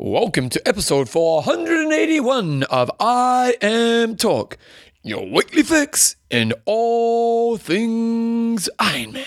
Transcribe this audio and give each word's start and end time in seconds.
Welcome 0.00 0.48
to 0.50 0.62
episode 0.64 1.08
481 1.08 2.62
of 2.62 2.88
I 3.00 3.56
Am 3.60 4.14
Talk, 4.14 4.56
your 5.02 5.28
weekly 5.28 5.64
fix 5.64 6.14
in 6.30 6.52
all 6.66 7.56
things 7.56 8.70
Iron 8.78 9.14
Man. 9.14 9.24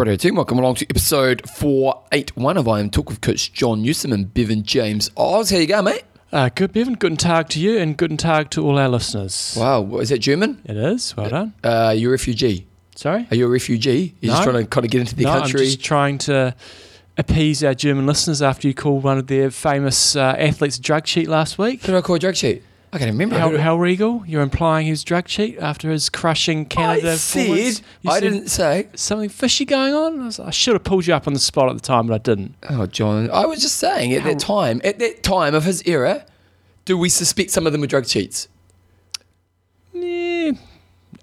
Radio 0.00 0.16
team, 0.16 0.34
welcome 0.36 0.58
along 0.58 0.76
to 0.76 0.86
episode 0.88 1.46
481 1.50 2.56
of 2.56 2.66
I 2.66 2.80
Am 2.80 2.88
Talk 2.88 3.10
with 3.10 3.20
Coach 3.20 3.52
John 3.52 3.82
Newsom 3.82 4.12
and 4.14 4.32
Bevan 4.32 4.62
James 4.62 5.10
Oz. 5.14 5.50
How 5.50 5.58
you 5.58 5.66
going, 5.66 5.84
mate? 5.84 6.04
Uh, 6.32 6.48
good, 6.54 6.72
Bevan. 6.72 6.94
Guten 6.94 7.18
Tag 7.18 7.50
to 7.50 7.60
you 7.60 7.76
and 7.76 7.98
guten 7.98 8.16
Tag 8.16 8.48
to 8.52 8.64
all 8.64 8.78
our 8.78 8.88
listeners. 8.88 9.54
Wow, 9.58 9.98
is 9.98 10.08
that 10.08 10.20
German? 10.20 10.62
It 10.64 10.78
is. 10.78 11.14
Well 11.18 11.28
done. 11.28 11.52
Uh, 11.62 11.94
you're 11.94 12.12
a 12.12 12.12
refugee. 12.12 12.66
Sorry? 12.96 13.26
Are 13.30 13.36
you 13.36 13.44
a 13.44 13.50
refugee? 13.50 14.14
You're 14.20 14.32
just 14.32 14.46
No. 14.46 14.52
trying 14.52 14.64
to 14.64 14.70
kind 14.70 14.86
of 14.86 14.90
get 14.90 15.00
into 15.02 15.16
the 15.16 15.24
no, 15.24 15.38
country. 15.40 15.60
I'm 15.60 15.66
just 15.66 15.84
trying 15.84 16.16
to 16.18 16.54
appease 17.18 17.62
our 17.62 17.74
German 17.74 18.06
listeners 18.06 18.40
after 18.40 18.68
you 18.68 18.72
called 18.72 19.02
one 19.02 19.18
of 19.18 19.26
their 19.26 19.50
famous 19.50 20.16
uh, 20.16 20.34
athletes 20.38 20.78
a 20.78 20.80
drug 20.80 21.04
cheat 21.04 21.28
last 21.28 21.58
week. 21.58 21.82
Did 21.82 21.94
I 21.94 22.00
call 22.00 22.16
a 22.16 22.18
drug 22.18 22.36
cheat? 22.36 22.62
I 22.92 22.98
can't 22.98 23.10
remember. 23.12 23.38
Hal, 23.38 23.56
Hal 23.56 23.78
Regal, 23.78 24.24
you're 24.26 24.42
implying 24.42 24.86
he 24.86 24.90
was 24.90 25.04
drug 25.04 25.26
cheat 25.26 25.56
after 25.58 25.90
his 25.90 26.08
crushing 26.10 26.66
Canada 26.66 27.12
I 27.12 27.14
said, 27.16 27.46
You 28.02 28.10
I 28.10 28.14
said 28.14 28.20
didn't 28.20 28.48
say. 28.48 28.88
something 28.96 29.28
fishy 29.28 29.64
going 29.64 29.94
on. 29.94 30.20
I, 30.20 30.46
I 30.46 30.50
should 30.50 30.74
have 30.74 30.82
pulled 30.82 31.06
you 31.06 31.14
up 31.14 31.28
on 31.28 31.32
the 31.32 31.38
spot 31.38 31.68
at 31.68 31.76
the 31.76 31.80
time, 31.82 32.08
but 32.08 32.14
I 32.14 32.18
didn't. 32.18 32.56
Oh, 32.68 32.86
John, 32.86 33.30
I 33.30 33.46
was 33.46 33.60
just 33.60 33.76
saying 33.76 34.12
at 34.14 34.24
that 34.24 34.40
time, 34.40 34.80
at 34.82 34.98
that 34.98 35.22
time 35.22 35.54
of 35.54 35.64
his 35.64 35.82
era, 35.86 36.26
do 36.84 36.98
we 36.98 37.08
suspect 37.08 37.50
some 37.50 37.64
of 37.64 37.70
them 37.72 37.80
were 37.80 37.86
drug 37.86 38.06
cheats? 38.06 38.48
Eh, 39.94 40.52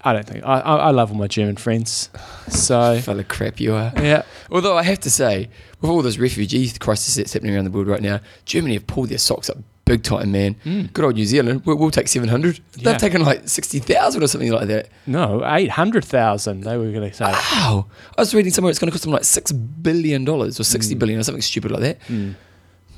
I 0.04 0.14
don't 0.14 0.26
think. 0.26 0.46
I, 0.46 0.59
I, 0.59 0.76
I 0.76 0.92
love 0.92 1.12
all 1.12 1.18
my 1.18 1.28
German 1.28 1.58
friends. 1.58 2.09
So, 2.48 3.00
Fella 3.04 3.24
crap 3.26 3.59
you 3.59 3.74
are. 3.74 3.92
yeah. 3.98 4.24
Although 4.52 4.78
I 4.78 4.84
have 4.84 5.00
to 5.02 5.09
say, 5.09 5.50
with 5.81 5.90
all 5.92 6.02
this 6.02 6.18
refugee 6.18 6.70
crisis 6.80 7.16
that's 7.16 7.34
happening 7.34 7.56
around 7.56 7.66
the 7.66 7.72
world 7.72 7.88
right 7.88 8.02
now, 8.02 8.22
Germany 8.46 8.76
have 8.76 8.88
pulled 8.88 9.09
their 9.09 9.18
socks 9.18 9.50
up 9.50 9.58
big 9.88 10.04
time, 10.04 10.32
man. 10.32 10.56
Mm. 10.66 10.94
Good 10.94 11.06
old 11.06 11.16
New 11.16 11.26
Zealand. 11.26 11.64
We'll, 11.66 11.78
we'll 11.78 11.92
take 11.92 12.08
700. 12.08 12.60
They've 12.74 12.98
taken 12.98 13.24
like 13.24 13.48
60,000 13.48 14.22
or 14.22 14.28
something 14.28 14.52
like 14.52 14.68
that. 14.68 14.90
No, 15.08 15.44
800,000, 15.46 16.62
they 16.62 16.78
were 16.78 16.92
going 16.92 17.10
to 17.10 17.16
say. 17.16 17.32
Wow. 17.32 17.88
I 18.18 18.22
was 18.22 18.34
reading 18.36 18.52
somewhere 18.52 18.70
it's 18.70 18.80
going 18.80 18.90
to 18.90 18.92
cost 18.92 19.04
them 19.04 19.14
like 19.14 19.24
$6 19.24 19.84
billion 19.84 20.28
or 20.28 20.52
60 20.52 20.96
mm. 20.96 21.00
billion 21.00 21.20
or 21.20 21.24
something 21.24 21.42
stupid 21.42 21.72
like 21.72 21.82
that. 21.82 22.02
Mm. 22.02 22.36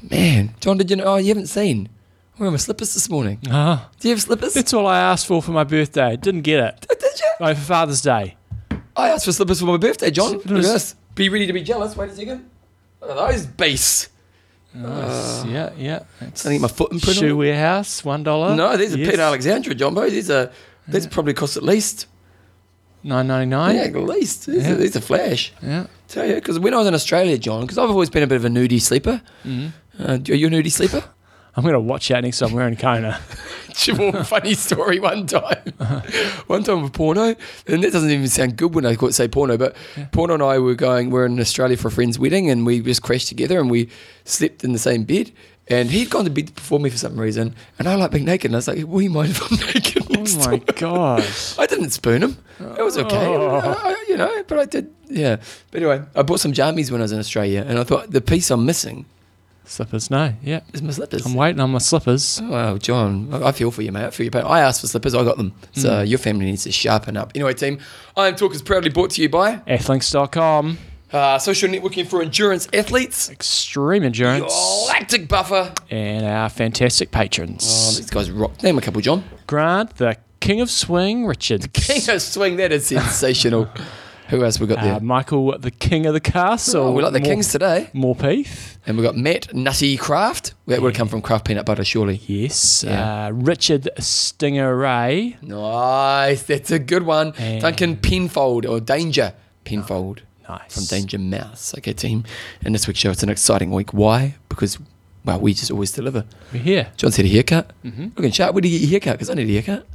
Man, 0.09 0.55
John, 0.59 0.77
did 0.77 0.89
you 0.89 0.95
know? 0.95 1.03
Oh, 1.05 1.17
you 1.17 1.27
haven't 1.27 1.47
seen. 1.47 1.89
I'm 2.33 2.39
wearing 2.39 2.53
my 2.53 2.57
slippers 2.57 2.93
this 2.93 3.09
morning. 3.09 3.39
Ah. 3.49 3.89
Do 3.99 4.07
you 4.07 4.13
have 4.13 4.21
slippers? 4.21 4.53
That's 4.53 4.73
all 4.73 4.87
I 4.87 4.99
asked 4.99 5.27
for 5.27 5.41
for 5.41 5.51
my 5.51 5.65
birthday. 5.65 6.15
Didn't 6.15 6.43
get 6.43 6.63
it. 6.63 6.87
Oh, 6.89 6.95
did 6.95 7.19
you? 7.19 7.45
No, 7.45 7.53
for 7.53 7.61
Father's 7.61 8.01
Day. 8.01 8.37
I 8.95 9.09
asked 9.09 9.25
for 9.25 9.33
slippers 9.33 9.59
for 9.59 9.65
my 9.65 9.77
birthday, 9.77 10.09
John. 10.09 10.33
Look 10.33 10.45
at 10.45 10.61
this. 10.61 10.95
Be 11.15 11.27
ready 11.27 11.47
to 11.47 11.53
be 11.53 11.61
jealous. 11.61 11.97
Wait 11.97 12.09
a 12.09 12.15
second. 12.15 12.49
Look 13.01 13.11
at 13.11 13.15
those 13.15 13.45
beasts. 13.45 14.09
Nice. 14.73 15.45
yeah, 15.45 15.71
yeah. 15.77 16.03
That's 16.19 16.45
I 16.45 16.49
think 16.49 16.61
my 16.61 16.67
foot 16.67 16.91
imprint 16.91 17.17
Shoe. 17.17 17.35
Warehouse, 17.35 18.05
one 18.05 18.23
dollar. 18.23 18.55
No, 18.55 18.77
these 18.77 18.93
are 18.93 18.97
yes. 18.99 19.09
Peter 19.09 19.21
Alexander, 19.23 19.73
Jumbo. 19.73 20.07
These 20.09 20.29
are 20.29 20.51
these 20.87 21.07
probably 21.07 21.33
cost 21.33 21.57
at 21.57 21.63
least. 21.63 22.05
Nine 23.03 23.27
ninety 23.27 23.49
nine. 23.49 23.75
Yeah, 23.75 23.81
at 23.83 23.95
least. 23.95 24.45
These, 24.45 24.63
Yeah. 24.63 24.73
are, 24.73 24.75
these 24.75 24.95
are 24.95 25.01
flash. 25.01 25.53
Yeah. 25.63 25.87
Tell 26.07 26.25
you, 26.25 26.35
because 26.35 26.59
when 26.59 26.73
I 26.73 26.77
was 26.77 26.87
in 26.87 26.93
Australia, 26.93 27.37
John, 27.37 27.61
because 27.61 27.77
I've 27.77 27.89
always 27.89 28.09
been 28.09 28.23
a 28.23 28.27
bit 28.27 28.35
of 28.35 28.45
a 28.45 28.49
nudie 28.49 28.81
sleeper. 28.81 29.21
Mm-hmm. 29.45 29.67
Uh, 30.03 30.13
are 30.13 30.35
you 30.35 30.47
a 30.47 30.49
nudie 30.49 30.71
sleeper? 30.71 31.03
I'm 31.55 31.63
gonna 31.63 31.79
watch 31.79 32.09
out 32.11 32.23
next 32.23 32.39
time 32.39 32.49
I'm 32.49 32.55
wearing 32.55 32.75
Kona. 32.75 33.19
Well, 33.97 34.25
funny 34.25 34.55
story 34.55 34.99
one 34.99 35.25
time. 35.25 35.73
Uh-huh. 35.79 36.01
one 36.47 36.63
time 36.63 36.83
with 36.83 36.91
porno, 36.91 37.33
and 37.65 37.81
that 37.81 37.93
doesn't 37.93 38.09
even 38.09 38.27
sound 38.27 38.57
good 38.57 38.75
when 38.75 38.85
I 38.85 38.95
say 39.11 39.29
porno, 39.29 39.55
but 39.57 39.73
porno 40.11 40.33
and 40.33 40.43
I 40.43 40.59
were 40.59 40.75
going, 40.75 41.11
we're 41.11 41.25
in 41.25 41.39
Australia 41.39 41.77
for 41.77 41.87
a 41.87 41.91
friend's 41.91 42.19
wedding, 42.19 42.49
and 42.49 42.65
we 42.65 42.81
just 42.81 43.03
crashed 43.03 43.29
together 43.29 43.57
and 43.57 43.71
we 43.71 43.89
slept 44.25 44.65
in 44.65 44.73
the 44.73 44.79
same 44.79 45.05
bed. 45.05 45.31
And 45.69 45.89
he'd 45.91 46.09
gone 46.09 46.25
to 46.25 46.29
bed 46.29 46.53
before 46.55 46.77
me 46.81 46.89
for 46.89 46.97
some 46.97 47.17
reason, 47.17 47.55
and 47.77 47.87
I 47.87 47.95
like 47.95 48.11
being 48.11 48.25
naked. 48.25 48.49
And 48.49 48.55
I 48.55 48.57
was 48.57 48.67
like, 48.67 48.85
"Will 48.85 49.01
you 49.01 49.11
mind 49.11 49.29
if 49.29 49.49
I'm 49.49 49.57
naked?" 49.73 50.03
Oh 50.09 50.49
my 50.49 50.57
to 50.57 50.73
gosh. 50.73 51.57
I 51.59 51.65
didn't 51.65 51.91
spoon 51.91 52.23
him. 52.23 52.37
It 52.77 52.81
was 52.83 52.97
okay, 52.97 53.15
Oh. 53.27 53.59
I- 53.59 53.91
I- 53.91 54.05
you 54.09 54.17
know. 54.17 54.43
But 54.45 54.59
I 54.59 54.65
did, 54.65 54.93
yeah. 55.07 55.37
But 55.71 55.77
anyway, 55.83 56.01
I 56.15 56.23
bought 56.23 56.41
some 56.41 56.51
jammies 56.51 56.91
when 56.91 56.99
I 56.99 57.03
was 57.05 57.13
in 57.13 57.19
Australia, 57.19 57.63
and 57.65 57.79
I 57.79 57.85
thought 57.85 58.11
the 58.11 58.19
piece 58.19 58.51
I'm 58.51 58.65
missing 58.65 59.05
Slippers, 59.69 60.09
no. 60.09 60.33
Yeah. 60.41 60.61
is 60.73 60.81
my 60.81 60.89
slippers. 60.91 61.25
I'm 61.25 61.35
waiting 61.35 61.59
on 61.59 61.69
my 61.69 61.77
slippers. 61.77 62.39
Oh, 62.43 62.49
Wow, 62.49 62.77
John, 62.77 63.29
I 63.31 63.51
feel 63.51 63.69
for 63.69 63.83
you, 63.83 63.91
mate. 63.91 64.05
I 64.05 64.09
feel 64.09 64.23
your 64.25 64.31
pain. 64.31 64.41
I 64.43 64.61
asked 64.61 64.81
for 64.81 64.87
slippers, 64.87 65.13
I 65.13 65.23
got 65.23 65.37
them. 65.37 65.53
So 65.73 65.89
Mm. 65.89 66.09
your 66.09 66.17
family 66.17 66.45
needs 66.45 66.63
to 66.63 66.71
sharpen 66.71 67.15
up. 67.15 67.31
Anyway, 67.35 67.53
team, 67.53 67.77
I 68.17 68.27
Am 68.29 68.35
Talk 68.35 68.55
is 68.55 68.63
proudly 68.63 68.89
brought 68.89 69.11
to 69.11 69.21
you 69.21 69.29
by 69.29 69.57
Athlinks.com. 69.67 70.79
uh, 71.13 71.37
Social 71.37 71.69
Networking 71.69 72.07
for 72.07 72.21
Endurance 72.23 72.67
Athletes, 72.73 73.29
Extreme 73.29 74.03
endurance. 74.03 74.51
Lactic 74.87 75.27
Buffer. 75.27 75.71
And 75.91 76.25
our 76.25 76.49
fantastic 76.49 77.11
patrons. 77.11 77.63
Oh, 77.63 77.97
these 77.97 78.09
guys 78.09 78.31
rock. 78.31 78.61
Name 78.63 78.77
a 78.79 78.81
couple, 78.81 79.01
John. 79.01 79.23
Grant, 79.47 79.95
the 79.97 80.17
King 80.39 80.61
of 80.61 80.71
Swing, 80.71 81.25
Richard. 81.27 81.61
The 81.61 81.67
King 81.67 82.09
of 82.09 82.21
Swing, 82.23 82.55
that 82.57 82.71
is 82.71 82.87
sensational. 82.87 83.69
Who 84.29 84.43
else 84.43 84.59
we 84.59 84.67
got 84.67 84.81
there? 84.83 84.93
Uh, 84.95 84.99
Michael, 84.99 85.57
the 85.57 85.71
King 85.71 86.05
of 86.05 86.13
the 86.13 86.19
Castle. 86.19 86.83
oh, 86.87 86.91
we 86.91 87.01
like 87.01 87.13
the 87.13 87.19
Mor- 87.19 87.29
Kings 87.29 87.51
today. 87.51 87.89
Morpeith. 87.95 88.77
And 88.85 88.95
we 88.97 89.03
got 89.03 89.17
Matt 89.17 89.53
Nutty 89.55 89.97
Craft. 89.97 90.53
That 90.67 90.81
would 90.81 90.93
have 90.93 90.97
come 90.97 91.07
from 91.07 91.21
Kraft 91.21 91.45
Peanut 91.45 91.65
Butter, 91.65 91.83
surely. 91.83 92.21
Yes. 92.27 92.83
Yeah. 92.83 93.25
Uh, 93.25 93.29
Richard 93.31 93.89
Stingeray. 93.97 95.41
Nice. 95.41 96.43
That's 96.43 96.71
a 96.71 96.79
good 96.79 97.03
one. 97.03 97.33
And- 97.37 97.61
Duncan 97.61 97.97
Penfold 97.97 98.65
or 98.65 98.79
Danger 98.79 99.33
Penfold. 99.65 100.21
Nice. 100.47 100.73
from 100.73 100.85
Danger 100.85 101.19
Mouse. 101.19 101.75
Okay, 101.77 101.93
team. 101.93 102.23
And 102.63 102.73
this 102.73 102.87
week's 102.87 102.99
show, 102.99 103.11
it's 103.11 103.21
an 103.21 103.29
exciting 103.29 103.69
week. 103.69 103.93
Why? 103.93 104.35
Because, 104.49 104.79
well, 105.23 105.39
we 105.39 105.53
just 105.53 105.69
always 105.69 105.91
deliver. 105.91 106.25
We're 106.51 106.63
here. 106.63 106.87
John's 106.97 107.17
had 107.17 107.27
a 107.27 107.29
haircut. 107.29 107.71
Mm-hmm. 107.85 108.07
Looking 108.15 108.31
sharp. 108.31 108.55
Where 108.55 108.61
did 108.61 108.69
you 108.69 108.79
get 108.79 108.85
your 108.85 108.91
haircut? 108.91 109.13
Because 109.13 109.29
I 109.29 109.35
need 109.35 109.47
a 109.49 109.61
haircut. 109.61 109.85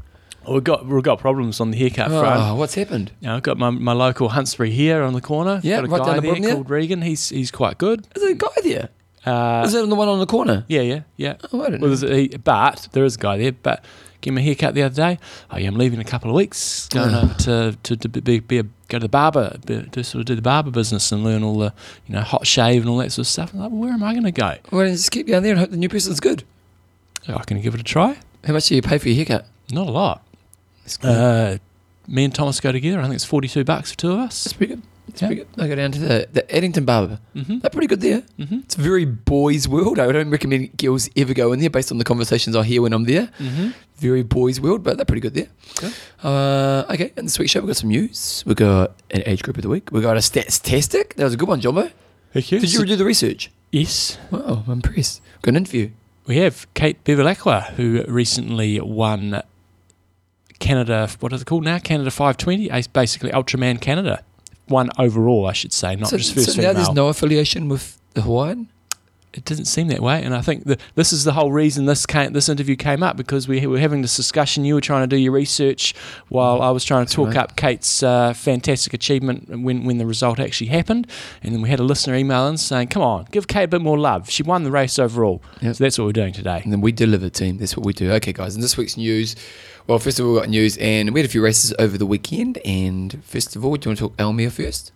We've 0.48 0.62
got 0.64 0.86
we've 0.86 1.02
got 1.02 1.18
problems 1.18 1.60
on 1.60 1.70
the 1.70 1.78
haircut 1.78 2.08
front. 2.08 2.40
Oh, 2.40 2.54
what's 2.56 2.74
happened? 2.74 3.12
You 3.20 3.28
know, 3.28 3.36
I've 3.36 3.42
got 3.42 3.58
my, 3.58 3.70
my 3.70 3.92
local 3.92 4.28
Huntsbury 4.30 4.70
here 4.70 5.02
on 5.02 5.12
the 5.14 5.20
corner. 5.20 5.60
Yeah, 5.62 5.76
got 5.76 5.84
a 5.84 5.88
right 5.88 5.98
guy 5.98 6.06
down 6.06 6.16
the 6.16 6.30
there 6.32 6.40
there. 6.40 6.54
called 6.54 6.70
Regan. 6.70 7.02
He's 7.02 7.28
he's 7.30 7.50
quite 7.50 7.78
good. 7.78 8.06
Is 8.14 8.22
there 8.22 8.32
a 8.32 8.34
guy 8.34 8.48
there? 8.62 8.88
Uh, 9.26 9.62
Is 9.66 9.72
it 9.72 9.88
the 9.88 9.94
one 9.94 10.08
on 10.08 10.18
the 10.18 10.26
corner? 10.26 10.66
yeah, 10.68 10.82
yeah, 10.82 11.00
yeah. 11.16 11.36
Oh, 11.50 11.62
I 11.62 11.70
don't 11.70 11.80
Well, 11.80 11.90
know. 11.90 11.96
there's 11.96 12.04
a, 12.04 12.36
but 12.36 12.88
there 12.92 13.04
is 13.06 13.14
a 13.16 13.18
guy 13.18 13.38
there. 13.38 13.52
But 13.52 13.82
gave 14.20 14.34
me 14.34 14.42
a 14.42 14.44
haircut 14.44 14.74
the 14.74 14.82
other 14.82 14.94
day. 14.94 15.18
Oh 15.50 15.56
yeah, 15.56 15.68
I'm 15.68 15.76
leaving 15.76 15.98
in 15.98 16.06
a 16.06 16.10
couple 16.10 16.28
of 16.30 16.36
weeks. 16.36 16.88
Going 16.88 17.14
over 17.14 17.32
to 17.34 17.76
to, 17.84 17.96
to 17.96 18.08
be, 18.10 18.40
be 18.40 18.58
a, 18.58 18.62
go 18.64 18.98
to 18.98 18.98
the 18.98 19.08
barber, 19.08 19.56
be, 19.64 19.82
to 19.92 20.04
sort 20.04 20.20
of 20.20 20.26
do 20.26 20.34
the 20.34 20.42
barber 20.42 20.70
business 20.70 21.10
and 21.10 21.24
learn 21.24 21.42
all 21.42 21.56
the 21.58 21.72
you 22.06 22.14
know 22.14 22.20
hot 22.20 22.46
shave 22.46 22.82
and 22.82 22.90
all 22.90 22.98
that 22.98 23.12
sort 23.12 23.26
of 23.26 23.30
stuff. 23.30 23.54
I'm 23.54 23.60
like, 23.60 23.70
well, 23.70 23.80
where 23.80 23.92
am 23.92 24.02
I 24.02 24.12
going 24.12 24.24
to 24.24 24.30
go? 24.32 24.56
You 24.72 24.86
just 24.88 25.10
keep 25.10 25.26
going 25.26 25.42
there 25.42 25.52
and 25.52 25.58
hope 25.60 25.70
the 25.70 25.78
new 25.78 25.88
person's 25.88 26.20
good? 26.20 26.44
Oh, 27.28 27.36
I 27.36 27.44
can 27.44 27.60
give 27.62 27.74
it 27.74 27.80
a 27.80 27.84
try. 27.84 28.18
How 28.46 28.52
much 28.52 28.68
do 28.68 28.74
you 28.74 28.82
pay 28.82 28.98
for 28.98 29.08
your 29.08 29.16
haircut? 29.16 29.46
Not 29.72 29.86
a 29.86 29.90
lot. 29.90 30.22
Uh, 31.02 31.58
me 32.06 32.24
and 32.24 32.34
Thomas 32.34 32.60
go 32.60 32.72
together. 32.72 33.00
I 33.00 33.04
think 33.04 33.14
it's 33.14 33.24
forty 33.24 33.48
two 33.48 33.64
bucks 33.64 33.90
for 33.92 33.98
two 33.98 34.12
of 34.12 34.18
us. 34.18 34.44
That's 34.44 34.52
pretty 34.52 34.74
good. 34.74 34.82
That's 35.06 35.22
yeah. 35.22 35.28
pretty 35.28 35.42
good. 35.42 35.62
I 35.62 35.68
go 35.68 35.74
down 35.74 35.92
to 35.92 35.98
the, 35.98 36.28
the 36.32 36.54
Addington 36.56 36.84
Barber. 36.84 37.20
Mm-hmm. 37.36 37.58
They're 37.58 37.70
pretty 37.70 37.86
good 37.86 38.00
there. 38.00 38.22
Mm-hmm. 38.38 38.60
It's 38.60 38.76
a 38.76 38.80
very 38.80 39.04
boys' 39.04 39.68
world. 39.68 39.98
I 39.98 40.10
don't 40.10 40.30
recommend 40.30 40.76
girls 40.78 41.10
ever 41.14 41.34
go 41.34 41.52
in 41.52 41.60
there 41.60 41.70
based 41.70 41.92
on 41.92 41.98
the 41.98 42.04
conversations 42.04 42.56
I 42.56 42.64
hear 42.64 42.80
when 42.82 42.92
I'm 42.92 43.04
there. 43.04 43.28
Mm-hmm. 43.38 43.70
very 43.96 44.22
boys' 44.22 44.60
world, 44.60 44.82
but 44.82 44.96
they're 44.96 45.04
pretty 45.04 45.20
good 45.20 45.34
there. 45.34 45.48
Good. 45.76 45.94
Uh, 46.22 46.84
okay, 46.90 47.12
and 47.16 47.26
this 47.26 47.38
week's 47.38 47.52
show, 47.52 47.60
we've 47.60 47.68
got 47.68 47.76
some 47.76 47.90
news. 47.90 48.42
We've 48.46 48.56
got 48.56 48.92
an 49.10 49.22
age 49.26 49.42
group 49.42 49.56
of 49.56 49.62
the 49.62 49.68
week. 49.68 49.90
We've 49.92 50.02
got 50.02 50.16
a 50.16 50.20
stats-tastic. 50.20 51.14
That 51.16 51.24
was 51.24 51.34
a 51.34 51.36
good 51.36 51.48
one, 51.48 51.60
Jumbo. 51.60 51.90
Thank 52.32 52.50
you. 52.52 52.60
Did 52.60 52.72
you 52.72 52.84
do 52.84 52.96
the 52.96 53.04
research? 53.04 53.50
Yes. 53.70 54.18
Wow, 54.30 54.64
I'm 54.66 54.72
impressed. 54.72 55.20
Good 55.42 55.54
interview. 55.54 55.90
We 56.26 56.38
have 56.38 56.66
Kate 56.74 57.02
Bevilacqua, 57.04 57.72
who 57.74 58.04
recently 58.08 58.80
won 58.80 59.42
Canada, 60.64 61.08
what 61.20 61.32
is 61.34 61.42
it 61.42 61.44
called 61.44 61.64
now? 61.64 61.78
Canada 61.78 62.10
520, 62.10 62.70
It's 62.70 62.86
basically 62.86 63.30
Ultraman 63.30 63.80
Canada. 63.80 64.24
One 64.68 64.88
overall, 64.98 65.46
I 65.46 65.52
should 65.52 65.74
say, 65.74 65.94
not 65.94 66.08
so 66.08 66.16
just 66.16 66.34
first 66.34 66.54
so 66.54 66.62
now 66.62 66.72
there's 66.72 66.92
no 66.92 67.08
affiliation 67.08 67.68
with 67.68 68.00
the 68.14 68.22
Hawaiian? 68.22 68.70
It 69.34 69.44
doesn't 69.44 69.64
seem 69.64 69.88
that 69.88 70.00
way, 70.00 70.22
and 70.22 70.34
I 70.34 70.40
think 70.40 70.64
the, 70.64 70.78
this 70.94 71.12
is 71.12 71.24
the 71.24 71.32
whole 71.32 71.50
reason 71.50 71.86
this 71.86 72.06
came, 72.06 72.32
this 72.32 72.48
interview 72.48 72.76
came 72.76 73.02
up 73.02 73.16
because 73.16 73.48
we 73.48 73.66
were 73.66 73.78
having 73.78 74.00
this 74.00 74.16
discussion. 74.16 74.64
You 74.64 74.74
were 74.74 74.80
trying 74.80 75.02
to 75.02 75.06
do 75.08 75.20
your 75.20 75.32
research 75.32 75.94
while 76.28 76.62
I 76.62 76.70
was 76.70 76.84
trying 76.84 77.06
to 77.06 77.12
talk 77.12 77.28
right. 77.28 77.36
up 77.36 77.56
Kate's 77.56 78.02
uh, 78.02 78.32
fantastic 78.32 78.94
achievement 78.94 79.48
when 79.48 79.84
when 79.84 79.98
the 79.98 80.06
result 80.06 80.38
actually 80.38 80.68
happened, 80.68 81.08
and 81.42 81.52
then 81.52 81.62
we 81.62 81.68
had 81.68 81.80
a 81.80 81.82
listener 81.82 82.14
email 82.14 82.46
in 82.46 82.56
saying, 82.56 82.88
"Come 82.88 83.02
on, 83.02 83.26
give 83.32 83.48
Kate 83.48 83.64
a 83.64 83.68
bit 83.68 83.80
more 83.80 83.98
love. 83.98 84.30
She 84.30 84.42
won 84.42 84.62
the 84.62 84.70
race 84.70 84.98
overall." 84.98 85.42
Yep. 85.60 85.76
So 85.76 85.84
that's 85.84 85.98
what 85.98 86.04
we're 86.06 86.12
doing 86.12 86.32
today. 86.32 86.60
And 86.62 86.72
then 86.72 86.80
we 86.80 86.92
deliver, 86.92 87.28
team. 87.28 87.58
That's 87.58 87.76
what 87.76 87.84
we 87.84 87.92
do. 87.92 88.12
Okay, 88.12 88.32
guys. 88.32 88.54
And 88.54 88.62
this 88.62 88.76
week's 88.76 88.96
news. 88.96 89.34
Well, 89.86 89.98
first 89.98 90.18
of 90.18 90.26
all, 90.26 90.32
we 90.32 90.40
got 90.40 90.48
news, 90.48 90.78
and 90.78 91.10
we 91.12 91.20
had 91.20 91.28
a 91.28 91.32
few 91.32 91.42
races 91.42 91.74
over 91.78 91.98
the 91.98 92.06
weekend. 92.06 92.58
And 92.64 93.22
first 93.24 93.54
of 93.56 93.64
all, 93.64 93.76
do 93.76 93.86
you 93.86 93.90
want 93.90 93.98
to 93.98 94.08
talk 94.08 94.16
Almere 94.16 94.50
first? 94.50 94.92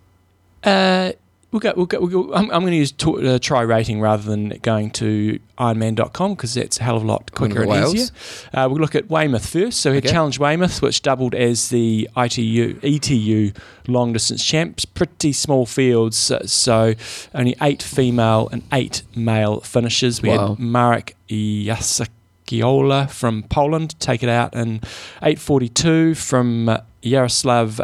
Uh, 0.65 1.13
We'll 1.51 1.61
go. 1.61 1.73
We'll 1.77 1.87
go. 1.87 2.01
We'll 2.01 2.09
go 2.25 2.35
I'm, 2.35 2.51
I'm 2.51 2.61
going 2.61 2.73
to 2.73 2.77
use 2.77 2.93
uh, 3.07 3.39
try 3.41 3.63
rating 3.63 4.03
rather 4.03 4.23
than 4.23 4.51
going 4.61 4.91
to 4.93 5.39
Ironman.com 5.59 6.35
because 6.35 6.53
that's 6.53 6.79
a 6.79 6.83
hell 6.83 6.97
of 6.99 7.05
a 7.05 7.07
lot 7.07 7.33
quicker 7.33 7.61
and 7.63 7.71
Wales. 7.71 7.95
easier. 7.95 8.11
Uh, 8.53 8.69
we'll 8.71 8.79
look 8.81 8.95
at 8.95 9.09
Weymouth 9.09 9.49
first. 9.49 9.81
So 9.81 9.91
we 9.91 9.97
had 9.97 10.05
Okay. 10.05 10.13
Challenge 10.13 10.39
Weymouth, 10.39 10.83
which 10.83 11.01
doubled 11.01 11.35
as 11.35 11.71
the 11.71 12.07
ITU 12.17 12.79
ETU 12.83 13.53
long 13.87 14.13
distance 14.13 14.45
champs. 14.45 14.85
Pretty 14.85 15.33
small 15.33 15.65
fields, 15.65 16.31
uh, 16.31 16.47
so 16.47 16.95
only 17.35 17.57
eight 17.63 17.83
female 17.83 18.51
and 18.53 18.63
eight 18.71 19.03
male 19.17 19.61
finishers. 19.61 20.21
We 20.21 20.29
Wow. 20.29 20.49
had 20.51 20.59
Marek 20.59 21.17
Jaskolka 21.31 23.09
from 23.11 23.43
Poland 23.45 23.99
take 24.01 24.23
it 24.23 24.29
out 24.29 24.55
in 24.55 24.81
8:42 25.23 26.15
from 26.15 26.69
uh, 26.69 26.79
Yaroslav 27.03 27.81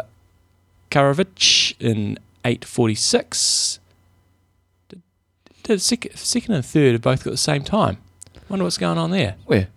Karovic 0.91 1.73
in 1.79 2.19
8:46. 2.45 3.79
Did, 4.89 5.01
did 5.63 5.81
sec- 5.81 6.11
second 6.15 6.53
and 6.53 6.65
third 6.65 6.93
have 6.93 7.01
both 7.01 7.23
got 7.23 7.31
the 7.31 7.37
same 7.37 7.63
time? 7.63 7.97
Wonder 8.47 8.63
what's 8.63 8.77
going 8.77 8.97
on 8.99 9.09
there. 9.11 9.35
Where? 9.45 9.67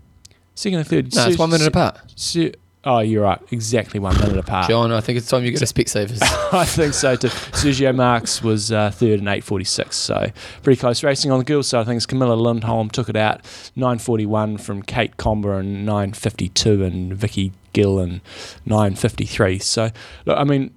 Second 0.54 0.80
and 0.80 0.88
third. 0.88 1.14
No, 1.14 1.26
it's 1.28 1.38
one 1.38 1.50
minute 1.50 1.66
apart. 1.66 1.98
Su- 2.14 2.52
oh, 2.84 2.98
you're 2.98 3.22
right. 3.22 3.40
Exactly 3.50 3.98
one 3.98 4.18
minute 4.18 4.36
apart. 4.36 4.68
John, 4.68 4.92
I 4.92 5.00
think 5.00 5.16
it's 5.16 5.28
time 5.28 5.44
you 5.44 5.50
get 5.50 5.62
a 5.62 5.64
Specsavers. 5.64 6.20
I 6.52 6.66
think 6.66 6.92
so 6.92 7.16
too. 7.16 7.28
Sergio 7.28 7.94
Marx 7.94 8.42
was 8.42 8.70
uh, 8.70 8.90
third 8.90 9.20
and 9.20 9.28
8.46, 9.28 9.94
so 9.94 10.26
pretty 10.62 10.78
close 10.78 11.02
racing. 11.02 11.30
On 11.30 11.38
the 11.38 11.44
girls' 11.44 11.68
side 11.68 11.80
of 11.80 11.86
things, 11.86 12.04
Camilla 12.04 12.34
Lindholm 12.34 12.90
took 12.90 13.08
it 13.08 13.16
out 13.16 13.42
9.41 13.76 14.60
from 14.60 14.82
Kate 14.82 15.16
Comber 15.16 15.58
and 15.58 15.88
9.52 15.88 16.84
and 16.86 17.14
Vicky 17.14 17.52
Gill 17.72 17.98
and 17.98 18.20
9.53. 18.66 19.62
So, 19.62 19.90
look, 20.26 20.36
I 20.36 20.44
mean, 20.44 20.74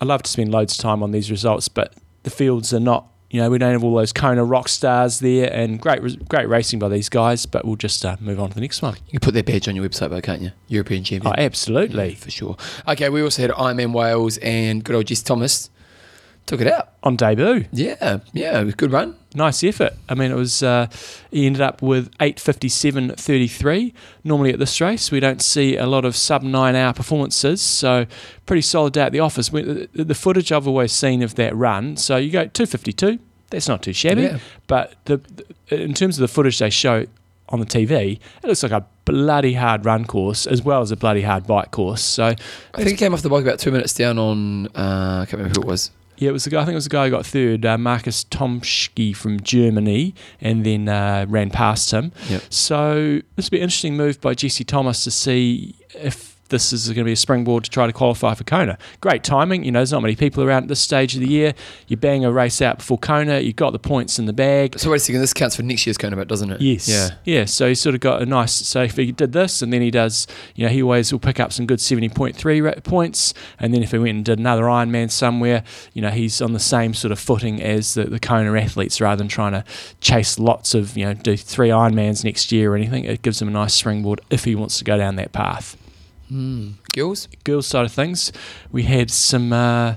I 0.00 0.04
love 0.04 0.22
to 0.22 0.30
spend 0.30 0.50
loads 0.52 0.74
of 0.74 0.78
time 0.82 1.02
on 1.02 1.10
these 1.10 1.30
results, 1.30 1.68
but 1.68 1.94
the 2.22 2.30
fields 2.30 2.72
are 2.74 2.80
not. 2.80 3.08
You 3.30 3.40
know, 3.40 3.50
we 3.50 3.58
don't 3.58 3.72
have 3.72 3.82
all 3.82 3.96
those 3.96 4.12
Kona 4.12 4.44
rock 4.44 4.68
stars 4.68 5.18
there, 5.18 5.52
and 5.52 5.80
great, 5.80 6.28
great 6.28 6.48
racing 6.48 6.78
by 6.78 6.88
these 6.88 7.08
guys. 7.08 7.46
But 7.46 7.64
we'll 7.64 7.74
just 7.76 8.04
uh, 8.04 8.16
move 8.20 8.38
on 8.38 8.50
to 8.50 8.54
the 8.54 8.60
next 8.60 8.80
one. 8.80 8.94
You 9.06 9.12
can 9.12 9.20
put 9.20 9.34
their 9.34 9.42
badge 9.42 9.66
on 9.66 9.74
your 9.74 9.88
website, 9.88 10.10
though, 10.10 10.20
can't 10.20 10.40
you? 10.40 10.52
European 10.68 11.02
champion. 11.02 11.32
Oh, 11.36 11.40
absolutely! 11.42 12.14
for 12.14 12.30
sure. 12.30 12.56
Okay, 12.86 13.08
we 13.08 13.22
also 13.22 13.42
had 13.42 13.50
Ironman 13.52 13.92
Wales 13.92 14.38
and 14.38 14.84
good 14.84 14.94
old 14.94 15.06
Jess 15.06 15.22
Thomas 15.22 15.70
took 16.46 16.60
it 16.60 16.66
out. 16.66 16.90
On 17.02 17.16
debut, 17.16 17.64
Yeah, 17.72 18.18
yeah, 18.32 18.60
it 18.60 18.64
was 18.64 18.74
good 18.74 18.92
run. 18.92 19.16
Nice 19.34 19.62
effort. 19.64 19.92
I 20.08 20.14
mean, 20.14 20.30
it 20.30 20.36
was. 20.36 20.62
Uh, 20.62 20.86
he 21.30 21.46
ended 21.46 21.62
up 21.62 21.82
with 21.82 22.10
eight 22.20 22.38
fifty 22.40 22.68
seven 22.68 23.10
thirty 23.10 23.48
three. 23.48 23.92
Normally 24.22 24.52
at 24.52 24.58
this 24.58 24.80
race, 24.80 25.10
we 25.10 25.20
don't 25.20 25.42
see 25.42 25.76
a 25.76 25.86
lot 25.86 26.04
of 26.04 26.16
sub 26.16 26.42
nine 26.42 26.74
hour 26.76 26.92
performances, 26.92 27.60
so 27.60 28.06
pretty 28.46 28.62
solid 28.62 28.92
day 28.92 29.02
at 29.02 29.12
the 29.12 29.20
office. 29.20 29.50
We, 29.52 29.62
the, 29.62 30.04
the 30.04 30.14
footage 30.14 30.52
I've 30.52 30.68
always 30.68 30.92
seen 30.92 31.22
of 31.22 31.34
that 31.34 31.54
run, 31.56 31.96
so 31.96 32.16
you 32.16 32.30
go 32.30 32.46
two 32.46 32.66
fifty 32.66 32.92
two. 32.92 33.18
That's 33.50 33.68
not 33.68 33.82
too 33.82 33.92
shabby, 33.92 34.22
Yeah. 34.22 34.38
but 34.66 34.94
the, 35.04 35.18
the 35.68 35.82
in 35.84 35.94
terms 35.94 36.16
of 36.18 36.22
the 36.22 36.28
footage 36.28 36.58
they 36.58 36.70
show 36.70 37.06
on 37.50 37.60
the 37.60 37.66
TV, 37.66 38.18
it 38.42 38.46
looks 38.46 38.62
like 38.62 38.72
a 38.72 38.84
bloody 39.04 39.52
hard 39.52 39.84
run 39.84 40.06
course 40.06 40.46
as 40.46 40.62
well 40.62 40.80
as 40.80 40.90
a 40.90 40.96
bloody 40.96 41.20
hard 41.22 41.46
bike 41.46 41.70
course. 41.70 42.02
So 42.02 42.24
I 42.28 42.34
think 42.78 42.88
he 42.88 42.96
came 42.96 43.12
off 43.12 43.20
the 43.22 43.28
bike 43.28 43.42
about 43.44 43.58
two 43.58 43.70
minutes 43.70 43.92
down 43.92 44.18
on, 44.18 44.66
uh, 44.68 45.20
I 45.22 45.26
can't 45.26 45.34
remember 45.34 45.60
who 45.60 45.62
it 45.66 45.68
was. 45.70 45.90
Yeah, 46.16 46.30
it 46.30 46.32
was 46.32 46.44
the 46.44 46.50
guy. 46.50 46.62
I 46.62 46.64
think 46.64 46.72
it 46.72 46.76
was 46.76 46.84
the 46.84 46.90
guy 46.90 47.06
who 47.06 47.10
got 47.10 47.26
third, 47.26 47.66
uh, 47.66 47.78
Marcus 47.78 48.24
Tomsky 48.24 49.14
from 49.16 49.40
Germany, 49.40 50.14
and 50.40 50.64
then 50.64 50.88
uh, 50.88 51.26
ran 51.28 51.50
past 51.50 51.90
him. 51.90 52.12
Yep. 52.28 52.42
So 52.50 53.20
this 53.36 53.46
would 53.46 53.50
be 53.50 53.58
an 53.58 53.64
interesting 53.64 53.96
move 53.96 54.20
by 54.20 54.34
Jesse 54.34 54.64
Thomas 54.64 55.04
to 55.04 55.10
see 55.10 55.74
if 55.94 56.33
this 56.48 56.72
is 56.72 56.86
going 56.88 56.96
to 56.96 57.04
be 57.04 57.12
a 57.12 57.16
springboard 57.16 57.64
to 57.64 57.70
try 57.70 57.86
to 57.86 57.92
qualify 57.92 58.34
for 58.34 58.44
Kona. 58.44 58.78
Great 59.00 59.24
timing. 59.24 59.64
You 59.64 59.72
know, 59.72 59.78
there's 59.80 59.92
not 59.92 60.02
many 60.02 60.16
people 60.16 60.44
around 60.44 60.64
at 60.64 60.68
this 60.68 60.80
stage 60.80 61.14
of 61.14 61.20
the 61.20 61.28
year. 61.28 61.54
You 61.88 61.96
bang 61.96 62.24
a 62.24 62.30
race 62.30 62.60
out 62.60 62.78
before 62.78 62.98
Kona. 62.98 63.40
You've 63.40 63.56
got 63.56 63.72
the 63.72 63.78
points 63.78 64.18
in 64.18 64.26
the 64.26 64.32
bag. 64.32 64.78
So 64.78 64.90
wait 64.90 64.96
a 64.96 65.00
second, 65.00 65.20
this 65.20 65.32
counts 65.32 65.56
for 65.56 65.62
next 65.62 65.86
year's 65.86 65.98
Kona, 65.98 66.16
bit, 66.16 66.28
doesn't 66.28 66.50
it? 66.50 66.60
Yes. 66.60 66.88
Yeah. 66.88 67.10
Yeah. 67.24 67.44
So 67.46 67.68
he 67.68 67.74
sort 67.74 67.94
of 67.94 68.00
got 68.00 68.22
a 68.22 68.26
nice. 68.26 68.52
So 68.52 68.82
if 68.82 68.96
he 68.96 69.12
did 69.12 69.32
this, 69.32 69.62
and 69.62 69.72
then 69.72 69.80
he 69.80 69.90
does, 69.90 70.26
you 70.54 70.64
know, 70.64 70.70
he 70.70 70.82
always 70.82 71.12
will 71.12 71.18
pick 71.18 71.40
up 71.40 71.52
some 71.52 71.66
good 71.66 71.80
seventy 71.80 72.08
point 72.08 72.36
three 72.36 72.60
points, 72.82 73.34
and 73.58 73.72
then 73.72 73.82
if 73.82 73.90
he 73.90 73.98
went 73.98 74.16
and 74.16 74.24
did 74.24 74.38
another 74.38 74.64
Ironman 74.64 75.10
somewhere, 75.10 75.64
you 75.92 76.02
know, 76.02 76.10
he's 76.10 76.40
on 76.40 76.52
the 76.52 76.60
same 76.60 76.94
sort 76.94 77.12
of 77.12 77.18
footing 77.18 77.62
as 77.62 77.94
the, 77.94 78.04
the 78.04 78.20
Kona 78.20 78.52
athletes, 78.58 79.00
rather 79.00 79.18
than 79.18 79.28
trying 79.28 79.52
to 79.52 79.64
chase 80.00 80.38
lots 80.38 80.74
of, 80.74 80.96
you 80.96 81.06
know, 81.06 81.14
do 81.14 81.36
three 81.36 81.70
Ironmans 81.70 82.24
next 82.24 82.52
year 82.52 82.72
or 82.72 82.76
anything. 82.76 83.04
It 83.04 83.22
gives 83.22 83.40
him 83.40 83.48
a 83.48 83.52
nice 83.52 83.74
springboard 83.74 84.20
if 84.30 84.44
he 84.44 84.54
wants 84.54 84.78
to 84.78 84.84
go 84.84 84.96
down 84.96 85.16
that 85.16 85.32
path. 85.32 85.76
Hmm. 86.28 86.70
Girls? 86.92 87.28
Girls' 87.44 87.66
side 87.66 87.84
of 87.84 87.92
things, 87.92 88.32
we 88.72 88.84
had 88.84 89.10
some. 89.10 89.52
Uh, 89.52 89.94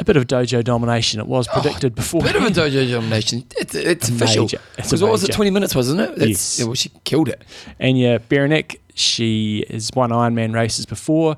a 0.00 0.04
bit 0.04 0.16
of 0.16 0.26
dojo 0.28 0.62
domination. 0.62 1.18
It 1.20 1.26
was 1.26 1.48
predicted 1.48 1.94
before. 1.94 2.20
Oh, 2.22 2.24
Bit 2.26 2.36
of 2.36 2.42
a 2.44 2.50
dojo 2.50 2.88
domination. 2.90 3.44
It's, 3.56 3.74
it's 3.74 4.08
A 4.08 4.14
official. 4.14 4.46
a 4.46 4.76
Because 4.76 5.02
what 5.02 5.10
was 5.10 5.24
it, 5.24 5.32
20 5.32 5.50
minutes, 5.50 5.74
wasn't 5.74 6.00
it? 6.00 6.16
That's, 6.16 6.28
Yes. 6.30 6.58
Yeah, 6.60 6.66
well, 6.66 6.74
she 6.74 6.90
killed 7.02 7.28
it. 7.28 7.42
Anja 7.80 8.20
Beranek, 8.20 8.78
she 8.98 9.64
has 9.70 9.90
won 9.94 10.10
Ironman 10.10 10.54
races 10.54 10.86
before, 10.86 11.36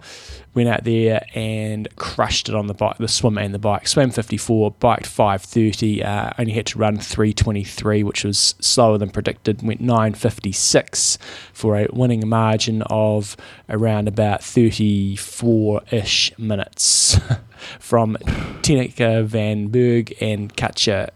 went 0.54 0.68
out 0.68 0.84
there 0.84 1.24
and 1.34 1.88
crushed 1.96 2.48
it 2.48 2.54
on 2.54 2.66
the 2.66 2.74
bike, 2.74 2.98
the 2.98 3.08
swim 3.08 3.38
and 3.38 3.54
the 3.54 3.58
bike. 3.58 3.86
Swam 3.86 4.10
54, 4.10 4.72
biked 4.72 5.06
530, 5.06 6.02
uh, 6.02 6.30
only 6.38 6.52
had 6.52 6.66
to 6.66 6.78
run 6.78 6.98
323, 6.98 8.02
which 8.02 8.24
was 8.24 8.54
slower 8.60 8.98
than 8.98 9.10
predicted. 9.10 9.62
Went 9.62 9.80
956 9.80 11.18
for 11.52 11.76
a 11.76 11.86
winning 11.92 12.28
margin 12.28 12.82
of 12.82 13.36
around 13.68 14.08
about 14.08 14.42
34 14.42 15.82
ish 15.90 16.36
minutes 16.38 17.18
from 17.78 18.16
Tineke 18.62 19.24
van 19.24 19.68
Berg 19.68 20.14
and 20.20 20.54
Katja 20.56 21.10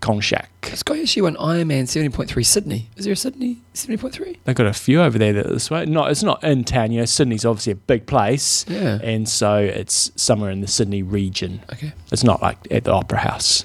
Konschak. 0.00 0.46
This 0.62 0.82
guy 0.82 1.00
actually 1.00 1.22
won 1.22 1.36
Ironman 1.36 1.82
70.3 1.84 2.44
Sydney. 2.46 2.88
Is 2.96 3.04
there 3.04 3.12
a 3.12 3.16
Sydney 3.16 3.58
70.3? 3.74 4.38
They've 4.44 4.54
got 4.54 4.66
a 4.66 4.72
few 4.72 5.02
over 5.02 5.18
there 5.18 5.32
that 5.34 5.48
this 5.48 5.70
way. 5.70 5.84
Not, 5.86 6.10
it's 6.10 6.22
not 6.22 6.42
in 6.42 6.64
town. 6.64 6.92
You 6.92 7.00
know, 7.00 7.04
Sydney's 7.06 7.44
obviously 7.44 7.72
a 7.72 7.76
big 7.76 8.06
place, 8.06 8.64
Yeah. 8.68 8.98
and 9.02 9.28
so 9.28 9.56
it's 9.58 10.10
somewhere 10.16 10.50
in 10.50 10.60
the 10.60 10.66
Sydney 10.68 11.02
region. 11.02 11.60
Okay. 11.72 11.92
It's 12.12 12.24
not 12.24 12.40
like 12.40 12.56
at 12.70 12.84
the 12.84 12.92
Opera 12.92 13.18
House. 13.18 13.64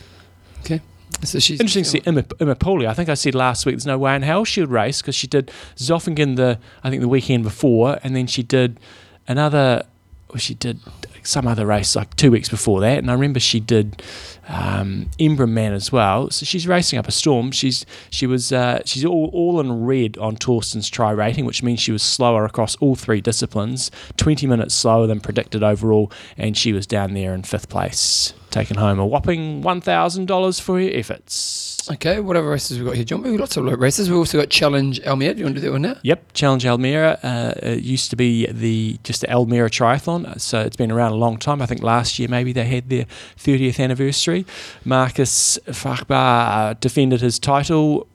Okay. 0.62 0.82
So 1.24 1.40
she's 1.40 1.60
Interesting 1.60 1.84
to 1.86 1.90
see 1.90 2.02
Emma, 2.06 2.26
Emma. 2.40 2.56
I 2.88 2.94
think 2.94 3.08
I 3.10 3.14
said 3.14 3.36
last 3.36 3.66
week 3.66 3.76
there's 3.76 3.86
no 3.86 3.98
way 3.98 4.16
in 4.16 4.22
hell 4.22 4.44
she 4.44 4.60
would 4.62 4.70
race 4.72 5.02
because 5.02 5.16
she 5.16 5.28
did 5.28 5.50
Zofingen 5.78 6.36
the 6.36 6.60
I 6.84 6.90
think 6.90 7.02
the 7.02 7.08
weekend 7.08 7.44
before, 7.44 7.98
and 8.04 8.16
then 8.16 8.28
she 8.28 8.44
did 8.44 8.80
another. 9.28 9.84
Well, 10.30 10.38
she 10.40 10.54
did 10.56 10.80
some 11.26 11.48
other 11.48 11.66
race 11.66 11.96
like 11.96 12.16
two 12.16 12.32
weeks 12.32 12.50
before 12.50 12.82
that, 12.82 13.00
and 13.00 13.10
I 13.10 13.14
remember 13.14 13.40
she 13.40 13.60
did 13.60 14.02
um, 14.48 15.10
Man 15.20 15.74
as 15.74 15.92
well. 15.92 16.30
So 16.30 16.46
she's 16.46 16.68
racing 16.68 17.00
up 17.00 17.08
a 17.08 17.12
storm. 17.12 17.52
She's 17.52 17.86
she 18.10 18.28
was 18.28 18.52
uh, 18.52 18.82
she's 18.86 19.06
all, 19.06 19.30
all 19.34 19.60
in 19.60 19.86
red 19.86 20.18
on 20.18 20.36
Torsten's 20.36 20.90
TriRating, 20.90 21.46
which 21.46 21.64
means 21.64 21.80
she 21.80 21.92
was 21.92 22.04
slower 22.04 22.46
across 22.46 22.76
all 22.78 22.96
three 22.96 23.22
disciplines, 23.22 23.92
twenty 24.18 24.48
minutes 24.48 24.76
slower 24.76 25.08
than 25.08 25.20
predicted 25.20 25.64
overall, 25.64 26.12
and 26.38 26.56
she 26.56 26.74
was 26.74 26.86
down 26.86 27.14
there 27.14 27.34
in 27.34 27.44
fifth 27.44 27.70
place, 27.70 28.34
taking 28.52 28.78
home 28.78 29.00
a 29.00 29.06
whopping 29.06 29.62
one 29.62 29.82
thousand 29.82 30.28
dollars 30.28 30.60
for 30.60 30.80
her 30.80 30.90
efforts. 30.92 31.75
Okay, 31.92 32.20
whatever 32.20 32.50
races 32.50 32.80
we've 32.80 32.88
got 32.88 32.96
here, 32.96 33.06
John. 33.06 33.22
We've 33.22 33.34
got 33.34 33.42
lots 33.42 33.58
of 33.58 33.66
races. 33.66 34.10
We've 34.10 34.18
also 34.18 34.40
got 34.40 34.50
Challenge 34.50 35.00
Almere. 35.02 35.34
Do 35.34 35.40
you 35.40 35.46
want 35.46 35.56
to 35.56 35.62
do 35.62 35.68
that 35.68 35.72
one 35.72 35.84
now? 35.84 35.98
Yep, 36.02 36.34
Challenge 36.34 36.64
Almere 36.64 37.20
uh, 37.24 37.54
it 37.62 37.84
used 37.84 38.10
to 38.10 38.16
be 38.16 38.48
the 38.48 38.98
just 39.04 39.22
the 39.22 39.28
Almere 39.28 39.70
Triathlon, 39.70 40.40
so 40.40 40.62
it's 40.62 40.76
been 40.76 40.92
around 40.92 41.12
a 41.12 41.16
long 41.16 41.38
time. 41.38 41.62
I 41.62 41.68
think 41.68 41.84
last 41.84 42.18
year 42.18 42.28
maybe 42.28 42.54
they 42.54 42.66
had 42.66 42.90
their 42.90 43.06
30th 43.38 43.80
anniversary. 43.80 44.46
Marcus 44.84 45.60
Fachbach 45.68 46.10
uh, 46.12 46.74
defended 46.80 47.22
his 47.22 47.38
title, 47.38 48.08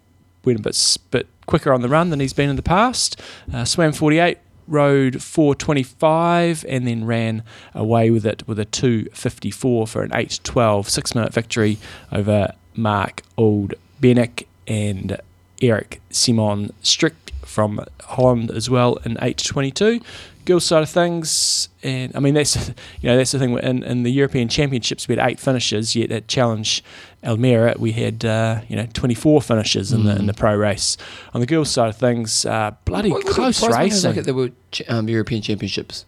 went 0.45 0.59
a 0.59 0.63
bit, 0.63 0.97
bit 1.11 1.29
quicker 1.47 1.73
on 1.73 1.81
the 1.81 1.89
run 1.89 2.11
than 2.11 2.19
he's 2.19 2.33
been 2.33 2.51
in 2.51 2.57
the 2.57 2.63
past. 2.63 3.21
Uh, 3.53 3.65
swam 3.65 3.93
48, 3.93 4.39
rode 4.67 5.23
425, 5.23 6.65
and 6.69 6.89
then 6.89 7.05
ran 7.05 7.45
away 7.75 8.11
with 8.11 8.27
it 8.27 8.47
with 8.49 8.59
a 8.59 8.65
254 8.65 9.87
for 9.87 10.03
an 10.03 10.11
812 10.13 10.89
six 10.89 11.15
minute 11.15 11.33
victory 11.33 11.79
over 12.11 12.55
Mark 12.75 13.23
Old 13.37 13.75
Bennick 14.01 14.47
and 14.67 15.19
Eric 15.63 16.01
Simon 16.11 16.73
Strict 16.83 17.33
from 17.45 17.85
Holland 18.03 18.51
as 18.51 18.71
well 18.71 18.97
in 19.05 19.17
H22. 19.17 20.03
Girls 20.47 20.65
side 20.65 20.83
of 20.83 20.89
things, 20.89 21.69
and 21.83 22.17
I 22.17 22.21
mean 22.21 22.33
that's 22.35 22.57
you 23.01 23.09
know 23.11 23.17
that's 23.17 23.33
the 23.33 23.39
thing 23.39 23.59
in, 23.59 23.83
in 23.83 24.03
the 24.05 24.11
European 24.11 24.49
Championships 24.49 25.07
we 25.07 25.15
had 25.17 25.31
eight 25.31 25.39
finishes, 25.39 25.95
yet 25.95 26.11
at 26.11 26.29
Challenge 26.29 26.83
Almere 27.23 27.77
we 27.79 27.93
had 27.93 28.25
uh, 28.25 28.63
you 28.69 28.75
know 28.75 28.87
24 28.93 29.43
finishes 29.43 29.93
in 29.93 30.05
the 30.05 30.17
in 30.17 30.27
the 30.27 30.33
pro 30.33 30.55
race. 30.57 30.97
On 31.35 31.41
the 31.41 31.47
girls 31.47 31.71
side 31.71 31.91
of 31.91 31.97
things, 31.97 32.47
uh, 32.47 32.71
bloody 32.87 33.11
What- 33.11 33.25
what 33.25 33.35
close 33.35 33.61
prize 33.61 33.71
money 33.73 33.87
is 33.89 33.95
racing. 33.95 34.11
Like 34.11 34.19
at 34.19 34.25
the 34.25 34.35
World 34.35 34.53
Ch- 34.73 34.83
um, 34.89 35.09
European 35.09 35.43
Championships. 35.43 36.07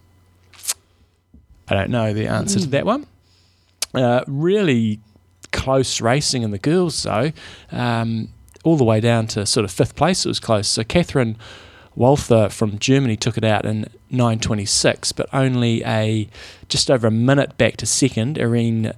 I 1.67 1.75
don't 1.75 1.91
know 1.91 2.13
the 2.13 2.27
answer 2.27 2.59
to 2.59 2.67
that 2.67 2.85
one. 2.85 3.05
Uh, 3.93 4.23
really 4.27 4.99
close 5.53 6.01
racing 6.01 6.43
in 6.43 6.51
the 6.51 6.57
girls, 6.59 7.03
though, 7.03 7.31
um, 7.71 8.27
all 8.65 8.75
the 8.75 8.83
way 8.83 8.99
down 8.99 9.27
to 9.27 9.45
sort 9.45 9.63
of 9.63 9.71
fifth 9.71 9.95
place. 9.95 10.25
It 10.25 10.27
was 10.29 10.39
close. 10.41 10.67
So 10.67 10.83
Catherine 10.83 11.37
Walther 11.95 12.49
from 12.49 12.79
Germany 12.79 13.15
took 13.15 13.37
it 13.37 13.43
out 13.43 13.65
in 13.65 13.87
9:26, 14.11 15.11
but 15.15 15.27
only 15.31 15.83
a 15.85 16.27
just 16.67 16.89
over 16.89 17.07
a 17.07 17.11
minute 17.11 17.57
back 17.57 17.77
to 17.77 17.85
second. 17.85 18.37
Irene 18.39 18.91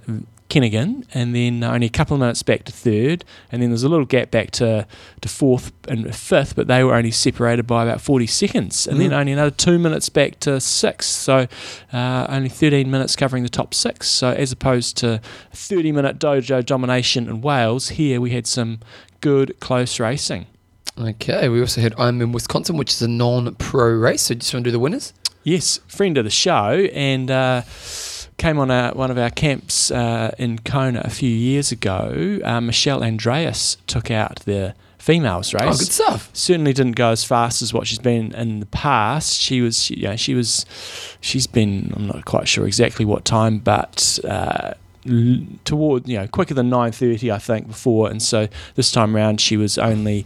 Kinnegim, 0.50 1.06
and 1.14 1.36
then 1.36 1.64
only 1.64 1.88
a 1.88 1.90
couple 1.90 2.14
of 2.16 2.20
minutes 2.20 2.44
back 2.44 2.64
to 2.66 2.72
third, 2.72 3.26
and 3.52 3.62
then 3.62 3.70
there's 3.72 3.84
a 3.84 3.90
little 3.90 4.06
gap 4.06 4.30
back 4.32 4.52
to, 4.52 4.86
to 5.22 5.28
fourth 5.30 5.72
and 5.88 6.16
fifth, 6.16 6.56
but 6.56 6.68
they 6.68 6.84
were 6.84 6.94
only 6.94 7.10
separated 7.12 7.64
by 7.66 7.84
about 7.84 8.00
40 8.00 8.28
seconds, 8.28 8.86
and 8.86 9.00
then 9.02 9.10
Mm. 9.10 9.20
only 9.20 9.32
another 9.32 9.52
two 9.52 9.80
minutes 9.80 10.08
back 10.10 10.40
to 10.42 10.60
sixth, 10.62 11.10
so 11.10 11.48
uh, 11.92 12.26
only 12.30 12.50
13 12.50 12.90
minutes 12.92 13.16
covering 13.16 13.42
the 13.44 13.50
top 13.50 13.74
six. 13.74 14.08
So 14.08 14.30
as 14.30 14.52
opposed 14.52 14.98
to 14.98 15.20
30 15.54 15.92
minute 15.92 16.20
dojo 16.20 16.64
domination 16.66 17.28
in 17.28 17.42
Wales, 17.42 17.90
here 17.90 18.22
we 18.22 18.30
had 18.32 18.46
some 18.46 18.80
good 19.22 19.60
close 19.60 20.00
racing. 20.00 20.46
Okay, 20.98 21.50
we 21.50 21.60
also 21.60 21.82
had 21.82 21.94
Ironman 21.96 22.32
Wisconsin, 22.32 22.78
which 22.78 22.92
is 22.92 23.02
a 23.02 23.08
non-pro 23.08 23.90
race. 23.94 24.22
So 24.22 24.36
just 24.36 24.54
want 24.54 24.64
to 24.64 24.70
do 24.70 24.72
the 24.72 24.80
winners? 24.80 25.12
Yes, 25.44 25.80
friend 25.88 26.18
of 26.18 26.24
the 26.24 26.30
show, 26.32 26.88
and 26.94 27.30
uh, 27.30 27.64
came 28.38 28.60
on 28.60 28.72
a, 28.72 28.92
one 28.92 29.12
of 29.12 29.18
our 29.18 29.30
camps 29.30 29.92
uh, 29.92 30.34
in 30.38 30.60
Kona 30.60 31.02
a 31.04 31.10
few 31.10 31.30
years 31.30 31.72
ago. 31.72 32.40
Uh, 32.44 32.62
Michelle 32.62 33.04
Andreas 33.04 33.78
took 33.88 34.12
out 34.12 34.42
the 34.46 34.76
females 34.98 35.54
race. 35.54 35.64
Oh, 35.64 35.78
good 35.78 35.92
stuff. 35.92 36.30
Certainly 36.34 36.74
didn't 36.74 36.96
go 36.96 37.12
as 37.12 37.24
fast 37.24 37.62
as 37.62 37.74
what 37.74 37.88
she's 37.88 38.00
been 38.00 38.34
in 38.34 38.60
the 38.60 38.66
past. 38.68 39.36
She 39.36 39.62
was, 39.62 39.84
she, 39.84 39.96
you 39.96 40.08
know, 40.08 40.16
she 40.16 40.34
was, 40.34 40.66
she's 41.22 41.48
been. 41.48 41.94
I'm 41.96 42.08
not 42.08 42.26
quite 42.26 42.48
sure 42.48 42.66
exactly 42.66 43.06
what 43.06 43.26
time, 43.26 43.60
but. 43.60 44.20
Uh, 44.24 44.74
toward 45.66 46.08
you 46.08 46.18
know 46.18 46.28
quicker 46.28 46.54
than 46.54 46.70
9:30 46.70 47.32
I 47.34 47.38
think 47.38 47.68
before 47.68 48.10
and 48.10 48.22
so 48.22 48.48
this 48.76 48.92
time 48.92 49.16
round 49.16 49.40
she 49.40 49.56
was 49.56 49.78
only 49.78 50.26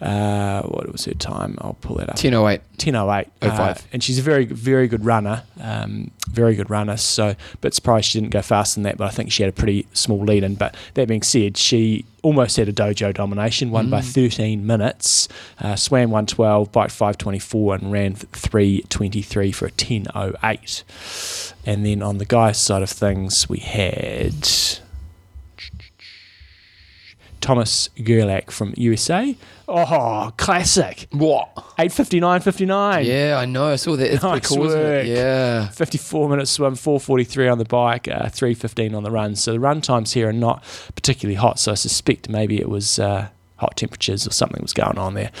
uh, 0.00 0.62
what 0.62 0.90
was 0.92 1.06
her 1.06 1.14
time 1.14 1.56
I'll 1.60 1.74
pull 1.80 1.96
that 1.96 2.10
up 2.10 2.16
10.08. 2.16 2.60
10.08. 2.78 3.26
05. 3.40 3.50
Uh, 3.60 3.74
and 3.92 4.04
she's 4.04 4.20
a 4.20 4.22
very, 4.22 4.44
very 4.44 4.86
good 4.86 5.04
runner. 5.04 5.42
Um, 5.60 6.12
very 6.30 6.54
good 6.54 6.70
runner. 6.70 6.96
So, 6.96 7.34
but 7.60 7.74
surprised 7.74 8.06
she 8.10 8.20
didn't 8.20 8.32
go 8.32 8.40
faster 8.40 8.76
than 8.76 8.84
that. 8.84 8.96
But 8.98 9.06
I 9.06 9.10
think 9.10 9.32
she 9.32 9.42
had 9.42 9.50
a 9.50 9.52
pretty 9.52 9.88
small 9.94 10.20
lead 10.24 10.44
in. 10.44 10.54
But 10.54 10.76
that 10.94 11.08
being 11.08 11.22
said, 11.22 11.56
she 11.56 12.04
almost 12.22 12.56
had 12.56 12.68
a 12.68 12.72
dojo 12.72 13.12
domination, 13.12 13.72
won 13.72 13.90
by 13.90 14.00
Mm. 14.00 14.12
13 14.14 14.64
minutes, 14.66 15.26
uh, 15.60 15.74
swam 15.74 16.10
112, 16.10 16.70
biked 16.70 16.92
524, 16.92 17.74
and 17.74 17.90
ran 17.90 18.14
323 18.14 19.50
for 19.50 19.66
a 19.66 19.70
10.08. 19.72 21.52
And 21.68 21.84
then 21.84 22.00
on 22.02 22.16
the 22.16 22.24
guys' 22.24 22.56
side 22.58 22.80
of 22.80 22.88
things, 22.88 23.46
we 23.46 23.58
had 23.58 24.48
Thomas 27.42 27.90
Gerlach 28.02 28.50
from 28.50 28.72
USA. 28.78 29.36
Oh, 29.68 30.32
classic. 30.38 31.08
What? 31.12 31.54
8.59.59. 31.78 33.04
Yeah, 33.04 33.36
I 33.38 33.44
know. 33.44 33.66
I 33.66 33.76
saw 33.76 33.96
that. 33.96 34.14
It's 34.14 34.22
Nice 34.22 34.48
cool, 34.48 34.60
work. 34.60 35.04
it? 35.04 35.08
Yeah. 35.08 35.68
54 35.68 36.30
minute 36.30 36.48
swim, 36.48 36.74
443 36.74 37.48
on 37.48 37.58
the 37.58 37.66
bike, 37.66 38.08
uh, 38.08 38.30
315 38.30 38.94
on 38.94 39.02
the 39.02 39.10
run. 39.10 39.36
So 39.36 39.52
the 39.52 39.60
run 39.60 39.82
times 39.82 40.14
here 40.14 40.30
are 40.30 40.32
not 40.32 40.64
particularly 40.94 41.34
hot. 41.36 41.58
So 41.58 41.72
I 41.72 41.74
suspect 41.74 42.30
maybe 42.30 42.58
it 42.58 42.70
was 42.70 42.98
uh, 42.98 43.28
hot 43.56 43.76
temperatures 43.76 44.26
or 44.26 44.30
something 44.30 44.62
was 44.62 44.72
going 44.72 44.96
on 44.96 45.12
there. 45.12 45.32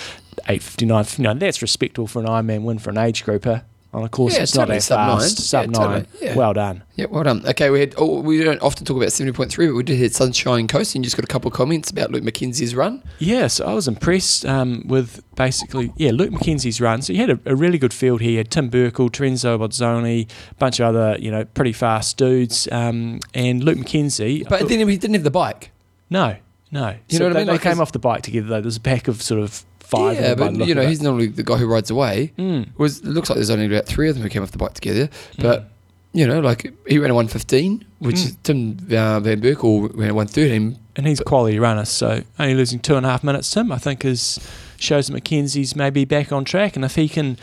859, 0.46 1.04
59. 1.04 1.38
That's 1.38 1.62
respectable 1.62 2.06
for 2.06 2.20
an 2.20 2.26
Ironman 2.26 2.64
win 2.64 2.78
for 2.78 2.90
an 2.90 2.98
age 2.98 3.24
grouper. 3.24 3.62
On 3.94 4.04
a 4.04 4.08
course 4.10 4.34
Yeah, 4.34 4.42
it's 4.42 4.52
totally 4.52 4.74
not 4.74 4.74
that 4.74 4.82
sub 4.82 4.98
nine. 4.98 5.18
fast. 5.18 5.38
Sub 5.38 5.64
Yeah, 5.64 5.70
nine. 5.70 5.88
totally. 6.04 6.06
Yeah. 6.20 6.34
Well 6.36 6.52
done. 6.52 6.82
Yeah, 6.96 7.06
well 7.08 7.22
done. 7.24 7.42
Okay, 7.46 7.70
we 7.70 7.80
had. 7.80 7.94
Oh, 7.96 8.20
we 8.20 8.44
don't 8.44 8.60
often 8.60 8.84
talk 8.84 8.98
about 8.98 9.12
seventy 9.12 9.34
point 9.34 9.50
three, 9.50 9.66
but 9.66 9.74
we 9.76 9.82
did 9.82 9.96
hit 9.96 10.14
Sunshine 10.14 10.66
Coast, 10.68 10.94
and 10.94 11.02
you 11.02 11.06
just 11.06 11.16
got 11.16 11.24
a 11.24 11.28
couple 11.28 11.48
of 11.48 11.54
comments 11.54 11.90
about 11.90 12.10
Luke 12.10 12.22
McKenzie's 12.22 12.74
run. 12.74 13.02
Yeah, 13.18 13.46
so 13.46 13.64
I 13.64 13.72
was 13.72 13.88
impressed 13.88 14.44
um, 14.44 14.82
with 14.86 15.22
basically, 15.36 15.90
yeah, 15.96 16.10
Luke 16.10 16.30
McKenzie's 16.32 16.82
run. 16.82 17.00
So 17.00 17.14
he 17.14 17.18
had 17.18 17.30
a, 17.30 17.40
a 17.46 17.56
really 17.56 17.78
good 17.78 17.94
field 17.94 18.20
here. 18.20 18.32
He 18.32 18.36
had 18.36 18.50
Tim 18.50 18.70
Berkel, 18.70 19.08
Terenzo 19.10 19.58
Bozzone, 19.58 20.04
a 20.06 20.26
bunch 20.58 20.80
of 20.80 20.86
other, 20.94 21.16
you 21.18 21.30
know, 21.30 21.46
pretty 21.46 21.72
fast 21.72 22.18
dudes. 22.18 22.68
Um, 22.70 23.20
and 23.32 23.64
Luke 23.64 23.78
McKenzie. 23.78 24.46
But 24.46 24.68
then 24.68 24.86
he 24.86 24.96
didn't 24.98 25.14
have 25.14 25.24
the 25.24 25.30
bike. 25.30 25.70
No, 26.10 26.36
no. 26.70 26.96
You 27.08 27.16
So 27.16 27.18
know 27.20 27.24
what 27.28 27.30
I 27.30 27.32
they, 27.32 27.38
mean? 27.40 27.46
They 27.46 27.52
Like, 27.52 27.62
came 27.62 27.72
'cause- 27.72 27.80
off 27.80 27.92
the 27.92 27.98
bike 27.98 28.20
together 28.22 28.48
though. 28.48 28.60
There's 28.60 28.76
a 28.76 28.80
pack 28.80 29.08
of 29.08 29.22
sort 29.22 29.40
of 29.40 29.64
five. 29.90 30.16
yeah, 30.16 30.32
of 30.32 30.38
them 30.38 30.52
by 30.54 30.58
but 30.60 30.68
you 30.68 30.74
know 30.74 30.86
he's 30.86 31.00
normally 31.02 31.26
the 31.26 31.42
guy 31.42 31.56
who 31.56 31.66
rides 31.66 31.90
away. 31.90 32.32
it. 32.36 32.40
Mm. 32.42 32.68
Was 32.78 32.98
it 32.98 33.06
looks 33.06 33.28
like 33.30 33.36
there's 33.36 33.50
only 33.50 33.66
about 33.66 33.86
three 33.86 34.08
of 34.08 34.14
them 34.14 34.22
who 34.22 34.28
came 34.28 34.42
off 34.42 34.50
the 34.50 34.58
bike 34.58 34.74
together. 34.74 35.08
But 35.38 35.70
you 36.12 36.26
know, 36.26 36.40
like 36.40 36.72
he 36.86 36.98
ran 36.98 37.10
a 37.10 37.14
one 37.14 37.28
fifteen, 37.28 37.84
which 37.98 38.16
Mm. 38.16 38.26
is 38.26 38.36
Tim 38.42 38.78
uh, 38.96 39.20
Van 39.20 39.40
Berkel 39.40 39.90
ran 39.96 40.10
a 40.10 40.14
one 40.14 40.26
thirteen. 40.26 40.78
and 40.96 41.06
he's 41.06 41.20
a 41.20 41.24
quality 41.24 41.58
runner. 41.58 41.84
So 41.84 42.22
only 42.38 42.54
losing 42.54 42.80
two 42.80 42.96
and 42.96 43.04
a 43.06 43.08
half 43.08 43.22
minutes, 43.22 43.50
Tim, 43.50 43.70
I 43.72 43.78
think 43.78 44.04
is 44.04 44.38
shows 44.78 45.08
that 45.08 45.24
McKenzie's 45.24 45.74
maybe 45.76 46.04
back 46.04 46.32
on 46.32 46.44
track. 46.44 46.76
And 46.76 46.84
if 46.84 46.94
he 46.94 47.08
can 47.08 47.36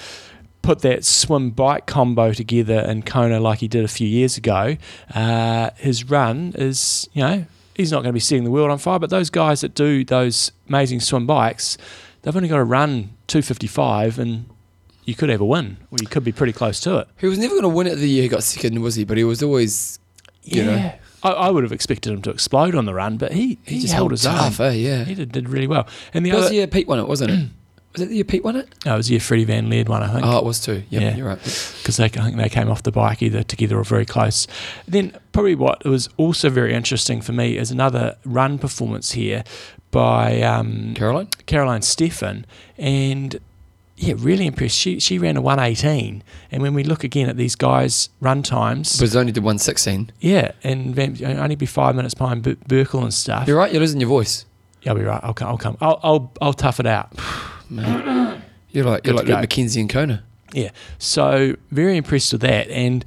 put 0.61 0.79
that 0.79 1.05
swim 1.05 1.51
bike 1.51 1.85
combo 1.85 2.33
together 2.33 2.79
in 2.79 3.03
Kona 3.03 3.39
like 3.39 3.59
he 3.59 3.67
did 3.67 3.85
a 3.85 3.87
few 3.89 4.07
years 4.07 4.35
ago, 4.37 4.77
uh, 5.13 5.69
his 5.77 6.09
run 6.09 6.53
is 6.57 7.07
you 7.13 7.21
know 7.21 7.45
he's 7.75 7.91
not 7.91 7.97
going 7.97 8.09
to 8.09 8.13
be 8.13 8.19
setting 8.19 8.45
the 8.45 8.51
world 8.51 8.71
on 8.71 8.77
fire. 8.79 8.97
But 8.99 9.09
those 9.11 9.29
guys 9.29 9.61
that 9.61 9.75
do 9.75 10.03
those 10.03 10.51
amazing 10.67 11.01
swim 11.01 11.27
bikes, 11.27 11.77
they've 12.25 12.35
only 12.35 12.49
got 12.49 12.57
to 12.57 12.63
run 12.65 13.11
two 13.27 13.41
fifty 13.41 13.67
five 13.67 14.19
and. 14.19 14.47
You 15.07 15.13
could 15.13 15.29
have 15.29 15.39
a 15.39 15.45
win, 15.45 15.77
or 15.91 15.99
you 16.01 16.07
could 16.07 16.23
be 16.23 16.31
pretty 16.31 16.51
close 16.51 16.79
to 16.79 16.97
it. 16.97 17.07
He 17.19 17.27
was 17.27 17.37
never 17.37 17.51
going 17.53 17.61
to 17.61 17.69
win 17.69 17.85
it 17.85 17.93
the 17.97 18.09
year 18.09 18.23
he 18.23 18.27
got 18.27 18.41
second, 18.41 18.81
was 18.81 18.95
he? 18.95 19.03
But 19.05 19.17
he 19.17 19.23
was 19.23 19.43
always 19.43 19.99
You 20.41 20.63
know? 20.63 20.71
Yeah, 20.75 20.95
I, 21.21 21.29
I 21.29 21.49
would 21.51 21.63
have 21.63 21.71
expected 21.71 22.11
him 22.11 22.23
to 22.23 22.31
explode 22.31 22.73
on 22.73 22.85
the 22.85 22.93
run, 22.95 23.17
but 23.17 23.31
he, 23.31 23.59
he, 23.65 23.75
he, 23.75 23.81
just 23.81 23.93
held 23.93 24.09
his 24.09 24.25
own. 24.25 24.35
tough, 24.35 24.59
eh? 24.59 24.71
Yeah. 24.71 25.03
He 25.03 25.13
did, 25.13 25.31
did 25.31 25.47
really 25.47 25.67
well. 25.67 25.87
And 26.13 26.25
the 26.25 26.31
was 26.31 26.39
other, 26.41 26.49
the 26.49 26.55
year 26.55 26.65
Pete 26.67 26.87
won 26.87 26.97
it, 26.97 27.07
wasn't 27.07 27.31
it? 27.31 27.49
was 27.93 28.01
it 28.01 28.09
the 28.09 28.15
year 28.15 28.23
Pete 28.23 28.43
won 28.43 28.55
it? 28.55 28.67
oh, 28.87 28.93
it 28.95 28.97
was 28.97 29.07
the 29.09 29.19
Freddie 29.19 29.45
Van 29.45 29.69
Lierde 29.69 29.89
one, 29.89 30.01
I 30.01 30.11
think. 30.11 30.25
Oh, 30.25 30.39
it 30.39 30.43
was 30.43 30.59
too. 30.59 30.81
Yep, 30.89 31.01
Yeah. 31.03 31.15
you're 31.15 31.27
right. 31.27 31.37
because 31.37 31.99
I 31.99 32.07
think 32.07 32.37
they 32.37 32.49
came 32.49 32.69
off 32.69 32.81
the 32.81 32.91
bike 32.91 33.21
either 33.21 33.43
together 33.43 33.77
or 33.77 33.83
very 33.83 34.05
close. 34.05 34.47
Then 34.87 35.15
probably 35.33 35.53
what 35.53 35.85
was 35.85 36.09
also 36.17 36.49
very 36.49 36.73
interesting 36.73 37.21
for 37.21 37.31
me 37.31 37.57
is 37.57 37.69
another 37.69 38.17
run 38.25 38.57
performance 38.57 39.11
here 39.11 39.43
by 39.95 40.41
um, 40.41 40.93
Caroline? 40.93 41.29
Caroline 41.45 41.79
Steffen, 41.81 42.43
and 42.77 43.39
yeah, 43.95 44.13
really 44.17 44.45
impressed. 44.45 44.75
She 44.77 44.99
she 44.99 45.17
ran 45.17 45.37
a 45.37 45.41
one 45.41 45.57
eighteen, 45.57 46.21
and 46.51 46.61
when 46.61 46.73
we 46.73 46.83
look 46.83 47.03
again 47.05 47.29
at 47.29 47.37
these 47.37 47.55
guys' 47.55 48.09
run 48.19 48.43
times, 48.43 48.99
But 48.99 49.05
it's 49.05 49.15
only 49.15 49.31
did 49.31 49.43
116. 49.43 50.11
yeah, 50.19 50.51
and 50.63 50.93
Van, 50.93 51.17
only 51.39 51.55
be 51.55 51.65
five 51.65 51.95
minutes 51.95 52.13
behind 52.13 52.43
Ber- 52.43 52.55
Berkel 52.67 53.03
and 53.03 53.13
stuff. 53.13 53.47
You're 53.47 53.57
right, 53.57 53.71
you're 53.71 53.79
losing 53.81 54.01
your 54.01 54.09
voice. 54.09 54.45
Yeah, 54.81 54.91
I'll 54.91 54.97
be 54.97 55.03
right. 55.05 55.21
I'll 55.23 55.33
come. 55.33 55.47
I'll 55.47 55.57
come. 55.57 55.77
I'll 55.81 55.99
I'll, 56.03 56.31
I'll 56.41 56.53
tough 56.53 56.79
it 56.81 56.85
out. 56.85 57.11
Man. 57.69 58.43
You're 58.71 58.83
like, 58.85 59.05
you're 59.07 59.15
like 59.15 59.27
Luke. 59.27 59.39
McKenzie 59.39 59.79
and 59.79 59.89
Kona. 59.89 60.23
Yeah. 60.51 60.71
So 60.99 61.55
very 61.71 61.95
impressed 61.95 62.33
with 62.33 62.41
that, 62.41 62.69
and 62.69 63.05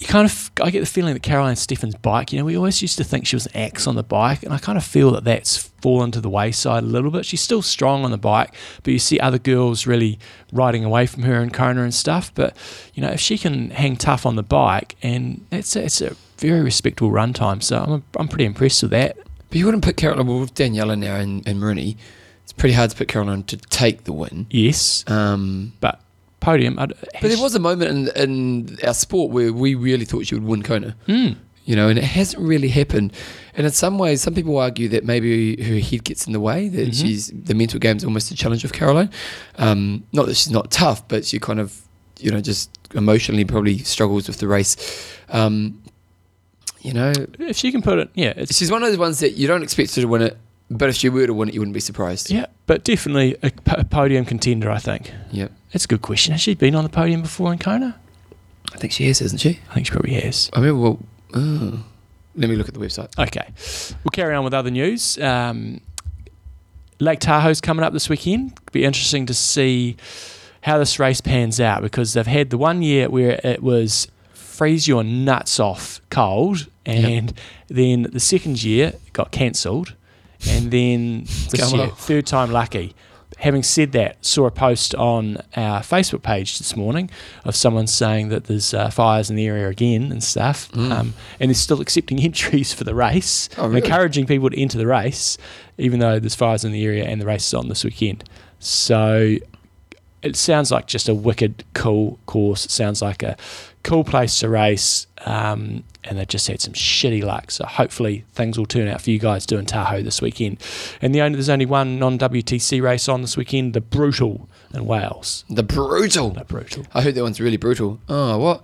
you 0.00 0.06
kind 0.06 0.24
of 0.24 0.50
I 0.62 0.70
get 0.70 0.80
the 0.80 0.86
feeling 0.86 1.12
that 1.12 1.22
Caroline 1.22 1.56
Steffen's 1.56 1.94
bike. 1.94 2.32
You 2.32 2.38
know, 2.38 2.44
we 2.46 2.56
always 2.56 2.80
used 2.80 2.96
to 2.98 3.04
think 3.04 3.26
she 3.26 3.36
was 3.36 3.44
an 3.46 3.56
axe 3.56 3.86
on 3.86 3.96
the 3.96 4.02
bike, 4.02 4.42
and 4.42 4.52
I 4.52 4.58
kind 4.58 4.78
of 4.78 4.84
feel 4.84 5.10
that 5.12 5.24
that's 5.24 5.58
fallen 5.82 6.10
to 6.12 6.20
the 6.22 6.30
wayside 6.30 6.82
a 6.82 6.86
little 6.86 7.10
bit. 7.10 7.26
She's 7.26 7.42
still 7.42 7.60
strong 7.60 8.04
on 8.04 8.10
the 8.10 8.18
bike, 8.18 8.54
but 8.82 8.92
you 8.92 8.98
see 8.98 9.20
other 9.20 9.38
girls 9.38 9.86
really 9.86 10.18
riding 10.52 10.84
away 10.84 11.06
from 11.06 11.24
her 11.24 11.42
in 11.42 11.50
Kona 11.50 11.82
and 11.82 11.92
stuff. 11.92 12.34
But 12.34 12.56
you 12.94 13.02
know, 13.02 13.10
if 13.10 13.20
she 13.20 13.36
can 13.36 13.70
hang 13.70 13.96
tough 13.96 14.24
on 14.24 14.36
the 14.36 14.42
bike, 14.42 14.96
and 15.02 15.44
that's 15.50 15.76
a, 15.76 15.84
it's 15.84 16.00
a 16.00 16.16
very 16.38 16.62
respectable 16.62 17.10
run 17.10 17.34
time. 17.34 17.60
So 17.60 17.76
I'm 17.76 18.04
I'm 18.16 18.28
pretty 18.28 18.46
impressed 18.46 18.82
with 18.82 18.92
that. 18.92 19.18
But 19.50 19.58
you 19.58 19.66
wouldn't 19.66 19.84
put 19.84 19.98
Caroline, 19.98 20.28
well, 20.28 20.40
with 20.40 20.54
Daniela 20.54 20.98
now 20.98 21.16
and, 21.16 21.46
and 21.46 21.58
Marini, 21.60 21.96
it's 22.44 22.52
pretty 22.52 22.72
hard 22.72 22.90
to 22.90 22.96
put 22.96 23.08
Caroline 23.08 23.42
to 23.44 23.56
take 23.56 24.04
the 24.04 24.12
win. 24.12 24.46
Yes, 24.48 25.04
Um, 25.08 25.72
but 25.80 26.00
podium. 26.40 26.78
I'd, 26.78 26.92
but 27.20 27.22
there 27.28 27.38
was 27.40 27.54
a 27.54 27.58
moment 27.60 27.90
in, 28.16 28.30
in 28.30 28.78
our 28.86 28.94
sport 28.94 29.30
where 29.30 29.52
we 29.52 29.74
really 29.74 30.04
thought 30.04 30.26
she 30.26 30.34
would 30.34 30.44
win 30.44 30.62
Kona. 30.62 30.96
Mm. 31.06 31.36
you 31.66 31.76
know, 31.76 31.88
and 31.88 31.98
it 31.98 32.04
hasn't 32.04 32.42
really 32.42 32.68
happened. 32.68 33.12
And 33.54 33.64
in 33.66 33.72
some 33.72 33.96
ways, 33.98 34.22
some 34.22 34.34
people 34.34 34.56
argue 34.58 34.88
that 34.88 35.04
maybe 35.04 35.62
her 35.62 35.78
head 35.78 36.02
gets 36.04 36.26
in 36.26 36.32
the 36.32 36.40
way, 36.40 36.68
that 36.68 36.88
Mhm. 36.88 36.94
she's 37.00 37.28
the 37.28 37.54
mental 37.54 37.78
game's 37.78 38.02
almost 38.04 38.30
a 38.32 38.34
challenge 38.34 38.64
of 38.64 38.72
Caroline. 38.72 39.10
Um, 39.56 40.02
not 40.12 40.26
that 40.26 40.36
she's 40.36 40.50
not 40.50 40.70
tough, 40.72 41.06
but 41.06 41.24
she 41.24 41.38
kind 41.38 41.60
of, 41.60 41.80
you 42.18 42.30
know, 42.32 42.40
just 42.40 42.70
emotionally 42.94 43.44
probably 43.44 43.78
struggles 43.78 44.26
with 44.26 44.38
the 44.38 44.48
race. 44.48 44.76
Um, 45.28 45.80
you 46.80 46.92
know, 46.94 47.12
If 47.38 47.56
she 47.58 47.70
can 47.70 47.82
put 47.82 47.98
it, 47.98 48.08
yeah, 48.14 48.32
she's 48.50 48.70
one 48.70 48.82
of 48.82 48.88
those 48.88 48.98
ones 48.98 49.20
that 49.20 49.32
you 49.36 49.46
don't 49.46 49.62
expect 49.62 49.94
her 49.96 50.02
to 50.02 50.08
win 50.08 50.22
it, 50.22 50.38
but 50.70 50.88
if 50.88 50.96
she 50.96 51.08
were 51.08 51.26
to 51.26 51.34
win 51.34 51.48
it, 51.50 51.54
you 51.54 51.60
wouldn't 51.60 51.74
be 51.74 51.80
surprised. 51.80 52.30
Yeah, 52.30 52.46
but 52.66 52.82
definitely 52.84 53.36
a, 53.42 53.52
a 53.68 53.84
podium 53.84 54.24
contender, 54.24 54.70
I 54.70 54.78
think. 54.78 55.12
Yep. 55.30 55.52
That's 55.72 55.84
a 55.84 55.88
good 55.88 56.02
question. 56.02 56.32
Has 56.32 56.40
she 56.40 56.54
been 56.54 56.74
on 56.74 56.84
the 56.84 56.90
podium 56.90 57.22
before 57.22 57.52
in 57.52 57.58
Kona? 57.58 57.98
I 58.72 58.76
think 58.78 58.92
she 58.92 59.06
has, 59.06 59.20
hasn't 59.20 59.40
she? 59.40 59.60
I 59.70 59.74
think 59.74 59.86
she 59.86 59.92
probably 59.92 60.14
has. 60.14 60.50
I 60.52 60.60
remember, 60.60 60.80
well, 60.80 60.98
oh, 61.34 61.84
let 62.36 62.50
me 62.50 62.56
look 62.56 62.68
at 62.68 62.74
the 62.74 62.80
website. 62.80 63.16
Okay. 63.18 63.48
We'll 64.04 64.10
carry 64.12 64.34
on 64.34 64.44
with 64.44 64.54
other 64.54 64.70
news. 64.70 65.18
Um, 65.18 65.80
Lake 67.00 67.20
Tahoe's 67.20 67.60
coming 67.60 67.84
up 67.84 67.92
this 67.92 68.08
weekend. 68.08 68.58
Be 68.72 68.84
interesting 68.84 69.26
to 69.26 69.34
see 69.34 69.96
how 70.62 70.78
this 70.78 70.98
race 70.98 71.20
pans 71.20 71.60
out 71.60 71.82
because 71.82 72.12
they've 72.12 72.26
had 72.26 72.50
the 72.50 72.58
one 72.58 72.82
year 72.82 73.08
where 73.08 73.40
it 73.42 73.62
was 73.62 74.08
freeze 74.32 74.86
your 74.86 75.02
nuts 75.02 75.58
off 75.58 76.02
cold, 76.10 76.68
and 76.84 77.32
then 77.68 78.02
the 78.02 78.20
second 78.20 78.62
year 78.62 78.92
got 79.14 79.32
cancelled, 79.32 79.94
and 80.46 80.70
then 80.70 81.24
this 81.50 81.72
year, 81.72 81.88
third 81.88 82.26
time 82.26 82.50
lucky. 82.50 82.94
Having 83.40 83.62
said 83.62 83.92
that, 83.92 84.24
saw 84.24 84.46
a 84.46 84.50
post 84.50 84.94
on 84.94 85.38
our 85.56 85.80
Facebook 85.80 86.22
page 86.22 86.58
this 86.58 86.76
morning 86.76 87.10
of 87.44 87.54
someone 87.56 87.86
saying 87.86 88.28
that 88.28 88.44
there's 88.44 88.72
uh, 88.72 88.88
fires 88.90 89.28
in 89.30 89.36
the 89.36 89.46
area 89.46 89.68
again 89.68 90.10
and 90.12 90.22
stuff, 90.22 90.68
um, 90.76 91.14
and 91.40 91.50
they're 91.50 91.54
still 91.54 91.80
accepting 91.80 92.20
entries 92.22 92.72
for 92.72 92.84
the 92.84 92.94
race, 92.94 93.48
Oh, 93.58 93.64
and 93.64 93.74
really? 93.74 93.84
encouraging 93.86 94.26
people 94.26 94.48
to 94.50 94.60
enter 94.60 94.78
the 94.78 94.86
race, 94.86 95.36
even 95.78 96.00
though 96.00 96.18
there's 96.20 96.34
fires 96.34 96.64
in 96.64 96.72
the 96.72 96.84
area 96.84 97.04
and 97.04 97.20
the 97.20 97.26
race 97.26 97.46
is 97.46 97.54
on 97.54 97.68
this 97.68 97.82
weekend. 97.84 98.24
So 98.58 99.36
it 100.22 100.36
sounds 100.36 100.70
like 100.70 100.86
just 100.86 101.08
a 101.08 101.14
wicked 101.14 101.64
cool 101.72 102.18
course. 102.26 102.66
It 102.66 102.70
sounds 102.70 103.00
like 103.00 103.22
a 103.22 103.36
cool 103.82 104.04
place 104.04 104.38
to 104.40 104.48
race, 104.48 105.06
um, 105.26 105.84
and 106.04 106.18
they've 106.18 106.26
just 106.28 106.46
had 106.48 106.60
some 106.60 106.72
shitty 106.74 107.22
luck. 107.22 107.50
So 107.50 107.64
hopefully 107.66 108.24
things 108.32 108.58
will 108.58 108.66
turn 108.66 108.88
out 108.88 109.00
for 109.00 109.10
you 109.10 109.18
guys 109.18 109.46
doing 109.46 109.66
Tahoe 109.66 110.02
this 110.02 110.20
weekend. 110.22 110.58
And 111.02 111.14
the 111.14 111.20
only 111.22 111.36
there's 111.36 111.48
only 111.48 111.66
one 111.66 111.98
non 111.98 112.18
WTC 112.18 112.82
race 112.82 113.08
on 113.08 113.20
this 113.22 113.36
weekend, 113.36 113.74
the 113.74 113.80
Brutal 113.80 114.48
in 114.72 114.86
Wales. 114.86 115.44
The 115.50 115.62
brutal. 115.62 116.30
The 116.30 116.44
Brutal. 116.44 116.86
I 116.94 117.02
heard 117.02 117.14
that 117.14 117.22
one's 117.22 117.40
really 117.40 117.56
brutal. 117.56 118.00
Oh, 118.08 118.38
what? 118.38 118.62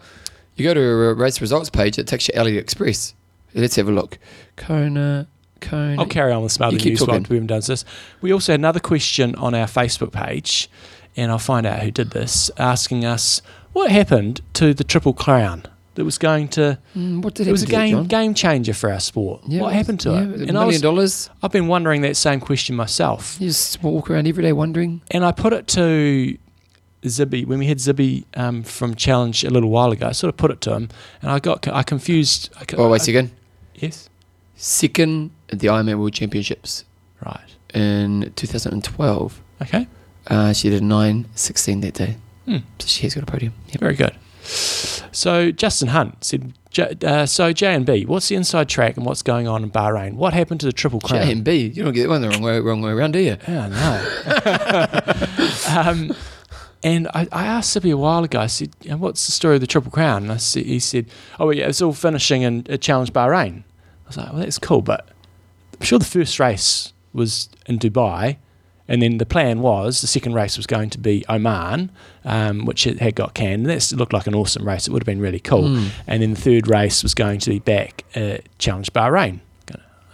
You 0.56 0.64
go 0.64 0.72
to 0.74 0.80
a 0.80 1.14
race 1.14 1.40
results 1.40 1.68
page, 1.68 1.98
it 1.98 2.06
takes 2.06 2.28
you 2.28 2.34
Elliott 2.34 2.62
Express. 2.62 3.14
Let's 3.54 3.76
have 3.76 3.88
a 3.88 3.92
look. 3.92 4.18
Kona, 4.56 5.26
Kona. 5.60 6.00
I'll 6.00 6.08
carry 6.08 6.32
on 6.32 6.42
with 6.42 6.52
some 6.52 6.66
other 6.66 6.76
news 6.76 7.00
while 7.00 7.06
talking. 7.08 7.26
we 7.28 7.36
haven't 7.36 7.46
done 7.48 7.60
this. 7.66 7.84
We 8.20 8.32
also 8.32 8.52
had 8.52 8.60
another 8.60 8.80
question 8.80 9.34
on 9.36 9.54
our 9.54 9.66
Facebook 9.66 10.12
page, 10.12 10.70
and 11.16 11.30
I'll 11.30 11.38
find 11.38 11.66
out 11.66 11.80
who 11.82 11.90
did 11.90 12.10
this, 12.10 12.50
asking 12.58 13.04
us 13.04 13.42
what 13.76 13.90
happened 13.90 14.40
to 14.54 14.72
the 14.74 14.84
Triple 14.84 15.12
Crown 15.12 15.58
that 15.94 16.04
was 16.04 16.18
going 16.18 16.48
to. 16.48 16.78
Mm, 16.94 17.22
what 17.22 17.34
did 17.34 17.46
It 17.48 17.52
was 17.52 17.62
a 17.62 17.66
game 17.66 17.92
John? 17.96 18.06
game 18.06 18.34
changer 18.34 18.74
for 18.74 18.90
our 18.92 19.00
sport. 19.00 19.42
Yeah, 19.46 19.62
what 19.62 19.72
happened 19.72 20.00
to 20.00 20.10
yeah, 20.10 20.16
it? 20.16 20.20
A 20.20 20.22
And 20.24 20.32
million 20.38 20.56
I 20.56 20.64
was, 20.66 20.80
dollars. 20.80 21.30
I've 21.42 21.52
been 21.52 21.68
wondering 21.68 22.02
that 22.02 22.16
same 22.16 22.40
question 22.40 22.76
myself. 22.76 23.36
You 23.40 23.48
just 23.48 23.82
walk 23.82 24.10
around 24.10 24.26
every 24.26 24.42
day 24.42 24.52
wondering. 24.52 25.00
And 25.10 25.24
I 25.24 25.32
put 25.32 25.52
it 25.52 25.66
to 25.68 26.36
Zibi 27.02 27.46
when 27.46 27.58
we 27.58 27.66
had 27.66 27.78
Zibi 27.78 28.24
um, 28.34 28.62
from 28.62 28.94
Challenge 28.94 29.44
a 29.44 29.50
little 29.50 29.70
while 29.70 29.90
ago. 29.92 30.06
I 30.08 30.12
sort 30.12 30.28
of 30.34 30.36
put 30.36 30.50
it 30.50 30.60
to 30.62 30.74
him, 30.74 30.88
and 31.22 31.30
I 31.30 31.38
got 31.38 31.66
I 31.68 31.82
confused. 31.82 32.50
I, 32.60 32.64
Oh, 32.76 32.88
wait 32.90 32.98
a 32.98 33.02
I- 33.02 33.04
second. 33.04 33.30
Yes, 33.74 34.08
Second 34.58 35.30
at 35.52 35.58
the 35.60 35.66
Ironman 35.68 35.98
World 35.98 36.14
Championships 36.14 36.84
right. 37.24 37.50
in 37.74 38.32
2012. 38.36 39.40
Okay, 39.62 39.86
Uh, 40.28 40.52
she 40.54 40.70
did 40.70 40.82
9.16 40.82 41.82
that 41.82 41.94
day. 41.94 42.16
Hmm. 42.46 42.58
So 42.78 42.86
she 42.86 43.02
has 43.02 43.14
got 43.14 43.24
a 43.24 43.26
podium. 43.26 43.52
Yep. 43.68 43.80
very 43.80 43.94
good. 43.94 44.16
So 45.12 45.50
Justin 45.50 45.88
Hunt 45.88 46.24
said, 46.24 46.54
J- 46.70 46.94
uh, 47.04 47.26
"So 47.26 47.52
J 47.52 47.74
and 47.74 47.84
B, 47.84 48.06
what's 48.06 48.28
the 48.28 48.36
inside 48.36 48.68
track 48.68 48.96
and 48.96 49.04
what's 49.04 49.22
going 49.22 49.48
on 49.48 49.64
in 49.64 49.70
Bahrain? 49.70 50.14
What 50.14 50.32
happened 50.34 50.60
to 50.60 50.66
the 50.66 50.72
Triple 50.72 51.00
Crown?" 51.00 51.26
J 51.26 51.32
and 51.32 51.44
B. 51.44 51.66
You 51.66 51.82
don't 51.84 51.92
get 51.92 52.04
that 52.04 52.08
one 52.08 52.22
the 52.22 52.28
wrong 52.28 52.42
way, 52.42 52.60
wrong 52.60 52.80
way 52.82 52.92
around, 52.92 53.12
do 53.12 53.18
you? 53.18 53.36
Yeah, 53.48 53.68
no. 53.68 54.04
um, 55.76 56.14
and 56.82 57.08
I, 57.08 57.26
I 57.32 57.46
asked 57.46 57.76
Zibi 57.76 57.92
a 57.92 57.96
while 57.96 58.22
ago, 58.22 58.38
I 58.38 58.46
said, 58.46 58.70
what's 58.98 59.26
the 59.26 59.32
story 59.32 59.56
of 59.56 59.60
the 59.60 59.66
Triple 59.66 59.90
Crown? 59.90 60.24
And 60.24 60.32
I 60.32 60.36
said, 60.36 60.66
he 60.66 60.78
said, 60.78 61.06
oh, 61.40 61.50
yeah, 61.50 61.66
it's 61.66 61.82
all 61.82 61.92
finishing 61.92 62.42
in 62.42 62.64
a 62.68 62.78
Challenge 62.78 63.12
Bahrain. 63.12 63.64
I 64.04 64.08
was 64.08 64.16
like, 64.16 64.32
well, 64.32 64.42
that's 64.42 64.58
cool, 64.58 64.82
but 64.82 65.08
I'm 65.80 65.84
sure 65.84 65.98
the 65.98 66.04
first 66.04 66.38
race 66.38 66.92
was 67.12 67.48
in 67.66 67.80
Dubai. 67.80 68.36
And 68.88 69.02
then 69.02 69.18
the 69.18 69.26
plan 69.26 69.60
was 69.60 70.00
the 70.00 70.06
second 70.06 70.34
race 70.34 70.56
was 70.56 70.66
going 70.66 70.90
to 70.90 70.98
be 70.98 71.24
Oman, 71.28 71.90
um, 72.24 72.64
which 72.66 72.86
it 72.86 73.00
had 73.00 73.14
got 73.14 73.34
canned. 73.34 73.66
And 73.66 73.70
that 73.70 73.92
looked 73.96 74.12
like 74.12 74.26
an 74.26 74.34
awesome 74.34 74.66
race. 74.66 74.86
It 74.86 74.92
would 74.92 75.02
have 75.02 75.06
been 75.06 75.20
really 75.20 75.40
cool. 75.40 75.64
Mm. 75.64 75.90
And 76.06 76.22
then 76.22 76.34
the 76.34 76.40
third 76.40 76.68
race 76.68 77.02
was 77.02 77.14
going 77.14 77.40
to 77.40 77.50
be 77.50 77.58
back 77.58 78.04
at 78.14 78.46
Challenge 78.58 78.92
Bahrain. 78.92 79.40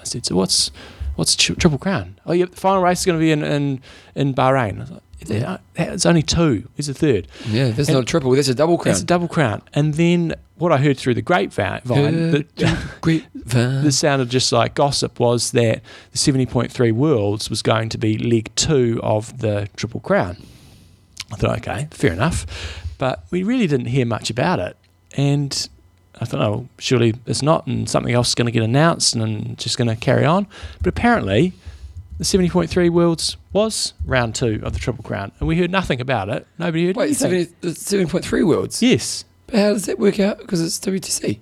I 0.03 0.05
said, 0.05 0.27
so 0.27 0.35
what's 0.35 0.71
what's 1.15 1.37
tri- 1.37 1.55
Triple 1.55 1.79
Crown? 1.79 2.19
Oh, 2.27 2.33
yeah, 2.33 2.47
the 2.47 2.57
final 2.57 2.83
race 2.83 3.01
is 3.01 3.07
going 3.07 3.19
to 3.19 3.23
be 3.23 3.31
in, 3.31 3.45
in, 3.45 3.81
in 4.15 4.35
Bahrain. 4.35 4.79
I 4.79 4.81
was 4.81 4.91
like. 4.91 5.03
It's 5.31 6.07
only 6.07 6.23
two. 6.23 6.69
There's 6.77 6.89
a 6.89 6.95
third. 6.95 7.29
Yeah, 7.47 7.71
there's 7.71 7.89
not 7.89 8.03
a 8.03 8.05
triple. 8.05 8.31
There's 8.33 8.49
a 8.49 8.55
double 8.55 8.79
crown. 8.79 8.93
It's 8.93 9.03
a 9.03 9.07
double 9.07 9.29
crown. 9.29 9.63
And 9.75 9.95
then 9.95 10.35
what 10.57 10.73
I 10.73 10.79
heard 10.79 10.99
through 10.99 11.15
the 11.15 11.23
grapevine, 11.23 11.81
vine, 11.85 12.31
that, 12.31 12.79
Great 13.01 13.27
van. 13.35 13.85
this 13.85 13.99
sounded 13.99 14.31
just 14.31 14.53
like 14.53 14.75
gossip, 14.75 15.19
was 15.19 15.53
that 15.53 15.83
the 16.13 16.19
70.3 16.19 16.93
Worlds 16.93 17.51
was 17.51 17.63
going 17.63 17.89
to 17.91 17.99
be 17.99 18.17
leg 18.19 18.51
two 18.55 19.01
of 19.03 19.39
the 19.39 19.69
Triple 19.77 20.01
Crown. 20.01 20.37
I 21.33 21.37
thought, 21.37 21.59
okay, 21.59 21.89
fair 21.91 22.13
enough. 22.13 22.47
But 22.99 23.25
we 23.31 23.43
really 23.43 23.67
didn't 23.67 23.87
hear 23.87 24.07
much 24.07 24.31
about 24.31 24.59
it. 24.61 24.77
And 25.17 25.69
I 26.21 26.25
thought, 26.25 26.41
oh, 26.41 26.69
surely 26.79 27.15
it's 27.27 27.43
not, 27.43 27.67
and 27.67 27.89
something 27.89 28.15
else 28.15 28.29
is 28.29 28.35
going 28.35 28.47
to 28.47 28.53
get 28.53 28.63
announced 28.63 29.15
and 29.15 29.23
then 29.23 29.57
just 29.57 29.77
going 29.79 29.89
to 29.89 29.97
carry 29.97 30.25
on. 30.25 30.47
But 30.79 30.89
apparently, 30.89 31.53
the 32.19 32.25
70.3 32.25 32.91
Worlds 32.91 33.37
was 33.53 33.95
round 34.05 34.35
two 34.35 34.61
of 34.63 34.73
the 34.73 34.79
Triple 34.79 35.05
Crown, 35.05 35.33
and 35.39 35.49
we 35.49 35.57
heard 35.57 35.71
nothing 35.71 36.01
about 36.01 36.29
it. 36.29 36.47
Nobody 36.59 36.87
heard 36.87 36.97
Wait, 36.97 37.23
anything. 37.23 37.55
70, 37.63 38.21
7.3 38.21 38.47
worlds. 38.47 38.83
Yes. 38.83 39.25
But 39.47 39.57
how 39.57 39.73
does 39.73 39.87
that 39.87 39.99
work 39.99 40.21
out? 40.21 40.39
Because 40.39 40.61
it's 40.63 40.79
WTC. 40.79 41.41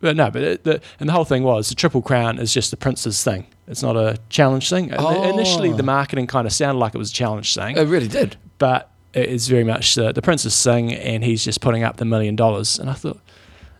But 0.00 0.16
no, 0.16 0.30
but 0.30 0.42
it, 0.42 0.64
the 0.64 0.80
and 0.98 1.08
the 1.08 1.12
whole 1.12 1.24
thing 1.24 1.42
was 1.42 1.68
the 1.68 1.74
Triple 1.74 2.00
Crown 2.00 2.38
is 2.38 2.54
just 2.54 2.70
the 2.70 2.76
Prince's 2.76 3.22
thing. 3.22 3.46
It's 3.66 3.82
not 3.82 3.96
a 3.96 4.18
challenge 4.30 4.70
thing. 4.70 4.92
Oh. 4.96 5.30
Initially, 5.30 5.72
the 5.72 5.82
ah. 5.82 5.86
marketing 5.86 6.26
kind 6.26 6.46
of 6.46 6.52
sounded 6.52 6.80
like 6.80 6.94
it 6.94 6.98
was 6.98 7.10
a 7.10 7.14
challenge 7.14 7.54
thing, 7.54 7.76
It 7.76 7.86
really 7.86 8.08
did. 8.08 8.36
but 8.58 8.90
it 9.12 9.28
is 9.28 9.48
very 9.48 9.64
much 9.64 9.94
the, 9.94 10.12
the 10.12 10.22
Prince's 10.22 10.60
thing, 10.62 10.92
and 10.92 11.22
he's 11.22 11.44
just 11.44 11.60
putting 11.60 11.82
up 11.82 11.98
the 11.98 12.04
million 12.04 12.34
dollars. 12.34 12.78
And 12.78 12.88
I 12.88 12.94
thought, 12.94 13.20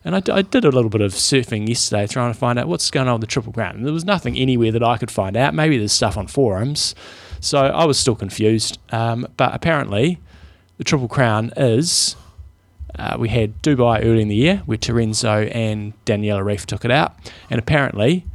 and 0.03 0.15
I, 0.15 0.19
d- 0.19 0.31
I 0.31 0.41
did 0.41 0.65
a 0.65 0.69
little 0.71 0.89
bit 0.89 1.01
of 1.01 1.13
surfing 1.13 1.67
yesterday, 1.67 2.07
trying 2.07 2.31
to 2.33 2.37
find 2.39 2.57
out 2.59 2.67
what's 2.67 2.89
going 2.91 3.07
on 3.07 3.15
with 3.15 3.21
the 3.21 3.27
Triple 3.27 3.53
Crown. 3.53 3.75
And 3.75 3.85
there 3.85 3.93
was 3.93 4.05
nothing 4.05 4.37
anywhere 4.37 4.71
that 4.71 4.83
I 4.83 4.97
could 4.97 5.11
find 5.11 5.37
out. 5.37 5.53
Maybe 5.53 5.77
there's 5.77 5.91
stuff 5.93 6.17
on 6.17 6.27
forums, 6.27 6.95
so 7.39 7.59
I 7.59 7.85
was 7.85 7.99
still 7.99 8.15
confused. 8.15 8.77
Um, 8.91 9.27
but 9.37 9.53
apparently, 9.53 10.19
the 10.77 10.83
Triple 10.83 11.07
Crown 11.07 11.51
is. 11.57 12.15
Uh, 12.99 13.15
we 13.17 13.29
had 13.29 13.61
Dubai 13.61 14.03
early 14.03 14.21
in 14.21 14.27
the 14.27 14.35
year 14.35 14.63
where 14.65 14.77
Terenzo 14.77 15.49
and 15.55 15.93
Daniela 16.05 16.43
Ryf 16.43 16.65
took 16.65 16.83
it 16.83 16.91
out. 16.91 17.15
And 17.49 17.57
apparently, 17.57 18.25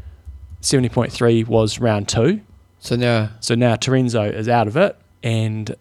70.3 0.63 1.47
was 1.47 1.79
round 1.79 2.09
two. 2.09 2.41
So 2.81 2.97
now, 2.97 3.31
So 3.41 3.55
now 3.55 3.77
Terenzo 3.77 4.33
is 4.33 4.49
out 4.49 4.67
of 4.67 4.77
it 4.77 4.97
and 5.23 5.75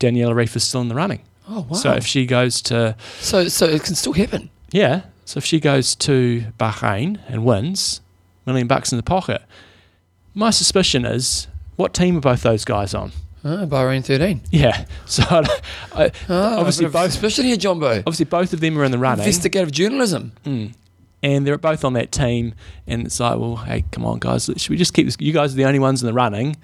Daniela 0.00 0.34
Ryf 0.34 0.54
is 0.56 0.64
still 0.64 0.80
in 0.82 0.88
the 0.88 0.94
running. 0.94 1.20
oh 1.48 1.66
wow. 1.68 1.76
So 1.76 1.92
if 1.94 2.06
she 2.06 2.24
goes 2.26 2.62
to, 2.62 2.94
so, 3.20 3.48
so 3.48 3.66
it 3.66 3.82
can 3.82 3.94
still 3.94 4.12
happen. 4.12 4.50
yeah, 4.70 5.02
so 5.24 5.38
if 5.38 5.44
she 5.44 5.60
goes 5.60 5.94
to 5.96 6.44
Bahrain 6.58 7.20
and 7.28 7.44
wins, 7.44 8.00
million 8.46 8.66
bucks 8.66 8.92
in 8.92 8.96
the 8.96 9.02
pocket. 9.02 9.42
My 10.34 10.50
suspicion 10.50 11.04
is, 11.04 11.46
what 11.76 11.92
team 11.94 12.16
are 12.16 12.20
both 12.20 12.42
those 12.42 12.64
guys 12.64 12.94
on? 12.94 13.12
Ah, 13.44 13.66
Bahrain 13.66 14.04
13. 14.04 14.40
Yeah. 14.50 14.86
So 15.06 15.22
I, 15.94 16.10
Ah, 16.28 16.56
Obviously 16.58 16.84
a 16.86 16.88
bit 16.88 16.94
of 16.96 17.02
both- 17.04 17.12
Suspicion 17.12 17.44
here, 17.44 17.56
Jumbo. 17.56 17.98
obviously 17.98 18.24
both 18.24 18.52
of 18.52 18.60
them 18.60 18.78
are 18.78 18.84
in 18.84 18.92
the 18.92 18.98
running. 18.98 19.24
Investigative 19.24 19.70
journalism. 19.72 20.32
Mm. 20.44 20.74
And 21.24 21.46
they're 21.46 21.58
both 21.58 21.84
on 21.84 21.92
that 21.92 22.10
team, 22.10 22.54
and 22.86 23.06
it's 23.06 23.20
like, 23.20 23.38
well, 23.38 23.56
hey, 23.56 23.84
come 23.92 24.04
on, 24.04 24.18
guys, 24.18 24.46
should 24.56 24.70
we 24.70 24.76
just 24.76 24.92
keep 24.94 25.06
this? 25.06 25.16
You 25.20 25.32
guys 25.32 25.52
are 25.52 25.56
the 25.56 25.66
only 25.66 25.78
ones 25.78 26.02
in 26.02 26.06
the 26.06 26.12
running. 26.12 26.56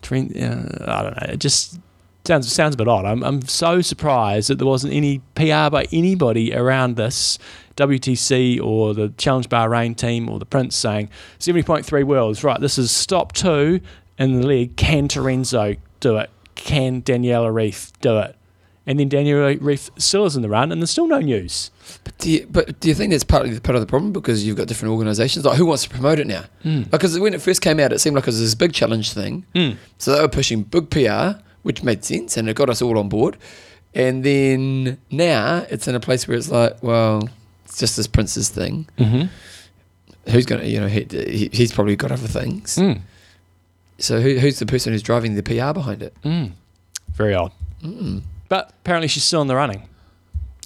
Trent, 0.00 0.36
uh, 0.36 0.90
I 0.90 1.02
don't 1.02 1.16
know. 1.16 1.32
It 1.34 1.38
just 1.38 1.78
sounds 2.24 2.52
sounds 2.52 2.74
a 2.74 2.78
bit 2.78 2.88
odd. 2.88 3.04
I'm 3.04 3.22
I'm 3.22 3.42
so 3.42 3.80
surprised 3.80 4.48
that 4.50 4.56
there 4.58 4.66
wasn't 4.66 4.92
any 4.92 5.18
PR 5.36 5.70
by 5.70 5.86
anybody 5.92 6.52
around 6.52 6.96
this 6.96 7.38
WTC 7.76 8.62
or 8.62 8.94
the 8.94 9.10
Challenge 9.16 9.48
Bahrain 9.48 9.96
team 9.96 10.28
or 10.28 10.38
the 10.38 10.46
Prince 10.46 10.76
saying 10.76 11.08
70.3 11.38 12.04
worlds. 12.04 12.44
Right, 12.44 12.60
this 12.60 12.78
is 12.78 12.90
stop 12.90 13.32
two 13.32 13.80
in 14.18 14.40
the 14.40 14.46
leg. 14.46 14.76
Can 14.76 15.08
Terenzo 15.08 15.78
do 16.00 16.16
it? 16.18 16.30
Can 16.54 17.02
Daniela 17.02 17.52
Ryf 17.52 17.92
do 18.00 18.18
it? 18.18 18.36
And 18.84 18.98
then 18.98 19.08
Daniela 19.08 19.56
Ryf 19.58 19.90
still 20.00 20.26
is 20.26 20.34
in 20.34 20.42
the 20.42 20.48
run, 20.48 20.72
and 20.72 20.80
there's 20.80 20.90
still 20.90 21.06
no 21.06 21.20
news. 21.20 21.70
But 22.02 22.18
do 22.18 22.30
you, 22.30 22.46
but 22.50 22.80
do 22.80 22.88
you 22.88 22.94
think 22.94 23.12
that's 23.12 23.22
partly 23.22 23.58
part 23.60 23.76
of 23.76 23.80
the 23.80 23.86
problem 23.86 24.12
because 24.12 24.44
you've 24.44 24.56
got 24.56 24.66
different 24.66 24.90
organisations? 24.92 25.44
Like, 25.44 25.56
who 25.56 25.66
wants 25.66 25.84
to 25.84 25.90
promote 25.90 26.18
it 26.18 26.26
now? 26.26 26.44
Mm. 26.64 26.90
Because 26.90 27.18
when 27.18 27.32
it 27.32 27.40
first 27.40 27.62
came 27.62 27.78
out, 27.78 27.92
it 27.92 28.00
seemed 28.00 28.16
like 28.16 28.24
it 28.24 28.26
was 28.26 28.40
this 28.40 28.56
big 28.56 28.72
challenge 28.72 29.12
thing. 29.12 29.46
Mm. 29.54 29.76
So 29.98 30.12
they 30.12 30.20
were 30.20 30.28
pushing 30.28 30.64
big 30.64 30.90
PR, 30.90 31.40
which 31.62 31.84
made 31.84 32.04
sense, 32.04 32.36
and 32.36 32.48
it 32.48 32.56
got 32.56 32.68
us 32.70 32.82
all 32.82 32.98
on 32.98 33.08
board. 33.08 33.36
And 33.94 34.24
then 34.24 34.98
now 35.10 35.64
it's 35.70 35.86
in 35.86 35.94
a 35.94 36.00
place 36.00 36.26
where 36.26 36.36
it's 36.36 36.50
like, 36.50 36.82
well, 36.82 37.28
just 37.78 37.96
this 37.96 38.06
Prince's 38.06 38.48
thing. 38.48 38.88
Mm-hmm. 38.98 40.30
Who's 40.30 40.46
going 40.46 40.60
to, 40.60 40.68
you 40.68 40.80
know, 40.80 40.86
he, 40.88 41.06
he, 41.10 41.50
he's 41.52 41.72
probably 41.72 41.96
got 41.96 42.12
other 42.12 42.28
things. 42.28 42.76
Mm. 42.76 43.00
So 43.98 44.20
who, 44.20 44.38
who's 44.38 44.58
the 44.58 44.66
person 44.66 44.92
who's 44.92 45.02
driving 45.02 45.34
the 45.34 45.42
PR 45.42 45.72
behind 45.72 46.02
it? 46.02 46.14
Mm. 46.24 46.52
Very 47.12 47.34
odd. 47.34 47.52
Mm. 47.82 48.22
But 48.48 48.70
apparently 48.82 49.08
she's 49.08 49.24
still 49.24 49.42
in 49.42 49.48
the 49.48 49.56
running. 49.56 49.88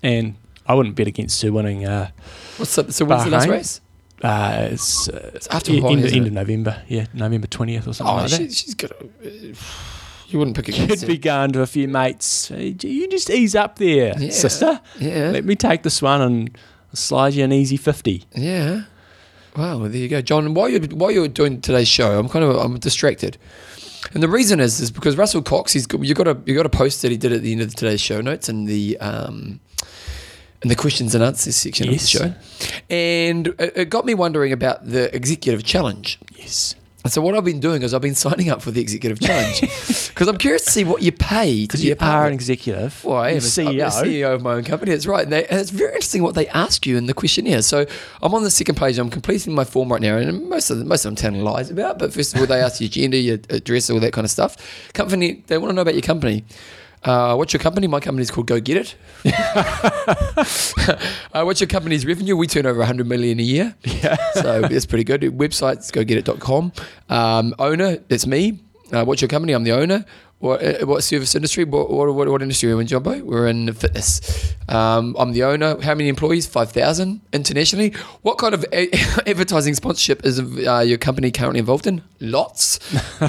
And 0.02 0.34
I 0.66 0.74
wouldn't 0.74 0.94
bet 0.94 1.06
against 1.06 1.40
her 1.42 1.52
winning. 1.52 1.86
Uh, 1.86 2.10
What's 2.58 2.74
the, 2.76 2.92
so 2.92 3.04
when's 3.06 3.24
the 3.24 3.30
last 3.30 3.48
race? 3.48 3.80
uh, 4.22 4.68
it's 4.72 5.08
uh, 5.08 5.30
It's 5.34 5.46
after 5.48 5.72
e- 5.72 5.84
end, 5.84 6.04
end 6.04 6.26
of 6.26 6.32
November. 6.32 6.82
Yeah, 6.88 7.06
November 7.14 7.46
20th 7.46 7.86
or 7.88 7.92
something 7.94 8.06
Oh, 8.14 8.16
like 8.18 8.28
she, 8.28 8.36
that. 8.44 8.52
she's 8.52 8.74
got. 8.74 8.90
A, 8.92 9.54
you 10.28 10.38
wouldn't 10.38 10.56
pick 10.56 10.68
against 10.68 10.88
Could 10.90 11.00
her. 11.02 11.06
be 11.06 11.18
going 11.18 11.52
to 11.52 11.62
a 11.62 11.66
few 11.66 11.86
mates. 11.88 12.48
Hey, 12.48 12.74
You 12.82 13.08
just 13.08 13.30
ease 13.30 13.54
up 13.54 13.76
there, 13.78 14.14
Yeah. 14.18 14.30
sister. 14.30 14.80
Yeah, 14.98 15.30
Let 15.32 15.44
me 15.44 15.54
take 15.54 15.82
this 15.82 16.02
one 16.02 16.20
and 16.20 16.58
slide 16.94 17.34
you 17.34 17.44
an 17.44 17.52
easy 17.52 17.76
50. 17.76 18.24
yeah. 18.34 18.82
Wow, 19.56 19.78
well, 19.78 19.88
there 19.88 19.96
you 20.00 20.08
go, 20.08 20.20
John. 20.20 20.52
While 20.52 20.68
you're 20.68 20.82
while 20.88 21.10
you're 21.10 21.28
doing 21.28 21.62
today's 21.62 21.88
show, 21.88 22.18
I'm 22.18 22.28
kind 22.28 22.44
of 22.44 22.56
I'm 22.56 22.78
distracted, 22.78 23.38
and 24.12 24.22
the 24.22 24.28
reason 24.28 24.60
is 24.60 24.80
is 24.80 24.90
because 24.90 25.16
Russell 25.16 25.40
Cox. 25.40 25.72
He's 25.72 25.86
got, 25.86 26.02
you 26.04 26.12
got 26.14 26.28
a 26.28 26.36
you 26.44 26.54
got 26.54 26.66
a 26.66 26.68
post 26.68 27.00
that 27.00 27.10
he 27.10 27.16
did 27.16 27.32
at 27.32 27.40
the 27.40 27.52
end 27.52 27.62
of 27.62 27.74
today's 27.74 28.02
show 28.02 28.20
notes 28.20 28.50
and 28.50 28.68
the 28.68 28.98
um 29.00 29.60
in 30.62 30.68
the 30.68 30.76
questions 30.76 31.14
and 31.14 31.24
answers 31.24 31.56
section 31.56 31.90
Yes. 31.90 32.14
of 32.14 32.20
the 32.20 32.28
show, 32.28 32.34
and 32.90 33.46
it, 33.58 33.72
it 33.76 33.88
got 33.88 34.04
me 34.04 34.12
wondering 34.12 34.52
about 34.52 34.84
the 34.86 35.14
executive 35.16 35.64
challenge. 35.64 36.18
Yes. 36.36 36.74
And 37.06 37.12
so 37.12 37.22
what 37.22 37.36
I've 37.36 37.44
been 37.44 37.60
doing 37.60 37.82
is 37.82 37.94
I've 37.94 38.02
been 38.02 38.16
signing 38.16 38.50
up 38.50 38.60
for 38.60 38.72
the 38.72 38.80
executive 38.80 39.20
challenge 39.20 39.60
because 40.08 40.26
I'm 40.26 40.38
curious 40.38 40.64
to 40.64 40.72
see 40.72 40.82
what 40.82 41.02
you 41.02 41.12
pay 41.12 41.62
to 41.62 41.62
Because 41.62 41.80
be 41.80 41.86
you 41.86 41.92
a 41.92 41.96
part 41.96 42.14
are 42.14 42.26
an 42.26 42.32
executive. 42.32 43.04
Well, 43.04 43.18
I 43.18 43.30
am 43.30 43.36
a 43.36 43.40
CEO. 43.40 43.88
CEO 43.90 44.34
of 44.34 44.42
my 44.42 44.54
own 44.54 44.64
company. 44.64 44.90
That's 44.90 45.06
right. 45.06 45.22
And, 45.22 45.32
they, 45.32 45.46
and 45.46 45.60
it's 45.60 45.70
very 45.70 45.90
interesting 45.90 46.24
what 46.24 46.34
they 46.34 46.48
ask 46.48 46.84
you 46.84 46.96
in 46.96 47.06
the 47.06 47.14
questionnaire. 47.14 47.62
So 47.62 47.86
I'm 48.22 48.34
on 48.34 48.42
the 48.42 48.50
second 48.50 48.76
page. 48.76 48.98
I'm 48.98 49.10
completing 49.10 49.54
my 49.54 49.64
form 49.64 49.92
right 49.92 50.02
now, 50.02 50.16
and 50.16 50.48
most 50.48 50.70
of 50.70 50.78
them, 50.78 50.88
most 50.88 51.04
of 51.04 51.10
them 51.10 51.16
telling 51.16 51.42
lies 51.42 51.70
about. 51.70 51.98
But 51.98 52.12
first 52.12 52.34
of 52.34 52.40
all, 52.40 52.46
they 52.46 52.60
ask 52.60 52.80
your 52.80 52.90
gender, 52.90 53.16
your 53.16 53.38
address, 53.50 53.88
all 53.88 54.00
that 54.00 54.12
kind 54.12 54.24
of 54.24 54.30
stuff. 54.30 54.56
Company. 54.92 55.44
They 55.46 55.58
want 55.58 55.70
to 55.70 55.74
know 55.74 55.82
about 55.82 55.94
your 55.94 56.02
company. 56.02 56.44
Uh, 57.04 57.34
what's 57.36 57.52
your 57.52 57.60
company? 57.60 57.86
My 57.86 58.00
company's 58.00 58.30
called 58.30 58.46
Go 58.46 58.60
Get 58.60 58.76
It. 58.76 58.96
uh, 61.32 61.44
what's 61.44 61.60
your 61.60 61.68
company's 61.68 62.04
revenue? 62.04 62.36
We 62.36 62.46
turn 62.46 62.66
over 62.66 62.78
100 62.78 63.06
million 63.06 63.38
a 63.38 63.42
year. 63.42 63.74
Yeah. 63.84 64.16
So 64.34 64.62
that's 64.62 64.86
pretty 64.86 65.04
good. 65.04 65.22
Websites, 65.22 65.90
gogetit.com. 65.90 66.72
Um, 67.08 67.54
owner, 67.58 67.96
that's 68.08 68.26
me. 68.26 68.60
Uh, 68.92 69.04
what's 69.04 69.20
your 69.20 69.28
company? 69.28 69.52
I'm 69.52 69.64
the 69.64 69.72
owner. 69.72 70.04
What, 70.38 70.62
uh, 70.62 70.86
what 70.86 71.02
service 71.02 71.34
industry? 71.34 71.64
What, 71.64 71.90
what, 71.90 72.14
what, 72.14 72.42
industry 72.42 72.70
are 72.70 72.76
we 72.76 72.82
in, 72.82 72.86
Jumbo? 72.86 73.24
We're 73.24 73.48
in 73.48 73.72
fitness. 73.72 74.54
Um, 74.68 75.16
I'm 75.18 75.32
the 75.32 75.44
owner. 75.44 75.80
How 75.80 75.94
many 75.94 76.08
employees? 76.08 76.46
5,000 76.46 77.22
internationally. 77.32 77.94
What 78.22 78.36
kind 78.36 78.52
of 78.52 78.64
a- 78.72 78.92
advertising 79.26 79.74
sponsorship 79.74 80.26
is 80.26 80.38
uh, 80.38 80.84
your 80.86 80.98
company 80.98 81.30
currently 81.30 81.58
involved 81.58 81.86
in? 81.86 82.02
Lots. 82.20 82.78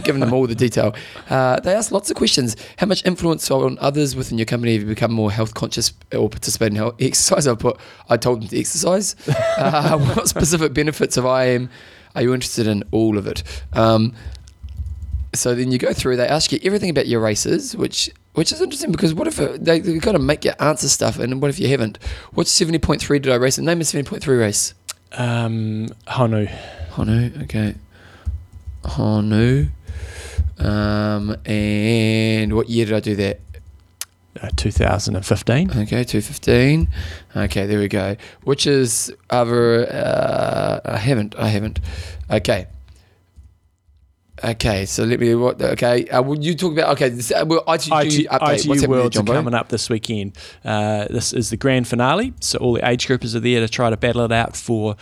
Giving 0.03 0.19
them 0.19 0.33
all 0.33 0.47
the 0.47 0.55
detail. 0.55 0.93
Uh, 1.29 1.59
they 1.61 1.73
ask 1.73 1.91
lots 1.91 2.11
of 2.11 2.17
questions. 2.17 2.57
How 2.77 2.85
much 2.87 3.05
influence 3.05 3.49
on 3.49 3.79
others 3.79 4.15
within 4.15 4.37
your 4.37 4.45
company 4.45 4.73
have 4.73 4.81
you 4.81 4.87
become 4.89 5.13
more 5.13 5.31
health 5.31 5.53
conscious 5.53 5.93
or 6.13 6.29
participate 6.29 6.71
in 6.71 6.75
health 6.75 6.95
exercise? 6.99 7.47
I 7.47 7.55
put. 7.55 7.79
I 8.09 8.17
told 8.17 8.41
them 8.41 8.49
to 8.49 8.59
exercise. 8.59 9.15
Uh, 9.57 9.97
what 9.97 10.27
specific 10.27 10.73
benefits 10.73 11.17
of 11.17 11.25
I 11.25 11.45
am? 11.45 11.69
Are 12.15 12.21
you 12.21 12.33
interested 12.33 12.67
in 12.67 12.83
all 12.91 13.17
of 13.17 13.25
it? 13.27 13.43
Um, 13.73 14.13
so 15.33 15.55
then 15.55 15.71
you 15.71 15.77
go 15.77 15.93
through. 15.93 16.17
They 16.17 16.27
ask 16.27 16.51
you 16.51 16.59
everything 16.63 16.89
about 16.89 17.07
your 17.07 17.19
races, 17.19 17.75
which 17.75 18.09
which 18.33 18.51
is 18.51 18.61
interesting 18.61 18.91
because 18.91 19.13
what 19.13 19.27
if 19.27 19.39
it, 19.39 19.63
they, 19.63 19.79
have 19.79 20.01
got 20.01 20.11
to 20.13 20.19
make 20.19 20.45
you 20.45 20.53
answer 20.59 20.87
stuff, 20.87 21.19
and 21.19 21.41
what 21.41 21.49
if 21.49 21.59
you 21.59 21.67
haven't? 21.67 21.97
What's 22.33 22.51
seventy 22.51 22.79
point 22.79 23.01
three? 23.01 23.19
Did 23.19 23.33
I 23.33 23.35
race? 23.35 23.57
Name 23.57 23.81
a 23.81 23.83
seventy 23.83 24.09
point 24.09 24.23
three 24.23 24.37
race. 24.37 24.73
Um, 25.13 25.87
Honu. 26.07 26.47
Honu, 26.91 27.43
okay. 27.43 27.75
Honu. 28.83 29.69
Um, 30.59 31.35
and 31.45 32.55
what 32.55 32.69
year 32.69 32.85
did 32.85 32.95
I 32.95 32.99
do 32.99 33.15
that? 33.15 33.39
Uh, 34.41 34.49
2015. 34.55 35.71
Okay, 35.71 36.03
two 36.03 36.21
fifteen. 36.21 36.89
Okay, 37.35 37.65
there 37.65 37.79
we 37.79 37.87
go. 37.87 38.15
Which 38.43 38.67
is 38.67 39.11
other? 39.31 39.91
Uh, 39.91 40.79
I 40.85 40.97
haven't. 40.97 41.35
I 41.37 41.47
haven't. 41.47 41.79
Okay. 42.29 42.67
Okay, 44.43 44.86
so 44.86 45.04
let 45.04 45.19
me. 45.19 45.34
What? 45.34 45.60
Okay, 45.62 46.08
uh, 46.10 46.21
will 46.21 46.39
you 46.39 46.54
talk 46.54 46.73
about? 46.73 46.91
Okay, 46.91 47.10
this, 47.10 47.32
uh, 47.32 47.43
well, 47.47 47.63
ITU, 47.67 47.91
IT, 47.93 48.28
update. 48.30 48.39
What's 48.41 48.65
ITU 48.65 48.76
there, 48.76 48.89
Worlds 48.89 49.17
are 49.17 49.23
coming 49.23 49.56
up 49.56 49.69
this 49.69 49.89
weekend. 49.89 50.38
Uh, 50.63 51.08
this 51.10 51.34
is 51.34 51.50
the 51.50 51.58
grand 51.58 51.88
finale, 51.88 52.34
so 52.39 52.60
all 52.60 52.73
the 52.73 52.88
age 52.88 53.08
groupers 53.08 53.36
are 53.36 53.39
there 53.39 53.60
to 53.60 53.67
try 53.67 53.89
to 53.89 53.97
battle 53.97 54.21
it 54.21 54.32
out 54.32 54.56
for 54.56 54.95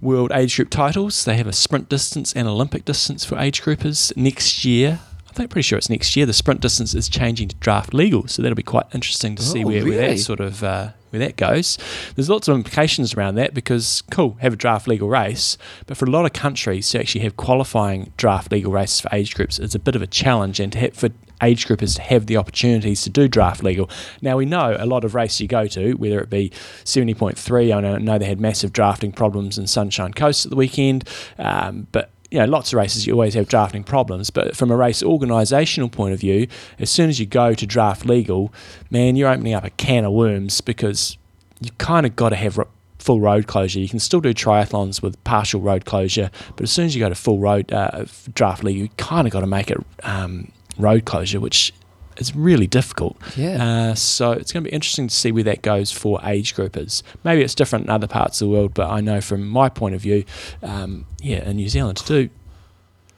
world 0.00 0.32
age 0.34 0.56
group 0.56 0.70
titles. 0.70 1.24
They 1.24 1.36
have 1.36 1.46
a 1.46 1.52
sprint 1.52 1.88
distance 1.88 2.32
and 2.32 2.48
Olympic 2.48 2.84
distance 2.84 3.24
for 3.24 3.38
age 3.38 3.62
groupers 3.62 4.16
next 4.16 4.64
year. 4.64 4.98
I 5.30 5.32
think 5.32 5.50
pretty 5.50 5.62
sure 5.62 5.78
it's 5.78 5.88
next 5.88 6.16
year. 6.16 6.26
The 6.26 6.32
sprint 6.32 6.60
distance 6.60 6.92
is 6.94 7.08
changing 7.08 7.48
to 7.48 7.56
draft 7.56 7.94
legal, 7.94 8.26
so 8.26 8.42
that'll 8.42 8.56
be 8.56 8.62
quite 8.64 8.86
interesting 8.92 9.36
to 9.36 9.42
see 9.42 9.62
Oh, 9.64 9.68
where, 9.68 9.76
where 9.84 9.92
really? 9.92 10.14
that 10.14 10.18
sort 10.18 10.40
of 10.40 10.64
uh, 10.64 10.90
where 11.10 11.20
that 11.20 11.36
goes. 11.36 11.78
There's 12.16 12.28
lots 12.28 12.48
of 12.48 12.56
implications 12.56 13.14
around 13.14 13.36
that 13.36 13.54
because 13.54 14.02
cool, 14.10 14.36
have 14.40 14.54
a 14.54 14.56
draft 14.56 14.88
legal 14.88 15.08
race, 15.08 15.56
but 15.86 15.96
for 15.96 16.04
a 16.04 16.10
lot 16.10 16.24
of 16.24 16.32
countries 16.32 16.90
to 16.90 16.98
actually 16.98 17.22
have 17.22 17.36
qualifying 17.36 18.12
draft 18.16 18.50
legal 18.50 18.72
races 18.72 19.00
for 19.00 19.08
age 19.12 19.34
groups 19.36 19.58
is 19.60 19.74
a 19.74 19.78
bit 19.78 19.94
of 19.94 20.02
a 20.02 20.06
challenge, 20.08 20.58
and 20.58 20.72
to 20.72 20.78
have, 20.80 20.94
for 20.94 21.10
age 21.42 21.66
groupers 21.66 21.94
to 21.96 22.02
have 22.02 22.26
the 22.26 22.36
opportunities 22.36 23.00
to 23.02 23.08
do 23.08 23.26
draft 23.28 23.62
legal. 23.62 23.88
Now 24.20 24.36
we 24.36 24.44
know 24.46 24.76
a 24.78 24.84
lot 24.84 25.04
of 25.04 25.14
races 25.14 25.40
you 25.40 25.48
go 25.48 25.66
to, 25.68 25.94
whether 25.94 26.20
it 26.20 26.28
be 26.28 26.50
70.3, 26.84 27.74
I 27.74 27.80
know, 27.80 27.96
know 27.98 28.18
they 28.18 28.26
had 28.26 28.40
massive 28.40 28.72
drafting 28.72 29.12
problems 29.12 29.56
in 29.58 29.66
Sunshine 29.66 30.12
Coast 30.12 30.44
at 30.44 30.50
the 30.50 30.56
weekend, 30.56 31.08
um, 31.38 31.86
but 31.92 32.10
you 32.30 32.38
know, 32.38 32.44
lots 32.44 32.72
of 32.72 32.76
races 32.76 33.06
you 33.06 33.12
always 33.12 33.34
have 33.34 33.48
drafting 33.48 33.82
problems, 33.82 34.30
but 34.30 34.56
from 34.56 34.70
a 34.70 34.76
race 34.76 35.02
organisational 35.02 35.90
point 35.90 36.14
of 36.14 36.20
view, 36.20 36.46
as 36.78 36.90
soon 36.90 37.08
as 37.08 37.18
you 37.18 37.26
go 37.26 37.54
to 37.54 37.66
draft 37.66 38.06
legal, 38.06 38.52
man, 38.90 39.16
you're 39.16 39.28
opening 39.28 39.54
up 39.54 39.64
a 39.64 39.70
can 39.70 40.04
of 40.04 40.12
worms 40.12 40.60
because 40.60 41.18
you 41.60 41.70
kind 41.78 42.06
of 42.06 42.14
got 42.14 42.28
to 42.28 42.36
have 42.36 42.58
full 42.98 43.20
road 43.20 43.46
closure. 43.46 43.80
You 43.80 43.88
can 43.88 43.98
still 43.98 44.20
do 44.20 44.32
triathlons 44.32 45.02
with 45.02 45.22
partial 45.24 45.60
road 45.60 45.84
closure, 45.84 46.30
but 46.54 46.62
as 46.62 46.70
soon 46.70 46.86
as 46.86 46.94
you 46.94 47.00
go 47.00 47.08
to 47.08 47.14
full 47.14 47.38
road 47.38 47.72
uh, 47.72 48.04
draft 48.32 48.62
legal, 48.62 48.82
you 48.82 48.88
kind 48.96 49.26
of 49.26 49.32
got 49.32 49.40
to 49.40 49.46
make 49.46 49.70
it 49.70 49.78
um, 50.04 50.52
road 50.78 51.04
closure, 51.04 51.40
which 51.40 51.72
is 52.20 52.36
really 52.36 52.66
difficult. 52.66 53.16
Yeah. 53.36 53.64
Uh, 53.64 53.94
so 53.94 54.32
it's 54.32 54.52
going 54.52 54.64
to 54.64 54.70
be 54.70 54.74
interesting 54.74 55.08
to 55.08 55.14
see 55.14 55.32
where 55.32 55.44
that 55.44 55.62
goes 55.62 55.90
for 55.90 56.20
age 56.24 56.54
groupers. 56.54 57.02
Maybe 57.24 57.42
it's 57.42 57.54
different 57.54 57.86
in 57.86 57.90
other 57.90 58.06
parts 58.06 58.40
of 58.40 58.48
the 58.48 58.52
world, 58.52 58.74
but 58.74 58.88
I 58.90 59.00
know 59.00 59.20
from 59.20 59.48
my 59.48 59.68
point 59.68 59.94
of 59.94 60.00
view, 60.00 60.24
um, 60.62 61.06
yeah, 61.20 61.48
in 61.48 61.56
New 61.56 61.68
Zealand 61.68 61.98
to 61.98 62.06
do 62.06 62.30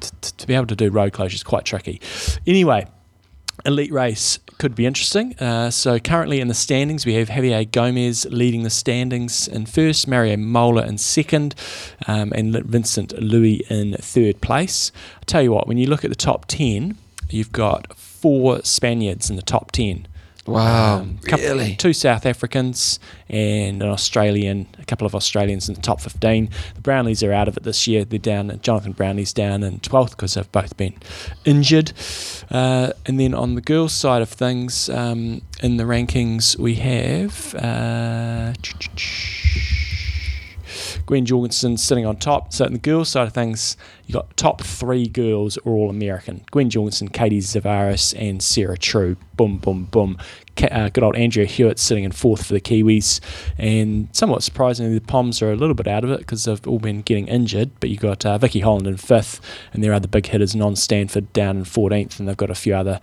to, 0.00 0.36
to 0.36 0.46
be 0.46 0.54
able 0.54 0.66
to 0.66 0.76
do 0.76 0.90
road 0.90 1.12
closure 1.12 1.34
is 1.34 1.42
quite 1.42 1.64
tricky. 1.64 2.00
Anyway, 2.46 2.86
elite 3.64 3.92
race 3.92 4.38
could 4.58 4.74
be 4.74 4.86
interesting. 4.86 5.34
Uh, 5.38 5.70
so 5.70 5.98
currently 5.98 6.40
in 6.40 6.48
the 6.48 6.54
standings, 6.54 7.06
we 7.06 7.14
have 7.14 7.28
Javier 7.28 7.70
Gomez 7.70 8.26
leading 8.30 8.62
the 8.62 8.70
standings 8.70 9.48
in 9.48 9.66
first, 9.66 10.08
Mario 10.08 10.36
Mola 10.36 10.86
in 10.86 10.98
second, 10.98 11.54
um, 12.06 12.32
and 12.34 12.54
Vincent 12.64 13.12
Luis 13.18 13.62
in 13.70 13.94
third 13.94 14.40
place. 14.40 14.92
I 15.20 15.24
tell 15.26 15.42
you 15.42 15.52
what, 15.52 15.68
when 15.68 15.78
you 15.78 15.86
look 15.86 16.04
at 16.04 16.10
the 16.10 16.16
top 16.16 16.46
ten, 16.46 16.98
you've 17.28 17.52
got 17.52 17.96
four 18.22 18.62
Spaniards 18.64 19.28
in 19.28 19.36
the 19.36 19.42
top 19.42 19.70
ten. 19.72 20.06
Wow, 20.44 20.96
Um, 21.02 21.18
couple- 21.24 21.46
really? 21.46 21.76
Two 21.76 21.92
South 21.92 22.26
Africans 22.26 22.98
and 23.28 23.80
an 23.80 23.88
Australian, 23.88 24.66
a 24.80 24.84
couple 24.84 25.06
of 25.06 25.14
Australians 25.14 25.68
in 25.68 25.76
the 25.76 25.80
top 25.80 26.00
15. 26.00 26.48
The 26.74 26.80
Brownlees 26.80 27.24
are 27.24 27.32
out 27.32 27.46
of 27.46 27.56
it 27.56 27.62
this 27.62 27.86
year. 27.86 28.04
They're 28.04 28.18
down, 28.18 28.58
Jonathan 28.60 28.92
Brownlee's 28.92 29.32
down 29.32 29.62
in 29.62 29.78
12th 29.78 30.10
because 30.16 30.34
they've 30.34 30.50
both 30.50 30.76
been 30.76 30.94
injured. 31.44 31.92
Uh, 32.50 32.90
and 33.06 33.20
then 33.20 33.34
on 33.34 33.54
the 33.54 33.60
girls' 33.60 33.92
side 33.92 34.20
of 34.20 34.30
things, 34.30 34.88
um, 34.88 35.42
in 35.62 35.76
the 35.76 35.84
rankings, 35.84 36.58
we 36.58 36.74
have. 36.74 37.54
Uh, 37.54 38.52
Gwen 41.12 41.26
Jorgensen 41.26 41.76
sitting 41.76 42.06
on 42.06 42.16
top. 42.16 42.54
So 42.54 42.64
in 42.64 42.72
the 42.72 42.78
girls' 42.78 43.10
side 43.10 43.26
of 43.26 43.34
things, 43.34 43.76
you've 44.06 44.14
got 44.14 44.34
top 44.34 44.62
three 44.62 45.06
girls 45.06 45.58
are 45.58 45.70
all 45.70 45.90
American: 45.90 46.42
Gwen 46.50 46.70
Jorgensen, 46.70 47.08
Katie 47.08 47.40
Zaferes, 47.40 48.14
and 48.18 48.42
Sarah 48.42 48.78
True. 48.78 49.18
Boom, 49.36 49.58
boom, 49.58 49.84
boom. 49.90 50.16
Uh, 50.70 50.88
good 50.88 51.04
old 51.04 51.14
Andrea 51.14 51.44
Hewitt 51.44 51.78
sitting 51.78 52.04
in 52.04 52.12
fourth 52.12 52.46
for 52.46 52.54
the 52.54 52.62
Kiwis, 52.62 53.20
and 53.58 54.08
somewhat 54.12 54.42
surprisingly, 54.42 54.98
the 54.98 55.04
Poms 55.04 55.42
are 55.42 55.52
a 55.52 55.56
little 55.56 55.74
bit 55.74 55.86
out 55.86 56.02
of 56.02 56.10
it 56.10 56.20
because 56.20 56.44
they've 56.44 56.66
all 56.66 56.78
been 56.78 57.02
getting 57.02 57.28
injured. 57.28 57.72
But 57.78 57.90
you've 57.90 58.00
got 58.00 58.24
uh, 58.24 58.38
Vicky 58.38 58.60
Holland 58.60 58.86
in 58.86 58.96
fifth, 58.96 59.38
and 59.74 59.84
their 59.84 59.92
other 59.92 60.08
big 60.08 60.24
hitters, 60.28 60.56
Non 60.56 60.76
Stanford, 60.76 61.30
down 61.34 61.58
in 61.58 61.64
fourteenth, 61.64 62.18
and 62.18 62.26
they've 62.26 62.34
got 62.38 62.48
a 62.48 62.54
few 62.54 62.74
other 62.74 63.02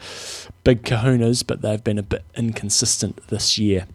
big 0.63 0.82
kahunas, 0.82 1.45
but 1.45 1.62
they've 1.62 1.84
been 1.84 2.00
a 2.00 2.04
bit 2.04 2.24
inconsistent 2.36 3.28
this 3.28 3.60
year. 3.60 3.86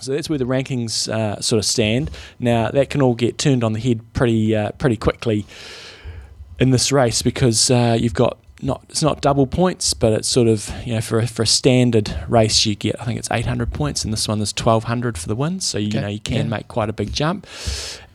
So 0.00 0.12
that's 0.12 0.28
where 0.28 0.38
the 0.38 0.44
rankings 0.44 1.08
uh, 1.08 1.40
sort 1.40 1.58
of 1.58 1.64
stand. 1.64 2.10
Now 2.38 2.70
that 2.70 2.90
can 2.90 3.00
all 3.02 3.14
get 3.14 3.38
turned 3.38 3.62
on 3.64 3.72
the 3.72 3.80
head 3.80 4.00
pretty 4.12 4.54
uh, 4.54 4.72
pretty 4.72 4.96
quickly 4.96 5.46
in 6.58 6.70
this 6.70 6.92
race 6.92 7.22
because 7.22 7.70
uh, 7.70 7.96
you've 7.98 8.14
got 8.14 8.38
not 8.62 8.84
it's 8.88 9.02
not 9.02 9.20
double 9.20 9.46
points, 9.46 9.94
but 9.94 10.12
it's 10.12 10.28
sort 10.28 10.48
of 10.48 10.70
you 10.84 10.94
know 10.94 11.00
for 11.00 11.18
a, 11.18 11.26
for 11.26 11.42
a 11.42 11.46
standard 11.46 12.14
race 12.28 12.64
you 12.66 12.74
get 12.74 13.00
I 13.00 13.04
think 13.04 13.18
it's 13.18 13.28
800 13.30 13.72
points, 13.72 14.04
and 14.04 14.12
this 14.12 14.26
one 14.28 14.38
there's 14.38 14.52
1200 14.54 15.18
for 15.18 15.28
the 15.28 15.36
win. 15.36 15.60
So 15.60 15.78
you 15.78 15.88
Okay, 15.88 16.00
know 16.00 16.08
you 16.08 16.20
can 16.20 16.36
yeah. 16.36 16.42
make 16.44 16.68
quite 16.68 16.88
a 16.88 16.92
big 16.92 17.12
jump, 17.12 17.46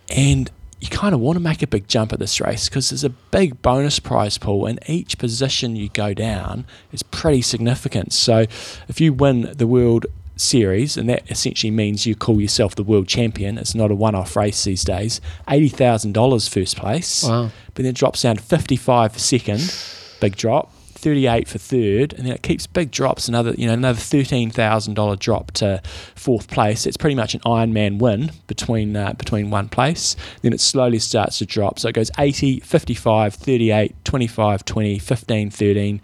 and 0.09 0.49
you 0.81 0.87
kind 0.87 1.13
of 1.13 1.19
want 1.19 1.35
to 1.35 1.41
make 1.41 1.61
a 1.61 1.67
big 1.67 1.89
jump 1.89 2.13
at 2.13 2.19
this 2.19 2.39
race 2.39 2.69
because 2.69 2.89
there's 2.89 3.03
a 3.03 3.09
big 3.09 3.61
bonus 3.61 3.99
prize 3.99 4.37
pool, 4.37 4.65
and 4.65 4.79
each 4.87 5.17
position 5.17 5.75
you 5.75 5.89
go 5.89 6.13
down 6.13 6.65
is 6.93 7.03
pretty 7.03 7.41
significant. 7.41 8.13
So 8.13 8.45
if 8.87 9.01
you 9.01 9.11
win 9.13 9.51
the 9.55 9.67
world 9.67 10.05
series, 10.39 10.97
and 10.97 11.09
that 11.09 11.29
essentially 11.29 11.71
means 11.71 12.05
you 12.05 12.15
call 12.15 12.39
yourself 12.41 12.75
the 12.75 12.83
world 12.83 13.07
champion. 13.07 13.57
It's 13.57 13.75
not 13.75 13.91
a 13.91 13.95
one-off 13.95 14.35
race 14.35 14.63
these 14.63 14.83
days. 14.83 15.21
Eighty 15.49 15.69
thousand 15.69 16.13
dollars 16.13 16.47
first 16.47 16.77
place, 16.77 17.23
Wow. 17.23 17.51
but 17.73 17.75
then 17.83 17.85
it 17.87 17.95
drops 17.95 18.21
down 18.21 18.37
to 18.37 18.41
fifty-five 18.43 19.13
for 19.13 19.19
second, 19.19 19.73
big 20.19 20.35
drop. 20.35 20.73
38 21.01 21.47
for 21.47 21.57
third, 21.57 22.11
and 22.11 22.25
then 22.25 22.33
it 22.33 22.43
keeps 22.43 22.67
big 22.67 22.91
drops. 22.91 23.29
Another, 23.29 23.53
you 23.57 23.65
know, 23.65 23.71
another 23.71 23.97
thirteen 23.97 24.49
thousand 24.51 24.95
dollar 24.95 25.15
drop 25.15 25.51
to 25.51 25.81
fourth 26.13 26.49
place. 26.49 26.85
It's 26.85 26.97
pretty 26.97 27.15
much 27.15 27.33
an 27.33 27.39
Ironman 27.45 27.99
win 27.99 28.31
between 28.47 28.97
uh, 28.97 29.13
between 29.13 29.49
one 29.49 29.69
place. 29.69 30.17
Then 30.41 30.51
it 30.51 30.59
slowly 30.59 30.99
starts 30.99 31.37
to 31.37 31.45
drop. 31.45 31.79
So 31.79 31.87
it 31.87 31.95
goes 31.95 32.11
80, 32.19 32.59
55, 32.59 33.33
38, 33.33 33.95
25, 34.03 34.65
20, 34.65 34.99
15, 34.99 35.49
13, 35.49 36.01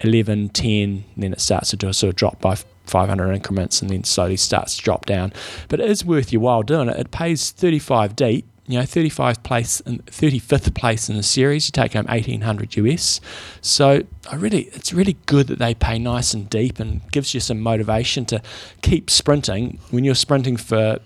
11, 0.00 0.48
10. 0.48 0.72
And 0.72 1.04
then 1.18 1.32
it 1.34 1.40
starts 1.42 1.68
to 1.70 1.76
do 1.76 1.88
a 1.88 1.92
sort 1.92 2.08
of 2.08 2.16
drop 2.16 2.40
by 2.40 2.56
500 2.90 3.32
increments, 3.32 3.80
and 3.80 3.90
then 3.90 4.04
slowly 4.04 4.36
starts 4.36 4.76
to 4.76 4.82
drop 4.82 5.06
down. 5.06 5.32
But 5.68 5.80
it 5.80 5.88
is 5.88 6.04
worth 6.04 6.32
your 6.32 6.42
while 6.42 6.62
doing 6.62 6.88
it. 6.88 6.98
It 6.98 7.10
pays 7.10 7.50
35 7.50 8.16
deep 8.16 8.46
you 8.70 8.78
know, 8.78 8.84
35th 8.84 9.42
place 9.42 9.80
and 9.80 10.06
35th 10.06 10.72
place 10.76 11.08
in 11.08 11.16
the 11.16 11.24
series, 11.24 11.66
you 11.66 11.72
take 11.72 11.94
home 11.94 12.06
1800 12.06 12.76
US. 12.76 13.20
So 13.60 14.04
I 14.30 14.36
really, 14.36 14.70
it's 14.72 14.92
really 14.92 15.16
good 15.26 15.48
that 15.48 15.58
they 15.58 15.74
pay 15.74 15.98
nice 15.98 16.34
and 16.34 16.48
deep 16.48 16.78
and 16.78 17.00
gives 17.10 17.34
you 17.34 17.40
some 17.40 17.58
motivation 17.58 18.24
to 18.26 18.40
keep 18.80 19.10
sprinting. 19.10 19.80
When 19.90 20.04
you're 20.04 20.14
sprinting 20.14 20.56
for 20.56 21.00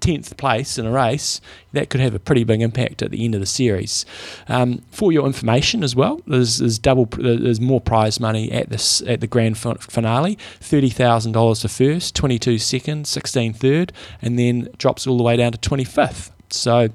10th 0.00 0.36
place 0.36 0.78
in 0.78 0.86
a 0.86 0.90
race, 0.90 1.40
that 1.72 1.90
could 1.90 2.00
have 2.00 2.14
a 2.14 2.18
pretty 2.18 2.44
big 2.44 2.62
impact 2.62 3.02
at 3.02 3.10
the 3.10 3.24
end 3.24 3.34
of 3.34 3.40
the 3.40 3.46
series. 3.46 4.06
Um, 4.48 4.82
for 4.90 5.12
your 5.12 5.26
information 5.26 5.82
as 5.82 5.94
well, 5.94 6.20
there's, 6.26 6.58
there's 6.58 6.78
double, 6.78 7.06
there's 7.06 7.60
more 7.60 7.80
prize 7.80 8.20
money 8.20 8.50
at 8.52 8.70
this 8.70 9.02
at 9.02 9.20
the 9.20 9.26
grand 9.26 9.58
finale. 9.58 10.38
Thirty 10.60 10.90
thousand 10.90 11.32
dollars 11.32 11.62
for 11.62 11.68
first, 11.68 12.14
22 12.14 12.58
second, 12.58 13.06
16 13.06 13.52
third, 13.52 13.92
and 14.22 14.38
then 14.38 14.68
drops 14.78 15.06
all 15.06 15.16
the 15.16 15.22
way 15.22 15.36
down 15.36 15.52
to 15.52 15.58
25th. 15.58 16.30
So, 16.50 16.88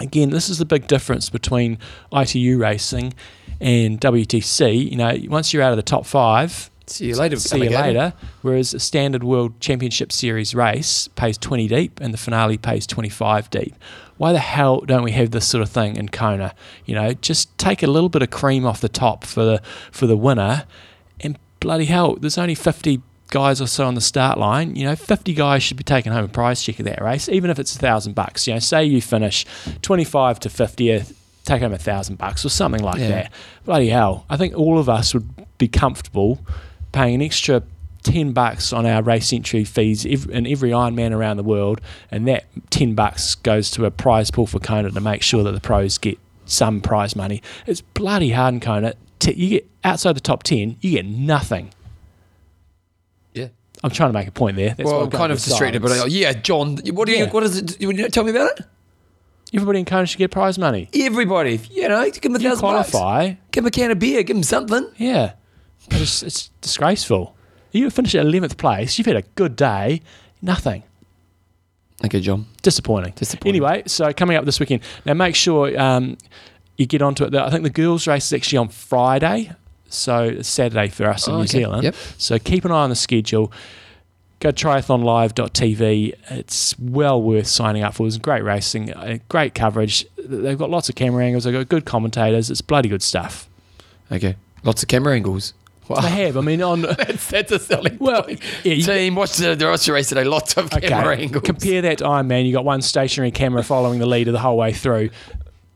again, 0.00 0.30
this 0.30 0.48
is 0.48 0.58
the 0.58 0.64
big 0.64 0.86
difference 0.86 1.30
between 1.30 1.78
ITU 2.12 2.58
racing 2.58 3.14
and 3.60 4.00
WTC. 4.00 4.90
You 4.90 4.96
know, 4.96 5.16
once 5.28 5.52
you're 5.52 5.62
out 5.62 5.72
of 5.72 5.76
the 5.76 5.82
top 5.82 6.04
five, 6.04 6.70
see 6.86 7.06
you 7.06 7.16
later. 7.16 7.36
See 7.36 7.64
you 7.64 7.70
later. 7.70 8.12
Whereas 8.42 8.74
a 8.74 8.80
standard 8.80 9.24
World 9.24 9.60
Championship 9.60 10.12
Series 10.12 10.54
race 10.54 11.08
pays 11.08 11.38
20 11.38 11.68
deep, 11.68 12.00
and 12.00 12.12
the 12.12 12.18
finale 12.18 12.58
pays 12.58 12.86
25 12.86 13.50
deep. 13.50 13.74
Why 14.16 14.32
the 14.32 14.38
hell 14.38 14.80
don't 14.80 15.02
we 15.02 15.12
have 15.12 15.30
this 15.30 15.46
sort 15.46 15.62
of 15.62 15.70
thing 15.70 15.96
in 15.96 16.08
Kona? 16.08 16.54
You 16.84 16.94
know, 16.94 17.12
just 17.14 17.56
take 17.58 17.82
a 17.82 17.86
little 17.86 18.08
bit 18.08 18.22
of 18.22 18.30
cream 18.30 18.64
off 18.64 18.80
the 18.80 18.88
top 18.88 19.24
for 19.24 19.44
the 19.44 19.62
for 19.90 20.06
the 20.06 20.16
winner, 20.16 20.64
and 21.20 21.38
bloody 21.60 21.86
hell, 21.86 22.16
there's 22.16 22.38
only 22.38 22.54
50 22.54 23.02
guys 23.32 23.60
or 23.60 23.66
so 23.66 23.86
on 23.86 23.94
the 23.94 24.00
start 24.00 24.38
line, 24.38 24.76
you 24.76 24.84
know, 24.84 24.94
50 24.94 25.32
guys 25.34 25.62
should 25.62 25.78
be 25.78 25.82
taking 25.82 26.12
home 26.12 26.26
a 26.26 26.28
prize 26.28 26.62
check 26.62 26.78
of 26.78 26.84
that 26.84 27.02
race, 27.02 27.28
even 27.28 27.50
if 27.50 27.58
it's 27.58 27.74
a 27.74 27.78
thousand 27.78 28.14
bucks. 28.14 28.46
You 28.46 28.52
know, 28.52 28.60
say 28.60 28.84
you 28.84 29.00
finish 29.00 29.44
25 29.80 30.38
to 30.40 30.48
50th, 30.48 31.10
uh, 31.10 31.14
take 31.44 31.62
home 31.62 31.72
a 31.72 31.78
thousand 31.78 32.18
bucks 32.18 32.44
or 32.44 32.50
something 32.50 32.82
like 32.82 33.00
yeah. 33.00 33.08
that. 33.08 33.32
Bloody 33.64 33.88
hell. 33.88 34.26
I 34.30 34.36
think 34.36 34.54
all 34.54 34.78
of 34.78 34.88
us 34.88 35.14
would 35.14 35.28
be 35.58 35.66
comfortable 35.66 36.38
paying 36.92 37.16
an 37.16 37.22
extra 37.22 37.62
10 38.04 38.32
bucks 38.32 38.72
on 38.72 38.84
our 38.86 39.02
race 39.02 39.32
entry 39.32 39.64
fees 39.64 40.04
in 40.04 40.46
every 40.46 40.70
Ironman 40.70 41.12
around 41.12 41.36
the 41.36 41.42
world, 41.42 41.80
and 42.10 42.26
that 42.28 42.44
10 42.70 42.94
bucks 42.94 43.34
goes 43.36 43.70
to 43.72 43.84
a 43.84 43.90
prize 43.90 44.30
pool 44.30 44.46
for 44.46 44.58
Kona 44.58 44.90
to 44.90 45.00
make 45.00 45.22
sure 45.22 45.42
that 45.44 45.52
the 45.52 45.60
pros 45.60 45.98
get 45.98 46.18
some 46.44 46.80
prize 46.80 47.14
money. 47.14 47.42
It's 47.66 47.80
bloody 47.80 48.30
hard 48.30 48.54
in 48.54 48.60
Kona. 48.60 48.94
You 49.24 49.48
get 49.50 49.70
outside 49.84 50.16
the 50.16 50.20
top 50.20 50.42
10, 50.42 50.78
you 50.80 50.90
get 50.90 51.06
nothing. 51.06 51.70
Yeah. 53.34 53.48
I'm 53.84 53.90
trying 53.90 54.10
to 54.10 54.14
make 54.14 54.26
a 54.26 54.32
point 54.32 54.56
there. 54.56 54.74
That's 54.74 54.90
well, 54.90 55.04
I'm 55.04 55.10
kind 55.10 55.30
of 55.30 55.42
distracted, 55.42 55.80
but 55.80 55.92
I, 55.92 56.06
yeah, 56.06 56.32
John, 56.32 56.78
what 56.92 57.06
do 57.06 57.12
you? 57.12 57.18
Yeah. 57.18 57.30
What 57.30 57.44
is 57.44 57.56
it? 57.56 57.80
You 57.80 57.92
tell 58.08 58.24
me 58.24 58.30
about 58.30 58.58
it. 58.58 58.66
Everybody 59.54 59.80
in 59.80 59.84
Kona 59.84 60.06
should 60.06 60.18
get 60.18 60.30
prize 60.30 60.58
money. 60.58 60.88
Everybody, 60.94 61.60
you 61.70 61.86
know, 61.86 62.02
give 62.04 62.22
them 62.22 62.34
a 62.34 62.38
thousand 62.38 62.58
qualify. 62.58 63.28
Bucks. 63.28 63.40
Give 63.52 63.62
them 63.62 63.68
a 63.68 63.70
can 63.70 63.90
of 63.92 63.98
beer. 63.98 64.22
Give 64.22 64.34
them 64.34 64.42
something. 64.42 64.90
Yeah, 64.96 65.34
it's, 66.00 66.22
it's 66.22 66.48
disgraceful. 66.60 67.36
You 67.72 67.90
finish 67.90 68.14
at 68.14 68.24
eleventh 68.24 68.56
place. 68.56 68.98
You've 68.98 69.06
had 69.06 69.16
a 69.16 69.22
good 69.34 69.56
day. 69.56 70.02
Nothing. 70.40 70.82
Okay, 72.04 72.20
John. 72.20 72.46
Disappointing. 72.62 73.12
Disappointing. 73.16 73.62
Anyway, 73.62 73.84
so 73.86 74.12
coming 74.12 74.36
up 74.36 74.44
this 74.44 74.58
weekend. 74.58 74.82
Now, 75.04 75.14
make 75.14 75.36
sure 75.36 75.78
um, 75.80 76.18
you 76.76 76.86
get 76.86 77.02
onto 77.02 77.24
it. 77.24 77.34
I 77.34 77.50
think 77.50 77.62
the 77.62 77.70
girls' 77.70 78.06
race 78.06 78.26
is 78.26 78.32
actually 78.32 78.58
on 78.58 78.68
Friday. 78.68 79.52
So 79.88 80.24
it's 80.24 80.48
Saturday 80.48 80.88
for 80.88 81.06
us 81.06 81.26
in 81.26 81.34
oh, 81.34 81.36
New 81.36 81.42
okay. 81.42 81.58
Zealand. 81.58 81.84
Yep. 81.84 81.94
So 82.18 82.38
keep 82.38 82.64
an 82.64 82.72
eye 82.72 82.82
on 82.82 82.90
the 82.90 82.96
schedule. 82.96 83.52
Go 84.40 84.50
to 84.50 84.66
triathlonlive.tv. 84.66 86.14
It's 86.30 86.78
well 86.78 87.22
worth 87.22 87.46
signing 87.46 87.82
up 87.82 87.94
for. 87.94 88.06
It's 88.06 88.16
great 88.16 88.42
racing, 88.42 88.92
uh, 88.92 89.18
great 89.28 89.54
coverage. 89.54 90.04
They've 90.18 90.58
got 90.58 90.70
lots 90.70 90.88
of 90.88 90.94
camera 90.94 91.24
angles. 91.24 91.44
They've 91.44 91.52
got 91.52 91.68
good 91.68 91.84
commentators. 91.84 92.50
It's 92.50 92.62
bloody 92.62 92.88
good 92.88 93.02
stuff. 93.02 93.48
Okay. 94.10 94.34
Lots 94.64 94.82
of 94.82 94.88
camera 94.88 95.14
angles. 95.14 95.52
Wow. 95.88 96.00
They 96.00 96.10
have. 96.26 96.36
I 96.36 96.40
mean, 96.40 96.62
on 96.62 96.82
that's, 96.98 97.28
that's 97.28 97.52
a 97.52 97.58
selling 97.58 97.98
well, 97.98 98.22
point. 98.22 98.40
Yeah, 98.64 98.74
you, 98.74 98.82
Team, 98.84 99.14
watch 99.14 99.36
the, 99.36 99.54
the 99.54 99.92
race 99.92 100.08
today. 100.08 100.24
Lots 100.24 100.56
of 100.56 100.72
okay. 100.72 100.88
camera 100.88 101.16
angles. 101.16 101.44
Compare 101.44 101.82
that 101.82 101.98
to 101.98 102.04
Ironman. 102.04 102.46
You 102.46 102.52
got 102.52 102.64
one 102.64 102.82
stationary 102.82 103.30
camera 103.30 103.62
following 103.62 103.98
the 103.98 104.06
leader 104.06 104.32
the 104.32 104.38
whole 104.38 104.56
way 104.56 104.72
through. 104.72 105.10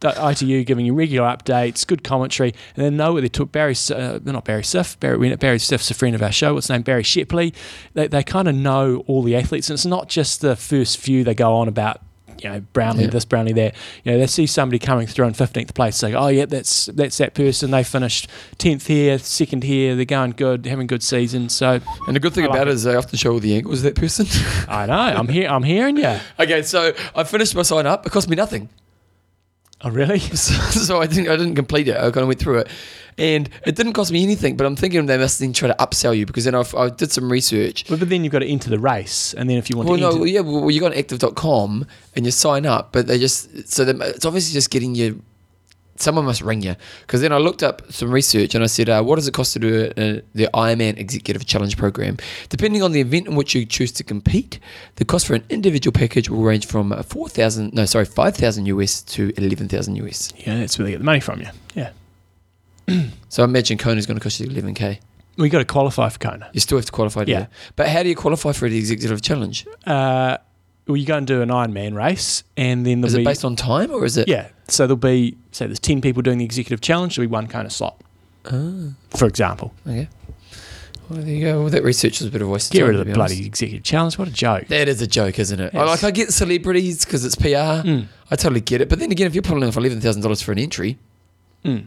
The 0.01 0.11
ITU 0.31 0.65
giving 0.65 0.85
you 0.85 0.93
regular 0.93 1.27
updates, 1.27 1.87
good 1.87 2.05
commentary, 2.05 2.55
and 2.77 2.85
then 2.85 2.97
know 2.99 3.15
where 3.15 3.23
they 3.23 3.29
took 3.29 3.51
Barry, 3.51 3.75
uh, 3.91 4.19
not 4.23 4.45
Barry 4.45 4.61
Siff, 4.61 5.01
Barry, 5.01 5.35
Barry 5.37 5.57
Siff's 5.57 5.91
a 5.91 5.95
friend 5.95 6.15
of 6.15 6.23
our 6.23 6.31
show. 6.31 6.53
What's 6.53 6.67
his 6.67 6.71
name? 6.71 6.83
Barry 6.83 7.03
Shepley. 7.03 7.55
They, 7.95 8.07
they 8.07 8.23
kind 8.23 8.47
of 8.47 8.55
know 8.55 9.05
all 9.07 9.23
the 9.23 9.35
athletes, 9.35 9.71
and 9.71 9.75
it's 9.75 9.87
not 9.87 10.11
just 10.11 10.43
the 10.43 10.55
first 10.55 10.99
few 10.99 11.25
they 11.25 11.35
go 11.35 11.55
on 11.55 11.67
about. 11.67 12.03
You 12.43 12.51
know, 12.51 12.61
Brownlee 12.73 13.05
yeah. 13.05 13.11
this, 13.11 13.25
Brownlee 13.25 13.53
that. 13.55 13.75
You 14.05 14.13
know, 14.13 14.19
they 14.19 14.27
see 14.27 14.47
somebody 14.47 14.79
coming 14.79 15.07
through 15.07 15.27
in 15.27 15.35
fifteenth 15.35 15.75
place. 15.75 16.01
They 16.01 16.13
go, 16.13 16.19
"Oh, 16.19 16.29
yeah, 16.29 16.47
that's 16.47 16.87
that's 16.87 17.19
that 17.19 17.35
person. 17.35 17.71
They 17.71 17.85
finished 17.85 18.29
tenth 18.59 18.87
here, 18.87 19.19
second 19.19 19.65
here. 19.65 19.97
They're 19.97 20.05
going 20.05 20.33
good, 20.33 20.67
having 20.67 20.87
good 20.87 21.03
season." 21.03 21.49
So, 21.49 21.81
and 22.07 22.17
the 22.17 22.21
good 22.21 22.35
thing 22.35 22.45
about 22.45 22.59
like 22.59 22.69
it 22.69 22.75
is 22.75 22.83
they 22.85 22.95
often 22.95 23.19
show 23.19 23.33
all 23.33 23.41
the 23.41 23.55
angles 23.57 23.79
of 23.79 23.85
that 23.85 23.97
person. 23.97 24.27
I 24.69 24.87
know. 24.87 24.95
I'm 24.95 25.29
here. 25.29 25.49
I'm 25.49 25.63
hearing 25.63 25.97
you. 25.97 26.07
Okay, 26.39 26.63
so 26.63 26.93
I 27.15 27.25
finished 27.25 27.55
my 27.55 27.63
sign 27.63 27.87
up. 27.87 28.07
It 28.07 28.13
cost 28.13 28.29
me 28.29 28.37
nothing. 28.37 28.69
Oh, 29.83 29.91
really? 29.91 30.19
So, 30.37 30.55
so, 30.55 31.01
I 31.01 31.07
didn't 31.07 31.29
I 31.29 31.37
didn't 31.37 31.55
complete 31.55 31.89
it. 31.89 31.97
I 31.97 32.11
kind 32.11 32.19
of 32.19 32.29
went 32.29 32.41
through 32.41 32.59
it, 32.61 32.69
and 33.19 33.49
it 33.67 33.77
didn't 33.77 33.95
cost 33.95 34.13
me 34.13 34.23
anything. 34.23 34.57
But 34.57 34.67
I'm 34.67 34.77
thinking 34.77 35.07
they 35.07 35.19
must 35.19 35.39
then 35.39 35.53
try 35.53 35.69
to 35.69 35.75
upsell 35.75 36.17
you 36.17 36.27
because 36.27 36.45
then 36.45 36.55
I've, 36.55 36.75
i 36.75 36.89
did 36.89 37.13
some 37.13 37.31
research. 37.31 37.87
But, 37.89 37.99
but 38.01 38.09
then 38.09 38.25
you've 38.25 38.33
got 38.33 38.41
to 38.41 38.47
enter 38.47 38.71
the 38.71 38.79
race, 38.79 39.35
and 39.35 39.49
then 39.49 39.59
if 39.59 39.71
you 39.71 39.77
want 39.77 39.89
well, 39.89 39.99
to, 39.99 40.03
no, 40.03 40.17
well, 40.17 40.27
yeah, 40.27 40.41
well, 40.41 40.71
you 40.71 40.81
go 40.81 40.87
on 40.87 40.95
active.com 40.95 41.87
and 42.15 42.25
you 42.25 42.31
sign 42.31 42.67
up, 42.67 42.93
but 42.93 43.07
they 43.07 43.19
just 43.19 43.69
so 43.69 43.83
it's 43.85 44.25
obviously 44.25 44.53
just 44.53 44.71
getting 44.71 44.95
you 44.95 45.23
someone 46.01 46.25
must 46.25 46.43
ring 46.43 46.63
you 46.63 46.77
because 47.03 47.21
then 47.21 47.33
I 47.33 47.39
looked 47.39 47.63
up 47.63 47.91
some 47.91 48.11
research 48.11 48.55
and 48.55 48.63
I 48.63 48.67
said, 48.67 48.89
uh, 48.89 49.03
what 49.03 49.17
does 49.17 49.29
it 49.29 49.35
cost 49.35 49.53
to 49.55 49.59
do 49.59 49.93
a, 49.97 50.01
a, 50.01 50.23
the 50.35 50.49
Ironman 50.55 50.99
Executive 50.99 51.47
Challenge 51.47 51.77
program? 51.77 52.19
Depending 52.49 52.83
on 52.83 52.93
the 52.93 53.01
event 53.01 53.29
in 53.29 53.35
which 53.35 53.55
you 53.55 53.65
choose 53.65 53.93
to 53.93 54.05
compete, 54.05 54.59
the 54.97 55.05
cost 55.05 55.27
for 55.27 55.35
an 55.35 55.45
individual 55.49 55.93
package 55.93 56.31
will 56.31 56.43
range 56.43 56.67
from 56.67 56.93
uh, 56.93 57.03
four 57.03 57.29
thousand, 57.29 57.75
no, 57.75 57.85
sorry, 57.85 58.05
five 58.05 58.37
thousand 58.37 58.67
US 58.67 59.03
to 59.03 59.33
eleven 59.37 59.69
thousand 59.69 59.97
US. 59.97 60.33
Yeah, 60.37 60.59
that's 60.59 60.79
where 60.79 60.85
they 60.85 60.93
get 60.93 60.99
the 60.99 61.05
money 61.05 61.21
from 61.21 61.41
you. 61.41 61.49
Yeah. 61.75 61.91
so 63.29 63.43
I 63.43 63.45
imagine 63.45 63.79
Kona 63.79 63.99
is 63.99 64.07
going 64.07 64.19
to 64.19 64.23
cost 64.23 64.41
you 64.41 64.49
eleven 64.49 64.75
k. 64.75 65.01
We 65.37 65.43
well, 65.43 65.51
got 65.51 65.59
to 65.59 65.65
qualify 65.65 66.09
for 66.09 66.19
Kona. 66.19 66.49
You 66.53 66.61
still 66.61 66.79
have 66.79 66.87
to 66.87 66.93
qualify. 66.93 67.25
Yeah. 67.27 67.47
But 67.75 67.89
how 67.89 68.03
do 68.03 68.09
you 68.09 68.17
qualify 68.17 68.53
for 68.53 68.69
the 68.71 68.79
Executive 68.79 69.21
Challenge? 69.21 69.67
Uh, 69.87 70.39
well, 70.87 70.97
you 70.97 71.05
go 71.05 71.17
and 71.17 71.27
do 71.27 71.43
an 71.43 71.49
Ironman 71.49 71.95
race, 71.95 72.45
and 72.57 72.87
then 72.87 73.05
is 73.05 73.15
it 73.15 73.19
be, 73.19 73.25
based 73.25 73.45
on 73.45 73.57
time 73.57 73.91
or 73.91 74.05
is 74.05 74.17
it? 74.17 74.29
Yeah, 74.29 74.49
so 74.69 74.87
there'll 74.87 74.97
be 74.97 75.37
say 75.51 75.67
there's 75.67 75.81
ten 75.81 76.01
people 76.01 76.23
doing 76.23 76.39
the 76.39 76.45
executive 76.45 76.81
challenge. 76.81 77.17
There'll 77.17 77.29
be 77.29 77.33
one 77.33 77.49
kind 77.49 77.67
of 77.67 77.73
slot, 77.73 78.01
oh. 78.47 78.95
for 79.11 79.27
example. 79.27 79.75
Okay. 79.87 80.09
Well, 81.09 81.21
there 81.21 81.35
you 81.35 81.45
go. 81.45 81.61
Well, 81.61 81.71
that 81.71 81.85
research 81.85 82.21
is 82.21 82.27
a 82.27 82.31
bit 82.31 82.43
of 82.43 82.49
a 82.49 82.51
waste. 82.51 82.73
Get 82.73 82.83
rid 82.83 82.97
of 82.97 83.07
the 83.07 83.13
bloody 83.13 83.35
honest. 83.35 83.47
executive 83.47 83.85
challenge. 83.85 84.19
What 84.19 84.29
a 84.29 84.33
joke! 84.33 84.69
That 84.69 84.89
is 84.89 85.03
a 85.03 85.07
joke, 85.07 85.39
isn't 85.39 85.59
it? 85.59 85.75
Yes. 85.75 85.87
Like 85.87 86.05
I 86.05 86.11
get 86.13 86.33
celebrities 86.33 87.05
because 87.05 87.25
it's 87.25 87.35
PR. 87.35 87.83
Mm. 87.83 88.07
I 88.31 88.37
totally 88.37 88.61
get 88.61 88.81
it. 88.81 88.89
But 88.89 88.99
then 89.01 89.11
again, 89.11 89.27
if 89.27 89.35
you're 89.35 89.43
pulling 89.43 89.65
off 89.65 89.77
eleven 89.77 90.01
thousand 90.01 90.23
dollars 90.23 90.41
for 90.41 90.53
an 90.53 90.59
entry, 90.59 90.99
mm. 91.65 91.87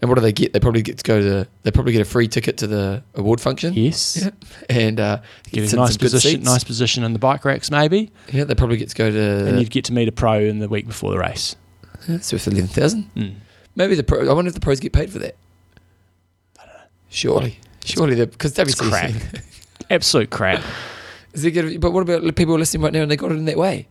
And 0.00 0.08
what 0.08 0.14
do 0.14 0.22
they 0.22 0.32
get? 0.32 0.54
They 0.54 0.60
probably 0.60 0.80
get 0.80 0.98
to 0.98 1.04
go 1.04 1.20
to. 1.20 1.48
They 1.62 1.70
probably 1.70 1.92
get 1.92 2.00
a 2.00 2.06
free 2.06 2.26
ticket 2.26 2.56
to 2.58 2.66
the 2.66 3.02
award 3.14 3.40
function. 3.40 3.74
Yes. 3.74 4.22
Yeah. 4.22 4.30
And 4.70 5.00
uh, 5.00 5.20
get 5.50 5.72
a 5.72 5.76
nice 5.76 5.96
position. 5.96 6.42
Nice 6.42 6.64
position 6.64 7.02
in 7.02 7.12
the 7.12 7.18
bike 7.18 7.44
racks, 7.44 7.70
maybe. 7.70 8.12
Yeah, 8.32 8.44
they 8.44 8.54
probably 8.54 8.76
get 8.76 8.88
to 8.90 8.94
go 8.94 9.10
to. 9.10 9.46
And 9.46 9.58
you'd 9.58 9.70
get 9.70 9.84
to 9.86 9.92
meet 9.92 10.08
a 10.08 10.12
pro 10.12 10.38
in 10.38 10.60
the 10.60 10.68
week 10.68 10.86
before 10.86 11.10
the 11.10 11.18
race. 11.18 11.56
Yeah, 12.08 12.16
it's 12.16 12.32
worth 12.32 12.46
eleven 12.46 12.68
thousand. 12.68 13.10
Mm. 13.14 13.34
Maybe 13.74 13.94
the 13.94 14.04
pro. 14.04 14.28
I 14.28 14.32
wonder 14.32 14.48
if 14.48 14.54
the 14.54 14.60
pros 14.60 14.80
get 14.80 14.92
paid 14.92 15.10
for 15.10 15.18
that. 15.18 15.34
I 16.58 16.64
don't 16.64 16.74
know. 16.74 16.80
Surely, 17.08 17.58
surely, 17.84 18.24
because 18.24 18.54
WTC 18.54 18.88
crap. 18.88 19.42
Absolute 19.90 20.30
crap. 20.30 20.62
Is 21.32 21.44
it 21.44 21.50
good? 21.52 21.80
But 21.80 21.92
what 21.92 22.02
about 22.02 22.34
people 22.36 22.56
listening 22.58 22.82
right 22.82 22.92
now 22.92 23.02
and 23.02 23.10
they 23.10 23.16
got 23.16 23.32
it 23.32 23.36
in 23.36 23.44
that 23.46 23.56
way? 23.56 23.88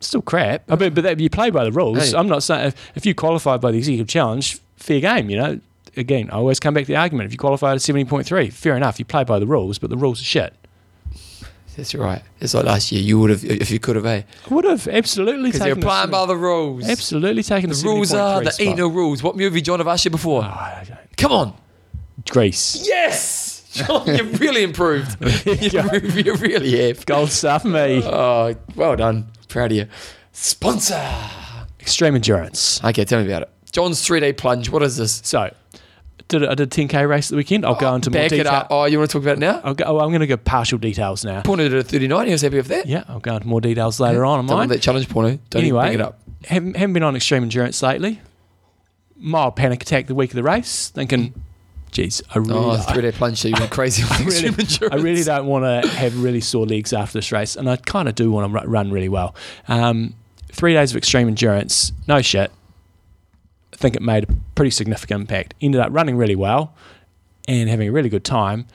Still 0.00 0.22
crap. 0.22 0.70
I 0.70 0.76
mean, 0.76 0.94
but 0.94 1.18
you 1.18 1.30
play 1.30 1.50
by 1.50 1.64
the 1.64 1.72
rules. 1.72 2.10
Hey. 2.10 2.16
I'm 2.16 2.28
not 2.28 2.42
saying 2.42 2.68
if, 2.68 2.92
if 2.94 3.06
you 3.06 3.14
qualify 3.14 3.56
by 3.56 3.72
the 3.72 3.78
executive 3.78 4.08
challenge, 4.08 4.60
fair 4.78 5.00
game, 5.00 5.30
you 5.30 5.36
know. 5.36 5.60
Again, 5.96 6.28
I 6.30 6.36
always 6.36 6.60
come 6.60 6.74
back 6.74 6.84
to 6.84 6.88
the 6.88 6.96
argument. 6.96 7.26
If 7.26 7.32
you 7.32 7.38
qualify 7.38 7.72
at 7.72 7.78
70.3, 7.78 8.52
fair 8.52 8.76
enough, 8.76 8.98
you 8.98 9.04
play 9.04 9.24
by 9.24 9.38
the 9.38 9.46
rules, 9.46 9.78
but 9.78 9.90
the 9.90 9.96
rules 9.96 10.20
are 10.20 10.24
shit. 10.24 10.54
That's 11.76 11.94
right. 11.94 12.22
It's 12.40 12.54
like 12.54 12.64
last 12.64 12.90
year. 12.90 13.00
You 13.00 13.20
would 13.20 13.30
have, 13.30 13.44
if 13.44 13.70
you 13.70 13.78
could 13.78 13.94
have, 13.94 14.04
eh? 14.04 14.22
I 14.50 14.54
would 14.54 14.64
have 14.64 14.88
absolutely 14.88 15.50
Because 15.50 15.66
you're 15.66 15.76
taken 15.76 15.80
the 15.80 15.86
playing 15.86 16.10
by 16.10 16.26
the 16.26 16.36
rules. 16.36 16.88
absolutely 16.88 17.44
taken 17.44 17.70
the, 17.70 17.76
The 17.76 17.84
rules 17.88 18.12
are 18.12 18.40
70.3 18.42 18.56
the 18.56 18.62
ain't 18.64 18.78
no 18.78 18.88
rules. 18.88 19.22
What 19.22 19.36
movie 19.36 19.60
John 19.60 19.78
have 19.78 19.86
asked 19.86 20.04
you 20.04 20.10
before? 20.10 20.42
Oh, 20.44 20.82
Come 21.16 21.32
on. 21.32 21.54
Greece. 22.28 22.84
Yes, 22.86 23.70
John, 23.72 24.06
you've 24.08 24.40
really 24.40 24.64
improved. 24.64 25.16
you, 25.46 25.80
you 26.22 26.34
really 26.34 26.88
have. 26.88 27.06
Gold 27.06 27.30
for 27.30 27.58
me. 27.64 28.02
Oh, 28.04 28.56
well 28.74 28.96
done. 28.96 29.28
Proud 29.48 29.70
of 29.70 29.76
you. 29.78 29.86
Sponsor. 30.32 31.00
Extreme 31.80 32.16
endurance. 32.16 32.82
Okay, 32.84 33.04
tell 33.04 33.20
me 33.22 33.26
about 33.28 33.42
it. 33.42 33.50
John's 33.72 34.04
three 34.04 34.20
day 34.20 34.32
plunge. 34.32 34.70
What 34.70 34.82
is 34.82 34.96
this? 34.96 35.20
So, 35.24 35.52
did 36.28 36.44
I 36.44 36.54
did 36.54 36.68
a 36.68 36.70
10k 36.70 37.08
race 37.08 37.28
the 37.28 37.36
weekend. 37.36 37.64
I'll 37.64 37.74
go 37.74 37.94
into 37.94 38.10
more 38.10 38.22
Back 38.22 38.32
it 38.32 38.46
up. 38.46 38.68
Oh, 38.70 38.84
you 38.84 38.98
want 38.98 39.10
to 39.10 39.12
talk 39.14 39.22
about 39.22 39.36
it 39.36 39.40
now? 39.40 39.60
I'll 39.64 39.74
go, 39.74 39.84
oh, 39.86 40.00
I'm 40.00 40.08
going 40.10 40.20
to 40.20 40.26
go 40.26 40.36
partial 40.36 40.78
details 40.78 41.24
now. 41.24 41.42
Porno 41.42 41.64
did 41.68 41.74
a 41.78 41.82
39. 41.82 42.26
He 42.26 42.32
was 42.32 42.42
happy 42.42 42.56
with 42.56 42.68
that. 42.68 42.86
Yeah, 42.86 43.04
I'll 43.08 43.20
go 43.20 43.34
into 43.36 43.46
more 43.46 43.60
details 43.60 43.98
later 43.98 44.24
on 44.24 44.46
Don't 44.46 44.56
mine. 44.56 44.68
that 44.68 44.82
challenge 44.82 45.08
porno. 45.08 45.38
Don't 45.50 45.62
anyway, 45.62 45.86
even 45.86 45.98
bring 45.98 46.00
it 46.00 46.02
up. 46.02 46.20
Haven't, 46.44 46.76
haven't 46.76 46.92
been 46.92 47.02
on 47.02 47.16
extreme 47.16 47.42
endurance 47.42 47.82
lately. 47.82 48.20
Mild 49.16 49.56
panic 49.56 49.82
attack 49.82 50.06
the 50.06 50.14
week 50.14 50.30
of 50.30 50.36
the 50.36 50.42
race, 50.44 50.90
thinking, 50.90 51.34
geez, 51.90 52.22
I 52.34 52.38
really, 52.38 52.52
Oh, 52.52 52.70
I, 52.70 52.76
three 52.92 53.02
day 53.02 53.10
plunge. 53.10 53.38
So 53.38 53.48
you 53.48 53.54
went 53.58 53.70
crazy 53.72 54.02
on 54.04 54.12
I 54.12 54.18
really, 54.18 54.48
extreme 54.48 54.54
endurance. 54.58 54.92
I 54.92 54.96
really 54.96 55.24
don't 55.24 55.46
want 55.46 55.64
to 55.64 55.88
have 55.88 56.22
really 56.22 56.40
sore 56.40 56.66
legs 56.66 56.92
after 56.92 57.18
this 57.18 57.32
race, 57.32 57.56
and 57.56 57.68
I 57.68 57.76
kind 57.76 58.08
of 58.08 58.14
do 58.14 58.30
want 58.30 58.52
to 58.52 58.68
run 58.68 58.90
really 58.92 59.08
well. 59.08 59.34
Um, 59.66 60.14
three 60.52 60.74
days 60.74 60.92
of 60.92 60.96
extreme 60.98 61.26
endurance, 61.26 61.90
no 62.06 62.22
shit. 62.22 62.52
I 63.72 63.76
think 63.76 63.96
it 63.96 64.02
made 64.02 64.24
a 64.24 64.34
pretty 64.54 64.70
significant 64.70 65.20
impact. 65.22 65.54
Ended 65.60 65.80
up 65.80 65.88
running 65.92 66.16
really 66.16 66.36
well 66.36 66.74
and 67.46 67.68
having 67.68 67.88
a 67.88 67.92
really 67.92 68.08
good 68.08 68.24
time. 68.24 68.66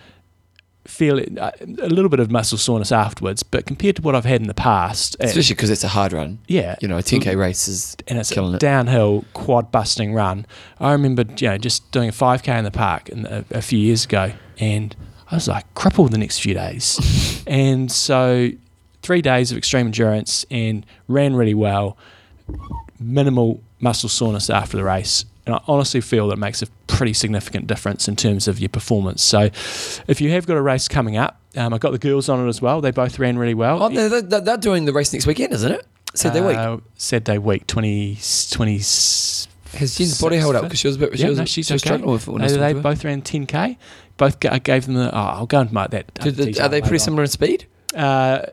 Feel 0.86 1.18
it, 1.18 1.38
uh, 1.38 1.52
a 1.62 1.88
little 1.88 2.10
bit 2.10 2.20
of 2.20 2.30
muscle 2.30 2.58
soreness 2.58 2.92
afterwards, 2.92 3.42
but 3.42 3.66
compared 3.66 3.96
to 3.96 4.02
what 4.02 4.16
I've 4.16 4.26
had 4.26 4.42
in 4.42 4.48
the 4.48 4.54
past, 4.54 5.16
uh, 5.22 5.24
Especially 5.24 5.56
because 5.56 5.70
it's 5.70 5.86
a 5.86 5.88
hard 5.88 6.12
run. 6.12 6.40
yeah, 6.48 6.76
You 6.82 6.90
know, 6.90 6.98
a 6.98 7.02
10k 7.02 7.38
race 7.38 7.70
is 7.70 7.96
and 8.10 8.20
it's 8.20 8.36
a 8.36 8.54
it. 8.56 8.60
downhill 8.60 9.24
quad 9.34 9.72
busting 9.72 10.14
run. 10.14 10.46
I 10.82 10.92
remember, 10.92 11.24
you 11.38 11.48
know, 11.48 11.58
just 11.58 11.90
doing 11.94 12.10
a 12.10 12.12
5k 12.12 12.58
in 12.58 12.66
the 12.66 12.72
park 12.72 13.08
in 13.08 13.26
a, 13.26 13.46
a 13.52 13.62
few 13.62 13.80
years 13.80 14.04
ago, 14.04 14.34
and 14.60 14.94
I 15.32 15.36
was 15.36 15.48
like 15.48 15.74
crippled 15.74 16.12
the 16.12 16.18
next 16.18 16.40
few 16.40 16.54
days. 16.54 17.42
and 17.48 17.90
so, 17.90 18.50
three 19.02 19.22
days 19.22 19.52
of 19.54 19.58
extreme 19.58 19.86
endurance 19.86 20.46
and 20.52 20.86
ran 21.08 21.34
really 21.34 21.54
well. 21.54 21.98
Minimal 23.04 23.62
muscle 23.80 24.10
soreness 24.10 24.50
after 24.50 24.78
the 24.78 24.84
race, 24.84 25.26
and 25.46 25.56
I 25.56 25.62
honestly 25.68 26.02
feel 26.02 26.28
that 26.30 26.38
makes 26.38 26.62
a 26.62 26.68
pretty 26.88 27.14
significant 27.14 27.68
difference 27.68 28.08
in 28.08 28.16
terms 28.16 28.48
of 28.48 28.60
your 28.60 28.70
performance. 28.70 29.22
So, 29.22 29.50
if 30.08 30.22
you 30.22 30.32
have 30.32 30.46
got 30.46 30.58
a 30.58 30.62
race 30.62 30.88
coming 30.88 31.18
up, 31.18 31.40
um, 31.56 31.74
I 31.74 31.78
got 31.78 31.92
the 31.92 32.00
girls 32.00 32.30
on 32.30 32.46
it 32.46 32.50
as 32.50 32.62
well. 32.62 32.82
They 32.82 32.92
both 32.92 33.20
ran 33.20 33.38
really 33.38 33.54
well. 33.54 33.84
Oh, 33.84 33.90
they're, 33.90 34.22
they're, 34.22 34.42
they're 34.42 34.58
doing 34.58 34.86
the 34.86 34.94
race 34.94 35.12
next 35.14 35.28
weekend, 35.28 35.54
isn't 35.54 35.72
it? 35.72 35.86
Saturday 36.14 36.46
week. 36.46 36.58
Uh, 36.58 36.78
Saturday 36.96 37.38
week, 37.40 37.68
20, 37.68 38.18
20 38.52 38.78
Has 38.78 39.48
Jen's 39.98 40.22
body 40.22 40.38
held 40.38 40.56
up? 40.56 40.64
Because 40.64 40.80
she 40.80 40.88
was 40.88 40.96
a 40.96 41.00
bit. 41.00 41.18
She 41.18 41.24
yeah, 41.24 41.30
was, 41.30 41.40
no, 41.40 41.46
she's 41.46 41.66
she 41.66 41.74
was 41.74 41.82
okay. 41.84 41.88
struggling 41.90 42.12
with 42.12 42.28
it 42.28 42.32
when 42.32 42.42
They, 42.42 42.46
was 42.46 42.54
they 42.54 42.60
talking 42.60 42.76
to 42.76 42.90
her. 42.90 42.96
both 42.96 43.06
ran 43.06 43.22
10k. 43.22 43.78
Both 44.18 44.40
ga- 44.40 44.50
I 44.52 44.60
gave 44.60 44.86
them 44.86 44.96
the. 44.96 45.14
Oh, 45.14 45.20
I'll 45.20 45.46
go 45.48 45.62
into 45.62 45.74
my, 45.74 45.88
that. 45.88 46.14
The- 46.16 46.60
are 46.62 46.70
they 46.70 46.82
pretty 46.82 47.00
similar 47.00 47.24
in 47.24 47.30
speed? 47.30 47.66
Uh, 47.96 48.44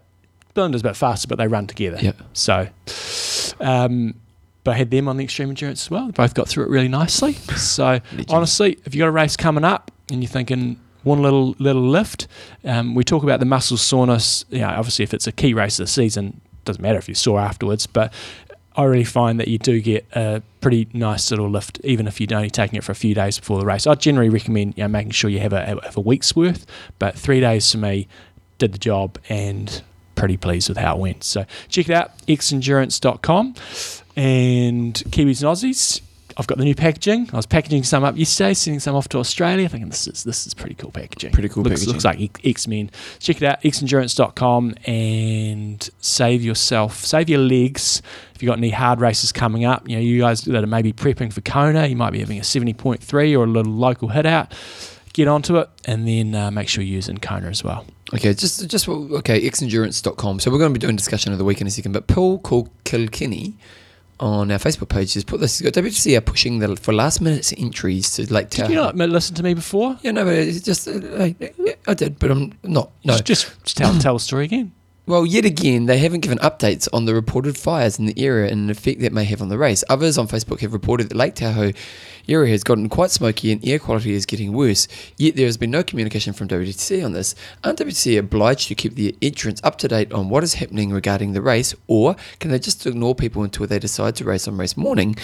Belinda's 0.55 0.81
a 0.81 0.85
bit 0.85 0.97
faster, 0.97 1.29
but 1.29 1.39
they 1.39 1.47
run 1.47 1.67
together. 1.67 1.99
Yeah. 2.01 2.13
So, 2.33 2.69
um, 3.61 4.15
but 4.65 4.73
I 4.73 4.75
had 4.75 4.91
them 4.91 5.09
on 5.09 5.17
the 5.17 5.25
extreme 5.25 5.49
endurance 5.49 5.85
as 5.87 5.91
well. 5.91 6.07
They 6.07 6.13
both 6.13 6.35
got 6.35 6.49
through 6.49 6.65
it 6.65 6.71
really 6.71 6.89
nicely. 6.89 7.35
So 7.57 8.01
honestly, 8.29 8.79
if 8.85 8.95
you've 8.95 9.01
got 9.01 9.09
a 9.09 9.13
race 9.13 9.37
coming 9.37 9.65
up 9.65 9.91
and 10.11 10.23
you're 10.23 10.31
thinking 10.31 10.79
one 11.03 11.23
little 11.23 11.55
little 11.59 11.89
lift, 11.89 12.27
um, 12.65 12.95
we 12.95 13.05
talk 13.05 13.23
about 13.23 13.41
the 13.41 13.47
muscle 13.47 13.77
soreness. 13.77 14.45
You 14.51 14.61
know, 14.61 14.69
obviously, 14.69 15.03
if 15.03 15.15
it's 15.15 15.27
a 15.27 15.33
key 15.33 15.55
race 15.55 15.79
of 15.79 15.85
the 15.87 15.91
season, 15.93 16.41
doesn't 16.65 16.83
matter 16.83 16.99
if 16.99 17.09
you're 17.09 17.15
sore 17.15 17.41
afterwards, 17.41 17.87
but 17.87 18.13
I 18.77 18.85
really 18.85 19.05
find 19.05 19.41
that 19.41 19.49
you 19.49 19.59
do 19.59 19.81
get 19.81 20.07
a 20.13 20.43
pretty 20.61 20.89
nice 20.93 21.31
little 21.31 21.51
lift, 21.51 21.81
even 21.83 22.07
if 22.07 22.21
you're 22.21 22.33
only 22.35 22.51
taking 22.51 22.77
it 22.77 22.85
for 22.85 22.93
a 22.93 22.97
few 22.97 23.15
days 23.15 23.39
before 23.39 23.59
the 23.59 23.67
race. 23.67 23.87
I 23.87 23.95
generally 23.95 24.29
recommend 24.29 24.75
you 24.77 24.85
know, 24.85 24.89
making 24.89 25.11
sure 25.13 25.29
you 25.29 25.41
have 25.41 25.53
a, 25.53 25.65
have 25.83 25.97
a 25.97 26.01
week's 26.01 26.37
worth, 26.37 26.67
but 26.99 27.19
three 27.19 27.41
days 27.41 27.71
for 27.71 27.79
me 27.79 28.07
did 28.59 28.73
the 28.73 28.79
job 28.79 29.19
and 29.29 29.83
pretty 30.15 30.37
pleased 30.37 30.69
with 30.69 30.79
how 30.79 30.97
it 30.97 31.01
went. 31.01 31.25
So 31.25 31.47
check 31.69 31.89
it 31.89 31.95
out, 31.95 32.17
xendurance.com. 32.27 33.55
And 34.17 34.95
Kiwis 34.95 35.43
and 35.43 35.51
Aussies, 35.51 36.01
I've 36.37 36.47
got 36.47 36.59
the 36.59 36.65
new 36.65 36.75
packaging. 36.75 37.29
I 37.33 37.37
was 37.37 37.47
packaging 37.47 37.83
some 37.83 38.05
up 38.05 38.17
yesterday, 38.17 38.55
sending 38.55 38.81
some 38.81 38.95
off 38.95 39.09
to 39.11 39.19
Australia. 39.19 39.69
Thinking 39.69 39.91
this 39.91 40.07
is 40.07 40.25
this 40.25 40.47
is 40.47 40.55
pretty 40.55 40.75
cool 40.75 40.91
packaging. 40.91 41.33
Pretty 41.33 41.49
cool 41.49 41.63
looks, 41.63 41.85
packaging. 41.85 41.93
Looks 41.93 42.05
like 42.05 42.47
X 42.47 42.67
Men. 42.67 42.91
Check 43.19 43.43
it 43.43 43.43
out, 43.43 43.61
xendurance.com, 43.63 44.75
and 44.87 45.91
save 46.01 46.43
yourself, 46.43 47.05
save 47.05 47.29
your 47.29 47.41
legs. 47.41 48.03
If 48.35 48.43
you've 48.43 48.49
got 48.49 48.59
any 48.59 48.71
hard 48.71 49.01
races 49.01 49.33
coming 49.33 49.65
up, 49.65 49.89
you 49.89 49.97
know, 49.97 50.03
you 50.03 50.21
guys 50.21 50.43
that 50.43 50.65
are 50.65 50.67
maybe 50.67 50.93
prepping 50.93 51.33
for 51.33 51.43
Kona, 51.43 51.87
you 51.87 51.97
might 51.97 52.11
be 52.11 52.21
having 52.21 52.39
a 52.39 52.43
70.3 52.43 53.39
or 53.39 53.45
a 53.45 53.47
little 53.47 53.73
local 53.73 54.09
hit 54.09 54.25
out. 54.25 54.55
Get 55.13 55.29
onto 55.29 55.59
it 55.59 55.69
and 55.85 56.07
then 56.07 56.35
uh, 56.35 56.51
make 56.51 56.69
sure 56.69 56.85
you 56.85 56.95
use 56.95 57.09
in 57.09 57.19
Kona 57.19 57.49
as 57.49 57.65
well. 57.65 57.85
Okay, 58.15 58.33
just 58.33 58.67
just 58.69 58.89
okay, 58.89 59.41
xendurance.com. 59.43 60.41
So 60.41 60.51
we're 60.51 60.59
going 60.59 60.73
to 60.73 60.79
be 60.79 60.85
doing 60.85 60.97
discussion 60.97 61.33
of 61.33 61.39
the 61.39 61.45
week 61.45 61.61
in 61.61 61.67
a 61.67 61.71
second. 61.71 61.93
But 61.93 62.07
Paul 62.07 62.39
called 62.39 62.71
Kilkenny 62.85 63.57
on 64.21 64.51
our 64.51 64.59
Facebook 64.59 64.89
page 64.89 65.15
has 65.15 65.25
put 65.25 65.41
this. 65.41 65.61
WTC 65.61 66.17
are 66.17 66.21
pushing 66.21 66.59
the, 66.61 66.77
for 66.77 66.93
last 66.93 67.21
minute 67.21 67.53
entries 67.59 68.15
to 68.17 68.33
like. 68.33 68.51
Did 68.51 68.69
you 68.69 68.77
not 68.77 68.95
listen 68.95 69.35
to 69.37 69.43
me 69.43 69.55
before? 69.55 69.99
Yeah, 70.03 70.13
no, 70.13 70.25
but 70.25 70.35
it's 70.35 70.61
just 70.61 70.87
uh, 70.87 71.01
I, 71.19 71.35
I 71.89 71.95
did, 71.95 72.19
but 72.19 72.31
I'm 72.31 72.53
not. 72.63 72.91
No, 73.05 73.15
Just, 73.15 73.27
just, 73.27 73.65
just 73.65 73.77
tell, 73.77 73.99
tell 73.99 74.15
the 74.15 74.21
story 74.21 74.45
again. 74.45 74.73
Well, 75.11 75.27
yet 75.27 75.45
again, 75.45 75.87
they 75.87 75.99
haven't 75.99 76.21
given 76.21 76.39
updates 76.39 76.87
on 76.93 77.05
the 77.05 77.15
reported 77.15 77.59
fires 77.59 77.99
in 77.99 78.07
the 78.07 78.17
area 78.17 78.49
and 78.49 78.69
the 78.69 78.73
effect 78.75 79.01
that 79.01 79.13
may 79.13 79.25
have 79.25 79.43
on 79.43 79.49
the 79.49 79.59
race. 79.59 79.83
Others 79.89 80.17
on 80.19 80.29
Facebook 80.29 80.61
have 80.61 80.73
reported 80.73 81.09
that 81.09 81.17
Lake 81.17 81.35
Tahoe 81.35 81.73
area 82.29 82.53
has 82.53 82.63
gotten 82.63 82.89
quite 82.89 83.11
smoky 83.11 83.51
and 83.51 83.67
air 83.67 83.81
quality 83.81 84.13
is 84.13 84.25
getting 84.25 84.53
worse. 84.53 84.87
Yet 85.17 85.35
there 85.35 85.47
has 85.47 85.57
been 85.57 85.73
no 85.73 85.83
communication 85.83 86.33
from 86.33 86.47
WTC 86.47 87.05
on 87.05 87.13
this. 87.13 87.35
Aren't 87.65 87.81
WTC 87.81 88.21
obliged 88.21 88.69
to 88.69 88.77
keep 88.77 88.95
the 88.95 89.17
entrants 89.21 89.61
up 89.65 89.79
to 89.79 89.89
date 89.89 90.13
on 90.13 90.29
what 90.29 90.45
is 90.45 90.55
happening 90.55 90.93
regarding 90.93 91.33
the 91.33 91.43
race, 91.43 91.75
or 91.89 92.15
can 92.39 92.53
they 92.53 92.61
just 92.61 92.87
ignore 92.87 93.17
people 93.17 93.43
until 93.43 93.67
they 93.67 93.81
decide 93.81 94.15
to 94.15 94.25
race 94.25 94.47
on 94.47 94.57
race 94.57 94.77
morning? 94.77 95.17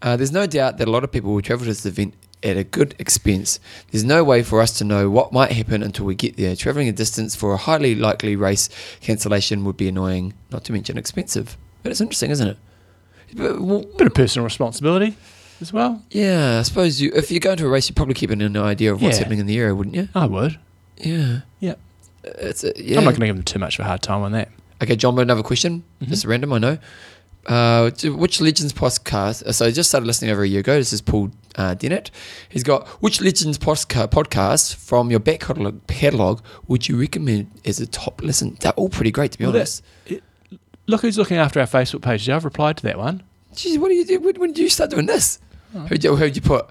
Uh, 0.00 0.16
there's 0.16 0.32
no 0.32 0.46
doubt 0.46 0.78
that 0.78 0.88
a 0.88 0.90
lot 0.90 1.04
of 1.04 1.12
people 1.12 1.34
will 1.34 1.42
travel 1.42 1.64
to 1.64 1.70
this 1.72 1.84
event 1.84 2.14
at 2.42 2.56
a 2.56 2.64
good 2.64 2.94
expense. 2.98 3.58
There's 3.90 4.04
no 4.04 4.22
way 4.22 4.42
for 4.42 4.60
us 4.60 4.76
to 4.78 4.84
know 4.84 5.08
what 5.10 5.32
might 5.32 5.52
happen 5.52 5.82
until 5.82 6.04
we 6.06 6.14
get 6.14 6.36
there. 6.36 6.54
Travelling 6.54 6.88
a 6.88 6.92
distance 6.92 7.34
for 7.34 7.52
a 7.52 7.56
highly 7.56 7.94
likely 7.94 8.36
race 8.36 8.68
cancellation 9.00 9.64
would 9.64 9.76
be 9.76 9.88
annoying, 9.88 10.34
not 10.50 10.64
to 10.64 10.72
mention 10.72 10.98
expensive. 10.98 11.56
But 11.82 11.90
it's 11.92 12.00
interesting, 12.00 12.30
isn't 12.30 12.48
it? 12.48 12.56
But, 13.34 13.60
well, 13.60 13.84
Bit 13.96 14.06
of 14.08 14.14
personal 14.14 14.44
responsibility 14.44 15.16
as 15.60 15.72
well. 15.72 16.02
yeah, 16.10 16.58
I 16.60 16.62
suppose 16.62 17.00
you 17.00 17.10
if 17.14 17.30
you're 17.30 17.40
going 17.40 17.56
to 17.56 17.66
a 17.66 17.68
race, 17.68 17.88
you're 17.88 17.94
probably 17.94 18.14
keeping 18.14 18.40
an 18.42 18.56
idea 18.56 18.92
of 18.92 19.02
what's 19.02 19.16
Yeah. 19.16 19.20
happening 19.24 19.40
in 19.40 19.46
the 19.46 19.58
area, 19.58 19.74
wouldn't 19.74 19.96
you? 19.96 20.08
I 20.14 20.26
would. 20.26 20.58
Yeah. 20.98 21.40
Yeah. 21.60 21.74
It's 22.24 22.64
a, 22.64 22.72
yeah. 22.76 22.98
I'm 22.98 23.04
not 23.04 23.10
going 23.12 23.20
to 23.20 23.26
give 23.26 23.36
them 23.36 23.44
too 23.44 23.58
much 23.58 23.78
of 23.78 23.84
a 23.84 23.88
hard 23.88 24.02
time 24.02 24.22
on 24.22 24.32
that. 24.32 24.50
Okay, 24.82 24.94
John, 24.96 25.18
another 25.18 25.42
question. 25.42 25.84
Mhm. 26.02 26.08
Just 26.08 26.24
random, 26.26 26.52
I 26.52 26.58
know. 26.58 26.78
Uh, 27.46 27.90
which 28.04 28.40
Legends 28.40 28.72
podcast? 28.72 29.42
uh, 29.44 29.52
So 29.52 29.66
I 29.66 29.70
just 29.70 29.88
started 29.88 30.06
listening 30.06 30.30
over 30.32 30.42
a 30.42 30.48
year 30.48 30.60
ago. 30.60 30.74
This 30.76 30.92
is 30.92 31.00
Paul 31.00 31.30
uh, 31.54 31.74
Dennett. 31.74 32.10
He's 32.48 32.62
got 32.64 32.86
which 33.02 33.20
Legends 33.20 33.56
posca- 33.58 34.08
podcast 34.10 34.74
from 34.74 35.10
your 35.10 35.20
back 35.20 35.40
catalog, 35.40 36.40
would 36.66 36.88
you 36.88 36.98
recommend 36.98 37.50
as 37.64 37.78
a 37.80 37.86
top 37.86 38.20
listen? 38.22 38.56
They're 38.60 38.72
all 38.72 38.88
pretty 38.88 39.10
great, 39.12 39.32
to 39.32 39.38
be 39.38 39.44
Well, 39.44 39.54
honest. 39.54 39.82
Look 40.88 41.02
who's 41.02 41.18
looking 41.18 41.36
after 41.36 41.60
our 41.60 41.66
Facebook 41.66 42.02
page. 42.02 42.28
I've 42.28 42.44
replied 42.44 42.76
to 42.78 42.82
that 42.84 42.98
one. 42.98 43.22
Jeez, 43.54 43.78
what 43.78 43.88
do 43.88 43.94
you 43.94 44.04
do? 44.04 44.20
When, 44.20 44.34
when 44.36 44.52
did 44.52 44.62
you 44.62 44.68
start 44.68 44.90
doing 44.90 45.06
this? 45.06 45.38
Oh. 45.74 45.80
Who'd, 45.80 46.04
you, 46.04 46.14
who'd 46.16 46.36
you 46.36 46.42
put? 46.42 46.66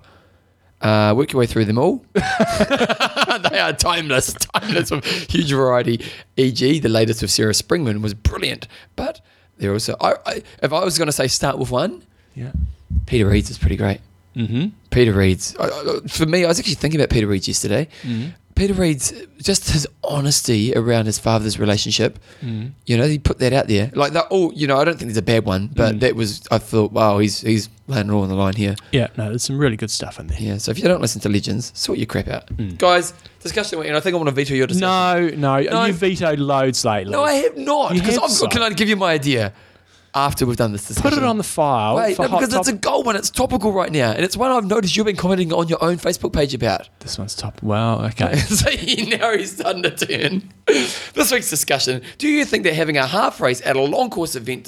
Uh, 0.81 1.13
work 1.17 1.31
your 1.31 1.39
way 1.39 1.45
through 1.45 1.65
them 1.65 1.77
all. 1.77 2.05
they 2.13 3.59
are 3.59 3.73
timeless, 3.73 4.33
timeless 4.55 4.91
with 4.91 5.05
huge 5.31 5.51
variety. 5.51 6.05
E.g., 6.38 6.79
the 6.79 6.89
latest 6.89 7.21
with 7.21 7.31
Sarah 7.31 7.53
Springman 7.53 8.01
was 8.01 8.13
brilliant, 8.13 8.67
but 8.95 9.21
they're 9.58 9.74
also. 9.74 9.96
I, 10.02 10.15
I, 10.26 10.44
if 10.63 10.72
I 10.74 10.84
was 10.84 10.98
going 10.98 11.08
to 11.08 11.12
say 11.12 11.28
start 11.28 11.58
with 11.58 11.72
one, 11.72 12.04
Yeah. 12.36 12.52
Peter 13.06 13.28
Reid's 13.28 13.50
is 13.50 13.58
pretty 13.58 13.76
great. 13.78 14.00
Mm-hmm. 14.36 14.68
Peter 14.89 15.13
Reid's. 15.13 15.56
I- 15.60 16.00
For 16.08 16.26
me, 16.26 16.44
I 16.44 16.48
was 16.48 16.60
actually 16.60 16.76
thinking 16.76 17.00
about 17.00 17.10
Peter 17.10 17.28
Reid's 17.28 17.48
yesterday. 17.48 17.88
Mm-hmm. 18.04 18.30
Peter 18.56 18.74
Reid's 18.74 19.13
just 19.38 19.70
his 19.70 19.86
honesty 20.04 20.74
around 20.76 21.06
his 21.06 21.20
father's 21.20 21.60
relationship. 21.60 22.20
Mm-hmm. 22.41 22.68
You 22.86 22.98
know, 22.98 23.06
he 23.06 23.20
put 23.20 23.39
that 23.39 23.52
out 23.54 23.68
there. 23.68 23.91
Like 23.94 24.13
that. 24.13 24.28
Oh, 24.32 24.52
you 24.52 24.65
know, 24.65 24.78
I 24.78 24.86
don't 24.86 24.98
think 24.98 25.10
there's 25.10 25.18
a 25.18 25.22
bad 25.22 25.46
one, 25.46 25.68
but 25.68 25.96
Mm. 25.96 26.00
that 26.00 26.15
was. 26.15 26.48
I 26.52 26.58
thought, 26.58 26.91
wow, 26.94 27.18
he's 27.20 27.41
he's 27.41 27.70
laying 27.88 28.08
it 28.10 28.12
all 28.13 28.24
on 28.24 28.30
the 28.30 28.36
line 28.36 28.56
here. 28.56 28.76
Yeah, 28.91 29.08
no, 29.18 29.30
there's 29.30 29.44
some 29.44 29.58
really 29.58 29.76
good 29.76 29.91
stuff 29.91 30.20
in 30.20 30.28
there. 30.28 30.39
Yeah. 30.39 30.58
So 30.58 30.72
if 30.72 30.78
you 30.80 30.86
don't 30.86 31.02
listen 31.02 31.20
to 31.22 31.30
Legends, 31.30 31.72
sort 31.76 31.98
your 32.00 32.08
crap 32.08 32.28
out, 32.30 32.48
Mm. 32.56 32.78
guys. 32.78 33.13
Discussion, 33.41 33.80
and 33.84 33.96
I 33.96 34.00
think 34.00 34.13
I 34.13 34.18
want 34.18 34.30
to 34.30 34.34
veto 34.36 34.56
your 34.56 34.65
discussion. 34.68 35.39
No, 35.41 35.60
no, 35.60 35.70
No. 35.70 35.86
you 35.86 35.94
vetoed 35.94 36.39
loads 36.39 36.84
lately. 36.84 37.12
no, 37.12 37.24
I 37.24 37.34
have 37.34 37.58
not. 37.58 37.91
Because 37.94 38.15
I've 38.15 38.22
got. 38.22 38.32
some. 38.32 38.50
Can 38.50 38.62
I 38.63 38.70
give 38.72 38.89
you 38.89 38.96
my 38.96 39.12
idea? 39.12 39.54
After 40.16 40.45
we've 40.45 40.57
done 40.57 40.72
this 40.72 40.88
discussion. 40.88 41.11
Put 41.11 41.24
it 41.24 41.28
on 41.28 41.38
the 41.38 41.43
file. 41.43 41.97
Wait, 41.97 42.18
no, 42.18 42.30
because 42.30 42.53
it's 42.53 42.70
a 42.70 42.74
gold 42.74 43.05
one. 43.05 43.16
It's 43.16 43.30
topical 43.30 43.74
right 43.74 43.91
now, 43.91 44.11
and 44.11 44.24
it's 44.24 44.38
one 44.38 44.49
I've 44.49 44.66
noticed 44.66 44.95
you've 44.95 45.05
been 45.05 45.18
commenting 45.18 45.53
on 45.53 45.68
your 45.68 45.84
own 45.84 45.97
Facebook 45.97 46.34
page 46.34 46.53
about. 46.53 46.89
This 46.99 47.18
one's 47.18 47.36
top. 47.36 47.61
Wow, 47.61 48.05
okay. 48.05 48.36
so 48.38 48.70
you 48.70 49.18
now 49.18 49.36
he's 49.38 49.55
starting 49.55 49.84
to 49.84 49.91
turn. 49.91 50.53
This 51.13 51.32
week's 51.32 51.49
discussion: 51.49 52.01
Do 52.18 52.28
you 52.28 52.45
think 52.45 52.63
that 52.63 52.74
having 52.74 52.97
a 52.97 53.05
half 53.05 53.39
race 53.39 53.61
at 53.66 53.76
a 53.76 53.82
long 53.82 54.09
course 54.09 54.36
event 54.36 54.63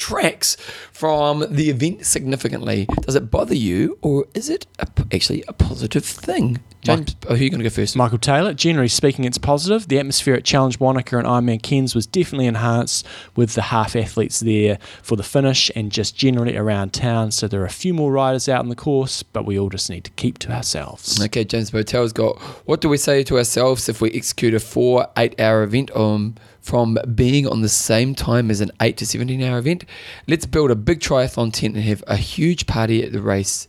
distracts 0.00 0.56
from 0.92 1.44
the 1.50 1.70
event 1.70 2.06
significantly? 2.06 2.86
Does 3.02 3.14
it 3.14 3.30
bother 3.30 3.54
you, 3.54 3.98
or 4.02 4.26
is 4.34 4.48
it 4.48 4.66
a, 4.78 4.86
actually 5.12 5.44
a 5.46 5.52
positive 5.52 6.04
thing? 6.04 6.60
James, 6.82 7.14
oh, 7.24 7.28
who 7.28 7.34
are 7.34 7.36
you 7.36 7.50
going 7.50 7.58
to 7.58 7.64
go 7.64 7.70
first? 7.70 7.94
Michael 7.94 8.16
Taylor, 8.16 8.54
generally 8.54 8.88
speaking, 8.88 9.26
it's 9.26 9.36
positive. 9.36 9.88
The 9.88 9.98
atmosphere 9.98 10.34
at 10.34 10.44
Challenge 10.44 10.80
Wanaka 10.80 11.18
and 11.18 11.26
Ironman 11.26 11.62
Cairns 11.62 11.94
was 11.94 12.06
definitely 12.06 12.46
enhanced 12.46 13.06
with 13.36 13.54
the 13.54 13.62
half 13.62 13.94
athletes 13.94 14.40
there 14.40 14.78
for 15.02 15.16
the 15.16 15.22
finish 15.22 15.70
and 15.76 15.92
just 15.92 16.16
generally 16.16 16.56
around 16.56 16.94
town. 16.94 17.32
So 17.32 17.46
there 17.46 17.60
are 17.60 17.66
a 17.66 17.70
few 17.70 17.92
more 17.92 18.10
riders 18.10 18.48
out 18.48 18.60
on 18.60 18.70
the 18.70 18.76
course, 18.76 19.22
but 19.22 19.44
we 19.44 19.58
all 19.58 19.68
just 19.68 19.90
need 19.90 20.04
to 20.04 20.10
keep 20.12 20.38
to 20.38 20.52
ourselves. 20.52 21.22
Okay, 21.22 21.44
James 21.44 21.70
Botel's 21.70 22.14
got. 22.14 22.38
What 22.66 22.80
do 22.80 22.88
we 22.88 22.96
say 22.96 23.22
to 23.24 23.36
ourselves 23.36 23.90
if 23.90 24.00
we 24.00 24.10
execute 24.12 24.54
a 24.54 24.60
four, 24.60 25.06
eight 25.18 25.38
hour 25.38 25.62
event 25.62 25.94
um, 25.94 26.36
from 26.62 26.98
being 27.14 27.46
on 27.46 27.62
the 27.62 27.68
same 27.68 28.14
time 28.14 28.50
as 28.50 28.60
an 28.60 28.70
eight 28.80 28.96
to 28.98 29.06
17 29.06 29.42
hour 29.42 29.58
event? 29.58 29.84
Let's 30.28 30.46
build 30.46 30.70
a 30.70 30.76
big 30.76 31.00
triathlon 31.00 31.52
tent 31.52 31.74
and 31.74 31.84
have 31.84 32.04
a 32.06 32.16
huge 32.16 32.66
party 32.66 33.02
at 33.02 33.12
the 33.12 33.20
race 33.22 33.66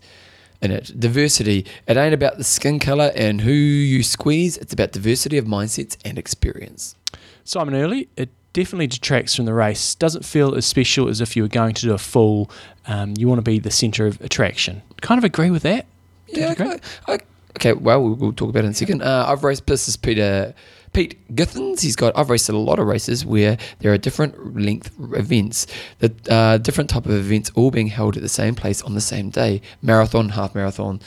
in 0.62 0.72
it. 0.72 0.92
Diversity. 1.00 1.66
It 1.88 1.98
ain't 1.98 2.14
about 2.14 2.38
the 2.38 2.44
skin 2.44 2.80
color 2.80 3.12
and 3.16 3.42
who 3.42 3.52
you 3.52 4.04
squeeze, 4.04 4.58
it's 4.58 4.74
about 4.74 4.92
diversity 4.92 5.38
of 5.38 5.46
mindsets 5.46 5.98
and 6.06 6.18
experience. 6.18 6.96
Simon 7.44 7.74
Early, 7.76 8.08
it 8.18 8.30
definitely 8.54 8.88
detracts 8.88 9.36
from 9.36 9.46
the 9.46 9.54
race. 9.54 9.96
Doesn't 9.96 10.24
feel 10.26 10.54
as 10.56 10.66
special 10.66 11.08
as 11.08 11.22
if 11.22 11.36
you 11.36 11.42
were 11.44 11.50
going 11.50 11.74
to 11.74 11.82
do 11.82 11.94
a 11.94 11.98
full. 11.98 12.52
Um, 12.88 13.14
you 13.18 13.28
want 13.28 13.40
to 13.40 13.44
be 13.44 13.58
the 13.60 13.72
centre 13.72 14.06
of 14.06 14.20
attraction. 14.22 14.82
Kind 15.02 15.18
of 15.18 15.24
agree 15.24 15.50
with 15.50 15.64
that. 15.64 15.86
Don't 16.28 16.38
Yeah, 16.42 16.52
agree? 16.52 16.68
okay. 16.68 16.80
I- 17.08 17.20
okay, 17.58 17.74
well, 17.74 18.02
we'll, 18.04 18.14
we'll 18.16 18.34
talk 18.34 18.50
about 18.50 18.64
it 18.64 18.68
in 18.68 18.72
a 18.72 18.76
second. 18.76 19.02
Uh, 19.02 19.26
I've 19.28 19.44
raced, 19.44 19.66
this 19.66 19.96
Peter. 19.98 20.54
Pete 20.94 21.18
Githens, 21.34 21.82
he's 21.82 21.96
got. 21.96 22.18
I've 22.18 22.30
raced 22.30 22.50
a 22.50 22.58
lot 22.58 22.80
of 22.80 22.86
races 22.86 23.26
where 23.26 23.58
there 23.80 23.94
are 23.94 23.98
different 23.98 24.58
length 24.60 24.92
events, 25.14 25.66
the 26.00 26.14
uh, 26.30 26.58
different 26.58 26.90
type 26.90 27.06
of 27.06 27.14
events, 27.14 27.50
all 27.56 27.72
being 27.72 27.88
held 27.88 28.18
at 28.18 28.24
the 28.24 28.30
same 28.30 28.56
place 28.56 28.82
on 28.82 28.94
the 28.94 29.02
same 29.02 29.30
day: 29.30 29.62
marathon, 29.82 30.30
half 30.30 30.54
marathon, 30.54 31.00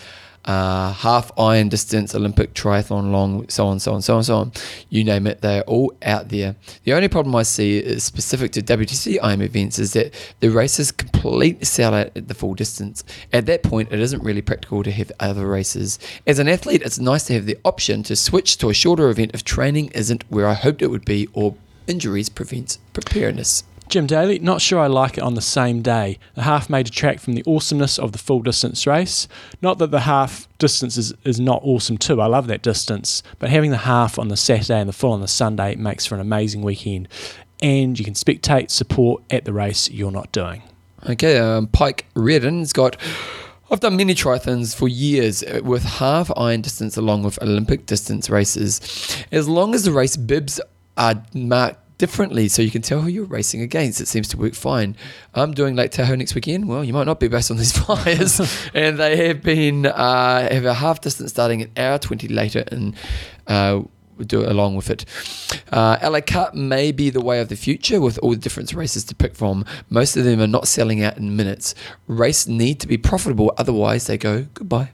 uh, 0.44 0.92
half 0.92 1.30
iron 1.38 1.68
distance, 1.68 2.14
Olympic 2.14 2.54
triathlon, 2.54 3.12
long, 3.12 3.48
so 3.48 3.66
on, 3.66 3.78
so 3.80 3.94
on, 3.94 4.02
so 4.02 4.16
on, 4.16 4.24
so 4.24 4.36
on. 4.36 4.52
You 4.90 5.04
name 5.04 5.26
it, 5.26 5.40
they're 5.40 5.62
all 5.62 5.94
out 6.02 6.28
there. 6.28 6.56
The 6.84 6.92
only 6.92 7.08
problem 7.08 7.34
I 7.34 7.42
see 7.42 7.78
is 7.78 8.04
specific 8.04 8.52
to 8.52 8.62
WTC 8.62 9.18
IM 9.22 9.42
events 9.42 9.78
is 9.78 9.92
that 9.94 10.14
the 10.40 10.48
races 10.48 10.92
completely 10.92 11.64
sell 11.64 11.94
out 11.94 12.10
at 12.14 12.28
the 12.28 12.34
full 12.34 12.54
distance. 12.54 13.04
At 13.32 13.46
that 13.46 13.62
point, 13.62 13.92
it 13.92 14.00
isn't 14.00 14.22
really 14.22 14.42
practical 14.42 14.82
to 14.82 14.90
have 14.90 15.10
other 15.20 15.46
races. 15.46 15.98
As 16.26 16.38
an 16.38 16.48
athlete, 16.48 16.82
it's 16.82 16.98
nice 16.98 17.26
to 17.26 17.34
have 17.34 17.46
the 17.46 17.58
option 17.64 18.02
to 18.04 18.16
switch 18.16 18.58
to 18.58 18.70
a 18.70 18.74
shorter 18.74 19.08
event 19.08 19.32
if 19.34 19.44
training 19.44 19.88
isn't 19.88 20.24
where 20.28 20.46
I 20.46 20.54
hoped 20.54 20.82
it 20.82 20.88
would 20.88 21.04
be 21.04 21.28
or 21.32 21.56
injuries 21.86 22.28
prevents 22.28 22.78
preparedness. 22.92 23.64
Jim 23.88 24.06
Daly, 24.06 24.38
not 24.38 24.60
sure 24.60 24.80
I 24.80 24.86
like 24.86 25.18
it 25.18 25.22
on 25.22 25.34
the 25.34 25.42
same 25.42 25.82
day. 25.82 26.18
The 26.34 26.42
half 26.42 26.70
may 26.70 26.82
detract 26.82 27.20
from 27.20 27.34
the 27.34 27.44
awesomeness 27.46 27.98
of 27.98 28.12
the 28.12 28.18
full 28.18 28.40
distance 28.40 28.86
race. 28.86 29.28
Not 29.60 29.78
that 29.78 29.90
the 29.90 30.00
half 30.00 30.48
distance 30.58 30.96
is, 30.96 31.12
is 31.24 31.38
not 31.38 31.60
awesome 31.62 31.98
too, 31.98 32.20
I 32.20 32.26
love 32.26 32.46
that 32.48 32.62
distance, 32.62 33.22
but 33.38 33.50
having 33.50 33.70
the 33.70 33.78
half 33.78 34.18
on 34.18 34.28
the 34.28 34.36
Saturday 34.36 34.80
and 34.80 34.88
the 34.88 34.94
full 34.94 35.12
on 35.12 35.20
the 35.20 35.28
Sunday 35.28 35.76
makes 35.76 36.06
for 36.06 36.14
an 36.14 36.20
amazing 36.20 36.62
weekend. 36.62 37.08
And 37.62 37.98
you 37.98 38.04
can 38.04 38.14
spectate 38.14 38.70
support 38.70 39.22
at 39.30 39.44
the 39.44 39.52
race 39.52 39.90
you're 39.90 40.10
not 40.10 40.32
doing. 40.32 40.62
Okay, 41.08 41.38
um, 41.38 41.66
Pike 41.68 42.06
Redden's 42.14 42.72
got. 42.72 42.96
I've 43.70 43.80
done 43.80 43.96
many 43.96 44.14
triathlons 44.14 44.74
for 44.74 44.88
years 44.88 45.42
uh, 45.42 45.60
with 45.62 45.82
half 45.82 46.30
iron 46.36 46.62
distance 46.62 46.96
along 46.96 47.22
with 47.22 47.40
Olympic 47.42 47.86
distance 47.86 48.28
races. 48.28 49.24
As 49.32 49.48
long 49.48 49.74
as 49.74 49.84
the 49.84 49.92
race 49.92 50.16
bibs 50.16 50.60
are 50.96 51.22
marked 51.34 51.83
differently 52.04 52.48
so 52.48 52.60
you 52.60 52.70
can 52.70 52.82
tell 52.82 53.00
who 53.00 53.08
you're 53.08 53.24
racing 53.24 53.62
against, 53.62 53.98
it 53.98 54.06
seems 54.06 54.28
to 54.28 54.36
work 54.36 54.52
fine. 54.52 54.94
I'm 55.32 55.54
doing 55.54 55.74
Lake 55.74 55.90
Tahoe 55.90 56.16
next 56.16 56.34
weekend. 56.34 56.68
Well, 56.68 56.84
you 56.84 56.92
might 56.92 57.06
not 57.06 57.18
be 57.18 57.28
based 57.28 57.50
on 57.50 57.56
these 57.56 57.72
flyers. 57.78 58.38
and 58.74 58.98
they 58.98 59.26
have 59.28 59.42
been, 59.42 59.86
uh, 59.86 60.46
have 60.52 60.66
a 60.66 60.74
half 60.74 61.00
distance 61.00 61.30
starting 61.30 61.62
an 61.62 61.70
hour 61.78 61.98
20 61.98 62.28
later 62.28 62.62
and 62.70 62.94
uh, 63.46 63.80
we'll 64.18 64.26
do 64.26 64.42
it 64.42 64.50
along 64.50 64.76
with 64.76 64.90
it. 64.90 65.06
Uh, 65.72 65.96
LA 66.02 66.20
Cup 66.20 66.52
may 66.52 66.92
be 66.92 67.08
the 67.08 67.22
way 67.22 67.40
of 67.40 67.48
the 67.48 67.56
future 67.56 68.02
with 68.02 68.18
all 68.18 68.32
the 68.32 68.36
different 68.36 68.70
races 68.74 69.02
to 69.04 69.14
pick 69.14 69.34
from. 69.34 69.64
Most 69.88 70.14
of 70.18 70.24
them 70.24 70.42
are 70.42 70.46
not 70.46 70.68
selling 70.68 71.02
out 71.02 71.16
in 71.16 71.34
minutes. 71.34 71.74
Race 72.06 72.46
need 72.46 72.80
to 72.80 72.86
be 72.86 72.98
profitable, 72.98 73.54
otherwise 73.56 74.08
they 74.08 74.18
go 74.18 74.46
goodbye. 74.52 74.90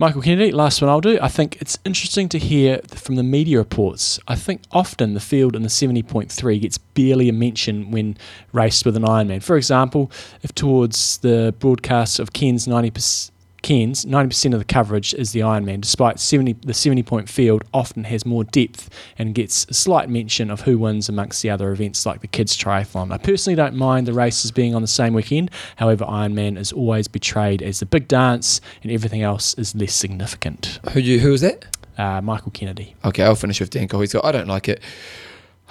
Michael 0.00 0.22
Kennedy, 0.22 0.52
last 0.52 0.80
one 0.80 0.88
I'll 0.88 1.00
do. 1.00 1.18
I 1.20 1.26
think 1.26 1.60
it's 1.60 1.76
interesting 1.84 2.28
to 2.28 2.38
hear 2.38 2.80
from 2.86 3.16
the 3.16 3.24
media 3.24 3.58
reports. 3.58 4.20
I 4.28 4.36
think 4.36 4.62
often 4.70 5.14
the 5.14 5.20
field 5.20 5.56
in 5.56 5.62
the 5.62 5.68
70.3 5.68 6.60
gets 6.60 6.78
barely 6.78 7.28
a 7.28 7.32
mention 7.32 7.90
when 7.90 8.16
raced 8.52 8.86
with 8.86 8.96
an 8.96 9.02
Ironman. 9.02 9.42
For 9.42 9.56
example, 9.56 10.08
if 10.44 10.54
towards 10.54 11.18
the 11.18 11.52
broadcast 11.58 12.20
of 12.20 12.32
Ken's 12.32 12.68
90%. 12.68 13.32
Ken's 13.62 14.04
90% 14.04 14.52
of 14.52 14.60
the 14.60 14.64
coverage 14.64 15.14
is 15.14 15.32
the 15.32 15.40
Ironman, 15.40 15.80
despite 15.80 16.20
70, 16.20 16.54
the 16.64 16.74
70 16.74 17.02
point 17.02 17.28
field 17.28 17.64
often 17.74 18.04
has 18.04 18.24
more 18.24 18.44
depth 18.44 18.88
and 19.18 19.34
gets 19.34 19.66
a 19.68 19.74
slight 19.74 20.08
mention 20.08 20.50
of 20.50 20.62
who 20.62 20.78
wins 20.78 21.08
amongst 21.08 21.42
the 21.42 21.50
other 21.50 21.72
events 21.72 22.06
like 22.06 22.20
the 22.20 22.28
kids' 22.28 22.56
triathlon. 22.56 23.12
I 23.12 23.18
personally 23.18 23.56
don't 23.56 23.74
mind 23.74 24.06
the 24.06 24.12
races 24.12 24.50
being 24.50 24.74
on 24.74 24.82
the 24.82 24.88
same 24.88 25.12
weekend, 25.12 25.50
however, 25.76 26.04
Ironman 26.04 26.56
is 26.58 26.72
always 26.72 27.08
betrayed 27.08 27.62
as 27.62 27.80
the 27.80 27.86
big 27.86 28.08
dance 28.08 28.60
and 28.82 28.92
everything 28.92 29.22
else 29.22 29.54
is 29.54 29.74
less 29.74 29.94
significant. 29.94 30.78
Who 30.92 31.00
you, 31.00 31.18
who 31.18 31.32
was 31.32 31.40
that? 31.40 31.64
Uh, 31.96 32.20
Michael 32.20 32.52
Kennedy. 32.52 32.94
Okay, 33.04 33.24
I'll 33.24 33.34
finish 33.34 33.58
with 33.58 33.70
Dan 33.70 33.88
Cole. 33.88 34.00
He's 34.00 34.12
got, 34.12 34.24
I 34.24 34.30
don't 34.30 34.46
like 34.46 34.68
it. 34.68 34.80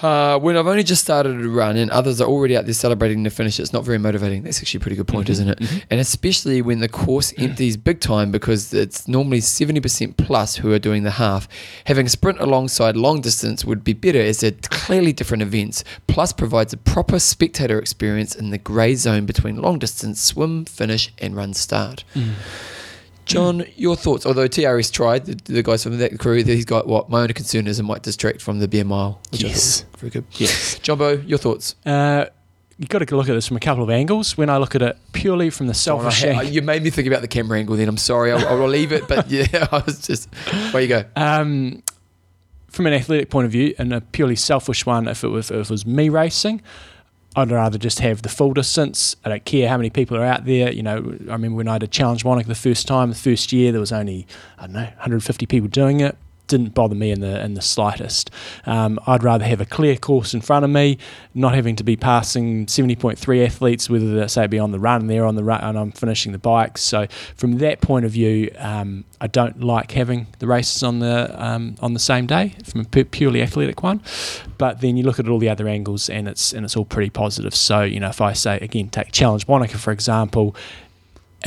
Uh, 0.01 0.37
when 0.37 0.55
I've 0.55 0.67
only 0.67 0.83
just 0.83 1.03
started 1.03 1.39
to 1.41 1.49
run 1.49 1.75
and 1.75 1.89
others 1.89 2.21
are 2.21 2.27
already 2.27 2.55
out 2.55 2.65
there 2.65 2.73
celebrating 2.73 3.23
the 3.23 3.31
finish, 3.31 3.59
it's 3.59 3.73
not 3.73 3.83
very 3.83 3.97
motivating. 3.97 4.43
That's 4.43 4.59
actually 4.59 4.77
a 4.77 4.81
pretty 4.81 4.95
good 4.95 5.07
point, 5.07 5.27
Mhm, 5.27 5.31
isn't 5.31 5.49
it? 5.49 5.59
mhm. 5.59 5.81
And 5.89 5.99
especially 5.99 6.61
when 6.61 6.79
the 6.81 6.87
course 6.87 7.33
empties 7.37 7.77
big 7.77 7.99
time 7.99 8.31
because 8.31 8.73
it's 8.73 9.07
normally 9.07 9.39
70% 9.41 10.15
plus 10.17 10.57
who 10.57 10.71
are 10.71 10.77
doing 10.79 11.01
the 11.03 11.11
half. 11.11 11.47
Having 11.85 12.09
sprint 12.09 12.39
alongside 12.39 12.95
long 12.95 13.21
distance 13.21 13.65
would 13.65 13.83
be 13.83 13.93
better 13.93 14.21
as 14.21 14.41
they're 14.41 14.51
clearly 14.69 15.13
different 15.13 15.41
events, 15.41 15.83
plus 16.05 16.31
provides 16.31 16.73
a 16.73 16.77
proper 16.77 17.17
spectator 17.17 17.79
experience 17.79 18.35
in 18.35 18.51
the 18.51 18.57
grey 18.59 18.93
zone 18.93 19.25
between 19.25 19.61
long 19.61 19.79
distance, 19.79 20.21
swim, 20.21 20.65
finish, 20.65 21.11
and 21.17 21.35
run 21.35 21.53
start. 21.55 22.03
John, 23.27 23.65
your 23.75 23.95
thoughts? 23.95 24.25
Although 24.25 24.47
TRS 24.47 24.91
tried, 24.91 25.25
the, 25.25 25.35
the 25.53 25.63
guys 25.63 25.83
from 25.83 25.97
that 25.97 26.17
crew, 26.19 26.43
he's 26.43 26.65
got 26.65 26.87
what 26.87 27.09
my 27.09 27.21
only 27.21 27.33
concern 27.33 27.67
is 27.67 27.79
it 27.79 27.83
might 27.83 28.03
distract 28.03 28.41
from 28.41 28.59
the 28.59 28.67
beer 28.67 28.85
mile. 28.85 29.19
which 29.31 29.43
Yes. 29.43 29.85
very 29.97 30.09
good. 30.09 30.25
Yes. 30.33 30.79
Jumbo, 30.79 31.17
your 31.21 31.37
thoughts? 31.37 31.75
Uh, 31.85 32.25
you've 32.77 32.89
got 32.89 32.99
to 32.99 33.15
look 33.15 33.27
at 33.29 33.33
this 33.33 33.47
from 33.47 33.57
a 33.57 33.59
couple 33.59 33.83
of 33.83 33.89
angles. 33.89 34.37
When 34.37 34.49
I 34.49 34.57
look 34.57 34.75
at 34.75 34.81
it 34.81 34.97
purely 35.11 35.49
from 35.49 35.67
the 35.67 35.73
selfish 35.73 36.23
Oh, 36.23 36.29
I- 36.29 36.41
you 36.43 36.61
made 36.61 36.83
me 36.83 36.89
think 36.89 37.07
about 37.07 37.21
the 37.21 37.27
camera 37.27 37.59
angle. 37.59 37.75
Then 37.75 37.89
I'm 37.89 37.97
sorry. 37.97 38.31
I'll, 38.31 38.47
I'll 38.47 38.67
leave 38.67 38.91
it. 38.91 39.07
But 39.07 39.29
yeah, 39.29 39.45
I 39.71 39.83
was 39.85 40.05
just. 40.05 40.33
Where 40.71 40.81
you 40.81 40.87
go? 40.87 41.03
Um, 41.15 41.83
from 42.69 42.85
an 42.87 42.93
athletic 42.93 43.29
point 43.29 43.45
of 43.45 43.51
view, 43.51 43.73
and 43.79 43.93
a 43.93 44.01
purely 44.01 44.35
selfish 44.35 44.85
one, 44.85 45.07
if 45.07 45.23
it 45.23 45.29
was, 45.29 45.49
if 45.51 45.57
it 45.67 45.69
was 45.69 45.85
me 45.85 46.09
racing, 46.09 46.61
I'd 47.37 47.51
rather 47.51 47.77
just 47.77 47.99
have 47.99 48.23
the 48.23 48.29
full 48.29 48.51
distance. 48.51 49.15
I 49.23 49.29
don't 49.29 49.45
care 49.45 49.69
how 49.69 49.77
many 49.77 49.91
people 49.91 50.17
are 50.17 50.25
out 50.25 50.45
there. 50.45 50.71
You 50.71 50.81
know, 50.81 51.17
I 51.29 51.33
remember 51.33 51.57
when 51.57 51.67
I 51.67 51.77
did 51.77 51.91
Challenge 51.91 52.23
Wanaka 52.23 52.47
the 52.47 52.55
first 52.55 52.87
time, 52.87 53.09
the 53.09 53.15
first 53.15 53.53
year, 53.53 53.71
there 53.71 53.79
was 53.79 53.91
only 53.91 54.25
I 54.57 54.63
don't 54.63 54.73
know 54.73 54.81
150 54.81 55.45
people 55.45 55.69
doing 55.69 55.99
it. 55.99 56.17
Didn't 56.47 56.73
bother 56.73 56.95
me 56.95 57.11
in 57.11 57.19
the 57.19 57.43
in 57.43 57.53
the 57.53 57.61
slightest. 57.61 58.31
Um, 58.65 58.99
I'd 59.05 59.23
rather 59.23 59.45
have 59.45 59.61
a 59.61 59.65
clear 59.65 59.97
course 59.97 60.33
in 60.33 60.41
front 60.41 60.65
of 60.65 60.71
me, 60.71 60.97
not 61.33 61.53
having 61.53 61.75
to 61.75 61.83
be 61.83 61.95
passing 61.95 62.65
70.3 62.65 63.45
athletes, 63.45 63.89
whether 63.89 64.15
they 64.15 64.27
say 64.27 64.47
be 64.47 64.59
on 64.59 64.71
the 64.71 64.79
run, 64.79 65.07
they're 65.07 65.25
on 65.25 65.35
the 65.35 65.43
run, 65.43 65.61
and 65.61 65.77
I'm 65.77 65.91
finishing 65.91 66.31
the 66.31 66.37
bikes. 66.37 66.81
So 66.81 67.07
from 67.35 67.57
that 67.57 67.81
point 67.81 68.05
of 68.05 68.11
view, 68.11 68.51
um, 68.57 69.05
I 69.19 69.27
don't 69.27 69.61
like 69.61 69.91
having 69.91 70.27
the 70.39 70.47
races 70.47 70.83
on 70.83 70.99
the 70.99 71.35
um, 71.43 71.75
on 71.81 71.93
the 71.93 71.99
same 71.99 72.27
day 72.27 72.55
from 72.63 72.81
a 72.81 72.85
purely 72.85 73.41
athletic 73.41 73.83
one. 73.83 74.01
But 74.57 74.81
then 74.81 74.97
you 74.97 75.03
look 75.03 75.19
at 75.19 75.27
all 75.27 75.39
the 75.39 75.49
other 75.49 75.67
angles, 75.67 76.09
and 76.09 76.27
it's 76.27 76.53
and 76.53 76.65
it's 76.65 76.75
all 76.75 76.85
pretty 76.85 77.09
positive. 77.09 77.55
So 77.55 77.81
you 77.83 77.99
know, 77.99 78.09
if 78.09 78.21
I 78.21 78.33
say 78.33 78.57
again, 78.59 78.89
take 78.89 79.11
Challenge 79.11 79.47
Wanaka 79.47 79.77
for 79.77 79.91
example. 79.91 80.55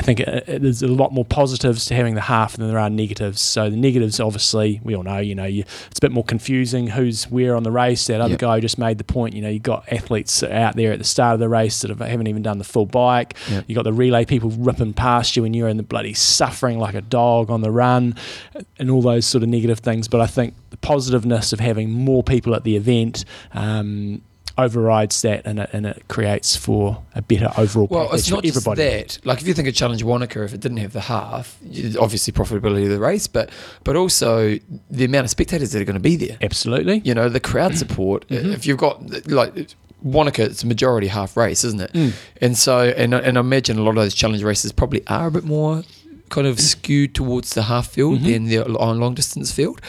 I 0.00 0.02
think 0.02 0.20
uh, 0.22 0.24
uh, 0.24 0.40
there's 0.46 0.82
a 0.82 0.88
lot 0.88 1.12
more 1.12 1.26
positives 1.26 1.84
to 1.86 1.94
having 1.94 2.14
the 2.14 2.22
half 2.22 2.56
than 2.56 2.66
there 2.68 2.78
are 2.78 2.88
negatives. 2.88 3.38
So 3.42 3.68
the 3.68 3.76
negatives, 3.76 4.18
obviously, 4.18 4.80
we 4.82 4.96
all 4.96 5.02
know. 5.02 5.18
You 5.18 5.34
know, 5.34 5.44
you, 5.44 5.60
it's 5.90 5.98
a 5.98 6.00
bit 6.00 6.10
more 6.10 6.24
confusing 6.24 6.86
who's 6.86 7.24
where 7.24 7.54
on 7.54 7.64
the 7.64 7.70
race. 7.70 8.06
That 8.06 8.22
other 8.22 8.30
Yep. 8.30 8.38
guy 8.40 8.60
just 8.60 8.78
made 8.78 8.96
the 8.96 9.04
point. 9.04 9.34
You 9.34 9.42
know, 9.42 9.50
you've 9.50 9.62
got 9.62 9.84
athletes 9.92 10.42
out 10.42 10.74
there 10.74 10.92
at 10.92 10.98
the 10.98 11.04
start 11.04 11.34
of 11.34 11.40
the 11.40 11.50
race 11.50 11.82
that 11.82 11.90
have, 11.90 11.98
haven't 12.00 12.28
even 12.28 12.42
done 12.42 12.56
the 12.56 12.64
full 12.64 12.86
bike. 12.86 13.34
Yep. 13.50 13.64
You 13.68 13.74
got 13.74 13.84
the 13.84 13.92
relay 13.92 14.24
people 14.24 14.48
ripping 14.48 14.94
past 14.94 15.36
you, 15.36 15.44
and 15.44 15.54
you're 15.54 15.68
in 15.68 15.76
the 15.76 15.82
bloody 15.82 16.14
suffering 16.14 16.78
like 16.78 16.94
a 16.94 17.02
dog 17.02 17.50
on 17.50 17.60
the 17.60 17.70
run, 17.70 18.14
and 18.78 18.90
all 18.90 19.02
those 19.02 19.26
sort 19.26 19.42
of 19.42 19.50
negative 19.50 19.80
things. 19.80 20.08
But 20.08 20.22
I 20.22 20.26
think 20.26 20.54
the 20.70 20.78
positiveness 20.78 21.52
of 21.52 21.60
having 21.60 21.90
more 21.90 22.22
people 22.22 22.54
at 22.54 22.64
the 22.64 22.74
event. 22.76 23.26
Um, 23.52 24.22
overrides 24.62 25.22
that 25.22 25.42
and 25.44 25.58
it, 25.60 25.70
and 25.72 25.86
it 25.86 26.02
creates 26.08 26.54
for 26.56 27.02
a 27.14 27.22
better 27.22 27.50
overall 27.56 27.88
Well, 27.90 28.12
it's 28.12 28.30
not 28.30 28.42
just 28.44 28.64
that. 28.64 29.18
Like 29.24 29.40
if 29.40 29.48
you 29.48 29.54
think 29.54 29.68
of 29.68 29.74
Challenge 29.74 30.02
Wanaka, 30.02 30.44
if 30.44 30.54
it 30.54 30.60
didn't 30.60 30.78
have 30.78 30.92
the 30.92 31.00
half, 31.02 31.58
obviously 31.98 32.32
profitability 32.32 32.84
of 32.84 32.90
the 32.90 33.00
race, 33.00 33.26
but 33.26 33.50
but 33.84 33.96
also 33.96 34.58
the 34.90 35.04
amount 35.04 35.24
of 35.24 35.30
spectators 35.30 35.72
that 35.72 35.80
are 35.82 35.84
going 35.84 35.94
to 35.94 36.00
be 36.00 36.16
there. 36.16 36.38
Absolutely. 36.42 37.02
You 37.04 37.14
know, 37.14 37.28
the 37.28 37.40
crowd 37.40 37.76
support. 37.76 38.26
Mhm. 38.28 38.52
If 38.54 38.66
you've 38.66 38.78
got 38.78 39.28
like 39.28 39.68
Wanaka, 40.02 40.44
it's 40.44 40.62
a 40.62 40.66
majority 40.66 41.08
half 41.08 41.36
race, 41.36 41.62
isn't 41.64 41.80
it? 41.80 41.92
Mm. 41.92 42.12
And 42.40 42.56
so, 42.56 42.78
and 42.96 43.12
and 43.14 43.36
I 43.36 43.40
imagine 43.40 43.78
a 43.78 43.82
lot 43.82 43.90
of 43.90 43.96
those 43.96 44.14
challenge 44.14 44.42
races 44.42 44.72
probably 44.72 45.02
are 45.08 45.26
a 45.26 45.30
bit 45.30 45.44
more 45.44 45.82
kind 46.30 46.46
of 46.46 46.60
skewed 46.60 47.12
towards 47.14 47.54
the 47.54 47.62
half 47.64 47.88
field 47.88 48.20
Mhm. 48.20 48.24
than 48.32 48.44
the 48.44 48.58
on 48.78 49.00
long 49.00 49.14
distance 49.14 49.50
field. 49.52 49.80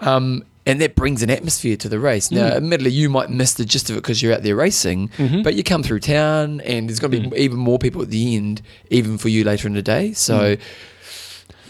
Um, 0.00 0.42
and 0.66 0.80
that 0.80 0.94
brings 0.94 1.22
an 1.22 1.30
atmosphere 1.30 1.76
to 1.76 1.88
the 1.88 1.98
race. 1.98 2.30
Now, 2.30 2.48
Mm. 2.50 2.56
admittedly, 2.56 2.90
you 2.92 3.10
might 3.10 3.30
miss 3.30 3.52
the 3.54 3.64
gist 3.64 3.90
of 3.90 3.96
it 3.96 4.00
because 4.00 4.22
you're 4.22 4.32
out 4.34 4.42
there 4.42 4.56
racing, 4.56 5.10
Mhm. 5.18 5.42
but 5.44 5.54
you 5.54 5.62
come 5.62 5.82
through 5.82 6.00
town 6.00 6.60
and 6.62 6.88
there's 6.88 7.00
going 7.00 7.10
to 7.12 7.20
be 7.20 7.26
Mm. 7.28 7.38
even 7.38 7.58
more 7.58 7.78
people 7.78 8.02
at 8.02 8.10
the 8.10 8.34
end, 8.36 8.62
even 8.90 9.18
for 9.18 9.28
you 9.28 9.44
later 9.44 9.68
in 9.68 9.74
the 9.74 9.82
day. 9.82 10.12
So, 10.14 10.56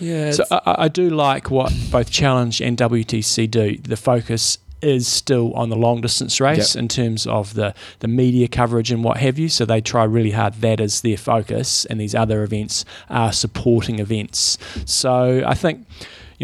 yeah. 0.00 0.30
So 0.32 0.44
I, 0.50 0.74
I 0.84 0.88
do 0.88 1.10
like 1.10 1.50
what 1.50 1.72
both 1.90 2.10
Challenge 2.10 2.60
and 2.60 2.76
WTC 2.76 3.46
do. 3.50 3.78
The 3.78 3.96
focus 3.96 4.58
is 4.82 5.08
still 5.08 5.52
on 5.54 5.70
the 5.70 5.76
long 5.76 6.02
distance 6.02 6.40
race 6.40 6.74
Yep. 6.74 6.82
in 6.82 6.88
terms 6.88 7.26
of 7.26 7.54
the, 7.54 7.74
the 8.00 8.08
media 8.08 8.48
coverage 8.48 8.90
and 8.90 9.02
what 9.02 9.16
have 9.16 9.38
you. 9.38 9.48
So 9.48 9.64
they 9.64 9.80
try 9.80 10.04
really 10.04 10.32
hard. 10.32 10.60
That 10.60 10.78
is 10.78 11.00
their 11.00 11.16
focus, 11.16 11.86
and 11.86 11.98
these 11.98 12.14
other 12.14 12.42
events 12.42 12.84
are 13.08 13.32
supporting 13.32 13.98
events. 13.98 14.58
So 14.84 15.42
I 15.46 15.54
think. 15.54 15.86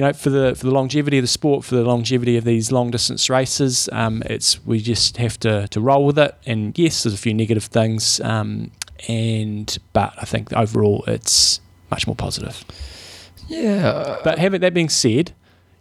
You 0.01 0.07
know, 0.07 0.15
for 0.15 0.31
the 0.31 0.55
for 0.55 0.65
the 0.65 0.71
longevity 0.71 1.19
of 1.19 1.25
the 1.25 1.29
sport, 1.29 1.63
for 1.63 1.75
the 1.75 1.85
longevity 1.85 2.39
of 2.39 2.45
these 2.45 2.73
long 2.73 2.91
distance 2.91 3.29
races, 3.29 3.87
um, 3.93 4.23
it's 4.25 4.65
we 4.65 4.81
just 4.81 5.19
have 5.19 5.39
to, 5.41 5.69
to 5.69 5.79
roll 5.79 6.07
with 6.07 6.19
it. 6.19 6.35
And 6.47 6.79
yes, 6.79 7.03
there's 7.03 7.13
a 7.13 7.19
few 7.19 7.35
negative 7.35 7.65
things, 7.65 8.19
um, 8.21 8.71
and 9.09 9.77
but 9.93 10.15
I 10.17 10.25
think 10.25 10.55
overall 10.55 11.05
it's 11.07 11.61
much 11.91 12.07
more 12.07 12.17
positive. 12.17 12.65
yeah. 13.47 14.17
But 14.25 14.39
having 14.39 14.63
that 14.63 14.73
being 14.73 14.89
said, 14.89 15.35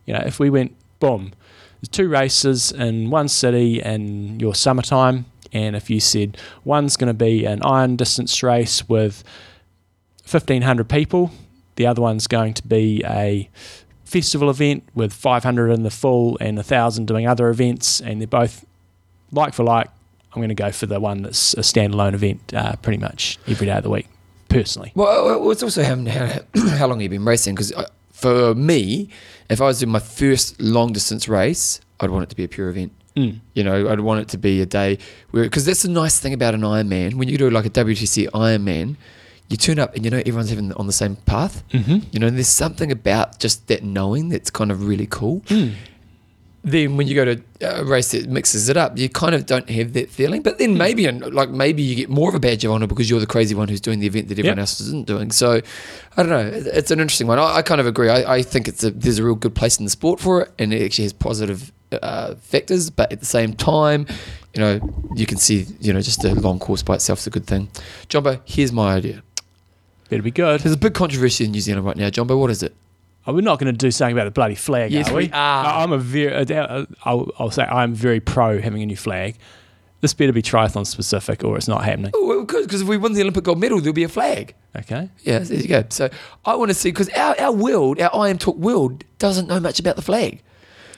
you 0.05 0.13
know, 0.13 0.23
if 0.25 0.37
we 0.37 0.49
went 0.49 0.75
boom, 0.99 1.31
there's 1.79 1.87
two 1.87 2.09
races 2.09 2.73
in 2.73 3.09
one 3.09 3.29
city 3.29 3.81
in 3.81 4.37
your 4.37 4.53
summertime, 4.53 5.27
and 5.53 5.77
if 5.77 5.89
you 5.89 6.01
said 6.01 6.37
one's 6.65 6.97
going 6.97 7.07
to 7.07 7.13
be 7.13 7.45
an 7.45 7.61
iron 7.63 7.95
distance 7.95 8.43
race 8.43 8.89
with 8.89 9.23
1,500 10.29 10.89
people, 10.89 11.31
the 11.77 11.87
other 11.87 12.01
one's 12.01 12.27
going 12.27 12.53
to 12.55 12.67
be 12.67 13.01
a 13.05 13.49
festival 14.09 14.49
event 14.49 14.83
with 14.95 15.13
500 15.13 15.69
in 15.71 15.83
the 15.83 15.91
full 15.91 16.37
and 16.41 16.57
1,000 16.57 17.05
doing 17.05 17.27
other 17.27 17.49
events, 17.49 18.01
and 18.01 18.19
they're 18.19 18.27
both 18.27 18.65
like 19.31 19.53
for 19.53 19.63
like, 19.63 19.87
I'm 20.33 20.39
going 20.39 20.49
to 20.49 20.55
go 20.55 20.71
for 20.71 20.85
the 20.85 20.99
one 20.99 21.23
that's 21.23 21.53
a 21.53 21.61
standalone 21.61 22.13
event 22.13 22.53
uh, 22.53 22.75
pretty 22.77 22.97
much 22.97 23.37
every 23.47 23.67
day 23.67 23.77
of 23.77 23.83
the 23.83 23.89
week, 23.89 24.07
personally. 24.47 24.91
Well, 24.95 25.39
well, 25.39 25.51
it's 25.51 25.63
also 25.63 25.83
how, 25.83 25.95
how, 26.05 26.39
how 26.77 26.87
long 26.87 27.01
you've 27.01 27.11
been 27.11 27.25
racing. 27.25 27.55
Because 27.55 27.73
for 28.11 28.53
me, 28.55 29.09
if 29.49 29.61
I 29.61 29.65
was 29.65 29.79
doing 29.79 29.91
my 29.91 29.99
first 29.99 30.59
long 30.61 30.93
distance 30.93 31.27
race, 31.27 31.79
I'd 31.99 32.09
want 32.09 32.23
it 32.23 32.29
to 32.29 32.35
be 32.35 32.43
a 32.43 32.47
pure 32.47 32.69
event. 32.69 32.91
Mm. 33.15 33.39
You 33.53 33.63
know, 33.63 33.89
I'd 33.89 33.99
want 34.01 34.21
it 34.21 34.29
to 34.29 34.37
be 34.37 34.61
a 34.61 34.65
day 34.65 34.99
where, 35.31 35.43
because 35.43 35.65
that's 35.65 35.81
the 35.81 35.89
nice 35.89 36.19
thing 36.19 36.33
about 36.33 36.53
an 36.53 36.61
Ironman. 36.61 37.15
When 37.15 37.27
you 37.27 37.37
do 37.37 37.49
like 37.49 37.65
a 37.65 37.69
WTC 37.69 38.29
Ironman, 38.29 38.97
you 39.49 39.57
turn 39.57 39.79
up 39.79 39.95
and 39.95 40.05
you 40.05 40.11
know 40.11 40.17
everyone's 40.19 40.49
having 40.49 40.71
on 40.73 40.87
the 40.87 40.93
same 40.93 41.15
path. 41.15 41.63
Mm-hmm. 41.71 41.97
You 42.11 42.19
know, 42.19 42.27
and 42.27 42.37
there's 42.37 42.47
something 42.47 42.91
about 42.91 43.39
just 43.39 43.67
that 43.67 43.83
knowing 43.83 44.29
that's 44.29 44.49
kind 44.49 44.71
of 44.71 44.87
really 44.87 45.07
cool. 45.07 45.41
Mm. 45.41 45.73
Then 46.61 46.97
when 46.97 47.07
you 47.07 47.15
go 47.15 47.23
to 47.23 47.41
a 47.61 47.85
race 47.85 48.11
that 48.11 48.27
mixes 48.27 48.67
it 48.67 48.75
up, 48.75 48.97
you 48.97 49.07
kind 49.07 49.33
of 49.33 49.45
don't 49.45 49.69
have 49.69 49.93
that 49.93 50.09
feeling. 50.09 50.41
But 50.41 50.57
then 50.57 50.77
maybe, 50.77 51.09
like 51.09 51.49
maybe 51.49 51.81
you 51.81 51.95
get 51.95 52.09
more 52.09 52.27
of 52.27 52.35
a 52.35 52.39
badge 52.39 52.65
of 52.65 52.71
honor 52.71 52.85
because 52.85 53.09
you're 53.09 53.21
the 53.21 53.25
crazy 53.25 53.55
one 53.55 53.69
who's 53.69 53.79
doing 53.79 53.99
the 53.99 54.07
event 54.07 54.27
that 54.27 54.37
everyone 54.37 54.57
Yep. 54.57 54.63
else 54.63 54.81
isn't 54.81 55.07
doing. 55.07 55.31
So 55.31 55.61
I 56.17 56.23
don't 56.23 56.29
know. 56.29 56.51
It's 56.73 56.91
an 56.91 56.99
interesting 56.99 57.27
one. 57.27 57.39
I, 57.39 57.55
I 57.55 57.61
kind 57.61 57.79
of 57.79 57.87
agree. 57.87 58.09
I, 58.09 58.35
I 58.35 58.41
think 58.41 58.67
it's 58.67 58.83
a, 58.83 58.91
there's 58.91 59.19
a 59.19 59.23
real 59.23 59.35
good 59.35 59.55
place 59.55 59.79
in 59.79 59.85
the 59.85 59.89
sport 59.89 60.19
for 60.19 60.41
it, 60.41 60.51
and 60.59 60.73
it 60.73 60.83
actually 60.83 61.05
has 61.05 61.13
positive 61.13 61.71
uh, 61.93 62.35
factors. 62.35 62.89
But 62.89 63.13
at 63.13 63.21
the 63.21 63.25
same 63.25 63.53
time, 63.53 64.05
you 64.53 64.59
know, 64.59 64.81
you 65.15 65.25
can 65.25 65.37
see, 65.37 65.65
you 65.79 65.93
know, 65.93 66.01
just 66.01 66.25
a 66.25 66.35
long 66.35 66.59
course 66.59 66.83
by 66.83 66.95
itself 66.95 67.19
is 67.19 67.27
a 67.27 67.29
good 67.29 67.47
thing. 67.47 67.69
Jumbo, 68.09 68.41
here's 68.43 68.73
my 68.73 68.95
idea. 68.95 69.23
Better 70.09 70.23
be 70.23 70.31
good. 70.31 70.61
There's 70.61 70.73
a 70.73 70.77
big 70.77 70.93
controversy 70.93 71.45
in 71.45 71.51
New 71.51 71.61
Zealand 71.61 71.85
right 71.85 71.95
now. 71.95 72.09
Jumbo, 72.09 72.37
what 72.37 72.49
is 72.49 72.63
it? 72.63 72.75
Oh, 73.27 73.33
we're 73.33 73.41
not 73.41 73.59
going 73.59 73.71
to 73.71 73.77
do 73.77 73.91
something 73.91 74.15
about 74.17 74.25
the 74.25 74.31
bloody 74.31 74.55
flag, 74.55 74.91
Yes, 74.91 75.09
are 75.09 75.13
we 75.15 75.25
we? 75.25 75.31
are. 75.31 75.83
I'm 75.83 75.91
a 75.91 75.97
very. 75.97 76.33
uh, 76.33 76.85
I'll, 77.03 77.29
I'll 77.37 77.51
say 77.51 77.63
I'm 77.63 77.93
very 77.93 78.19
pro 78.19 78.59
having 78.59 78.81
a 78.81 78.85
new 78.85 78.95
flag. 78.97 79.37
This 80.01 80.13
better 80.13 80.31
be 80.31 80.41
triathlon 80.41 80.87
specific, 80.87 81.43
or 81.43 81.57
it's 81.57 81.67
not 81.67 81.83
happening. 81.83 82.11
Oh, 82.15 82.25
well, 82.25 82.45
because 82.45 82.81
if 82.81 82.87
we 82.87 82.95
win 82.97 83.13
the 83.13 83.21
Olympic 83.21 83.43
gold 83.43 83.59
medal, 83.59 83.79
there'll 83.81 83.93
be 83.93 84.03
a 84.05 84.09
flag. 84.09 84.55
Okay. 84.75 85.09
Yeah, 85.23 85.39
there 85.39 85.57
you 85.59 85.67
go. 85.67 85.83
So 85.89 86.09
I 86.45 86.55
want 86.55 86.69
to 86.69 86.73
see 86.73 86.89
because 86.89 87.09
our, 87.09 87.35
our 87.39 87.51
world, 87.51 87.99
our 87.99 88.15
I 88.15 88.29
am 88.29 88.37
talk 88.37 88.55
world, 88.55 89.03
doesn't 89.19 89.47
know 89.47 89.59
much 89.59 89.79
about 89.79 89.97
the 89.97 90.01
flag. 90.01 90.41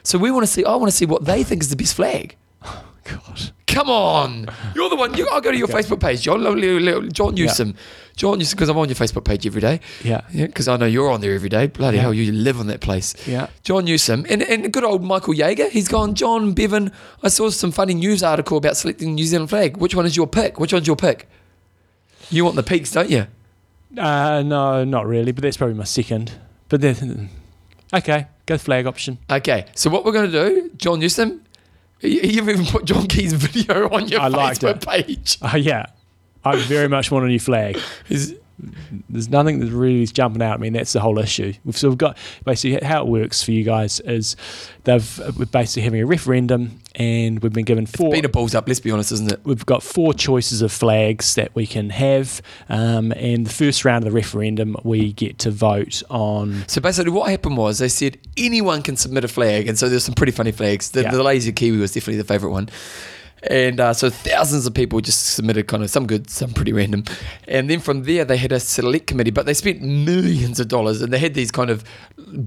So 0.03 0.17
we 0.19 0.29
want 0.31 0.43
to 0.45 0.51
see. 0.51 0.63
I 0.63 0.75
want 0.75 0.91
to 0.91 0.95
see 0.95 1.05
what 1.07 1.25
they 1.25 1.43
think 1.43 1.63
is 1.63 1.69
the 1.69 1.75
best 1.75 1.95
flag. 1.95 2.35
God. 3.03 3.51
Come 3.67 3.89
on, 3.89 4.47
you're 4.75 4.89
the 4.89 4.97
one. 4.97 5.13
You, 5.15 5.27
I'll 5.31 5.39
go 5.39 5.49
to 5.51 5.57
your 5.57 5.69
Facebook 5.69 6.01
page, 6.01 6.21
John. 6.21 6.43
Little- 6.43 6.59
little- 6.59 7.07
John 7.07 7.35
Newsom. 7.35 7.73
John 8.17 8.37
Newsom, 8.37 8.57
because 8.57 8.67
I'm 8.67 8.77
on 8.77 8.89
your 8.89 8.95
Facebook 8.95 9.23
page 9.23 9.47
every 9.47 9.61
day. 9.61 9.79
Yeah. 10.03 10.21
Yeah, 10.33 10.47
because 10.47 10.67
I 10.67 10.75
know 10.75 10.85
you're 10.85 11.09
on 11.09 11.21
there 11.21 11.33
every 11.33 11.47
day. 11.47 11.67
Bloody 11.67 11.95
Yeah. 11.95 12.03
hell, 12.03 12.13
you 12.13 12.31
live 12.33 12.59
on 12.59 12.67
that 12.67 12.81
place. 12.81 13.15
Yeah. 13.25 13.47
John 13.63 13.85
Newsom 13.85 14.25
and, 14.29 14.41
and 14.43 14.71
good 14.73 14.83
old 14.83 15.03
Michael 15.03 15.33
Yeager. 15.33 15.69
He's 15.69 15.87
gone, 15.87 16.15
John 16.15 16.51
Bevan. 16.51 16.91
I 17.23 17.29
saw 17.29 17.49
some 17.49 17.71
funny 17.71 17.93
news 17.93 18.21
article 18.21 18.57
about 18.57 18.75
selecting 18.75 19.07
the 19.09 19.13
New 19.15 19.25
Zealand 19.25 19.49
flag. 19.49 19.77
Which 19.77 19.95
one 19.95 20.05
is 20.05 20.17
your 20.17 20.27
pick? 20.27 20.59
Which 20.59 20.73
one's 20.73 20.85
your 20.87 20.97
pick? 20.97 21.29
You 22.29 22.43
want 22.43 22.57
the 22.57 22.63
peaks, 22.63 22.91
don't 22.91 23.09
you? 23.09 23.27
Uh, 23.97 24.43
no, 24.45 24.83
not 24.83 25.07
really. 25.07 25.31
But 25.31 25.43
that's 25.43 25.57
probably 25.57 25.75
my 25.75 25.85
second. 25.85 26.33
But 26.67 26.81
then, 26.81 27.29
okay, 27.93 28.27
go 28.45 28.57
flag 28.57 28.85
option. 28.85 29.17
Okay, 29.29 29.65
so 29.75 29.89
what 29.89 30.03
we're 30.05 30.11
going 30.13 30.29
to 30.31 30.49
do, 30.49 30.71
John 30.77 30.99
Newsom, 30.99 31.41
you- 32.01 32.21
you've 32.21 32.49
even 32.49 32.65
put 32.65 32.85
John 32.85 33.07
Key's 33.07 33.33
video 33.33 33.89
on 33.89 34.07
your 34.07 34.21
I 34.21 34.27
liked 34.27 34.61
Facebook 34.61 34.97
it. 34.97 35.05
page. 35.07 35.37
Oh 35.41 35.55
yeah, 35.55 35.85
I 36.43 36.55
very 36.57 36.87
much 36.89 37.11
want 37.11 37.25
a 37.25 37.27
new 37.27 37.39
flag. 37.39 37.77
Is- 38.09 38.35
There's 39.09 39.29
nothing 39.29 39.57
that 39.61 39.71
really 39.71 40.03
is 40.03 40.11
jumping 40.11 40.41
out. 40.43 40.53
I 40.53 40.57
mean, 40.57 40.73
that's 40.73 40.93
the 40.93 40.99
whole 40.99 41.17
issue. 41.17 41.51
We've 41.65 41.75
sort 41.77 41.93
of 41.93 41.97
got 41.97 42.15
basically 42.45 42.85
how 42.87 43.01
it 43.01 43.07
works 43.07 43.41
for 43.41 43.51
you 43.51 43.63
guys 43.63 43.99
is 44.01 44.35
they've 44.83 45.19
uh, 45.19 45.31
we're 45.35 45.45
basically 45.45 45.81
having 45.81 46.01
a 46.01 46.05
referendum, 46.05 46.79
and 46.95 47.41
we've 47.41 47.53
been 47.53 47.65
given 47.65 47.85
four. 47.85 48.11
been 48.11 48.25
a 48.25 48.29
balls 48.29 48.53
up, 48.55 48.67
let's 48.67 48.79
be 48.79 48.91
honest, 48.91 49.11
isn't 49.11 49.31
it? 49.31 49.39
we've 49.43 49.65
got 49.65 49.81
four 49.83 50.13
choices 50.13 50.61
of 50.61 50.71
flags 50.71 51.35
that 51.35 51.53
we 51.55 51.65
can 51.65 51.89
have, 51.91 52.41
um, 52.69 53.11
and 53.13 53.45
the 53.45 53.53
first 53.53 53.85
round 53.85 54.03
of 54.05 54.11
the 54.11 54.15
referendum 54.15 54.75
we 54.83 55.13
get 55.13 55.37
to 55.39 55.51
vote 55.51 56.03
on. 56.09 56.63
So 56.67 56.81
basically, 56.81 57.11
what 57.11 57.29
happened 57.29 57.57
was 57.57 57.79
they 57.79 57.87
said 57.89 58.17
anyone 58.37 58.81
can 58.81 58.95
submit 58.97 59.23
a 59.23 59.27
flag, 59.27 59.67
and 59.67 59.77
so 59.77 59.89
there's 59.89 60.03
some 60.03 60.15
pretty 60.15 60.31
funny 60.31 60.51
flags. 60.51 60.91
The, 60.91 61.03
Yeah. 61.03 61.11
the 61.11 61.23
lazy 61.23 61.51
kiwi 61.51 61.77
was 61.77 61.93
definitely 61.93 62.17
the 62.17 62.23
favourite 62.27 62.51
one, 62.51 62.69
and 63.43 63.79
uh, 63.79 63.93
so 63.93 64.09
thousands 64.09 64.65
of 64.67 64.73
people 64.73 65.01
just 65.01 65.33
submitted 65.33 65.67
kind 65.67 65.83
of 65.83 65.89
some 65.89 66.05
good, 66.07 66.29
some 66.29 66.51
pretty 66.53 66.73
random, 66.73 67.03
and 67.47 67.69
then 67.69 67.79
from 67.79 68.03
there 68.03 68.23
they 68.25 68.37
had 68.37 68.51
a 68.51 68.59
select 68.59 69.07
committee, 69.07 69.31
but 69.31 69.45
they 69.45 69.53
spent 69.53 69.81
millions 69.81 70.59
of 70.59 70.67
dollars, 70.67 71.01
and 71.01 71.11
they 71.11 71.19
had 71.19 71.33
these 71.33 71.51
kind 71.51 71.69
of 71.69 71.83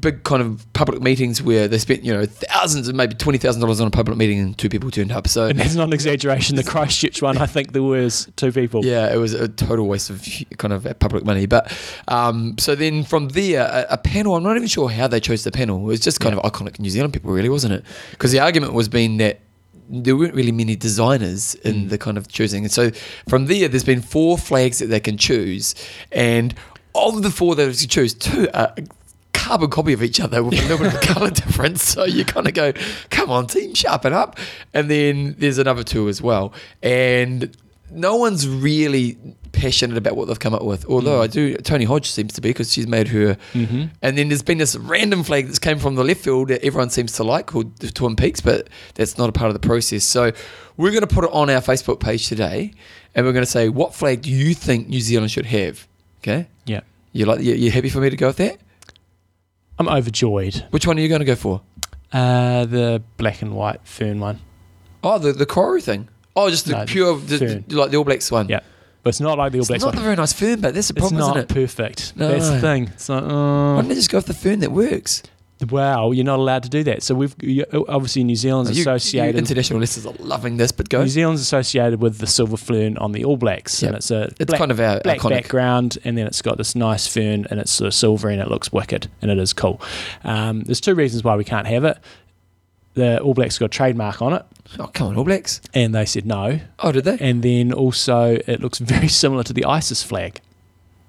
big 0.01 0.23
kind 0.25 0.41
of 0.41 0.67
public 0.73 1.03
meetings 1.03 1.43
where 1.43 1.69
they 1.69 1.79
spent 1.79 2.05
you 2.05 2.13
know 2.13 2.25
thousands 2.27 2.89
and 2.89 2.97
maybe 2.97 3.15
twenty 3.15 3.39
thousand 3.39 3.61
dollars 3.61 3.81
on 3.81 3.87
a 3.87 3.91
public 3.91 4.17
meeting, 4.17 4.39
and 4.39 4.57
two 4.59 4.69
people 4.69 4.91
turned 4.91 5.13
up. 5.13 5.27
So 5.29 5.47
And 5.47 5.59
that's 5.59 5.75
not 5.75 5.89
an 5.89 5.93
exaggeration. 5.93 6.57
The 6.57 6.65
Christchurch 6.65 7.21
one, 7.23 7.39
I 7.39 7.47
think 7.47 7.73
there 7.73 7.83
was 7.83 8.29
two 8.37 8.53
people. 8.53 8.85
Yeah, 8.85 9.13
it 9.13 9.17
was 9.19 9.35
a 9.35 9.49
total 9.49 9.87
waste 9.87 10.11
of 10.11 10.27
kind 10.59 10.73
of 10.73 10.87
public 11.01 11.25
money. 11.25 11.47
But 11.47 11.73
um, 12.09 12.57
so 12.59 12.75
then 12.75 13.05
from 13.05 13.29
there, 13.31 13.63
a, 13.63 13.95
a 13.95 13.99
panel. 13.99 14.37
I'm 14.37 14.43
not 14.43 14.57
even 14.57 14.69
sure 14.69 14.89
how 14.89 15.07
they 15.09 15.21
chose 15.21 15.45
the 15.45 15.51
panel. 15.51 15.79
It 15.81 15.85
was 15.85 16.01
just 16.01 16.21
kind 16.21 16.35
Yeah. 16.35 16.41
of 16.41 16.53
iconic 16.53 16.79
New 16.79 16.91
Zealand 16.91 17.13
people, 17.13 17.33
really, 17.33 17.49
wasn't 17.49 17.73
it? 17.75 17.85
Because 18.13 18.33
the 18.33 18.41
argument 18.41 18.73
was 18.75 18.89
being 18.89 19.17
that 19.19 19.41
there 19.89 20.17
weren't 20.17 20.35
really 20.35 20.53
many 20.53 20.77
designers 20.77 21.55
in 21.57 21.75
Mm. 21.87 21.89
the 21.91 21.99
kind 21.99 22.17
of 22.17 22.29
choosing, 22.29 22.65
and 22.65 22.73
so 22.73 22.91
from 23.29 23.47
there, 23.47 23.69
there's 23.69 23.85
been 23.85 24.03
four 24.03 24.39
flags 24.39 24.79
that 24.79 24.87
they 24.87 25.01
can 25.01 25.17
choose, 25.19 25.75
and 26.13 26.55
of 26.95 27.23
the 27.23 27.31
four 27.31 27.55
that 27.55 27.67
they 27.67 27.87
choose, 27.87 28.15
two 28.15 28.49
are 28.55 28.75
carbon 29.33 29.69
copy 29.69 29.93
of 29.93 30.03
each 30.03 30.21
other 30.21 30.43
with 30.43 30.55
a 30.59 30.63
little 30.63 30.79
bit 30.79 30.87
of 30.87 30.95
a 31.03 31.07
colour 31.07 31.31
difference. 31.31 31.83
So 31.83 32.05
you 32.05 32.25
kind 32.25 32.47
of 32.49 32.55
go, 32.55 32.73
come 33.11 33.31
on, 33.31 33.47
team, 33.47 33.75
sharpen 33.75 34.13
up. 34.15 34.39
And 34.73 34.91
then 34.91 35.35
there's 35.39 35.59
another 35.59 35.83
two 35.85 36.09
as 36.09 36.23
well. 36.23 36.55
And 36.83 37.55
no 37.95 38.17
one's 38.17 38.49
really 38.49 39.17
passionate 39.53 39.97
about 39.97 40.17
what 40.17 40.27
they've 40.27 40.39
come 40.39 40.53
up 40.55 40.63
with. 40.65 40.85
Although 40.87 41.23
I 41.23 41.27
do, 41.29 41.57
Tony 41.59 41.85
Hodge 41.85 42.11
seems 42.11 42.33
to 42.35 42.41
be 42.41 42.51
because 42.51 42.73
she's 42.73 42.87
made 42.89 43.09
her. 43.09 43.37
Mm-hmm. 43.53 43.85
And 44.03 44.19
then 44.19 44.29
there's 44.29 44.43
been 44.43 44.59
this 44.59 44.75
random 44.77 45.23
flag 45.23 45.47
that's 45.47 45.59
came 45.61 45.79
from 45.79 45.95
the 45.95 46.03
left 46.05 46.21
field 46.23 46.49
that 46.49 46.65
everyone 46.65 46.91
seems 46.91 47.13
to 47.13 47.25
like 47.25 47.47
called 47.47 47.77
the 47.79 47.91
Twin 47.91 48.17
Peaks, 48.17 48.41
but 48.41 48.69
that's 48.95 49.17
not 49.17 49.29
a 49.29 49.33
part 49.33 49.49
of 49.49 49.55
the 49.55 49.67
process. 49.67 50.05
So 50.05 50.33
we're 50.77 50.91
going 50.91 51.07
to 51.07 51.15
put 51.15 51.25
it 51.25 51.31
on 51.33 51.49
our 51.51 51.61
Facebook 51.61 52.01
page 52.01 52.29
today, 52.29 52.73
and 53.15 53.25
we're 53.25 53.33
going 53.33 53.45
to 53.45 53.51
say, 53.51 53.69
what 53.69 53.95
flag 53.95 54.23
do 54.23 54.31
you 54.31 54.55
think 54.55 54.89
New 54.89 55.01
Zealand 55.01 55.31
should 55.31 55.47
have? 55.47 55.87
Okay, 56.19 56.49
Yeah. 56.67 56.81
you 57.13 57.27
like? 57.27 57.41
You, 57.41 57.55
you 57.55 57.71
happy 57.71 57.91
for 57.91 58.01
me 58.01 58.11
to 58.11 58.17
go 58.17 58.27
with 58.29 58.39
that? 58.39 58.59
I'm 59.79 59.89
overjoyed. 59.89 60.65
Which 60.71 60.87
one 60.87 60.99
are 60.99 61.03
you 61.03 61.09
going 61.09 61.21
to 61.21 61.25
go 61.25 61.35
for? 61.37 61.61
Uh, 62.13 62.65
the 62.65 63.03
black 63.17 63.43
and 63.43 63.55
white 63.55 63.81
fern 63.85 64.21
one. 64.21 64.41
Oh, 65.03 65.19
the 65.19 65.33
the 65.33 65.47
Koru 65.47 65.83
thing. 65.83 66.09
Oh, 66.37 66.51
just 66.51 66.67
the 66.67 66.73
No, 66.73 66.85
pure, 66.85 67.17
the, 67.19 67.39
fern. 67.39 67.65
like 67.69 67.91
the 67.91 67.97
All 67.97 68.05
Blacks 68.05 68.31
one. 68.31 68.49
Yeah. 68.49 68.61
But 69.03 69.11
it's 69.11 69.21
not 69.21 69.37
like 69.39 69.53
the 69.53 69.59
All 69.61 69.67
blacks 69.67 69.71
one. 69.71 69.77
It's 69.77 69.85
Blacks 69.85 69.85
not 69.85 69.87
one. 69.95 69.97
the 69.97 70.03
very 70.03 70.17
nice 70.17 70.33
fern, 70.33 70.61
but 70.61 70.75
that's 70.75 70.89
the 70.89 70.95
It's 70.95 71.01
problem, 71.01 71.19
not 71.21 71.37
isn't 71.37 71.51
it? 71.51 71.55
perfect. 71.55 72.15
That's 72.17 72.47
No. 72.49 72.55
the 72.55 72.61
thing. 72.61 72.85
It's 72.95 73.09
like, 73.09 73.23
Why 73.23 73.29
uh, 73.29 73.77
don't 73.77 73.89
they 73.89 73.95
just 73.95 74.11
go 74.11 74.19
with 74.19 74.27
the 74.27 74.35
fern 74.35 74.61
that 74.61 74.73
works? 74.73 75.23
wow, 75.71 76.11
you're 76.11 76.27
not 76.27 76.39
allowed 76.39 76.63
to 76.63 76.69
do 76.69 76.83
that. 76.85 77.03
So 77.03 77.15
we've 77.15 77.35
you- 77.41 77.65
obviously 77.89 78.23
New 78.23 78.37
Zealand's 78.37 78.71
You- 78.73 78.77
you 78.77 78.83
associated. 78.83 79.37
international 79.37 79.79
listeners 79.79 80.05
are 80.05 80.13
loving 80.23 80.59
this, 80.59 80.73
but 80.73 80.91
go. 80.91 81.01
New 81.03 81.09
Zealand's 81.09 81.41
associated 81.41 82.03
with 82.03 82.19
the 82.19 82.27
silver 82.27 82.59
fern 82.59 82.99
on 82.99 83.13
the 83.13 83.25
All 83.25 83.39
Blacks, 83.39 83.81
Yep. 83.81 83.89
and 83.89 83.97
it's 83.97 84.11
a 84.11 84.23
It's 84.39 84.45
black, 84.47 84.59
kind 84.59 84.71
of 84.71 84.79
our 84.81 85.01
black 85.01 85.21
iconic. 85.21 85.31
background, 85.31 85.97
and 86.05 86.19
then 86.19 86.27
it's 86.27 86.43
got 86.43 86.59
this 86.59 86.75
nice 86.75 87.07
fern, 87.07 87.47
and 87.51 87.61
it's 87.61 87.71
sort 87.73 87.87
of 87.87 87.95
silver, 87.95 88.29
and 88.29 88.43
it 88.43 88.49
looks 88.49 88.73
wicked, 88.73 89.09
and 89.23 89.31
it 89.31 89.39
is 89.39 89.55
cool. 89.55 89.81
Um, 90.23 90.63
there's 90.63 90.83
two 90.83 90.95
reasons 90.95 91.25
why 91.25 91.35
we 91.37 91.45
can't 91.45 91.67
have 91.67 91.85
it. 91.85 91.97
The 92.95 93.21
All 93.21 93.35
Blacks 93.35 93.59
got 93.59 93.67
a 93.67 93.69
trademark 93.69 94.23
on 94.23 94.33
it, 94.35 94.45
Oh, 94.79 94.87
come 94.87 95.09
on, 95.09 95.17
All 95.17 95.25
Blacks. 95.25 95.61
and 95.75 95.95
they 95.95 96.05
said 96.05 96.25
no. 96.27 96.61
Oh, 96.79 96.93
did 96.93 97.05
they? 97.05 97.19
And 97.21 97.43
then 97.43 97.73
also, 97.73 98.39
it 98.47 98.61
looks 98.61 98.79
very 98.79 99.09
similar 99.23 99.43
to 99.45 99.53
the 99.53 99.65
ISIS 99.65 100.03
flag. 100.03 100.41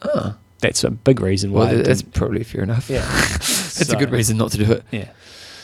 Oh, 0.04 0.36
That's 0.60 0.84
a 0.84 0.92
big 0.92 1.20
reason 1.22 1.52
why. 1.52 1.74
well, 1.74 1.84
that's 1.84 2.02
probably 2.02 2.44
fair 2.44 2.64
enough. 2.64 2.90
yeah, 2.90 3.02
That's 3.38 3.90
a 3.92 3.96
good 3.96 4.12
reason 4.12 4.38
not 4.38 4.52
to 4.52 4.58
do 4.64 4.72
it. 4.74 4.84
Yeah. 4.92 5.10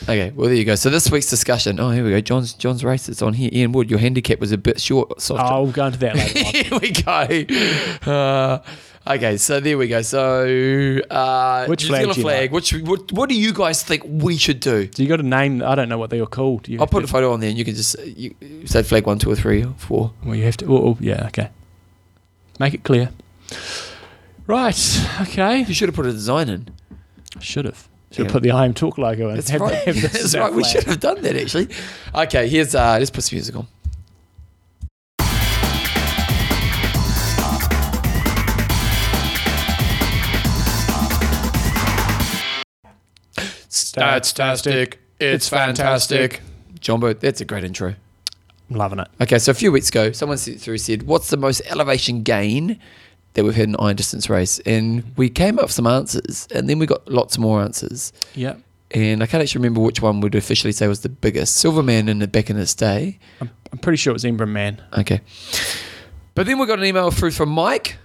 Okay, 0.04 0.30
well 0.34 0.46
there 0.48 0.56
you 0.56 0.64
go. 0.64 0.74
So 0.74 0.90
this 0.90 1.08
week's 1.12 1.30
discussion. 1.30 1.78
Oh, 1.78 1.90
here 1.90 2.02
we 2.04 2.10
go. 2.10 2.20
John's 2.20 2.54
John's 2.54 2.82
race. 2.82 3.08
It's 3.08 3.22
on 3.22 3.34
here. 3.34 3.50
Ian 3.52 3.70
Wood, 3.70 3.88
your 3.88 4.00
handicap 4.00 4.40
was 4.40 4.50
a 4.50 4.58
bit 4.58 4.80
short. 4.80 5.20
Soft. 5.22 5.40
I'll 5.40 5.70
go 5.70 5.86
into 5.86 5.98
that 6.00 6.16
later. 6.16 6.38
here 6.40 6.78
we 6.80 6.90
go. 6.90 8.10
Uh, 8.12 8.58
okay, 9.06 9.36
so 9.36 9.60
there 9.60 9.76
we 9.78 9.88
go. 9.88 10.02
So 10.02 10.98
uh, 11.10 11.66
Which 11.66 11.82
New 11.84 11.88
flag 11.88 12.00
Zealand 12.02 12.20
flag. 12.20 12.40
like? 12.42 12.52
Which 12.52 12.72
what, 12.74 13.12
what 13.12 13.28
do 13.28 13.34
you 13.34 13.52
guys 13.52 13.82
think 13.82 14.02
we 14.06 14.36
should 14.36 14.60
do? 14.60 14.88
So 14.92 15.02
you 15.02 15.08
got 15.08 15.20
a 15.20 15.24
name? 15.24 15.62
I 15.62 15.74
don't 15.74 15.88
know 15.88 15.98
what 15.98 16.10
they 16.10 16.20
were 16.20 16.26
called. 16.26 16.68
You 16.68 16.80
I'll 16.80 16.86
put 16.86 17.00
to- 17.00 17.04
a 17.04 17.08
photo 17.08 17.32
on 17.32 17.40
there, 17.40 17.48
and 17.50 17.58
you 17.58 17.64
can 17.64 17.74
just 17.74 17.96
you, 18.04 18.34
say 18.66 18.82
flag 18.82 19.06
one, 19.06 19.18
two, 19.18 19.30
or 19.30 19.36
three, 19.36 19.64
or 19.64 19.74
four. 19.76 20.12
Well, 20.24 20.34
you 20.34 20.44
have 20.44 20.56
to. 20.58 20.66
Oh, 20.66 20.88
oh, 20.88 20.96
yeah, 21.00 21.26
okay. 21.26 21.50
Make 22.58 22.74
it 22.74 22.84
clear. 22.84 23.10
Right. 24.46 25.06
Okay. 25.22 25.60
You 25.60 25.74
should 25.74 25.88
have 25.88 25.94
put 25.96 26.06
a 26.06 26.12
design 26.12 26.48
in. 26.48 26.68
Should 27.40 27.64
have. 27.64 27.88
Should 28.10 28.26
have 28.26 28.32
put 28.32 28.42
the 28.42 28.50
I 28.50 28.66
am 28.66 28.74
talk 28.74 28.98
logo 28.98 29.30
in. 29.30 29.36
That's 29.36 29.48
Have- 29.48 29.62
right. 29.62 29.74
have 29.74 30.02
That's 30.12 30.34
right. 30.36 30.52
We 30.52 30.64
should 30.64 30.84
have 30.84 31.00
done 31.00 31.22
that 31.22 31.34
actually. 31.34 31.68
Okay, 32.14 32.46
here's 32.46 32.74
uh, 32.74 32.96
let's 32.98 33.10
put 33.10 33.24
some 33.24 33.36
music 33.36 33.56
on. 33.56 33.66
Statstastic. 43.92 44.94
It's 45.20 45.48
fantastic. 45.48 46.40
Jumbo, 46.80 47.12
that's 47.12 47.40
a 47.40 47.44
great 47.44 47.64
intro. 47.64 47.94
I'm 48.70 48.76
loving 48.76 48.98
it. 48.98 49.08
Okay, 49.20 49.38
so 49.38 49.50
a 49.50 49.54
few 49.54 49.70
weeks 49.70 49.88
ago, 49.88 50.12
someone 50.12 50.38
sent 50.38 50.60
through 50.60 50.78
said, 50.78 51.04
"What's 51.04 51.30
the 51.30 51.36
most 51.36 51.60
elevation 51.66 52.22
gain 52.22 52.78
that 53.34 53.44
we've 53.44 53.54
had 53.54 53.64
in 53.64 53.74
an 53.74 53.80
iron 53.80 53.96
distance 53.96 54.30
race?" 54.30 54.58
And 54.60 55.04
we 55.16 55.28
came 55.28 55.58
up 55.58 55.66
with 55.66 55.72
some 55.72 55.86
answers, 55.86 56.48
and 56.54 56.68
then 56.68 56.78
we 56.78 56.86
got 56.86 57.06
lots 57.08 57.38
more 57.38 57.60
answers. 57.62 58.12
Yeah. 58.34 58.54
And 58.90 59.22
I 59.22 59.26
can't 59.26 59.42
actually 59.42 59.60
remember 59.60 59.80
which 59.80 60.02
one 60.02 60.20
would 60.20 60.34
officially 60.34 60.72
say 60.72 60.86
was 60.86 61.00
the 61.00 61.08
biggest. 61.08 61.56
Silverman 61.56 62.08
in 62.08 62.18
the 62.18 62.26
back 62.28 62.50
in 62.50 62.58
its 62.58 62.74
day. 62.74 63.18
I'm, 63.40 63.50
I'm 63.72 63.78
pretty 63.78 63.96
sure 63.96 64.10
it 64.10 64.14
was 64.14 64.24
Embrunman. 64.24 64.80
Okay, 64.98 65.20
but 66.34 66.46
then 66.46 66.58
we 66.58 66.66
got 66.66 66.78
an 66.78 66.84
email 66.84 67.10
through 67.10 67.30
from 67.30 67.50
Mike, 67.50 67.96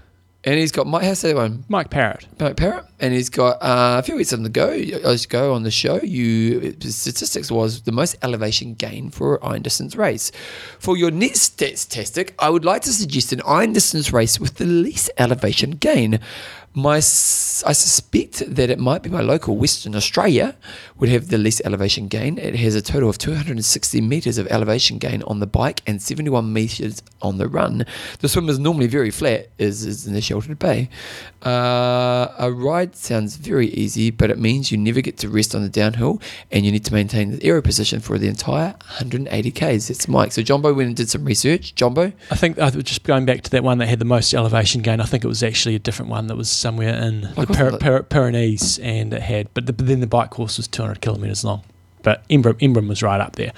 and 0.43 0.59
he's 0.59 0.71
got 0.71 0.88
Mike. 0.88 1.03
How's 1.03 1.21
that 1.21 1.35
one? 1.35 1.65
Mike 1.67 1.89
Parrott. 1.89 2.27
Mike 2.39 2.55
Parrot, 2.57 2.85
and 2.99 3.13
he's 3.13 3.29
got 3.29 3.61
uh, 3.61 3.97
a 3.99 4.03
few 4.03 4.15
weeks 4.15 4.33
on 4.33 4.43
the 4.43 4.49
go. 4.49 4.69
As 4.69 5.23
you 5.23 5.29
go 5.29 5.53
on 5.53 5.63
the 5.63 5.71
show, 5.71 5.99
you 6.01 6.71
the 6.71 6.91
statistics 6.91 7.51
was 7.51 7.81
the 7.81 7.91
most 7.91 8.15
elevation 8.21 8.73
gain 8.73 9.09
for 9.09 9.35
an 9.35 9.39
iron 9.43 9.61
distance 9.61 9.95
race. 9.95 10.31
For 10.79 10.95
your 10.95 11.11
next 11.11 11.41
statistic, 11.41 12.35
I 12.39 12.49
would 12.49 12.65
like 12.65 12.83
to 12.83 12.93
suggest 12.93 13.33
an 13.33 13.41
iron 13.45 13.73
distance 13.73 14.13
race 14.13 14.39
with 14.39 14.55
the 14.55 14.65
least 14.65 15.09
elevation 15.17 15.71
gain. 15.71 16.19
My, 16.78 16.97
I 16.97 16.99
suspect 17.73 18.43
that 18.55 18.69
it 18.69 18.78
might 18.78 19.01
be 19.01 19.09
my 19.09 19.21
local 19.21 19.57
Western 19.57 19.95
Australia 19.95 20.55
would 20.99 21.09
have 21.09 21.30
the 21.30 21.39
least 21.39 21.59
elevation 21.65 22.07
gain. 22.07 22.38
It 22.38 22.55
has 22.57 22.75
a 22.75 22.84
total 22.84 23.09
of 23.09 23.17
260 23.17 23.99
meters 24.01 24.38
of 24.38 24.45
elevation 24.51 24.99
gain 24.99 25.23
on 25.23 25.39
the 25.39 25.47
bike 25.47 25.82
and 25.88 25.99
71 25.99 26.53
meters 26.53 27.01
on 27.19 27.39
the 27.39 27.47
run. 27.47 27.84
The 28.19 28.30
swim 28.30 28.47
is 28.47 28.59
normally 28.59 28.86
very 28.86 29.09
flat, 29.09 29.49
as 29.57 29.86
is 29.86 30.05
in 30.05 30.13
the 30.13 30.21
sheltered 30.21 30.59
bay. 30.59 30.89
Uh, 31.43 32.28
a 32.38 32.51
ride 32.51 32.95
sounds 32.95 33.38
very 33.38 33.69
easy, 33.69 34.11
but 34.11 34.30
it 34.30 34.38
means 34.38 34.71
you 34.71 34.78
never 34.78 35.01
get 35.01 35.17
to 35.17 35.30
rest 35.30 35.55
on 35.55 35.63
the 35.63 35.69
downhill, 35.69 36.21
and 36.51 36.63
you 36.63 36.71
need 36.71 36.86
to 36.86 36.93
maintain 36.93 37.32
the 37.32 37.43
aero 37.43 37.61
position 37.63 37.99
for 38.01 38.19
the 38.19 38.28
entire 38.28 38.75
180 38.99 39.51
k's. 39.51 39.88
That's 39.88 40.07
Mike. 40.07 40.32
So 40.32 40.43
Jumbo 40.43 40.73
went 40.75 40.88
and 40.88 40.95
did 40.95 41.09
some 41.09 41.25
research. 41.25 41.73
Jumbo, 41.73 42.13
I 42.30 42.36
think 42.36 42.59
uh, 42.59 42.69
just 42.69 43.03
going 43.03 43.25
back 43.25 43.41
to 43.41 43.49
that 43.51 43.63
one 43.63 43.80
that 43.80 43.88
had 43.88 43.97
the 43.97 44.05
most 44.05 44.32
elevation 44.34 44.84
gain. 44.84 45.01
I 45.01 45.05
think 45.05 45.23
it 45.23 45.28
was 45.28 45.41
actually 45.41 45.73
a 45.73 45.80
different 45.80 46.11
one 46.11 46.28
that 46.28 46.36
was 46.36 46.51
somewhere 46.68 46.95
in 47.01 47.22
the 47.22 47.34
Like, 47.38 47.47
Pyr- 47.47 47.78
Pyr- 47.78 48.03
Pyrenees, 48.03 48.78
and 48.80 49.13
it 49.13 49.22
had. 49.22 49.47
But, 49.53 49.68
the, 49.68 49.74
but 49.74 49.88
then 49.88 50.01
the 50.01 50.07
bike 50.07 50.32
course 50.32 50.57
was 50.57 50.68
200 50.68 50.99
kilometres 50.99 51.45
long. 51.45 51.63
But 52.03 52.28
Embrun, 52.30 52.53
Embrun 52.59 52.88
was 52.88 53.01
right 53.01 53.20
up 53.20 53.36
there. 53.38 53.53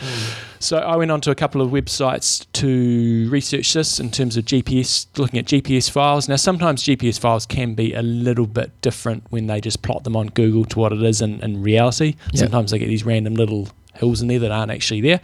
So 0.59 0.77
I 0.77 0.95
went 0.95 1.11
onto 1.11 1.31
a 1.31 1.35
couple 1.35 1.61
of 1.61 1.71
websites 1.71 2.45
to 2.53 3.29
research 3.29 3.73
this 3.73 3.99
in 3.99 4.11
terms 4.11 4.37
of 4.37 4.45
GPS, 4.45 5.07
looking 5.17 5.39
at 5.39 5.45
GPS 5.45 5.89
files. 5.89 6.27
Now, 6.29 6.35
sometimes 6.35 6.83
GPS 6.83 7.19
files 7.19 7.45
can 7.45 7.73
be 7.75 7.93
a 7.93 8.01
little 8.01 8.47
bit 8.47 8.71
different 8.81 9.23
when 9.29 9.47
they 9.47 9.59
just 9.61 9.81
plot 9.81 10.03
them 10.03 10.15
on 10.15 10.27
Google 10.27 10.65
to 10.65 10.79
what 10.79 10.91
it 10.93 11.01
is 11.01 11.21
in, 11.21 11.41
in 11.41 11.61
reality. 11.61 12.15
Yeah. 12.31 12.41
Sometimes 12.41 12.71
they 12.71 12.79
get 12.79 12.87
these 12.87 13.05
random 13.05 13.35
little 13.35 13.69
hills 13.95 14.21
in 14.21 14.27
there 14.27 14.39
that 14.39 14.51
aren't 14.51 14.71
actually 14.71 15.01
there. 15.01 15.21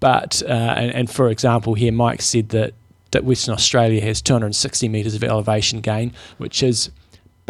But, 0.00 0.42
uh, 0.44 0.74
and, 0.76 0.92
and 0.92 1.10
for 1.10 1.28
example, 1.30 1.74
here 1.74 1.92
Mike 1.92 2.22
said 2.22 2.50
that, 2.50 2.74
that 3.12 3.24
Western 3.24 3.54
Australia 3.54 4.00
has 4.02 4.22
260 4.22 4.88
metres 4.88 5.14
of 5.14 5.22
elevation 5.24 5.80
gain, 5.80 6.12
which 6.38 6.62
is 6.62 6.90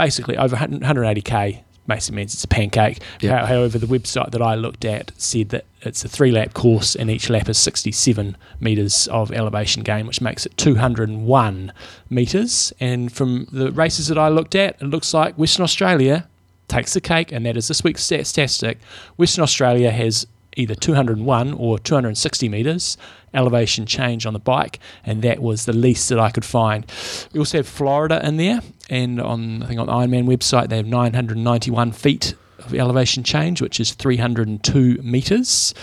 basically 0.03 0.36
over 0.36 0.57
180k. 0.57 1.62
Basically 1.86 2.16
means 2.16 2.34
it's 2.34 2.44
a 2.44 2.48
pancake. 2.48 2.98
However, 3.22 3.78
the 3.78 3.86
website 3.86 4.30
that 4.30 4.42
I 4.42 4.55
looked 4.55 4.84
at 4.84 5.12
said 5.16 5.48
that 5.50 5.64
it's 5.80 6.05
a 6.05 6.09
three 6.09 6.30
lap 6.30 6.55
course 6.55 6.94
and 6.94 7.11
each 7.11 7.28
lap 7.28 7.48
is 7.48 7.59
67 7.59 8.36
metres 8.61 9.09
of 9.09 9.32
elevation 9.32 9.82
gain, 9.82 10.07
which 10.07 10.20
makes 10.20 10.46
it 10.46 10.57
201 10.57 11.72
metres. 12.09 12.72
And 12.78 13.12
from 13.12 13.46
the 13.50 13.72
races 13.72 14.09
that 14.09 14.18
I 14.18 14.28
looked 14.28 14.55
at, 14.55 14.80
it 14.80 14.86
looks 14.86 15.12
like 15.12 15.36
Western 15.36 15.64
Australia 15.64 16.28
takes 16.68 16.94
the 16.94 17.00
cake, 17.00 17.32
and 17.32 17.44
that 17.46 17.57
is 17.57 17.68
this 17.68 17.84
week's 17.84 18.03
statistic. 18.03 18.78
Western 19.16 19.42
Australia 19.42 19.90
has 19.90 20.26
either 20.57 20.74
201 20.74 21.55
or 21.55 21.78
260 21.78 22.48
metres 22.48 22.96
elevation 23.34 23.86
change 23.86 24.26
on 24.26 24.32
the 24.32 24.38
bike, 24.38 24.78
and 25.05 25.22
that 25.22 25.40
was 25.40 25.64
the 25.64 25.72
least 25.72 26.09
that 26.11 26.18
I 26.18 26.30
could 26.30 26.44
find. 26.44 26.84
We 27.32 27.38
also 27.38 27.59
have 27.59 27.68
Florida 27.68 28.24
in 28.26 28.36
there, 28.36 28.61
and 28.90 29.20
on 29.20 29.62
I 29.62 29.66
think 29.66 29.80
on 29.80 29.86
the 29.86 29.92
Ironman 29.92 30.26
website 30.26 30.68
they 30.68 30.76
have 30.76 30.86
991 30.86 31.92
feet 31.92 32.34
of 32.64 32.74
elevation 32.74 33.22
change, 33.22 33.61
which 33.61 33.80
is 33.80 33.92
302 33.92 35.00
metres. 35.03 35.74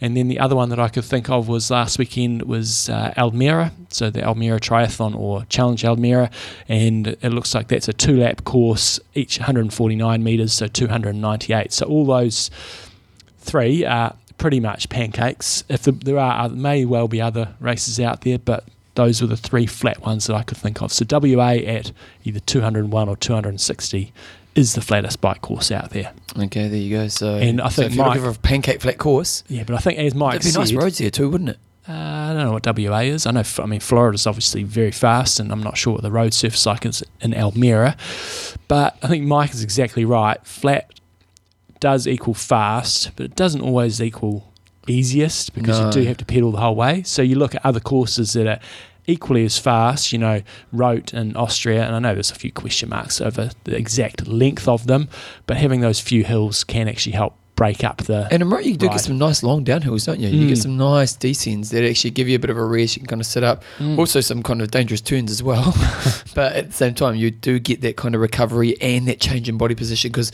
And 0.00 0.16
then 0.16 0.28
the 0.28 0.38
other 0.38 0.56
one 0.56 0.70
that 0.70 0.80
I 0.80 0.88
could 0.88 1.04
think 1.04 1.28
of 1.30 1.48
was 1.48 1.70
last 1.70 1.98
weekend 1.98 2.42
was 2.42 2.88
uh, 2.88 3.12
Almere, 3.16 3.72
so 3.90 4.10
the 4.10 4.20
Almere 4.20 4.58
Triathlon 4.58 5.14
or 5.14 5.44
Challenge 5.46 5.82
Almere, 5.82 6.30
and 6.68 7.08
it 7.08 7.30
looks 7.30 7.54
like 7.54 7.68
that's 7.68 7.88
a 7.88 7.92
two-lap 7.92 8.44
course, 8.44 8.98
each 9.14 9.38
149 9.38 10.22
metres, 10.22 10.52
so 10.52 10.66
298. 10.66 11.72
So 11.72 11.86
all 11.86 12.06
those 12.06 12.50
three 13.42 13.84
are 13.84 14.14
pretty 14.38 14.60
much 14.60 14.88
pancakes. 14.88 15.64
If 15.68 15.82
the, 15.82 15.92
there 15.92 16.18
are 16.18 16.44
other, 16.44 16.54
may 16.56 16.84
well 16.84 17.08
be 17.08 17.20
other 17.20 17.54
races 17.60 18.00
out 18.00 18.22
there, 18.22 18.38
but 18.38 18.64
those 18.94 19.20
were 19.20 19.28
the 19.28 19.36
three 19.36 19.66
flat 19.66 20.00
ones 20.02 20.26
that 20.26 20.34
I 20.36 20.42
could 20.42 20.58
think 20.58 20.82
of. 20.82 20.92
So 20.92 21.04
WA 21.10 21.50
at 21.66 21.92
either 22.24 22.40
201 22.40 23.08
or 23.08 23.16
260 23.16 24.12
is 24.54 24.74
the 24.74 24.82
flattest 24.82 25.20
bike 25.22 25.40
course 25.40 25.70
out 25.72 25.90
there. 25.90 26.12
Okay, 26.38 26.68
there 26.68 26.78
you 26.78 26.90
go. 26.96 27.08
So, 27.08 27.36
And 27.36 27.60
I 27.60 27.68
so 27.70 27.82
think 27.82 27.92
if 27.92 27.96
you're 27.96 28.04
Mike- 28.06 28.16
looking 28.18 28.32
for 28.32 28.38
a 28.38 28.42
pancake 28.42 28.80
flat 28.82 28.98
course, 28.98 29.44
Yeah, 29.48 29.64
but 29.64 29.74
I 29.76 29.78
think 29.78 29.98
as 29.98 30.14
Mike 30.14 30.32
there'd 30.32 30.42
be 30.44 30.50
said, 30.50 30.58
nice 30.58 30.72
roads 30.72 30.98
here 30.98 31.10
too, 31.10 31.30
wouldn't 31.30 31.50
it? 31.50 31.58
Uh, 31.88 31.92
I 31.92 32.32
don't 32.34 32.44
know 32.44 32.52
what 32.52 32.66
WA 32.66 32.98
is. 33.00 33.26
I 33.26 33.32
know. 33.32 33.42
I 33.58 33.66
mean, 33.66 33.80
Florida's 33.80 34.26
obviously 34.26 34.62
very 34.62 34.92
fast, 34.92 35.40
and 35.40 35.50
I'm 35.50 35.62
not 35.62 35.76
sure 35.76 35.94
what 35.94 36.02
the 36.02 36.12
road 36.12 36.32
surface 36.32 36.64
like 36.64 36.86
is 36.86 37.02
in 37.20 37.32
Almere. 37.32 37.96
But 38.68 38.96
I 39.02 39.08
think 39.08 39.24
Mike 39.24 39.50
is 39.52 39.64
exactly 39.64 40.04
right. 40.04 40.38
Flat 40.46 40.88
does 41.82 42.06
equal 42.06 42.32
fast, 42.34 43.10
but 43.16 43.24
it 43.26 43.34
doesn't 43.36 43.60
always 43.60 44.00
equal 44.00 44.52
easiest 44.86 45.52
because 45.54 45.78
No. 45.78 45.86
you 45.86 45.92
do 45.92 46.02
have 46.04 46.16
to 46.18 46.24
pedal 46.24 46.52
the 46.52 46.58
whole 46.60 46.74
way. 46.76 47.02
So 47.04 47.22
you 47.22 47.34
look 47.36 47.54
at 47.54 47.64
other 47.66 47.80
courses 47.80 48.32
that 48.34 48.46
are 48.46 48.58
equally 49.06 49.44
as 49.44 49.58
fast, 49.58 50.12
you 50.12 50.18
know, 50.18 50.42
Roth 50.72 51.12
in 51.12 51.34
Austria, 51.36 51.84
and 51.84 51.94
I 51.94 51.98
know 51.98 52.14
there's 52.14 52.30
a 52.30 52.36
few 52.36 52.52
question 52.52 52.88
marks 52.88 53.20
over 53.20 53.50
the 53.64 53.76
exact 53.76 54.26
length 54.28 54.68
of 54.68 54.86
them, 54.86 55.08
but 55.46 55.56
having 55.56 55.80
those 55.80 55.98
few 56.00 56.24
hills 56.24 56.62
can 56.64 56.88
actually 56.88 57.12
help 57.12 57.34
break 57.54 57.84
up 57.84 57.98
the. 58.04 58.26
And 58.30 58.42
in 58.42 58.48
Roth, 58.48 58.64
you 58.64 58.76
do 58.76 58.86
Right. 58.86 58.94
get 58.94 59.02
some 59.02 59.18
nice 59.18 59.42
long 59.42 59.64
downhills, 59.64 60.06
don't 60.06 60.18
you? 60.20 60.28
You 60.28 60.48
get 60.48 60.58
Mm. 60.58 60.62
some 60.62 60.76
nice 60.78 61.12
descents 61.14 61.68
that 61.70 61.84
actually 61.88 62.10
give 62.10 62.28
you 62.28 62.36
a 62.36 62.38
bit 62.38 62.50
of 62.50 62.56
a 62.56 62.64
rest. 62.64 62.96
You 62.96 63.00
can 63.00 63.08
kind 63.08 63.20
of 63.20 63.26
sit 63.26 63.44
up. 63.44 63.62
Mm. 63.78 63.98
Also, 63.98 64.20
some 64.20 64.42
kind 64.42 64.62
of 64.62 64.70
dangerous 64.70 65.00
turns 65.00 65.30
as 65.30 65.42
well. 65.42 65.74
but 66.34 66.54
at 66.54 66.68
the 66.68 66.72
same 66.72 66.94
time, 66.94 67.14
you 67.14 67.30
do 67.30 67.58
get 67.58 67.82
that 67.82 67.96
kind 67.96 68.14
of 68.14 68.20
recovery 68.20 68.80
and 68.80 69.06
that 69.06 69.20
change 69.20 69.48
in 69.48 69.58
body 69.58 69.74
position 69.74 70.10
because 70.10 70.32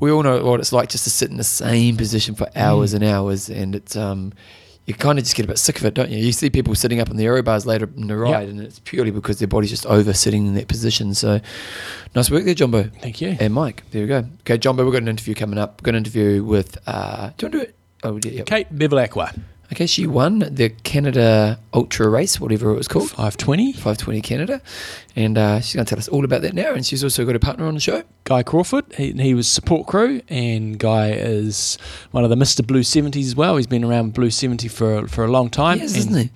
we 0.00 0.10
all 0.10 0.22
know 0.22 0.44
what 0.44 0.60
it's 0.60 0.72
like 0.72 0.88
just 0.88 1.04
to 1.04 1.10
sit 1.10 1.30
in 1.30 1.36
the 1.36 1.44
same 1.44 1.96
position 1.96 2.34
for 2.34 2.48
hours 2.56 2.92
Mm. 2.92 2.96
and 2.96 3.04
hours. 3.04 3.48
And 3.48 3.74
it's, 3.74 3.96
um, 3.96 4.32
you 4.86 4.94
kind 4.94 5.18
of 5.18 5.24
just 5.24 5.34
get 5.34 5.44
a 5.44 5.48
bit 5.48 5.58
sick 5.58 5.78
of 5.78 5.84
it, 5.84 5.94
don't 5.94 6.10
you? 6.10 6.18
You 6.18 6.30
see 6.32 6.48
people 6.48 6.74
sitting 6.76 7.00
up 7.00 7.10
in 7.10 7.16
the 7.16 7.24
aero 7.24 7.42
bars 7.42 7.66
later 7.66 7.90
in 7.96 8.06
the 8.06 8.16
ride, 8.16 8.48
and 8.48 8.60
it's 8.60 8.78
purely 8.80 9.10
because 9.10 9.38
their 9.40 9.48
body's 9.48 9.70
just 9.70 9.84
over 9.86 10.12
sitting 10.12 10.46
in 10.46 10.54
that 10.54 10.68
position. 10.68 11.12
So, 11.14 11.40
nice 12.14 12.30
work 12.30 12.44
there, 12.44 12.54
Jumbo. 12.54 12.84
Thank 13.00 13.20
you. 13.20 13.36
And 13.40 13.52
Mike, 13.52 13.82
there 13.90 14.02
we 14.02 14.06
go. 14.08 14.24
Okay, 14.42 14.58
Jumbo, 14.58 14.84
we've 14.84 14.92
got 14.92 15.02
an 15.02 15.08
interview 15.08 15.34
coming 15.34 15.58
up. 15.58 15.80
We've 15.80 15.84
got 15.86 15.90
an 15.96 16.04
interview 16.04 16.44
with, 16.44 16.78
uh, 16.86 17.30
do 17.36 17.46
you 17.46 17.50
want 17.50 17.52
to 17.52 17.58
do 17.58 17.60
it? 17.62 17.74
Oh, 18.04 18.20
yeah. 18.22 18.30
yeah. 18.38 18.42
Kate 18.44 18.72
Bevilacqua, 18.72 19.36
Okay, 19.72 19.86
she 19.86 20.06
won 20.06 20.40
the 20.40 20.70
Canada 20.84 21.58
Ultra 21.74 22.08
Race, 22.08 22.40
whatever 22.40 22.70
it 22.70 22.76
was 22.76 22.88
called. 22.88 23.08
520. 23.10 23.72
520 23.72 24.20
Canada. 24.20 24.62
And 25.16 25.36
uh, 25.36 25.60
she's 25.60 25.74
going 25.74 25.84
to 25.84 25.90
tell 25.90 25.98
us 25.98 26.08
all 26.08 26.24
about 26.24 26.42
that 26.42 26.54
now. 26.54 26.72
And 26.72 26.86
she's 26.86 27.02
also 27.02 27.24
got 27.24 27.34
a 27.34 27.40
partner 27.40 27.66
on 27.66 27.74
the 27.74 27.80
show. 27.80 28.02
Guy 28.24 28.42
Crawford, 28.42 28.84
he, 28.94 29.12
he 29.12 29.34
was 29.34 29.48
support 29.48 29.86
crew, 29.86 30.20
and 30.28 30.78
Guy 30.78 31.10
is 31.12 31.78
one 32.12 32.24
of 32.24 32.30
the 32.30 32.36
Mr. 32.36 32.66
Blue 32.66 32.82
70s 32.82 33.24
as 33.24 33.36
well. 33.36 33.56
He's 33.56 33.66
been 33.66 33.84
around 33.84 34.14
Blue 34.14 34.30
70 34.30 34.68
for, 34.68 35.08
for 35.08 35.24
a 35.24 35.28
long 35.28 35.50
time. 35.50 35.78
Yes, 35.78 35.94
and 35.94 35.98
isn't 35.98 36.16
he? 36.16 36.30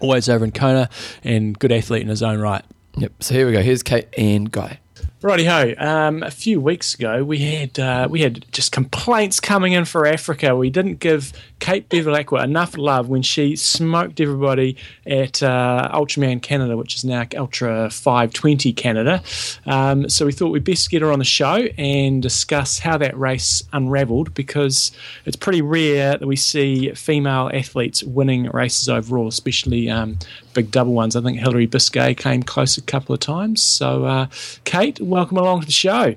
Always 0.00 0.28
over 0.28 0.44
in 0.44 0.52
Kona, 0.52 0.88
and 1.22 1.58
good 1.58 1.72
athlete 1.72 2.02
in 2.02 2.08
his 2.08 2.22
own 2.22 2.40
right. 2.40 2.64
Yep. 2.96 3.22
So 3.22 3.34
here 3.34 3.46
we 3.46 3.52
go. 3.52 3.62
Here's 3.62 3.82
Kate 3.82 4.08
and 4.16 4.50
Guy. 4.50 4.80
Righty 5.22 5.44
ho. 5.44 5.74
Um, 5.76 6.22
a 6.22 6.30
few 6.30 6.62
weeks 6.62 6.94
ago, 6.94 7.22
we 7.22 7.40
had 7.40 7.78
uh, 7.78 8.08
we 8.10 8.22
had 8.22 8.46
just 8.52 8.72
complaints 8.72 9.38
coming 9.38 9.74
in 9.74 9.84
for 9.84 10.06
Africa. 10.06 10.56
We 10.56 10.70
didn't 10.70 10.98
give 10.98 11.34
Kate 11.58 11.86
Bevilacqua 11.90 12.42
enough 12.42 12.78
love 12.78 13.10
when 13.10 13.20
she 13.20 13.54
smoked 13.54 14.18
everybody 14.18 14.78
at 15.04 15.42
uh, 15.42 15.90
Ultraman 15.92 16.40
Canada, 16.40 16.74
which 16.74 16.94
is 16.94 17.04
now 17.04 17.26
Ultra 17.36 17.90
520 17.90 18.72
Canada. 18.72 19.22
Um, 19.66 20.08
so 20.08 20.24
we 20.24 20.32
thought 20.32 20.52
we'd 20.52 20.64
best 20.64 20.90
get 20.90 21.02
her 21.02 21.12
on 21.12 21.18
the 21.18 21.26
show 21.26 21.68
and 21.76 22.22
discuss 22.22 22.78
how 22.78 22.96
that 22.96 23.14
race 23.18 23.62
unravelled 23.74 24.32
because 24.32 24.90
it's 25.26 25.36
pretty 25.36 25.60
rare 25.60 26.16
that 26.16 26.26
we 26.26 26.36
see 26.36 26.92
female 26.92 27.50
athletes 27.52 28.02
winning 28.02 28.48
races 28.52 28.88
overall, 28.88 29.28
especially 29.28 29.90
um, 29.90 30.18
big 30.54 30.70
double 30.70 30.92
ones. 30.92 31.16
I 31.16 31.20
think 31.20 31.38
Hillary 31.38 31.66
Biscay 31.66 32.14
came 32.14 32.42
close 32.42 32.76
a 32.76 32.82
couple 32.82 33.14
of 33.14 33.20
times. 33.20 33.62
So, 33.62 34.04
uh, 34.04 34.26
Kate, 34.64 35.00
welcome 35.00 35.36
along 35.36 35.60
to 35.60 35.66
the 35.66 35.72
show. 35.72 36.14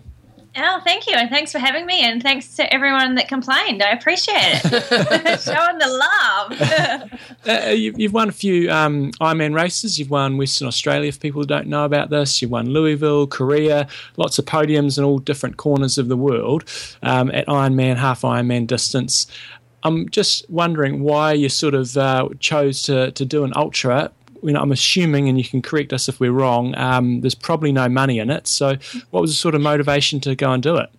Oh, 0.55 0.81
thank 0.83 1.07
you, 1.07 1.13
and 1.15 1.31
thanks 1.31 1.51
for 1.51 1.57
having 1.57 1.87
me, 1.87 2.01
and 2.01 2.21
thanks 2.21 2.55
to 2.57 2.71
everyone 2.71 3.15
that 3.15 3.27
complained. 3.27 3.81
I 3.81 3.89
appreciate 3.89 4.61
it. 4.63 5.41
Showing 5.41 5.77
the 5.79 5.87
love. 5.87 7.19
Uh, 7.45 7.71
you've, 7.71 7.99
you've 7.99 8.13
won 8.13 8.29
a 8.29 8.31
few 8.31 8.71
um, 8.71 9.11
Ironman 9.19 9.53
races. 9.53 9.99
You've 9.99 10.09
won 10.09 10.37
Western 10.37 10.65
Australia, 10.65 11.09
if 11.09 11.19
people 11.19 11.43
don't 11.43 11.67
know 11.67 11.83
about 11.83 12.09
this. 12.09 12.41
You've 12.41 12.51
won 12.51 12.67
Louisville, 12.67 13.27
Korea, 13.27 13.85
lots 14.15 14.39
of 14.39 14.45
podiums 14.45 14.97
in 14.97 15.03
all 15.03 15.19
different 15.19 15.57
corners 15.57 15.97
of 15.97 16.07
the 16.07 16.15
world 16.15 16.63
um, 17.01 17.29
at 17.31 17.45
Ironman, 17.47 17.97
half 17.97 18.21
Ironman 18.21 18.65
distance. 18.65 19.27
I'm 19.83 20.07
just 20.09 20.49
wondering 20.49 21.03
why 21.03 21.33
you 21.33 21.49
sort 21.49 21.73
of 21.73 21.97
uh, 21.97 22.29
chose 22.39 22.81
to, 22.83 23.11
to 23.11 23.25
do 23.25 23.43
an 23.43 23.51
ultra 23.57 24.09
you 24.43 24.51
know, 24.51 24.61
I'm 24.61 24.71
assuming, 24.71 25.29
and 25.29 25.37
you 25.37 25.43
can 25.43 25.61
correct 25.61 25.93
us 25.93 26.09
if 26.09 26.19
we're 26.19 26.31
wrong, 26.31 26.75
um, 26.75 27.21
there's 27.21 27.35
probably 27.35 27.71
no 27.71 27.87
money 27.89 28.19
in 28.19 28.29
it. 28.29 28.47
So, 28.47 28.77
what 29.11 29.21
was 29.21 29.31
the 29.31 29.35
sort 29.35 29.55
of 29.55 29.61
motivation 29.61 30.19
to 30.21 30.35
go 30.35 30.51
and 30.51 30.61
do 30.61 30.77
it? 30.77 30.89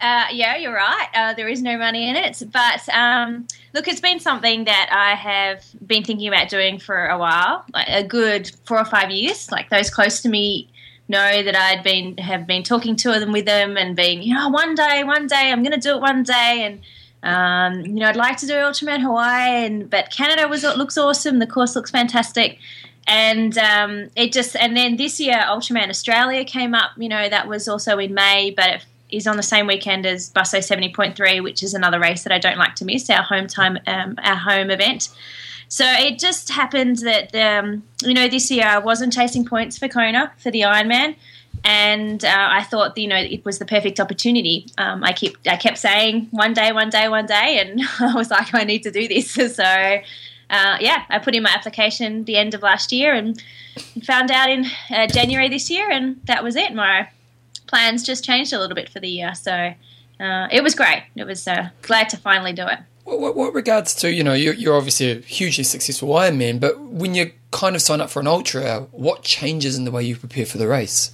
Uh, 0.00 0.26
yeah, 0.30 0.56
you're 0.56 0.74
right. 0.74 1.08
Uh, 1.14 1.34
there 1.34 1.48
is 1.48 1.62
no 1.62 1.78
money 1.78 2.08
in 2.08 2.16
it. 2.16 2.42
But 2.52 2.88
um, 2.90 3.46
look, 3.72 3.88
it's 3.88 4.00
been 4.00 4.20
something 4.20 4.64
that 4.64 4.90
I 4.92 5.14
have 5.14 5.64
been 5.86 6.04
thinking 6.04 6.28
about 6.28 6.48
doing 6.48 6.78
for 6.78 7.06
a 7.06 7.18
while, 7.18 7.64
like 7.72 7.88
a 7.88 8.02
good 8.02 8.50
four 8.66 8.78
or 8.78 8.84
five 8.84 9.10
years. 9.10 9.50
Like 9.50 9.70
those 9.70 9.90
close 9.90 10.20
to 10.22 10.28
me 10.28 10.70
know 11.08 11.42
that 11.42 11.56
I'd 11.56 11.82
been 11.82 12.18
have 12.18 12.46
been 12.46 12.62
talking 12.62 12.96
to 12.96 13.18
them 13.18 13.32
with 13.32 13.46
them 13.46 13.76
and 13.76 13.96
being, 13.96 14.22
you 14.22 14.34
know, 14.34 14.48
one 14.48 14.74
day, 14.74 15.04
one 15.04 15.26
day, 15.28 15.50
I'm 15.50 15.62
going 15.62 15.78
to 15.78 15.80
do 15.80 15.94
it 15.94 16.00
one 16.00 16.22
day, 16.22 16.62
and 16.64 16.80
um, 17.26 17.80
you 17.80 17.94
know, 17.94 18.06
I'd 18.06 18.14
like 18.14 18.36
to 18.38 18.46
do 18.46 18.52
Ultraman 18.52 19.02
Hawaii, 19.02 19.66
and 19.66 19.90
but 19.90 20.10
Canada 20.10 20.46
was 20.46 20.62
looks 20.62 20.96
awesome. 20.96 21.40
The 21.40 21.46
course 21.46 21.74
looks 21.74 21.90
fantastic, 21.90 22.58
and 23.08 23.58
um, 23.58 24.10
it 24.14 24.32
just 24.32 24.54
and 24.54 24.76
then 24.76 24.96
this 24.96 25.18
year 25.18 25.34
Ultraman 25.34 25.88
Australia 25.88 26.44
came 26.44 26.72
up. 26.72 26.92
You 26.96 27.08
know, 27.08 27.28
that 27.28 27.48
was 27.48 27.66
also 27.66 27.98
in 27.98 28.14
May, 28.14 28.52
but 28.56 28.68
it 28.68 28.84
is 29.10 29.26
on 29.26 29.36
the 29.36 29.42
same 29.42 29.66
weekend 29.66 30.06
as 30.06 30.30
Busso 30.30 30.62
seventy 30.62 30.92
point 30.92 31.16
three, 31.16 31.40
which 31.40 31.64
is 31.64 31.74
another 31.74 31.98
race 31.98 32.22
that 32.22 32.32
I 32.32 32.38
don't 32.38 32.58
like 32.58 32.76
to 32.76 32.84
miss. 32.84 33.10
Our 33.10 33.24
home 33.24 33.48
time, 33.48 33.76
um, 33.88 34.14
our 34.22 34.36
home 34.36 34.70
event. 34.70 35.08
So 35.66 35.84
it 35.84 36.20
just 36.20 36.50
happened 36.50 36.98
that 36.98 37.34
um, 37.34 37.82
you 38.04 38.14
know 38.14 38.28
this 38.28 38.52
year 38.52 38.66
I 38.66 38.78
wasn't 38.78 39.12
chasing 39.12 39.44
points 39.44 39.76
for 39.76 39.88
Kona 39.88 40.32
for 40.38 40.52
the 40.52 40.60
Ironman 40.60 41.16
and 41.66 42.24
uh, 42.24 42.48
I 42.52 42.62
thought 42.62 42.96
you 42.96 43.08
know 43.08 43.16
it 43.16 43.44
was 43.44 43.58
the 43.58 43.66
perfect 43.66 43.98
opportunity. 43.98 44.66
Um, 44.78 45.02
I 45.02 45.12
kept 45.12 45.48
I 45.48 45.56
kept 45.56 45.78
saying 45.78 46.28
one 46.30 46.54
day, 46.54 46.70
one 46.70 46.90
day, 46.90 47.08
one 47.08 47.26
day, 47.26 47.58
and 47.58 47.82
I 48.00 48.14
was 48.14 48.30
like, 48.30 48.54
I 48.54 48.62
need 48.62 48.84
to 48.84 48.92
do 48.92 49.08
this. 49.08 49.32
so 49.56 49.64
uh, 49.64 50.76
yeah, 50.80 51.04
I 51.08 51.18
put 51.18 51.34
in 51.34 51.42
my 51.42 51.50
application 51.50 52.24
the 52.24 52.36
end 52.36 52.54
of 52.54 52.62
last 52.62 52.92
year 52.92 53.12
and 53.12 53.42
found 54.04 54.30
out 54.30 54.48
in 54.48 54.66
uh, 54.90 55.08
January 55.08 55.48
this 55.48 55.68
year, 55.68 55.90
and 55.90 56.20
that 56.26 56.44
was 56.44 56.54
it. 56.54 56.72
My 56.72 57.08
plans 57.66 58.04
just 58.04 58.24
changed 58.24 58.52
a 58.52 58.60
little 58.60 58.76
bit 58.76 58.88
for 58.88 59.00
the 59.00 59.08
year, 59.08 59.34
so 59.34 59.74
uh, 60.20 60.48
it 60.52 60.62
was 60.62 60.76
great. 60.76 61.02
It 61.16 61.24
was 61.24 61.48
uh, 61.48 61.70
glad 61.82 62.08
to 62.10 62.16
finally 62.16 62.52
do 62.52 62.64
it. 62.68 62.78
What, 63.02 63.18
what, 63.18 63.36
what, 63.36 63.54
regards 63.54 63.92
to 63.96 64.12
you 64.12 64.22
know 64.22 64.34
you're, 64.34 64.54
you're 64.54 64.76
obviously 64.76 65.10
a 65.10 65.16
hugely 65.16 65.64
successful 65.64 66.10
Ironman, 66.10 66.60
but 66.60 66.78
when 66.78 67.16
you 67.16 67.32
kind 67.50 67.74
of 67.74 67.82
sign 67.82 68.00
up 68.00 68.10
for 68.10 68.20
an 68.20 68.28
ultra, 68.28 68.82
what 68.92 69.22
changes 69.22 69.76
in 69.76 69.84
the 69.84 69.90
way 69.90 70.04
you 70.04 70.14
prepare 70.14 70.46
for 70.46 70.58
the 70.58 70.68
race? 70.68 71.12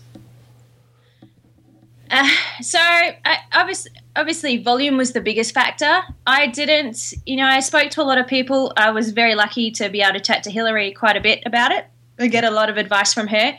Uh, 2.13 2.29
so 2.61 2.79
I, 2.79 3.39
obviously, 3.53 3.91
obviously, 4.15 4.59
volume 4.59 4.97
was 4.97 5.13
the 5.13 5.21
biggest 5.21 5.53
factor. 5.53 6.03
I 6.27 6.47
didn't, 6.47 7.15
you 7.27 7.37
know, 7.37 7.47
I 7.47 7.61
spoke 7.61 7.91
to 7.93 8.03
a 8.03 8.05
lot 8.05 8.19
of 8.19 8.27
people. 8.27 8.73
I 8.77 8.91
was 8.91 9.11
very 9.11 9.35
lucky 9.35 9.71
to 9.73 9.89
be 9.89 10.03
able 10.03 10.15
to 10.15 10.21
chat 10.21 10.45
to 10.45 10.51
Hillary 10.51 10.93
quite 10.93 11.17
a 11.17 11.21
bit 11.21 11.43
about 11.47 11.73
it. 11.73 11.87
I 12.19 12.29
get 12.29 12.45
a 12.45 12.51
lot 12.51 12.69
of 12.69 12.77
advice 12.77 13.13
from 13.13 13.27
her, 13.29 13.59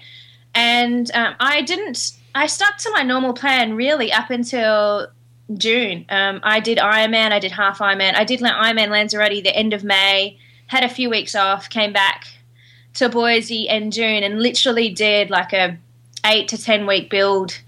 and 0.53 1.11
um, 1.13 1.35
I 1.39 1.63
didn't. 1.63 2.13
I 2.35 2.47
stuck 2.47 2.77
to 2.77 2.91
my 2.91 3.03
normal 3.03 3.33
plan 3.33 3.75
really 3.75 4.11
up 4.11 4.29
until 4.29 5.07
June. 5.55 6.05
Um, 6.09 6.39
I 6.43 6.59
did 6.59 6.77
Ironman. 6.77 7.31
I 7.31 7.39
did 7.39 7.51
half 7.51 7.79
Ironman. 7.79 8.15
I 8.15 8.23
did 8.23 8.39
Ironman 8.39 8.89
Lanzarote 8.89 9.43
the 9.43 9.55
end 9.55 9.73
of 9.73 9.83
May. 9.83 10.37
Had 10.67 10.83
a 10.83 10.89
few 10.89 11.09
weeks 11.09 11.35
off. 11.35 11.69
Came 11.69 11.93
back 11.93 12.25
to 12.95 13.09
Boise 13.09 13.67
in 13.67 13.91
June 13.91 14.23
and 14.23 14.41
literally 14.41 14.89
did 14.89 15.29
like 15.29 15.51
a 15.51 15.77
eight 16.25 16.47
to 16.47 16.61
ten 16.61 16.87
week 16.87 17.09
build 17.09 17.59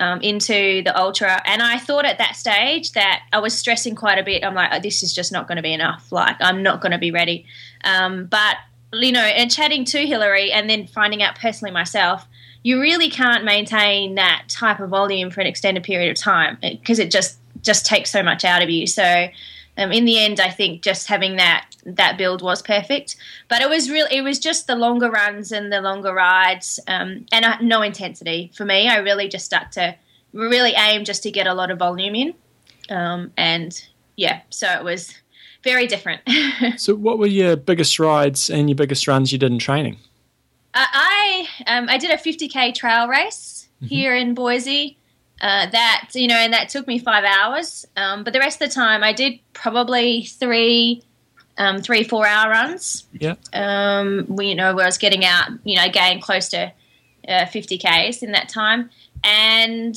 um, 0.00 0.20
into 0.20 0.82
the 0.82 0.96
ultra. 0.98 1.40
And 1.44 1.62
I 1.62 1.78
thought 1.78 2.04
at 2.04 2.18
that 2.18 2.36
stage 2.36 2.92
that 2.92 3.22
I 3.32 3.38
was 3.38 3.56
stressing 3.56 3.94
quite 3.94 4.18
a 4.18 4.22
bit. 4.22 4.44
I'm 4.44 4.54
like, 4.54 4.70
oh, 4.72 4.80
this 4.80 5.02
is 5.02 5.12
just 5.12 5.32
not 5.32 5.46
going 5.46 5.56
to 5.56 5.62
be 5.62 5.72
enough. 5.72 6.10
Like, 6.10 6.36
I'm 6.40 6.62
not 6.62 6.80
going 6.80 6.92
to 6.92 6.98
be 6.98 7.10
ready. 7.10 7.46
Um, 7.84 8.26
but, 8.26 8.56
you 8.92 9.12
know, 9.12 9.20
and 9.20 9.50
chatting 9.50 9.84
to 9.86 10.06
Hillary 10.06 10.52
and 10.52 10.68
then 10.68 10.86
finding 10.86 11.22
out 11.22 11.38
personally 11.38 11.72
myself, 11.72 12.26
you 12.62 12.80
really 12.80 13.10
can't 13.10 13.44
maintain 13.44 14.14
that 14.14 14.44
type 14.48 14.80
of 14.80 14.90
volume 14.90 15.30
for 15.30 15.40
an 15.40 15.46
extended 15.46 15.84
period 15.84 16.10
of 16.10 16.16
time 16.16 16.58
because 16.60 16.98
it 16.98 17.10
just 17.10 17.38
just 17.60 17.86
takes 17.86 18.10
so 18.10 18.22
much 18.22 18.44
out 18.44 18.62
of 18.62 18.68
you. 18.68 18.86
So, 18.86 19.28
um, 19.76 19.92
in 19.92 20.04
the 20.04 20.18
end, 20.18 20.40
I 20.40 20.50
think 20.50 20.82
just 20.82 21.08
having 21.08 21.36
that 21.36 21.66
that 21.84 22.16
build 22.16 22.42
was 22.42 22.62
perfect. 22.62 23.16
But 23.48 23.60
it 23.60 23.68
was 23.68 23.90
real. 23.90 24.06
It 24.10 24.22
was 24.22 24.38
just 24.38 24.66
the 24.66 24.76
longer 24.76 25.10
runs 25.10 25.52
and 25.52 25.72
the 25.72 25.80
longer 25.80 26.12
rides, 26.12 26.78
um, 26.86 27.26
and 27.32 27.44
uh, 27.44 27.56
no 27.60 27.82
intensity 27.82 28.52
for 28.54 28.64
me. 28.64 28.88
I 28.88 28.98
really 28.98 29.28
just 29.28 29.46
stuck 29.46 29.70
to 29.72 29.96
really 30.32 30.72
aim 30.72 31.04
just 31.04 31.22
to 31.24 31.30
get 31.30 31.46
a 31.46 31.54
lot 31.54 31.70
of 31.70 31.78
volume 31.78 32.14
in, 32.14 32.34
um, 32.88 33.32
and 33.36 33.84
yeah, 34.16 34.42
so 34.50 34.68
it 34.68 34.84
was 34.84 35.14
very 35.64 35.86
different. 35.86 36.22
so, 36.76 36.94
what 36.94 37.18
were 37.18 37.26
your 37.26 37.56
biggest 37.56 37.98
rides 37.98 38.50
and 38.50 38.68
your 38.68 38.76
biggest 38.76 39.08
runs 39.08 39.32
you 39.32 39.38
did 39.38 39.50
in 39.50 39.58
training? 39.58 39.98
Uh, 40.72 40.86
I 40.92 41.48
um, 41.66 41.88
I 41.88 41.98
did 41.98 42.10
a 42.10 42.16
50k 42.16 42.74
trail 42.74 43.08
race 43.08 43.68
mm-hmm. 43.76 43.86
here 43.86 44.14
in 44.14 44.34
Boise. 44.34 44.98
Uh, 45.44 45.66
that 45.66 46.08
you 46.14 46.26
know, 46.26 46.36
and 46.36 46.54
that 46.54 46.70
took 46.70 46.86
me 46.86 46.98
five 46.98 47.22
hours. 47.22 47.86
Um, 47.98 48.24
but 48.24 48.32
the 48.32 48.38
rest 48.38 48.62
of 48.62 48.70
the 48.70 48.74
time, 48.74 49.04
I 49.04 49.12
did 49.12 49.40
probably 49.52 50.24
three, 50.24 51.02
um, 51.58 51.82
three 51.82 52.02
four 52.02 52.26
hour 52.26 52.50
runs. 52.50 53.04
Yeah. 53.12 53.34
Um, 53.52 54.24
we, 54.26 54.46
you 54.46 54.54
know, 54.54 54.74
where 54.74 54.86
I 54.86 54.88
was 54.88 54.96
getting 54.96 55.22
out, 55.22 55.50
you 55.62 55.76
know, 55.76 55.86
getting 55.90 56.22
close 56.22 56.48
to 56.48 56.72
uh, 57.28 57.44
fifty 57.44 57.76
k's 57.76 58.22
in 58.22 58.32
that 58.32 58.48
time. 58.48 58.88
And 59.22 59.94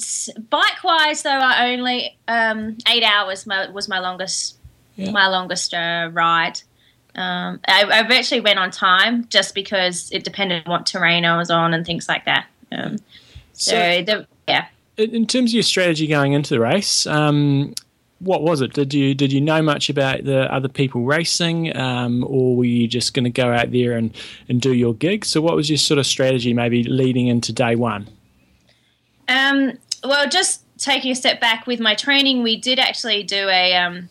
bike 0.50 0.84
wise, 0.84 1.22
though, 1.22 1.30
I 1.30 1.72
only 1.72 2.18
um, 2.28 2.78
eight 2.86 3.06
hours 3.06 3.48
my, 3.48 3.70
was 3.70 3.88
my 3.88 4.00
longest, 4.00 4.58
yeah. 4.98 5.12
my 5.12 5.30
longest 5.30 5.74
uh, 5.74 6.10
ride. 6.12 6.60
Um, 7.16 7.62
I, 7.66 7.86
I 7.86 8.00
actually 8.18 8.42
went 8.42 8.60
on 8.60 8.70
time 8.70 9.30
just 9.30 9.56
because 9.56 10.12
it 10.12 10.26
depended 10.26 10.64
on 10.66 10.72
what 10.72 10.86
terrain 10.86 11.24
I 11.24 11.38
was 11.38 11.50
on 11.50 11.74
and 11.74 11.86
things 11.86 12.10
like 12.10 12.26
that. 12.26 12.48
Um, 12.70 12.98
so, 13.54 13.72
so 13.72 14.02
the, 14.02 14.28
yeah 14.46 14.68
in 14.98 15.28
terms 15.28 15.52
of 15.52 15.56
your 15.56 15.64
strategy 15.64 16.08
going 16.08 16.34
into 16.34 16.50
the 16.54 16.60
race, 16.60 17.06
um, 17.08 17.74
what 18.20 18.42
was 18.42 18.62
it? 18.62 18.74
Did 18.74 18.94
you 18.94 19.14
did 19.14 19.32
you 19.32 19.42
know 19.42 19.62
much 19.62 19.90
about 19.90 20.24
the 20.24 20.52
other 20.52 20.68
people 20.68 21.04
racing, 21.04 21.76
um, 21.78 22.24
or 22.28 22.58
were 22.58 22.66
you 22.66 22.88
just 22.88 23.14
going 23.14 23.26
to 23.26 23.30
go 23.30 23.52
out 23.52 23.72
there 23.72 23.94
and, 23.94 24.16
and 24.50 24.60
do 24.60 24.74
your 24.74 24.94
gig? 24.96 25.24
So, 25.24 25.40
what 25.42 25.56
was 25.56 25.70
your 25.70 25.78
sort 25.78 26.00
of 26.00 26.08
strategy, 26.08 26.54
maybe 26.54 26.84
leading 26.84 27.28
into 27.28 27.54
day 27.54 27.76
one? 27.76 28.08
Um, 29.28 29.78
well, 30.04 30.28
just 30.28 30.64
taking 30.78 31.12
a 31.12 31.16
step 31.16 31.40
back 31.40 31.68
with 31.68 31.80
my 31.80 31.96
training, 31.96 32.42
we 32.44 32.56
did 32.56 32.80
actually 32.80 33.24
do 33.24 33.50
a 33.50 33.76
um, 33.76 34.10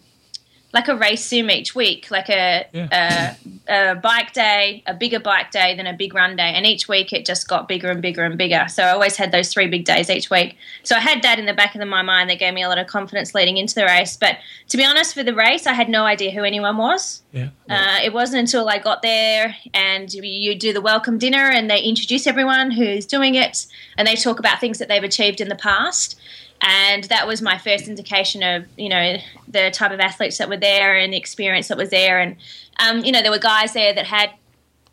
like 0.76 0.88
a 0.88 0.94
race 0.96 1.24
sim 1.24 1.50
each 1.50 1.74
week, 1.74 2.10
like 2.10 2.28
a, 2.28 2.66
Yeah. 2.72 3.34
a, 3.66 3.92
a 3.92 3.94
bike 3.94 4.34
day, 4.34 4.82
a 4.86 4.92
bigger 4.92 5.18
bike 5.18 5.50
day, 5.50 5.74
then 5.74 5.86
a 5.86 5.94
big 5.94 6.12
run 6.14 6.36
day, 6.36 6.52
and 6.54 6.66
each 6.66 6.86
week 6.86 7.14
it 7.14 7.24
just 7.24 7.48
got 7.48 7.66
bigger 7.66 7.90
and 7.90 8.02
bigger 8.02 8.24
and 8.24 8.36
bigger. 8.36 8.66
So 8.68 8.82
I 8.82 8.90
always 8.90 9.16
had 9.16 9.32
those 9.32 9.48
three 9.52 9.68
big 9.68 9.86
days 9.86 10.10
each 10.10 10.28
week. 10.28 10.56
So 10.82 10.94
I 10.94 11.00
had 11.00 11.22
that 11.22 11.38
in 11.38 11.46
the 11.46 11.54
back 11.54 11.74
of 11.74 11.88
my 11.88 12.02
mind 12.02 12.28
that 12.28 12.38
gave 12.38 12.52
me 12.52 12.62
a 12.62 12.68
lot 12.68 12.78
of 12.78 12.86
confidence 12.88 13.34
leading 13.34 13.56
into 13.56 13.74
the 13.74 13.84
race. 13.86 14.18
But 14.18 14.36
to 14.68 14.76
be 14.76 14.84
honest, 14.84 15.14
for 15.14 15.22
the 15.22 15.34
race, 15.34 15.66
I 15.66 15.72
had 15.72 15.88
no 15.88 16.04
idea 16.04 16.30
who 16.30 16.44
anyone 16.44 16.76
was. 16.76 17.22
Yeah. 17.32 17.48
Uh, 17.70 17.98
it 18.04 18.12
wasn't 18.12 18.40
until 18.40 18.68
I 18.68 18.78
got 18.78 19.00
there 19.00 19.56
and 19.72 20.12
you, 20.12 20.22
you 20.22 20.54
do 20.58 20.72
the 20.74 20.80
welcome 20.82 21.16
dinner 21.18 21.50
and 21.50 21.70
they 21.70 21.80
introduce 21.80 22.26
everyone 22.26 22.70
who's 22.70 23.06
doing 23.06 23.34
it 23.34 23.66
and 23.96 24.06
they 24.06 24.14
talk 24.14 24.38
about 24.38 24.60
things 24.60 24.78
that 24.78 24.88
they've 24.88 25.02
achieved 25.02 25.40
in 25.40 25.48
the 25.48 25.54
past. 25.56 26.18
And 26.62 27.04
that 27.04 27.26
was 27.26 27.42
my 27.42 27.58
first 27.58 27.88
indication 27.88 28.42
of, 28.42 28.66
you 28.76 28.88
know, 28.88 29.16
the 29.48 29.70
type 29.70 29.92
of 29.92 30.00
athletes 30.00 30.38
that 30.38 30.48
were 30.48 30.56
there 30.56 30.96
and 30.96 31.12
the 31.12 31.16
experience 31.16 31.68
that 31.68 31.76
was 31.76 31.90
there. 31.90 32.18
And, 32.18 32.36
um, 32.78 33.04
you 33.04 33.12
know, 33.12 33.22
there 33.22 33.30
were 33.30 33.38
guys 33.38 33.72
there 33.72 33.94
that 33.94 34.06
had 34.06 34.30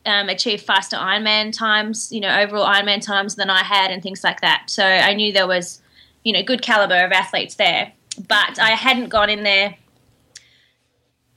um, 0.05 0.29
achieved 0.29 0.65
faster 0.65 0.97
Ironman 0.97 1.55
times, 1.55 2.11
you 2.11 2.19
know, 2.19 2.39
overall 2.39 2.65
Ironman 2.65 3.01
times 3.01 3.35
than 3.35 3.49
I 3.49 3.63
had 3.63 3.91
and 3.91 4.03
things 4.03 4.23
like 4.23 4.41
that. 4.41 4.65
So 4.67 4.83
I 4.83 5.13
knew 5.13 5.31
there 5.31 5.47
was, 5.47 5.81
you 6.23 6.33
know, 6.33 6.43
good 6.43 6.61
caliber 6.61 6.97
of 7.03 7.11
athletes 7.11 7.55
there. 7.55 7.93
But 8.27 8.59
I 8.59 8.71
hadn't 8.71 9.09
gone 9.09 9.29
in 9.29 9.43
there 9.43 9.75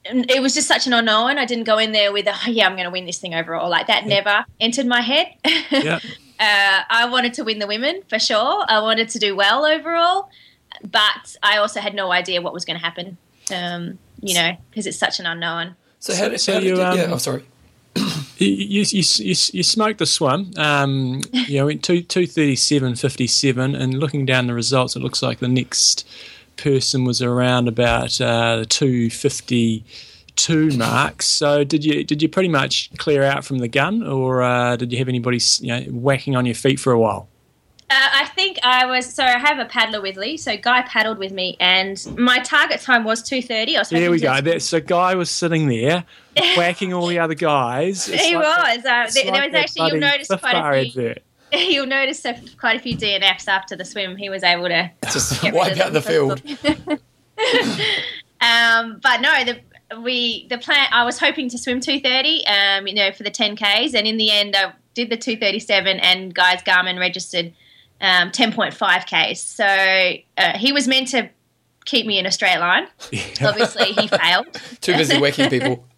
it 0.09 0.41
was 0.41 0.53
just 0.53 0.67
such 0.67 0.87
an 0.87 0.93
unknown. 0.93 1.37
I 1.37 1.45
didn't 1.45 1.65
go 1.65 1.77
in 1.77 1.91
there 1.91 2.11
with, 2.13 2.27
oh, 2.27 2.49
yeah, 2.49 2.65
I'm 2.65 2.73
going 2.73 2.85
to 2.85 2.91
win 2.91 3.05
this 3.05 3.19
thing 3.19 3.33
overall. 3.33 3.69
Like 3.69 3.87
that 3.87 4.05
never 4.05 4.45
entered 4.59 4.85
my 4.85 5.01
head. 5.01 5.33
Yeah. 5.71 5.99
Uh, 6.39 6.81
I 6.89 7.07
wanted 7.09 7.33
to 7.35 7.43
win 7.43 7.59
the 7.59 7.67
women 7.67 8.01
for 8.09 8.19
sure. 8.19 8.65
I 8.67 8.79
wanted 8.79 9.09
to 9.09 9.19
do 9.19 9.35
well 9.35 9.65
overall, 9.65 10.29
but 10.83 11.35
I 11.41 11.57
also 11.57 11.79
had 11.79 11.93
no 11.93 12.11
idea 12.11 12.41
what 12.41 12.53
was 12.53 12.65
going 12.65 12.77
to 12.77 12.83
happen. 12.83 13.17
Um, 13.53 13.97
you 14.21 14.33
know, 14.33 14.57
because 14.69 14.85
it's 14.85 14.97
such 14.97 15.19
an 15.19 15.25
unknown. 15.25 15.75
So 15.99 16.15
how, 16.15 16.35
so 16.37 16.53
how 16.53 16.59
you? 16.59 16.75
Did, 16.75 16.79
um, 16.79 16.97
yeah, 16.97 17.03
I'm 17.05 17.13
oh, 17.13 17.17
sorry. 17.17 17.45
you, 18.37 18.47
you, 18.47 18.85
you, 18.91 19.03
you 19.19 19.63
smoked 19.63 19.99
the 19.99 20.05
swim. 20.05 20.51
Um, 20.57 21.21
you 21.31 21.59
know, 21.59 21.71
two 21.73 22.01
two 22.01 22.27
thirty 22.27 22.55
seven 22.55 22.95
fifty 22.95 23.27
seven, 23.27 23.75
and 23.75 23.99
looking 23.99 24.25
down 24.25 24.47
the 24.47 24.53
results, 24.53 24.95
it 24.95 25.01
looks 25.01 25.21
like 25.21 25.39
the 25.39 25.47
next 25.47 26.07
person 26.57 27.05
was 27.05 27.21
around 27.21 27.67
about 27.67 28.19
uh, 28.19 28.65
250 28.67 29.85
two 30.37 30.71
marks. 30.77 31.25
So 31.25 31.65
did 31.65 31.83
you 31.83 32.05
did 32.05 32.21
you 32.21 32.29
pretty 32.29 32.49
much 32.49 32.89
clear 32.97 33.23
out 33.23 33.43
from 33.43 33.57
the 33.57 33.67
gun, 33.67 34.07
or 34.07 34.41
uh, 34.41 34.77
did 34.77 34.91
you 34.93 34.97
have 34.99 35.09
anybody 35.09 35.39
you 35.59 35.67
know, 35.67 35.81
whacking 35.91 36.35
on 36.37 36.45
your 36.45 36.55
feet 36.55 36.79
for 36.79 36.93
a 36.93 36.99
while? 36.99 37.27
Uh, 37.89 37.95
I 37.95 38.25
think 38.35 38.59
I 38.63 38.85
was 38.85 39.13
so 39.13 39.23
I 39.23 39.39
have 39.39 39.59
a 39.59 39.65
paddler 39.65 40.01
with 40.01 40.17
Lee, 40.17 40.35
so 40.35 40.57
Guy 40.57 40.81
paddled 40.81 41.19
with 41.19 41.31
me, 41.31 41.55
and 41.61 42.05
my 42.17 42.39
target 42.39 42.81
time 42.81 43.05
was 43.05 43.23
two 43.23 43.41
thirty. 43.41 43.77
There 43.89 44.11
we 44.11 44.19
go. 44.19 44.41
That, 44.41 44.61
so 44.61 44.81
Guy 44.81 45.15
was 45.15 45.29
sitting 45.29 45.69
there 45.69 46.03
whacking 46.57 46.93
all 46.93 47.07
the 47.07 47.19
other 47.19 47.33
guys. 47.33 48.09
It's 48.09 48.25
he 48.25 48.35
like 48.35 48.45
was. 48.45 48.83
The, 48.83 48.89
uh, 48.91 49.09
there, 49.13 49.31
like 49.31 49.33
there 49.33 49.43
was 49.43 49.53
actually 49.53 49.91
you'll 49.91 50.01
notice 50.01 50.27
quite 50.39 50.85
a 50.85 50.89
few. 50.89 51.15
You'll 51.53 51.85
notice 51.85 52.25
quite 52.59 52.75
a 52.75 52.79
few 52.79 52.97
DNFs 52.97 53.47
after 53.47 53.77
the 53.77 53.85
swim. 53.85 54.17
He 54.17 54.27
was 54.27 54.43
able 54.43 54.67
to 54.67 54.91
just 55.05 55.41
wipe 55.43 55.77
out 55.77 55.93
the 55.93 56.01
field. 56.01 56.41
um, 58.41 58.99
but 59.01 59.21
no, 59.21 59.45
the, 59.45 59.61
we 60.03 60.47
the 60.49 60.57
plan. 60.57 60.87
I 60.91 61.03
was 61.03 61.19
hoping 61.19 61.49
to 61.49 61.57
swim 61.57 61.79
two 61.79 61.99
thirty. 61.99 62.45
Um, 62.45 62.87
you 62.87 62.93
know, 62.93 63.11
for 63.11 63.23
the 63.23 63.31
ten 63.31 63.55
k's, 63.55 63.93
and 63.93 64.07
in 64.07 64.17
the 64.17 64.31
end, 64.31 64.55
I 64.55 64.73
did 64.93 65.09
the 65.09 65.17
two 65.17 65.37
thirty 65.37 65.59
seven, 65.59 65.99
and 65.99 66.33
guys 66.33 66.61
Garmin 66.63 66.99
registered 66.99 67.53
um, 68.01 68.31
ten 68.31 68.53
point 68.53 68.73
five 68.73 69.05
k's. 69.05 69.41
So 69.41 69.65
uh, 69.65 70.57
he 70.57 70.71
was 70.71 70.87
meant 70.87 71.09
to 71.09 71.29
keep 71.85 72.05
me 72.05 72.19
in 72.19 72.25
a 72.25 72.31
straight 72.31 72.59
line. 72.59 72.87
Obviously, 73.41 73.93
he 73.93 74.07
failed. 74.07 74.47
Too 74.81 74.93
busy 74.93 75.19
working 75.19 75.49
people. 75.49 75.85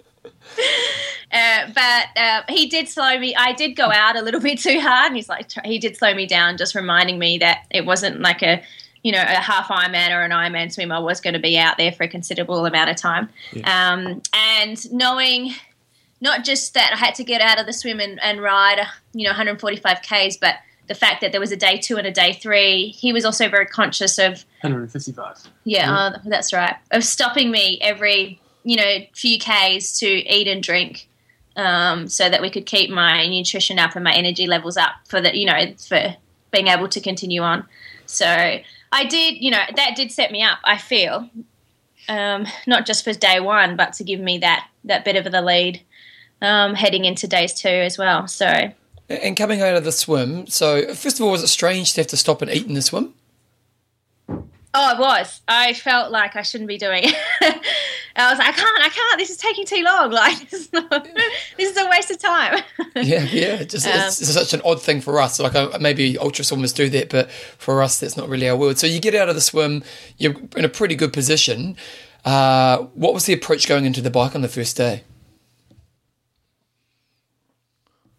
Uh, 1.31 1.71
but 1.75 2.19
uh, 2.19 2.41
he 2.49 2.67
did 2.67 2.89
slow 2.89 3.19
me. 3.19 3.35
I 3.35 3.53
did 3.53 3.75
go 3.75 3.91
out 3.91 4.15
a 4.15 4.21
little 4.23 4.39
bit 4.39 4.57
too 4.57 4.79
hard, 4.79 5.07
and 5.07 5.15
he's 5.15 5.29
like, 5.29 5.51
he 5.63 5.77
did 5.77 5.95
slow 5.95 6.13
me 6.15 6.25
down, 6.25 6.57
just 6.57 6.73
reminding 6.73 7.19
me 7.19 7.37
that 7.37 7.67
it 7.69 7.85
wasn't 7.85 8.19
like 8.19 8.41
a, 8.41 8.63
you 9.03 9.11
know, 9.11 9.21
a 9.21 9.41
half 9.41 9.67
Ironman 9.67 10.11
or 10.11 10.21
an 10.21 10.31
Ironman 10.31 10.71
swim. 10.71 10.91
I 10.91 10.99
was 10.99 11.21
going 11.21 11.33
to 11.33 11.39
be 11.39 11.57
out 11.57 11.77
there 11.77 11.91
for 11.91 12.03
a 12.03 12.07
considerable 12.07 12.65
amount 12.65 12.89
of 12.89 12.95
time, 12.97 13.29
um, 13.63 14.21
and 14.33 14.91
knowing 14.91 15.53
not 16.21 16.43
just 16.43 16.73
that 16.73 16.91
I 16.93 16.97
had 16.97 17.15
to 17.15 17.23
get 17.23 17.41
out 17.41 17.59
of 17.59 17.65
the 17.65 17.73
swim 17.73 17.99
and, 17.99 18.19
and 18.21 18.41
ride, 18.41 18.85
you 19.13 19.23
know, 19.23 19.29
145 19.29 20.01
k's, 20.01 20.37
but 20.37 20.55
the 20.89 20.95
fact 20.95 21.21
that 21.21 21.31
there 21.31 21.39
was 21.39 21.51
a 21.51 21.55
day 21.55 21.77
two 21.77 21.97
and 21.97 22.07
a 22.07 22.11
day 22.11 22.33
three. 22.33 22.89
He 22.89 23.13
was 23.13 23.23
also 23.23 23.47
very 23.47 23.67
conscious 23.67 24.17
of 24.17 24.43
155. 24.61 25.47
yeah, 25.63 25.95
uh, 25.95 26.17
that's 26.25 26.51
right. 26.51 26.75
Of 26.91 27.03
stopping 27.03 27.51
me 27.51 27.79
every, 27.81 28.41
you 28.63 28.75
know, 28.75 28.97
few 29.13 29.37
Ks 29.39 29.99
to 29.99 30.07
eat 30.07 30.47
and 30.47 30.63
drink, 30.63 31.07
um, 31.55 32.07
so 32.07 32.27
that 32.27 32.41
we 32.41 32.49
could 32.49 32.65
keep 32.65 32.89
my 32.89 33.27
nutrition 33.27 33.77
up 33.77 33.95
and 33.95 34.03
my 34.03 34.13
energy 34.13 34.47
levels 34.47 34.77
up 34.77 34.93
for 35.07 35.21
the, 35.21 35.37
you 35.37 35.45
know, 35.45 35.73
for 35.77 36.15
being 36.51 36.67
able 36.67 36.87
to 36.89 36.99
continue 36.99 37.41
on. 37.41 37.65
So 38.07 38.57
I 38.91 39.05
did, 39.05 39.35
you 39.41 39.51
know, 39.51 39.63
that 39.75 39.95
did 39.95 40.11
set 40.11 40.31
me 40.31 40.43
up. 40.43 40.59
I 40.63 40.77
feel, 40.77 41.29
um, 42.07 42.47
not 42.65 42.85
just 42.85 43.03
for 43.03 43.13
day 43.13 43.39
one, 43.39 43.75
but 43.75 43.93
to 43.93 44.03
give 44.03 44.19
me 44.19 44.39
that 44.39 44.67
that 44.85 45.05
bit 45.05 45.15
of 45.15 45.31
the 45.31 45.41
lead 45.41 45.81
um, 46.41 46.73
heading 46.73 47.05
into 47.05 47.27
days 47.27 47.53
two 47.53 47.69
as 47.69 47.97
well. 47.97 48.27
So 48.27 48.71
And 49.09 49.35
coming 49.35 49.61
out 49.61 49.75
of 49.75 49.83
the 49.83 49.91
swim, 49.91 50.47
so 50.47 50.93
first 50.93 51.19
of 51.19 51.25
all, 51.25 51.31
was 51.31 51.43
it 51.43 51.47
strange 51.47 51.93
to 51.93 52.01
have 52.01 52.07
to 52.07 52.17
stop 52.17 52.41
and 52.41 52.51
eat 52.51 52.67
in 52.67 52.73
the 52.73 52.81
swim? 52.81 53.13
Oh, 54.81 54.93
it 54.93 54.97
was. 54.97 55.41
I 55.45 55.73
felt 55.73 56.09
like 56.09 56.37
I 56.37 56.41
shouldn't 56.41 56.69
be 56.69 56.77
doing 56.77 57.03
it. 57.03 57.13
I 58.15 58.29
was 58.29 58.39
like, 58.39 58.47
I 58.47 58.51
can't, 58.53 58.81
I 58.81 58.87
can't. 58.87 59.19
This 59.19 59.29
is 59.29 59.35
taking 59.35 59.65
too 59.65 59.83
long. 59.83 60.09
Like, 60.19 60.49
this 60.49 60.61
is, 60.61 60.73
not, 60.73 60.89
this 61.57 61.71
is 61.71 61.77
a 61.77 61.89
waste 61.89 62.11
of 62.11 62.19
time. 62.19 62.63
Yeah, 62.95 63.23
yeah. 63.23 63.63
Just 63.63 63.85
it's, 63.85 64.21
it's 64.21 64.33
such 64.33 64.53
an 64.53 64.61
odd 64.63 64.81
thing 64.81 65.01
for 65.01 65.19
us. 65.19 65.37
Like 65.39 65.81
maybe 65.81 66.17
ultra 66.17 66.45
swimmers 66.45 66.71
do 66.71 66.89
that, 66.91 67.09
but 67.09 67.29
for 67.29 67.81
us, 67.81 67.99
that's 67.99 68.15
not 68.15 68.29
really 68.29 68.47
our 68.47 68.55
world. 68.55 68.77
So 68.77 68.87
you 68.87 69.01
get 69.01 69.15
out 69.15 69.27
of 69.27 69.35
the 69.35 69.41
swim, 69.41 69.83
you're 70.17 70.35
in 70.55 70.63
a 70.63 70.69
pretty 70.69 70.95
good 70.95 71.11
position. 71.11 71.75
Uh, 72.23 72.79
what 72.93 73.13
was 73.13 73.25
the 73.25 73.33
approach 73.33 73.67
going 73.67 73.85
into 73.85 74.01
the 74.01 74.09
bike 74.09 74.33
on 74.33 74.41
the 74.41 74.47
first 74.47 74.77
day? 74.77 75.03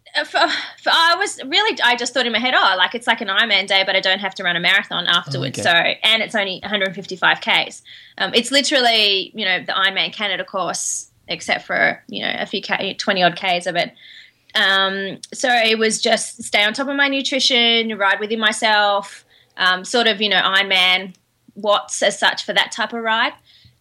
for, 0.25 0.47
for, 0.81 0.89
I 0.91 1.15
was 1.17 1.39
really, 1.45 1.79
I 1.81 1.95
just 1.95 2.13
thought 2.13 2.25
in 2.25 2.31
my 2.31 2.39
head, 2.39 2.53
oh, 2.55 2.75
like 2.77 2.95
it's 2.95 3.07
like 3.07 3.21
an 3.21 3.27
Ironman 3.27 3.67
day, 3.67 3.83
but 3.85 3.95
I 3.95 3.99
don't 3.99 4.19
have 4.19 4.35
to 4.35 4.43
run 4.43 4.55
a 4.55 4.59
marathon 4.59 5.07
afterwards. 5.07 5.59
okay. 5.59 5.63
So, 5.63 6.09
and 6.09 6.21
it's 6.21 6.35
only 6.35 6.59
155 6.61 7.41
Ks. 7.41 7.81
Um, 8.17 8.33
it's 8.33 8.51
literally, 8.51 9.31
you 9.33 9.45
know, 9.45 9.59
the 9.59 9.71
Ironman 9.71 10.13
Canada 10.13 10.43
course, 10.43 11.11
except 11.27 11.65
for, 11.65 12.03
you 12.07 12.21
know, 12.21 12.33
a 12.37 12.45
few 12.45 12.61
K, 12.61 12.93
20 12.93 13.23
odd 13.23 13.35
Ks 13.35 13.65
of 13.67 13.75
it. 13.75 13.93
Um, 14.53 15.19
so 15.33 15.49
it 15.49 15.77
was 15.77 16.01
just 16.01 16.43
stay 16.43 16.63
on 16.63 16.73
top 16.73 16.87
of 16.87 16.95
my 16.95 17.07
nutrition, 17.07 17.97
ride 17.97 18.19
within 18.19 18.39
myself, 18.39 19.25
um, 19.57 19.85
sort 19.85 20.07
of, 20.07 20.21
you 20.21 20.29
know, 20.29 20.41
Ironman 20.41 21.15
watts 21.55 22.01
as 22.03 22.19
such 22.19 22.43
for 22.45 22.53
that 22.53 22.71
type 22.71 22.93
of 22.93 23.01
ride. 23.01 23.33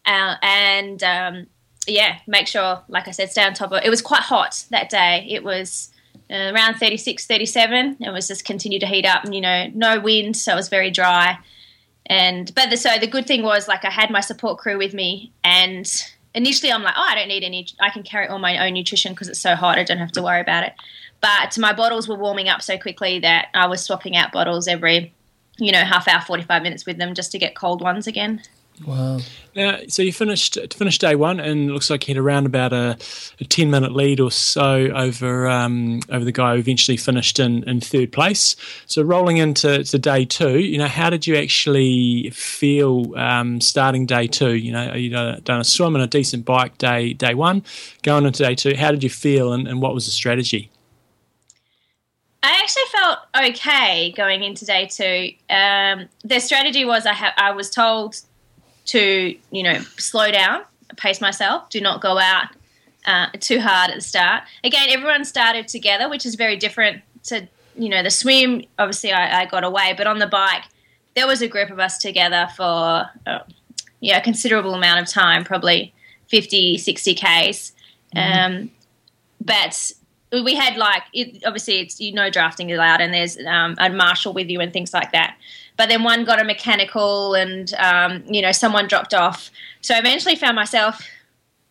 Uh, 0.07 0.37
and 0.43 1.03
um, 1.03 1.47
yeah, 1.87 2.19
make 2.27 2.47
sure, 2.47 2.83
like 2.89 3.09
I 3.09 3.11
said, 3.11 3.31
stay 3.31 3.45
on 3.45 3.55
top 3.55 3.73
of 3.73 3.79
it. 3.79 3.87
It 3.87 3.91
was 3.91 4.03
quite 4.03 4.23
hot 4.23 4.65
that 4.71 4.91
day. 4.91 5.27
It 5.29 5.45
was 5.45 5.91
uh, 6.31 6.53
around 6.55 6.75
36, 6.75 7.27
37. 7.27 7.97
It 8.01 8.11
was 8.11 8.29
just 8.29 8.45
continued 8.45 8.81
to 8.81 8.87
heat 8.87 9.05
up 9.05 9.25
and, 9.25 9.35
you 9.35 9.41
know, 9.41 9.71
no 9.75 10.01
wind, 10.01 10.37
so 10.37 10.53
it 10.53 10.57
was 10.57 10.69
very 10.69 10.91
dry. 10.91 11.39
And, 12.07 12.53
but 12.55 12.71
the, 12.71 12.77
so 12.77 12.99
the 12.99 13.07
good 13.07 13.27
thing 13.27 13.43
was, 13.43 13.69
like, 13.69 13.85
I 13.85 13.91
had 13.91 14.11
my 14.11 14.21
support 14.21 14.59
crew 14.59 14.79
with 14.79 14.95
me 14.95 15.33
and 15.45 15.91
initially 16.35 16.73
I'm 16.73 16.83
like, 16.83 16.95
oh, 16.97 17.05
I 17.07 17.15
don't 17.15 17.29
need 17.29 17.45
any, 17.45 17.67
I 17.81 17.91
can 17.91 18.03
carry 18.03 18.29
all 18.29 18.39
my 18.39 18.67
own 18.67 18.75
nutrition 18.75 19.13
because 19.13 19.29
it's 19.29 19.41
so 19.41 19.55
hot, 19.55 19.79
I 19.79 19.85
don't 19.85 19.99
have 19.99 20.13
to 20.13 20.23
worry 20.23 20.41
about 20.41 20.65
it. 20.65 20.73
But 21.21 21.59
my 21.59 21.73
bottles 21.73 22.09
were 22.09 22.17
warming 22.17 22.49
up 22.49 22.63
so 22.63 22.79
quickly 22.79 23.19
that 23.21 23.49
I 23.55 23.67
was 23.67 23.83
swapping 23.83 24.17
out 24.17 24.33
bottles 24.33 24.69
every, 24.69 25.13
you 25.59 25.73
know, 25.73 25.85
half 25.85 26.09
hour, 26.09 26.21
45 26.21 26.63
minutes 26.63 26.87
with 26.87 26.99
them 26.99 27.15
just 27.15 27.33
to 27.33 27.39
get 27.39 27.55
cold 27.55 27.83
ones 27.83 28.07
again. 28.07 28.43
Wow. 28.87 29.19
Now, 29.55 29.81
so 29.89 30.03
you 30.03 30.13
finished 30.13 30.57
finished 30.73 31.03
day 31.03 31.15
one, 31.15 31.39
and 31.39 31.69
it 31.69 31.73
looks 31.73 31.91
like 31.91 32.09
you 32.09 32.15
had 32.15 32.21
around 32.21 32.47
about 32.47 32.73
a, 32.73 32.97
a 33.39 33.45
ten 33.45 33.71
minute 33.71 33.93
lead 33.93 34.21
or 34.21 34.31
so 34.31 34.87
over 34.95 35.49
um, 35.49 36.01
over 36.09 36.25
the 36.25 36.33
guy 36.33 36.55
who 36.55 36.61
eventually 36.61 36.97
finished 36.97 37.39
in, 37.39 37.69
in 37.69 37.81
third 37.81 38.11
place. 38.11 38.57
So 38.87 39.03
rolling 39.03 39.37
into 39.37 39.85
to 39.85 39.99
day 39.99 40.25
two, 40.25 40.61
you 40.61 40.79
know, 40.79 40.87
how 40.87 41.11
did 41.11 41.27
you 41.27 41.37
actually 41.37 42.31
feel 42.31 43.15
um, 43.19 43.61
starting 43.61 44.07
day 44.07 44.27
two? 44.27 44.55
You 44.55 44.73
know, 44.73 44.95
you 44.95 45.11
done, 45.11 45.41
done 45.45 45.61
a 45.61 45.65
swim 45.65 45.95
and 45.95 46.03
a 46.03 46.09
decent 46.09 46.47
bike 46.47 46.79
day 46.79 47.13
day 47.13 47.35
one, 47.35 47.65
going 48.03 48.25
into 48.25 48.43
day 48.43 48.55
two. 48.55 48.75
How 48.77 48.93
did 48.93 49.03
you 49.03 49.11
feel, 49.11 49.53
and, 49.53 49.69
and 49.69 49.83
what 49.83 49.93
was 49.93 50.07
the 50.07 50.13
strategy? 50.13 50.71
I 52.43 52.59
actually 52.63 52.85
felt 52.93 53.19
okay 53.51 54.13
going 54.13 54.43
into 54.43 54.65
day 54.65 54.87
two. 54.87 55.33
Um, 55.55 56.09
the 56.25 56.41
strategy 56.41 56.87
was 56.87 57.05
I 57.05 57.13
ha- 57.13 57.35
I 57.37 57.51
was 57.51 57.69
told 57.69 58.23
to 58.91 59.37
you 59.51 59.63
know 59.63 59.81
slow 59.99 60.31
down, 60.31 60.63
pace 60.97 61.21
myself, 61.21 61.69
do 61.71 61.81
not 61.81 62.01
go 62.01 62.19
out 62.19 62.49
uh, 63.07 63.29
too 63.39 63.61
hard 63.61 63.91
at 63.91 63.97
the 63.97 64.03
start. 64.03 64.43
Again, 64.65 64.89
everyone 64.91 65.25
started 65.25 65.69
together, 65.69 66.09
which 66.09 66.27
is 66.27 66.35
very 66.35 66.57
different 66.57 67.03
to 67.25 67.49
you 67.77 67.89
know 67.89 68.03
the 68.03 68.11
swim. 68.11 68.65
Obviously, 68.79 69.13
I, 69.13 69.43
I 69.43 69.47
got 69.47 69.65
away, 69.65 69.95
but 69.97 70.07
on 70.07 70.19
the 70.19 70.27
bike, 70.27 70.65
there 71.15 71.27
was 71.27 71.41
a 71.41 71.49
group 71.49 71.71
of 71.71 71.79
us 71.79 71.99
together 71.99 72.49
for 72.57 73.09
uh, 73.27 73.41
yeah 74.01 74.19
a 74.19 74.23
considerable 74.23 74.75
amount 74.75 75.01
of 75.01 75.09
time, 75.09 75.45
probably 75.45 75.95
50, 76.29 76.79
60 76.79 77.15
Ks. 77.15 77.73
Um, 78.17 78.71
but 79.41 79.93
we 80.33 80.55
had 80.55 80.77
like, 80.77 81.03
it, 81.13 81.43
obviously, 81.45 81.81
it's 81.81 82.01
you 82.01 82.13
know, 82.13 82.31
drafting 82.31 82.71
is 82.71 82.79
allowed 82.79 83.01
and 83.01 83.13
there's 83.13 83.37
um, 83.47 83.75
a 83.79 83.91
marshal 83.91 84.33
with 84.33 84.49
you 84.49 84.61
and 84.61 84.73
things 84.73 84.95
like 84.95 85.13
that. 85.13 85.37
But 85.77 85.89
then 85.89 86.03
one 86.03 86.25
got 86.25 86.41
a 86.41 86.45
mechanical 86.45 87.35
and, 87.35 87.73
um, 87.75 88.25
you 88.29 88.43
know, 88.43 88.53
someone 88.53 88.87
dropped 88.87 89.15
off. 89.15 89.51
So 89.81 89.95
I 89.95 89.99
eventually 89.99 90.37
found 90.37 90.57
myself 90.57 91.03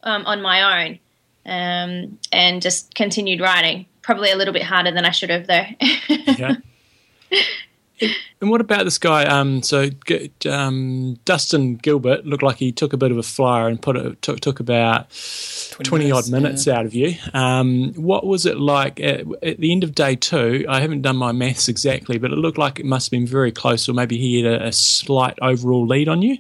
um, 0.03 0.25
on 0.25 0.41
my 0.41 0.85
own 0.85 0.99
um, 1.45 2.19
and 2.31 2.61
just 2.61 2.95
continued 2.95 3.41
riding. 3.41 3.85
Probably 4.01 4.31
a 4.31 4.35
little 4.35 4.53
bit 4.53 4.63
harder 4.63 4.91
than 4.91 5.05
I 5.05 5.11
should 5.11 5.29
have, 5.29 5.47
though. 5.47 5.65
yeah. 6.09 6.55
And 8.41 8.49
what 8.49 8.61
about 8.61 8.85
this 8.85 8.97
guy? 8.97 9.25
Um, 9.25 9.61
so 9.61 9.89
um, 10.49 11.19
Dustin 11.25 11.75
Gilbert 11.75 12.25
looked 12.25 12.43
like 12.43 12.57
he 12.57 12.71
took 12.71 12.93
a 12.93 12.97
bit 12.97 13.11
of 13.11 13.17
a 13.17 13.23
flyer 13.23 13.67
and 13.67 13.81
put 13.81 13.97
it 13.97 14.21
took, 14.21 14.39
took 14.39 14.59
about 14.59 15.09
20, 15.71 15.89
20 15.89 16.11
odd 16.11 16.29
minutes 16.29 16.65
yeah. 16.65 16.77
out 16.77 16.85
of 16.85 16.93
you. 16.93 17.15
Um, 17.33 17.93
what 17.95 18.25
was 18.25 18.45
it 18.45 18.57
like 18.57 18.99
at, 18.99 19.25
at, 19.43 19.59
the 19.59 19.71
end 19.71 19.83
of 19.83 19.93
day 19.93 20.15
two? 20.15 20.65
I 20.69 20.79
haven't 20.79 21.01
done 21.01 21.17
my 21.17 21.31
maths 21.31 21.67
exactly, 21.67 22.17
but 22.17 22.31
it 22.31 22.37
looked 22.37 22.57
like 22.57 22.79
it 22.79 22.85
must 22.85 23.07
have 23.07 23.11
been 23.11 23.27
very 23.27 23.51
close, 23.51 23.89
or 23.89 23.93
maybe 23.93 24.17
he 24.17 24.41
had 24.41 24.61
a, 24.61 24.67
a 24.67 24.71
slight 24.71 25.37
overall 25.41 25.85
lead 25.85 26.07
on 26.07 26.21
you. 26.21 26.37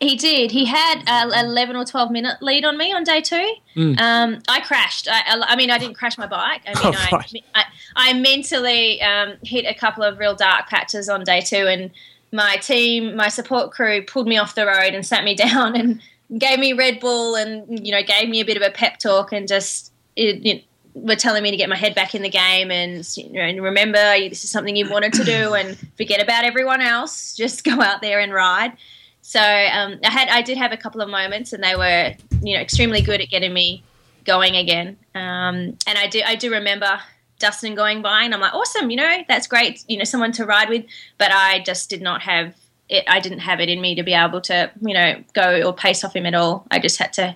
He 0.00 0.14
did. 0.14 0.50
He 0.50 0.66
had 0.66 1.02
an 1.06 1.32
11 1.32 1.74
or 1.74 1.84
12 1.84 2.10
minute 2.10 2.42
lead 2.42 2.66
on 2.66 2.76
me 2.76 2.92
on 2.92 3.02
day 3.02 3.22
two. 3.22 3.54
Mm. 3.74 3.98
Um, 3.98 4.42
I 4.46 4.60
crashed. 4.60 5.08
I, 5.10 5.22
I, 5.26 5.56
mean, 5.56 5.70
I 5.70 5.78
didn't 5.78 5.94
crash 5.94 6.18
my 6.18 6.26
bike. 6.26 6.60
I 6.66 6.84
mean, 6.84 6.94
oh, 6.94 7.16
right. 7.16 7.42
I, 7.54 7.60
I, 7.60 7.64
I, 8.10 8.12
mentally 8.12 9.00
um, 9.00 9.34
hit 9.42 9.64
a 9.64 9.72
couple 9.72 10.02
of 10.02 10.18
real 10.18 10.34
dark 10.34 10.68
patches 10.68 11.08
on 11.08 11.24
day 11.24 11.40
two, 11.40 11.66
and 11.66 11.90
my 12.30 12.56
team, 12.56 13.16
my 13.16 13.28
support 13.28 13.70
crew 13.70 14.02
pulled 14.02 14.28
me 14.28 14.36
off 14.36 14.54
the 14.54 14.66
road 14.66 14.92
and 14.92 15.04
sat 15.04 15.24
me 15.24 15.34
down 15.46 15.74
and 15.74 16.00
gave 16.38 16.58
me 16.58 16.74
Red 16.74 17.00
Bull 17.00 17.34
and, 17.34 17.86
you 17.86 17.92
know, 17.92 18.02
gave 18.02 18.28
me 18.28 18.40
a 18.40 18.44
bit 18.44 18.58
of 18.58 18.62
a 18.62 18.70
pep 18.70 18.98
talk 18.98 19.32
and 19.32 19.48
just 19.48 19.92
it, 20.14 20.44
it, 20.46 20.64
were 20.92 21.16
telling 21.16 21.42
me 21.42 21.50
to 21.50 21.56
get 21.58 21.68
my 21.68 21.76
head 21.76 21.94
back 21.94 22.14
in 22.14 22.22
the 22.22 22.28
game 22.30 22.70
and, 22.70 23.06
you 23.16 23.30
know, 23.30 23.62
remember 23.62 23.98
this 24.28 24.44
is 24.44 24.50
something 24.50 24.76
you 24.76 24.88
wanted 24.90 25.12
to 25.12 25.24
do 25.24 25.52
and 25.54 25.76
forget 25.96 26.22
about 26.22 26.44
everyone 26.44 26.80
else. 26.80 27.36
Just 27.36 27.64
go 27.64 27.80
out 27.82 28.02
there 28.02 28.18
and 28.20 28.32
ride. 28.32 28.72
So 29.26 29.40
um, 29.40 29.98
I 30.04 30.10
had 30.10 30.28
I 30.28 30.40
did 30.40 30.56
have 30.56 30.70
a 30.70 30.76
couple 30.76 31.00
of 31.00 31.08
moments, 31.08 31.52
and 31.52 31.60
they 31.60 31.74
were 31.74 32.14
you 32.42 32.54
know 32.54 32.60
extremely 32.60 33.00
good 33.00 33.20
at 33.20 33.28
getting 33.28 33.52
me 33.52 33.82
going 34.24 34.54
again. 34.54 34.98
Um, 35.16 35.76
and 35.84 35.98
I 35.98 36.06
do 36.06 36.22
I 36.24 36.36
do 36.36 36.52
remember 36.52 37.00
Dustin 37.40 37.74
going 37.74 38.02
by, 38.02 38.22
and 38.22 38.32
I'm 38.32 38.40
like, 38.40 38.54
awesome, 38.54 38.88
you 38.88 38.96
know, 38.96 39.24
that's 39.26 39.48
great, 39.48 39.84
you 39.88 39.98
know, 39.98 40.04
someone 40.04 40.30
to 40.30 40.46
ride 40.46 40.68
with. 40.68 40.84
But 41.18 41.32
I 41.32 41.58
just 41.64 41.90
did 41.90 42.02
not 42.02 42.22
have 42.22 42.54
it. 42.88 43.02
I 43.08 43.18
didn't 43.18 43.40
have 43.40 43.58
it 43.58 43.68
in 43.68 43.80
me 43.80 43.96
to 43.96 44.04
be 44.04 44.14
able 44.14 44.42
to 44.42 44.70
you 44.80 44.94
know 44.94 45.24
go 45.32 45.60
or 45.62 45.74
pace 45.74 46.04
off 46.04 46.14
him 46.14 46.24
at 46.24 46.34
all. 46.34 46.64
I 46.70 46.78
just 46.78 46.98
had 46.98 47.12
to. 47.14 47.34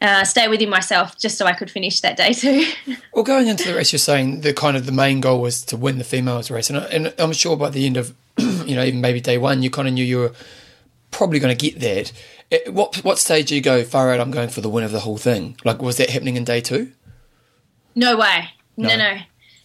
Uh, 0.00 0.22
stay 0.22 0.46
him 0.46 0.70
myself 0.70 1.18
just 1.18 1.36
so 1.36 1.44
I 1.44 1.52
could 1.52 1.72
finish 1.72 2.00
that 2.02 2.16
day 2.16 2.32
too. 2.32 2.64
well, 3.12 3.24
going 3.24 3.48
into 3.48 3.66
the 3.66 3.74
race, 3.74 3.92
you're 3.92 3.98
saying 3.98 4.42
the 4.42 4.54
kind 4.54 4.76
of 4.76 4.86
the 4.86 4.92
main 4.92 5.20
goal 5.20 5.40
was 5.40 5.60
to 5.64 5.76
win 5.76 5.98
the 5.98 6.04
females 6.04 6.52
race, 6.52 6.70
and, 6.70 6.78
and 6.78 7.12
I'm 7.18 7.32
sure 7.32 7.56
by 7.56 7.68
the 7.70 7.84
end 7.84 7.96
of, 7.96 8.14
you 8.38 8.76
know, 8.76 8.84
even 8.84 9.00
maybe 9.00 9.20
day 9.20 9.38
one, 9.38 9.60
you 9.60 9.70
kind 9.70 9.88
of 9.88 9.94
knew 9.94 10.04
you 10.04 10.18
were 10.18 10.32
probably 11.10 11.38
going 11.38 11.56
to 11.56 11.70
get 11.70 11.80
that. 11.80 12.12
It, 12.50 12.72
what 12.72 12.96
what 13.04 13.18
stage 13.18 13.48
do 13.48 13.54
you 13.54 13.60
go? 13.60 13.84
Far 13.84 14.12
out, 14.12 14.20
I'm 14.20 14.30
going 14.30 14.48
for 14.48 14.60
the 14.60 14.68
win 14.68 14.84
of 14.84 14.92
the 14.92 15.00
whole 15.00 15.18
thing. 15.18 15.56
Like, 15.64 15.82
was 15.82 15.96
that 15.98 16.10
happening 16.10 16.36
in 16.36 16.44
day 16.44 16.60
two? 16.60 16.92
No 17.94 18.16
way. 18.16 18.50
No, 18.76 18.88
no. 18.88 18.96
no. 18.96 19.18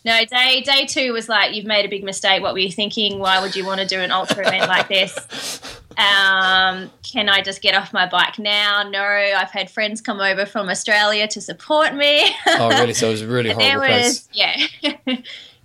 No, 0.06 0.26
day 0.26 0.62
day 0.62 0.86
two 0.86 1.14
was 1.14 1.30
like 1.30 1.56
you've 1.56 1.66
made 1.66 1.86
a 1.86 1.90
big 1.90 2.04
mistake. 2.04 2.42
What 2.42 2.54
were 2.54 2.60
you 2.60 2.72
thinking? 2.72 3.20
Why 3.20 3.42
would 3.42 3.56
you 3.56 3.66
want 3.66 3.80
to 3.80 3.88
do 3.88 4.00
an 4.02 4.12
ultra 4.12 4.46
event 4.46 4.68
like 4.68 4.90
this? 4.90 5.62
Um, 5.98 6.90
can 7.04 7.30
I 7.30 7.42
just 7.42 7.62
get 7.62 7.76
off 7.76 7.94
my 7.94 8.08
bike 8.08 8.40
now? 8.40 8.84
No, 8.90 9.04
I've 9.04 9.52
had 9.52 9.70
friends 9.70 10.02
come 10.02 10.20
over 10.20 10.46
from 10.46 10.70
Australia 10.70 11.28
to 11.28 11.42
support 11.42 11.94
me. 11.94 12.26
oh, 12.48 12.70
really? 12.70 12.94
So 12.94 13.10
it 13.10 13.12
was 13.12 13.22
a 13.22 13.28
really 13.28 13.52
horrible 13.54 13.82
was, 13.82 14.28
place. 14.28 14.30
Yeah. 14.34 14.56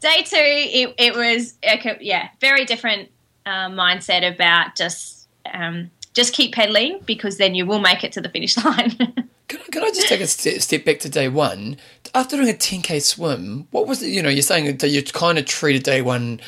day 0.00 0.22
two, 0.24 0.36
it, 0.36 0.94
it 0.98 1.14
was 1.14 1.54
yeah, 2.00 2.28
very 2.40 2.64
different 2.64 3.10
uh, 3.46 3.68
mindset 3.68 4.34
about 4.34 4.76
just 4.76 5.17
um, 5.54 5.90
just 6.14 6.32
keep 6.32 6.54
pedaling 6.54 7.00
because 7.06 7.36
then 7.38 7.54
you 7.54 7.64
will 7.64 7.80
make 7.80 8.02
it 8.04 8.12
to 8.12 8.20
the 8.20 8.28
finish 8.28 8.56
line. 8.64 8.90
can, 9.48 9.60
I, 9.60 9.70
can 9.70 9.82
I 9.82 9.88
just 9.88 10.08
take 10.08 10.20
a 10.20 10.26
step, 10.26 10.60
step 10.60 10.84
back 10.84 10.98
to 11.00 11.08
day 11.08 11.28
one? 11.28 11.76
After 12.14 12.36
doing 12.36 12.48
a 12.48 12.54
10k 12.54 13.02
swim, 13.02 13.68
what 13.70 13.86
was 13.86 14.02
it? 14.02 14.08
You 14.08 14.22
know, 14.22 14.28
you're 14.28 14.42
saying 14.42 14.78
that 14.78 14.88
you 14.88 15.02
kind 15.02 15.38
of 15.38 15.44
treated 15.44 15.82
day 15.82 16.02
one 16.02 16.40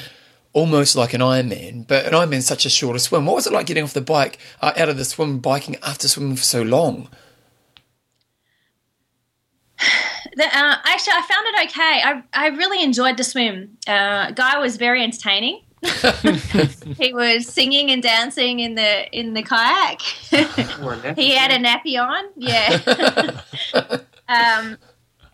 almost 0.53 0.97
like 0.97 1.15
an 1.15 1.21
Ironman, 1.21 1.87
but 1.87 2.07
an 2.07 2.13
Ironman's 2.13 2.47
such 2.47 2.67
a 2.67 2.71
shorter 2.71 2.99
swim. 2.99 3.27
What 3.27 3.37
was 3.37 3.47
it 3.47 3.53
like 3.53 3.67
getting 3.67 3.85
off 3.85 3.93
the 3.93 4.01
bike, 4.01 4.39
uh, 4.61 4.73
out 4.77 4.89
of 4.89 4.97
the 4.97 5.05
swim, 5.05 5.39
biking 5.39 5.77
after 5.83 6.09
swimming 6.09 6.37
for 6.37 6.43
so 6.43 6.63
long? 6.63 7.09
The, 10.37 10.45
uh, 10.45 10.77
actually, 10.85 11.15
I 11.15 11.23
found 11.23 11.47
it 11.49 11.71
okay. 11.71 12.03
I, 12.05 12.23
I 12.33 12.49
really 12.57 12.85
enjoyed 12.85 13.17
the 13.17 13.25
swim. 13.25 13.79
Uh, 13.89 14.31
Guy 14.31 14.59
was 14.59 14.77
very 14.77 15.03
entertaining. 15.03 15.61
he 16.99 17.15
was 17.15 17.47
singing 17.47 17.91
and 17.91 18.03
dancing 18.03 18.61
in 18.61 18.75
the 18.75 19.19
in 19.19 19.33
the 19.33 19.43
kayak. 19.43 20.01
he 21.17 21.35
had 21.35 21.51
a 21.51 21.59
nappy 21.59 21.99
on, 21.99 22.25
yeah. 22.37 23.41
um, 24.29 24.77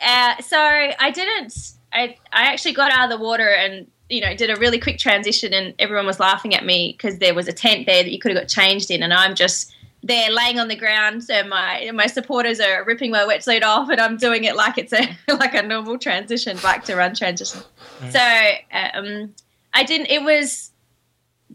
uh, 0.01 0.40
so 0.40 0.59
I 0.59 1.11
didn't. 1.12 1.72
I 1.92 2.16
I 2.32 2.44
actually 2.44 2.74
got 2.74 2.92
out 2.92 3.11
of 3.11 3.18
the 3.18 3.24
water 3.24 3.49
and 3.49 3.88
you 4.09 4.20
know 4.20 4.36
did 4.36 4.51
a 4.51 4.57
really 4.57 4.78
quick 4.78 4.99
transition, 4.99 5.53
and 5.53 5.74
everyone 5.80 6.07
was 6.07 6.20
laughing 6.20 6.55
at 6.55 6.64
me 6.64 6.97
because 6.97 7.18
there 7.18 7.34
was 7.34 7.49
a 7.49 7.53
tent 7.53 7.86
there 7.86 8.05
that 8.05 8.12
you 8.12 8.20
could 8.20 8.30
have 8.30 8.40
got 8.40 8.49
changed 8.49 8.90
in, 8.92 9.03
and 9.03 9.12
I'm 9.12 9.34
just 9.34 9.72
there 10.03 10.30
laying 10.30 10.61
on 10.61 10.68
the 10.68 10.76
ground 10.76 11.24
so 11.24 11.42
my 11.44 11.90
my 11.92 12.07
supporters 12.07 12.61
are 12.61 12.84
ripping 12.84 13.11
my 13.11 13.22
wetsuit 13.22 13.64
off 13.64 13.88
and 13.88 14.01
I'm 14.01 14.16
doing 14.16 14.44
it 14.44 14.55
like 14.55 14.78
it's 14.78 14.92
a 14.92 15.09
like 15.28 15.55
a 15.55 15.62
normal 15.62 15.99
transition 15.99 16.57
bike 16.62 16.84
to 16.84 16.94
run 16.94 17.14
transition. 17.14 17.62
So 18.11 18.51
um, 18.70 19.34
I 19.77 19.85
didn't. 19.85 20.07
It 20.07 20.22
was 20.22 20.72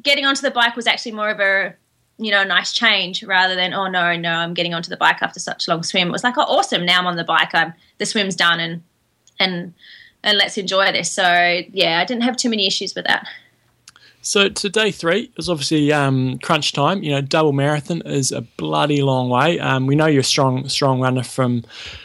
getting 0.02 0.26
onto 0.26 0.42
the 0.42 0.52
bike 0.52 0.76
was 0.76 0.88
actually 0.88 1.14
more 1.14 1.30
of 1.30 1.40
a 1.40 1.76
you 2.18 2.30
know 2.30 2.44
nice 2.44 2.72
change 2.72 3.24
rather 3.24 3.56
than 3.56 3.74
oh 3.74 3.88
no 3.88 4.16
no 4.16 4.32
I'm 4.32 4.54
getting 4.54 4.76
onto 4.76 4.90
the 4.90 4.98
bike 4.98 5.22
after 5.22 5.40
such 5.40 5.68
a 5.68 5.72
long 5.72 5.82
swim. 5.82 6.10
It 6.10 6.12
was 6.12 6.24
like 6.24 6.38
oh 6.38 6.44
awesome 6.44 6.86
now 6.86 7.00
I'm 7.00 7.08
on 7.08 7.16
the 7.16 7.24
bike. 7.24 7.54
I'm 7.56 7.74
the 7.98 8.06
swim's 8.06 8.36
done 8.36 8.60
and 8.60 8.84
and 9.40 9.74
and 10.24 10.38
let's 10.38 10.56
enjoy 10.58 10.92
this. 10.92 11.12
So 11.12 11.24
yeah, 11.74 12.00
I 12.00 12.06
didn't 12.06 12.22
have 12.22 12.38
too 12.38 12.50
many 12.50 12.68
issues 12.68 12.94
with 12.94 13.06
that. 13.06 13.28
So 14.24 14.50
to 14.50 14.70
day 14.70 14.92
three 14.92 15.32
is 15.38 15.50
obviously 15.50 15.92
um, 15.92 16.38
crunch 16.40 16.74
time. 16.74 17.02
You 17.02 17.12
know, 17.12 17.22
double 17.22 17.54
marathon 17.54 18.04
is 18.06 18.32
a 18.32 18.42
bloody 18.42 19.02
long 19.02 19.30
way. 19.30 19.60
Um, 19.60 19.88
we 19.88 19.96
know 19.96 20.06
you're 20.06 20.22
a 20.22 20.24
strong, 20.24 20.70
strong 20.70 21.02
runner 21.02 21.24
from 21.24 21.64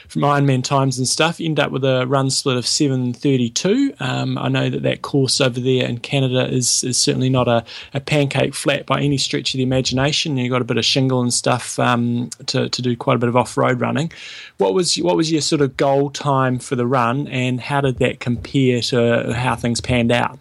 from 0.08 0.22
Ironman 0.22 0.64
times 0.64 0.98
and 0.98 1.06
stuff. 1.06 1.38
You 1.38 1.46
end 1.46 1.60
up 1.60 1.72
with 1.72 1.84
a 1.84 2.06
run 2.06 2.30
split 2.30 2.56
of 2.56 2.66
seven 2.66 3.12
thirty 3.12 3.50
two. 3.50 3.92
Um, 4.00 4.38
I 4.38 4.48
know 4.48 4.70
that 4.70 4.82
that 4.82 5.02
course 5.02 5.42
over 5.42 5.60
there 5.60 5.86
in 5.86 5.98
Canada 5.98 6.48
is, 6.48 6.82
is 6.84 6.96
certainly 6.96 7.28
not 7.28 7.48
a, 7.48 7.64
a 7.92 8.00
pancake 8.00 8.54
flat 8.54 8.86
by 8.86 9.00
any 9.00 9.18
stretch 9.18 9.52
of 9.52 9.58
the 9.58 9.64
imagination. 9.64 10.38
You've 10.38 10.52
got 10.52 10.62
a 10.62 10.66
bit 10.66 10.78
of 10.78 10.86
shingle 10.86 11.20
and 11.20 11.34
stuff 11.34 11.78
um, 11.78 12.30
to 12.46 12.70
to 12.70 12.82
do 12.82 12.96
quite 12.96 13.16
a 13.16 13.18
bit 13.18 13.28
of 13.28 13.36
off 13.36 13.58
road 13.58 13.82
running. 13.82 14.10
What 14.56 14.72
was 14.72 14.96
what 14.96 15.16
was 15.16 15.30
your 15.30 15.42
sort 15.42 15.60
of 15.60 15.76
goal 15.76 16.08
time 16.08 16.60
for 16.60 16.76
the 16.76 16.86
run, 16.86 17.28
and 17.28 17.60
how 17.60 17.82
did 17.82 17.98
that 17.98 18.20
compare 18.20 18.80
to 18.80 19.34
how 19.34 19.54
things 19.54 19.82
panned 19.82 20.12
out? 20.12 20.38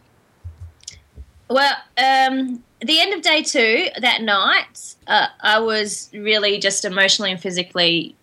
Well, 1.50 1.76
um, 1.98 2.64
the 2.82 3.00
end 3.00 3.14
of 3.14 3.22
day 3.22 3.44
two, 3.44 3.88
that 4.00 4.22
night, 4.22 4.96
uh, 5.08 5.28
I 5.42 5.60
was 5.60 6.10
really 6.14 6.60
just 6.60 6.86
emotionally 6.86 7.32
and 7.32 7.40
physically, 7.40 8.16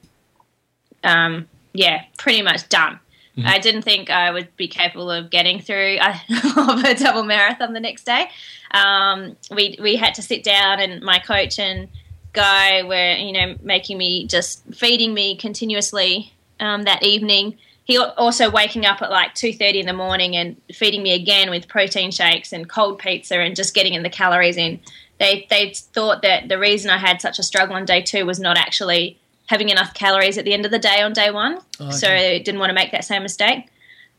um, 1.04 1.48
yeah, 1.72 2.02
pretty 2.18 2.42
much 2.42 2.68
done. 2.68 2.98
Mm-hmm. 3.36 3.48
I 3.48 3.58
didn't 3.58 3.82
think 3.82 4.10
I 4.10 4.30
would 4.30 4.54
be 4.56 4.68
capable 4.68 5.10
of 5.10 5.30
getting 5.30 5.60
through 5.60 5.98
of 6.56 6.84
a 6.84 6.94
double 6.94 7.24
marathon 7.24 7.72
the 7.72 7.80
next 7.80 8.04
day. 8.04 8.28
Um, 8.72 9.36
we 9.50 9.78
we 9.80 9.96
had 9.96 10.14
to 10.16 10.22
sit 10.22 10.44
down, 10.44 10.80
and 10.80 11.02
my 11.02 11.18
coach 11.18 11.58
and 11.58 11.88
guy 12.34 12.82
were 12.82 13.14
you 13.16 13.32
know 13.32 13.54
making 13.62 13.96
me 13.96 14.26
just 14.26 14.62
feeding 14.74 15.14
me 15.14 15.36
continuously 15.36 16.32
um, 16.60 16.82
that 16.82 17.02
evening 17.02 17.56
he 17.84 17.98
also 17.98 18.50
waking 18.50 18.86
up 18.86 19.02
at 19.02 19.10
like 19.10 19.34
2.30 19.34 19.80
in 19.80 19.86
the 19.86 19.92
morning 19.92 20.36
and 20.36 20.56
feeding 20.72 21.02
me 21.02 21.12
again 21.14 21.50
with 21.50 21.68
protein 21.68 22.10
shakes 22.10 22.52
and 22.52 22.68
cold 22.68 22.98
pizza 22.98 23.38
and 23.38 23.56
just 23.56 23.74
getting 23.74 23.94
in 23.94 24.02
the 24.02 24.10
calories 24.10 24.56
in 24.56 24.80
they 25.18 25.46
they 25.50 25.72
thought 25.74 26.22
that 26.22 26.48
the 26.48 26.58
reason 26.58 26.90
i 26.90 26.98
had 26.98 27.20
such 27.20 27.38
a 27.38 27.42
struggle 27.42 27.76
on 27.76 27.84
day 27.84 28.00
two 28.02 28.24
was 28.24 28.38
not 28.38 28.56
actually 28.56 29.18
having 29.46 29.68
enough 29.68 29.92
calories 29.94 30.38
at 30.38 30.44
the 30.44 30.52
end 30.52 30.64
of 30.64 30.70
the 30.70 30.78
day 30.78 31.02
on 31.02 31.12
day 31.12 31.30
one 31.30 31.58
oh, 31.80 31.86
okay. 31.86 31.92
so 31.92 32.08
I 32.08 32.38
didn't 32.38 32.60
want 32.60 32.70
to 32.70 32.74
make 32.74 32.92
that 32.92 33.04
same 33.04 33.22
mistake 33.22 33.66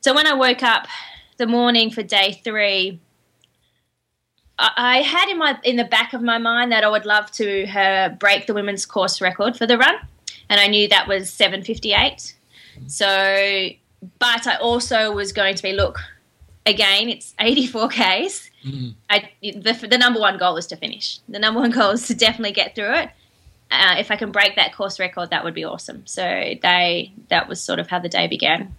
so 0.02 0.14
when 0.14 0.28
i 0.28 0.34
woke 0.34 0.64
up 0.64 0.88
the 1.38 1.48
morning 1.48 1.90
for 1.90 2.04
day 2.04 2.40
three 2.44 3.00
I 4.60 5.02
had 5.02 5.30
in 5.30 5.40
my 5.40 5.58
in 5.64 5.78
the 5.78 5.84
back 5.84 6.14
of 6.14 6.22
my 6.22 6.38
mind 6.38 6.72
that 6.72 6.84
I 6.84 6.88
would 6.88 7.06
love 7.06 7.32
to 7.32 7.68
uh, 7.68 8.10
break 8.10 8.46
the 8.46 8.54
women's 8.54 8.86
course 8.86 9.20
record 9.20 9.58
for 9.58 9.66
the 9.66 9.80
run, 9.80 9.96
and 10.48 10.62
I 10.62 10.68
knew 10.68 10.88
that 10.90 11.08
was 11.08 11.32
seven 11.32 11.64
fifty 11.64 11.92
eight. 11.92 12.36
So, 12.88 13.70
but 14.20 14.48
I 14.48 14.56
also 14.58 15.12
was 15.12 15.32
going 15.34 15.56
to 15.56 15.64
be 15.64 15.74
look 15.74 16.00
again. 16.66 17.10
It's 17.10 17.34
84 17.40 17.88
Ks. 17.90 17.96
Mm-hmm. 18.66 18.90
I, 19.10 19.30
the, 19.42 19.88
the 19.90 19.98
number 19.98 20.20
one 20.20 20.38
goal 20.38 20.58
is 20.58 20.68
to 20.68 20.76
finish. 20.76 21.20
The 21.30 21.40
number 21.40 21.60
one 21.60 21.72
goal 21.72 21.92
is 21.92 22.08
to 22.08 22.16
definitely 22.16 22.54
get 22.54 22.76
through 22.76 22.94
it. 22.96 23.10
uh, 23.72 23.96
if 23.98 24.12
I 24.12 24.16
can 24.16 24.32
break 24.32 24.56
that 24.56 24.74
course 24.76 25.00
record, 25.00 25.30
that 25.32 25.44
would 25.44 25.54
be 25.54 25.66
awesome. 25.66 26.06
So 26.06 26.22
they 26.24 27.12
that 27.30 27.48
was 27.50 27.60
sort 27.62 27.80
of 27.80 27.88
how 27.88 28.00
the 28.00 28.10
day 28.10 28.28
began. 28.28 28.76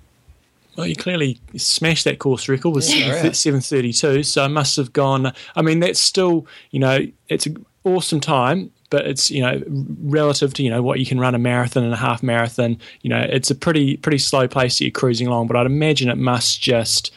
Well, 0.76 0.86
you 0.88 0.96
clearly 0.96 1.40
smashed 1.56 2.04
that 2.04 2.18
course 2.18 2.48
record 2.48 2.74
with 2.74 2.88
Yeah. 2.92 3.30
seven 3.32 3.60
thirty 3.60 3.92
two. 3.92 4.22
So 4.22 4.44
it 4.44 4.48
must 4.48 4.76
have 4.76 4.92
gone. 4.92 5.32
I 5.54 5.62
mean, 5.62 5.80
that's 5.80 6.00
still 6.00 6.46
you 6.70 6.80
know 6.80 6.98
it's 7.28 7.46
an 7.46 7.64
awesome 7.84 8.20
time, 8.20 8.70
but 8.90 9.06
it's 9.06 9.30
you 9.30 9.42
know 9.42 9.62
relative 10.02 10.54
to 10.54 10.62
you 10.62 10.70
know 10.70 10.82
what 10.82 10.98
you 10.98 11.06
can 11.06 11.18
run 11.18 11.34
a 11.34 11.38
marathon 11.38 11.84
and 11.84 11.92
a 11.92 11.96
half 11.96 12.22
marathon. 12.22 12.78
You 13.02 13.10
know, 13.10 13.20
it's 13.20 13.50
a 13.50 13.54
pretty 13.54 13.96
pretty 13.96 14.18
slow 14.18 14.48
pace 14.48 14.78
that 14.78 14.84
you're 14.84 14.92
cruising 14.92 15.26
along. 15.26 15.46
But 15.46 15.56
I'd 15.56 15.66
imagine 15.66 16.08
it 16.08 16.18
must 16.18 16.60
just 16.60 17.10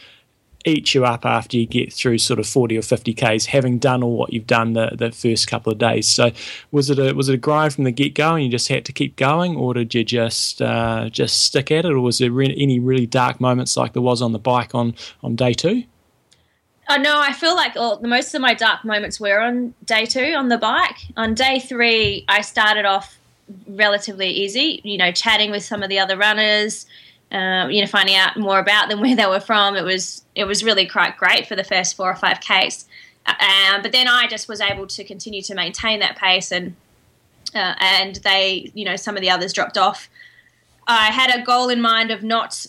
eat 0.66 0.94
you 0.94 1.06
up 1.06 1.26
after 1.26 1.58
you 1.58 1.66
get 1.66 1.94
through 1.94 2.18
sort 2.18 2.40
of 2.40 2.48
40 2.48 2.78
or 2.78 2.82
50 2.82 3.14
k's 3.14 3.46
having 3.46 3.80
done 3.80 4.04
all 4.04 4.18
what 4.18 4.34
you've 4.34 4.48
done 4.48 4.74
the, 4.74 4.92
the 4.94 5.12
first 5.12 5.48
couple 5.48 5.72
of 5.72 5.80
days 5.80 6.08
so 6.08 6.32
was 6.72 6.90
it 6.90 7.00
a 7.00 7.14
was 7.14 7.30
it 7.30 7.36
a 7.36 7.38
grind 7.38 7.74
from 7.74 7.86
the 7.86 7.92
get-go 7.92 8.36
and 8.36 8.44
you 8.44 8.50
just 8.50 8.68
had 8.68 8.84
to 8.86 8.92
keep 8.92 9.16
going 9.16 9.56
or 9.56 9.74
did 9.74 9.94
you 9.94 10.04
just 10.04 10.62
uh, 10.62 11.10
just 11.10 11.46
stick 11.46 11.72
at 11.72 11.86
it 11.86 11.92
or 11.92 12.02
was 12.02 12.18
there 12.18 12.32
re- 12.32 12.56
any 12.58 12.80
really 12.80 13.06
dark 13.06 13.40
moments 13.40 13.78
like 13.78 13.94
there 13.94 14.02
was 14.02 14.22
on 14.22 14.34
the 14.34 14.40
bike 14.40 14.76
on 14.76 14.94
on 15.24 15.36
day 15.36 15.54
two 15.54 15.84
No, 16.96 17.20
I 17.20 17.34
feel 17.34 17.56
like 17.56 17.74
the 17.74 18.08
most 18.08 18.34
of 18.34 18.42
my 18.42 18.54
dark 18.54 18.86
moments 18.86 19.20
were 19.20 19.42
on 19.42 19.74
day 19.86 20.06
two 20.06 20.34
on 20.34 20.48
the 20.48 20.58
bike. 20.58 20.96
On 21.18 21.34
day 21.34 21.60
three, 21.60 22.24
I 22.30 22.42
started 22.42 22.86
off 22.86 23.18
relatively 23.68 24.30
easy. 24.30 24.80
You 24.84 24.98
know, 24.98 25.12
chatting 25.12 25.52
with 25.52 25.64
some 25.64 25.84
of 25.84 25.90
the 25.90 26.00
other 26.00 26.18
runners, 26.18 26.86
uh, 27.32 27.68
you 27.70 27.82
know, 27.82 27.88
finding 27.88 28.16
out 28.16 28.38
more 28.38 28.60
about 28.60 28.88
them, 28.88 29.02
where 29.02 29.16
they 29.16 29.26
were 29.26 29.42
from. 29.42 29.76
It 29.76 29.84
was 29.84 30.24
it 30.34 30.46
was 30.46 30.64
really 30.64 30.88
quite 30.88 31.18
great 31.18 31.46
for 31.46 31.56
the 31.56 31.64
first 31.64 31.96
four 31.96 32.10
or 32.10 32.16
five 32.16 32.40
k's. 32.40 32.86
Um, 33.26 33.82
but 33.82 33.92
then 33.92 34.08
I 34.08 34.28
just 34.28 34.48
was 34.48 34.62
able 34.62 34.88
to 34.88 35.04
continue 35.04 35.42
to 35.42 35.56
maintain 35.56 36.00
that 36.00 36.16
pace, 36.18 36.54
and 36.54 36.76
uh, 37.54 37.76
and 37.80 38.16
they, 38.18 38.72
you 38.74 38.86
know, 38.86 38.96
some 38.96 39.18
of 39.18 39.22
the 39.22 39.30
others 39.30 39.52
dropped 39.52 39.78
off. 39.78 40.10
I 40.88 41.08
had 41.08 41.38
a 41.38 41.44
goal 41.44 41.68
in 41.68 41.82
mind 41.82 42.12
of 42.12 42.24
not. 42.24 42.66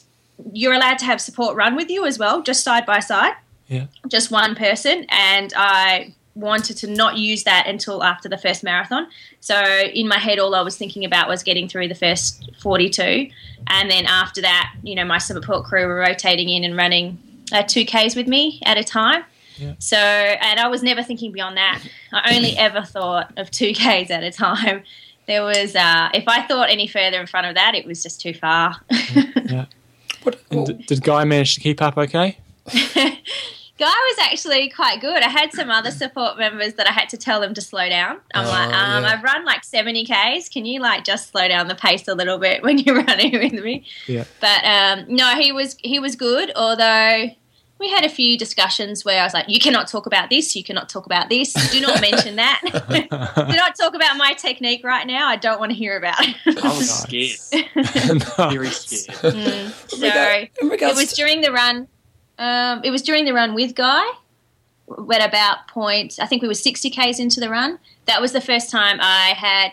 You're 0.52 0.72
allowed 0.72 0.98
to 0.98 1.04
have 1.04 1.20
support 1.20 1.56
run 1.56 1.76
with 1.76 1.88
you 1.88 2.04
as 2.04 2.18
well, 2.18 2.42
just 2.42 2.64
side 2.64 2.84
by 2.84 2.98
side 2.98 3.34
yeah 3.68 3.86
just 4.08 4.30
one 4.30 4.54
person, 4.54 5.06
and 5.08 5.52
I 5.56 6.14
wanted 6.34 6.76
to 6.78 6.86
not 6.86 7.16
use 7.16 7.42
that 7.44 7.66
until 7.66 8.02
after 8.04 8.28
the 8.28 8.38
first 8.38 8.62
marathon. 8.62 9.08
So 9.40 9.60
in 9.60 10.06
my 10.06 10.18
head, 10.18 10.38
all 10.38 10.54
I 10.54 10.62
was 10.62 10.76
thinking 10.76 11.04
about 11.04 11.28
was 11.28 11.42
getting 11.42 11.68
through 11.68 11.88
the 11.88 11.94
first 11.94 12.48
42, 12.62 13.30
and 13.66 13.90
then 13.90 14.06
after 14.06 14.40
that, 14.42 14.74
you 14.82 14.94
know, 14.94 15.04
my 15.04 15.18
support 15.18 15.64
crew 15.64 15.86
were 15.86 15.96
rotating 15.96 16.48
in 16.48 16.64
and 16.64 16.76
running 16.76 17.18
uh, 17.52 17.62
two 17.62 17.84
Ks 17.84 18.14
with 18.14 18.26
me 18.26 18.60
at 18.64 18.78
a 18.78 18.84
time. 18.84 19.24
Yeah. 19.56 19.74
So, 19.78 19.96
and 19.96 20.60
I 20.60 20.68
was 20.68 20.82
never 20.82 21.02
thinking 21.02 21.32
beyond 21.32 21.56
that. 21.56 21.82
I 22.12 22.36
only 22.36 22.56
ever 22.58 22.82
thought 22.82 23.32
of 23.36 23.50
two 23.50 23.72
Ks 23.72 24.10
at 24.10 24.22
a 24.22 24.30
time. 24.30 24.84
There 25.26 25.42
was, 25.42 25.76
uh, 25.76 26.08
if 26.14 26.24
I 26.26 26.46
thought 26.46 26.70
any 26.70 26.86
further 26.86 27.20
in 27.20 27.26
front 27.26 27.46
of 27.48 27.54
that, 27.54 27.74
it 27.74 27.84
was 27.86 28.02
just 28.02 28.20
too 28.20 28.34
far. 28.34 28.76
yeah 28.90 29.66
What, 30.24 30.40
and 30.50 30.66
d- 30.66 30.84
did 30.86 31.02
guy 31.04 31.24
manage 31.24 31.54
to 31.54 31.60
keep 31.60 31.80
up 31.80 31.96
okay 31.96 32.38
Guy 33.78 33.86
was 33.86 34.16
actually 34.22 34.68
quite 34.70 35.00
good. 35.00 35.22
I 35.22 35.28
had 35.28 35.52
some 35.52 35.70
other 35.70 35.90
support 35.92 36.36
members 36.36 36.74
that 36.74 36.88
I 36.88 36.92
had 36.92 37.08
to 37.10 37.16
tell 37.16 37.40
them 37.40 37.54
to 37.54 37.60
slow 37.60 37.88
down. 37.88 38.18
I'm 38.34 38.46
Oh, 38.46 38.48
like, 38.48 38.74
um, 38.74 39.04
yeah. 39.04 39.10
I've 39.12 39.22
run 39.22 39.44
like 39.44 39.62
70 39.64 40.04
Ks. 40.04 40.48
Can 40.48 40.64
you 40.66 40.80
like 40.80 41.04
just 41.04 41.30
slow 41.30 41.46
down 41.46 41.68
the 41.68 41.76
pace 41.76 42.08
a 42.08 42.14
little 42.14 42.38
bit 42.38 42.62
when 42.64 42.78
you're 42.78 43.02
running 43.04 43.32
with 43.34 43.52
me? 43.52 43.84
yeah 44.08 44.24
But 44.40 44.64
um, 44.64 45.04
no, 45.08 45.36
he 45.36 45.52
was 45.52 45.76
he 45.80 45.98
was 46.00 46.16
good. 46.16 46.50
Although 46.56 47.26
we 47.78 47.88
had 47.88 48.04
a 48.04 48.08
few 48.08 48.36
discussions 48.36 49.04
where 49.04 49.20
I 49.20 49.24
was 49.24 49.32
like, 49.32 49.44
you 49.48 49.60
cannot 49.60 49.86
talk 49.86 50.06
about 50.06 50.28
this. 50.30 50.56
You 50.56 50.64
cannot 50.64 50.88
talk 50.88 51.06
about 51.06 51.28
this. 51.28 51.52
Do 51.70 51.80
not 51.80 52.00
mention 52.00 52.34
that. 52.34 52.60
Do 53.46 53.56
not 53.56 53.76
talk 53.76 53.94
about 53.94 54.16
my 54.16 54.32
technique 54.32 54.82
right 54.82 55.06
now. 55.06 55.28
I 55.28 55.36
don't 55.36 55.60
want 55.60 55.70
to 55.70 55.76
hear 55.78 55.96
about 55.96 56.16
it. 56.20 56.34
I 56.46 56.76
was 56.76 56.90
scared, 57.02 57.38
very 58.50 58.70
scared. 58.70 59.34
Mm. 59.34 59.70
So 59.90 60.06
it 60.88 60.96
was 60.96 61.12
during 61.12 61.40
the 61.42 61.52
run. 61.52 61.86
Um, 62.38 62.82
it 62.84 62.90
was 62.90 63.02
during 63.02 63.24
the 63.24 63.32
run 63.32 63.54
with 63.54 63.74
Guy. 63.74 64.04
At 65.12 65.28
about 65.28 65.68
point, 65.68 66.18
I 66.20 66.26
think 66.26 66.40
we 66.40 66.48
were 66.48 66.54
sixty 66.54 66.88
k's 66.88 67.18
into 67.20 67.40
the 67.40 67.50
run. 67.50 67.78
That 68.06 68.20
was 68.20 68.32
the 68.32 68.40
first 68.40 68.70
time 68.70 68.98
I 69.02 69.34
had 69.36 69.72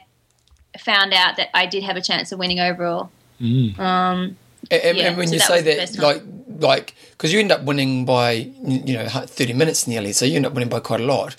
found 0.79 1.13
out 1.13 1.37
that 1.37 1.49
I 1.53 1.65
did 1.67 1.83
have 1.83 1.95
a 1.95 2.01
chance 2.01 2.31
of 2.33 2.39
winning 2.39 2.59
overall. 2.59 3.11
Mm. 3.39 3.79
Um, 3.79 4.37
And, 4.71 4.81
and- 4.83 4.97
Yeah, 4.97 5.07
and 5.09 5.17
when 5.17 5.27
so 5.27 5.33
you 5.33 5.39
that 5.39 5.47
say 5.47 5.61
that, 5.61 5.97
like, 5.99 6.21
like, 6.59 6.95
because 7.11 7.31
you 7.31 7.39
end 7.39 7.51
up 7.51 7.63
winning 7.63 8.03
by, 8.03 8.31
you 8.63 8.95
know, 8.95 9.07
thirty 9.07 9.53
minutes 9.53 9.87
nearly, 9.87 10.11
so 10.11 10.25
you 10.25 10.35
end 10.35 10.45
up 10.45 10.53
winning 10.53 10.69
by 10.69 10.79
quite 10.79 10.99
a 11.01 11.05
lot. 11.05 11.35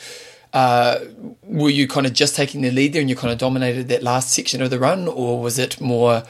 Uh, 0.54 1.00
were 1.42 1.68
you 1.68 1.86
kind 1.86 2.06
of 2.06 2.14
just 2.14 2.34
taking 2.34 2.62
the 2.62 2.70
lead 2.70 2.92
there, 2.94 3.00
and 3.00 3.10
you 3.10 3.16
kind 3.16 3.32
of 3.32 3.38
dominated 3.38 3.88
that 3.88 4.02
last 4.02 4.30
section 4.32 4.62
of 4.62 4.70
the 4.70 4.78
run, 4.78 5.06
or 5.06 5.40
was 5.42 5.58
it 5.58 5.80
more, 5.80 6.22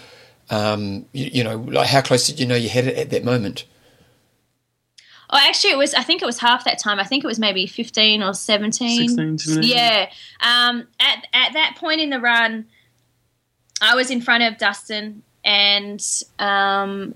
um, 0.50 1.04
you, 1.12 1.30
you 1.32 1.44
know, 1.44 1.56
like 1.58 1.88
how 1.88 2.00
close 2.00 2.26
did 2.26 2.40
you 2.40 2.46
know 2.46 2.56
you 2.56 2.68
had 2.68 2.86
it 2.86 2.96
at 2.96 3.10
that 3.10 3.24
moment? 3.24 3.64
Oh, 5.30 5.38
actually, 5.40 5.70
it 5.70 5.78
was. 5.78 5.94
I 5.94 6.02
think 6.02 6.22
it 6.22 6.26
was 6.26 6.38
half 6.38 6.64
that 6.64 6.78
time. 6.78 6.98
I 6.98 7.04
think 7.04 7.24
it 7.24 7.26
was 7.26 7.38
maybe 7.38 7.66
fifteen 7.66 8.22
or 8.22 8.34
seventeen. 8.34 9.08
16, 9.08 9.38
17. 9.38 9.70
Yeah. 9.70 10.10
Um, 10.40 10.86
at 11.00 11.26
at 11.32 11.52
that 11.52 11.76
point 11.78 12.00
in 12.00 12.10
the 12.10 12.20
run, 12.20 12.66
I 13.80 13.94
was 13.94 14.10
in 14.10 14.20
front 14.20 14.42
of 14.42 14.58
Dustin 14.58 15.22
and 15.44 16.02
um, 16.38 17.14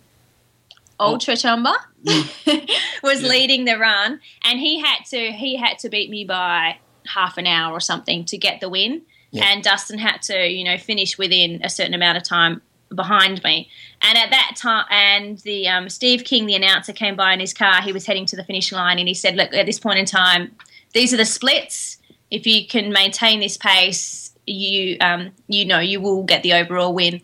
Old 0.98 1.20
Churchumba 1.20 1.74
was 3.02 3.22
leading 3.22 3.64
the 3.64 3.78
run, 3.78 4.20
and 4.44 4.60
he 4.60 4.80
had 4.80 5.04
to 5.10 5.32
he 5.32 5.56
had 5.56 5.78
to 5.80 5.88
beat 5.88 6.10
me 6.10 6.24
by 6.24 6.78
half 7.06 7.38
an 7.38 7.46
hour 7.46 7.72
or 7.72 7.80
something 7.80 8.24
to 8.26 8.38
get 8.38 8.60
the 8.60 8.68
win. 8.68 9.02
Yeah. 9.32 9.44
And 9.46 9.62
Dustin 9.62 9.98
had 9.98 10.22
to, 10.22 10.48
you 10.48 10.64
know, 10.64 10.76
finish 10.76 11.16
within 11.16 11.60
a 11.62 11.70
certain 11.70 11.94
amount 11.94 12.18
of 12.18 12.24
time 12.24 12.62
behind 12.94 13.42
me. 13.44 13.68
And 14.02 14.16
at 14.16 14.30
that 14.30 14.54
time, 14.56 14.86
and 14.90 15.38
the 15.38 15.68
um, 15.68 15.88
Steve 15.90 16.24
King, 16.24 16.46
the 16.46 16.54
announcer, 16.54 16.92
came 16.92 17.16
by 17.16 17.34
in 17.34 17.40
his 17.40 17.52
car. 17.52 17.82
He 17.82 17.92
was 17.92 18.06
heading 18.06 18.24
to 18.26 18.36
the 18.36 18.44
finish 18.44 18.72
line, 18.72 18.98
and 18.98 19.06
he 19.06 19.14
said, 19.14 19.36
"Look, 19.36 19.52
at 19.52 19.66
this 19.66 19.78
point 19.78 19.98
in 19.98 20.06
time, 20.06 20.56
these 20.94 21.12
are 21.12 21.18
the 21.18 21.26
splits. 21.26 21.98
If 22.30 22.46
you 22.46 22.66
can 22.66 22.92
maintain 22.92 23.40
this 23.40 23.58
pace, 23.58 24.32
you 24.46 24.96
um, 25.00 25.32
you 25.48 25.66
know 25.66 25.80
you 25.80 26.00
will 26.00 26.22
get 26.22 26.42
the 26.42 26.54
overall 26.54 26.94
win." 26.94 27.20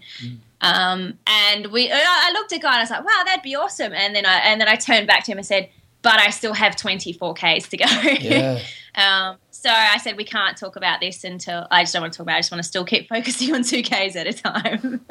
Um, 0.60 1.18
and 1.26 1.66
we, 1.68 1.90
I 1.90 1.98
I 1.98 2.32
looked 2.32 2.52
at 2.52 2.60
Guy 2.60 2.68
and 2.68 2.78
I 2.78 2.82
was 2.82 2.90
like, 2.90 3.04
"Wow, 3.04 3.22
that'd 3.24 3.42
be 3.42 3.54
awesome." 3.54 3.94
And 3.94 4.14
then 4.14 4.26
I 4.26 4.38
and 4.38 4.60
then 4.60 4.68
I 4.68 4.76
turned 4.76 5.06
back 5.06 5.24
to 5.24 5.32
him 5.32 5.38
and 5.38 5.46
said, 5.46 5.70
"But 6.02 6.20
I 6.20 6.28
still 6.30 6.54
have 6.54 6.76
24 6.76 7.34
k's 7.34 7.68
to 7.68 7.76
go." 7.78 7.86
Yeah, 7.86 8.60
um, 8.94 9.36
so 9.66 9.72
I 9.72 9.98
said, 9.98 10.16
"We 10.16 10.24
can't 10.24 10.56
talk 10.56 10.76
about 10.76 11.00
this 11.00 11.24
until 11.24 11.66
I 11.72 11.82
just 11.82 11.92
don't 11.92 12.02
want 12.02 12.12
to 12.12 12.16
talk 12.18 12.24
about. 12.24 12.34
it. 12.34 12.36
I 12.36 12.40
just 12.40 12.52
want 12.52 12.62
to 12.62 12.68
still 12.68 12.84
keep 12.84 13.08
focusing 13.08 13.52
on 13.54 13.64
two 13.64 13.82
k's 13.82 14.14
at 14.14 14.26
a 14.26 14.32
time." 14.32 15.04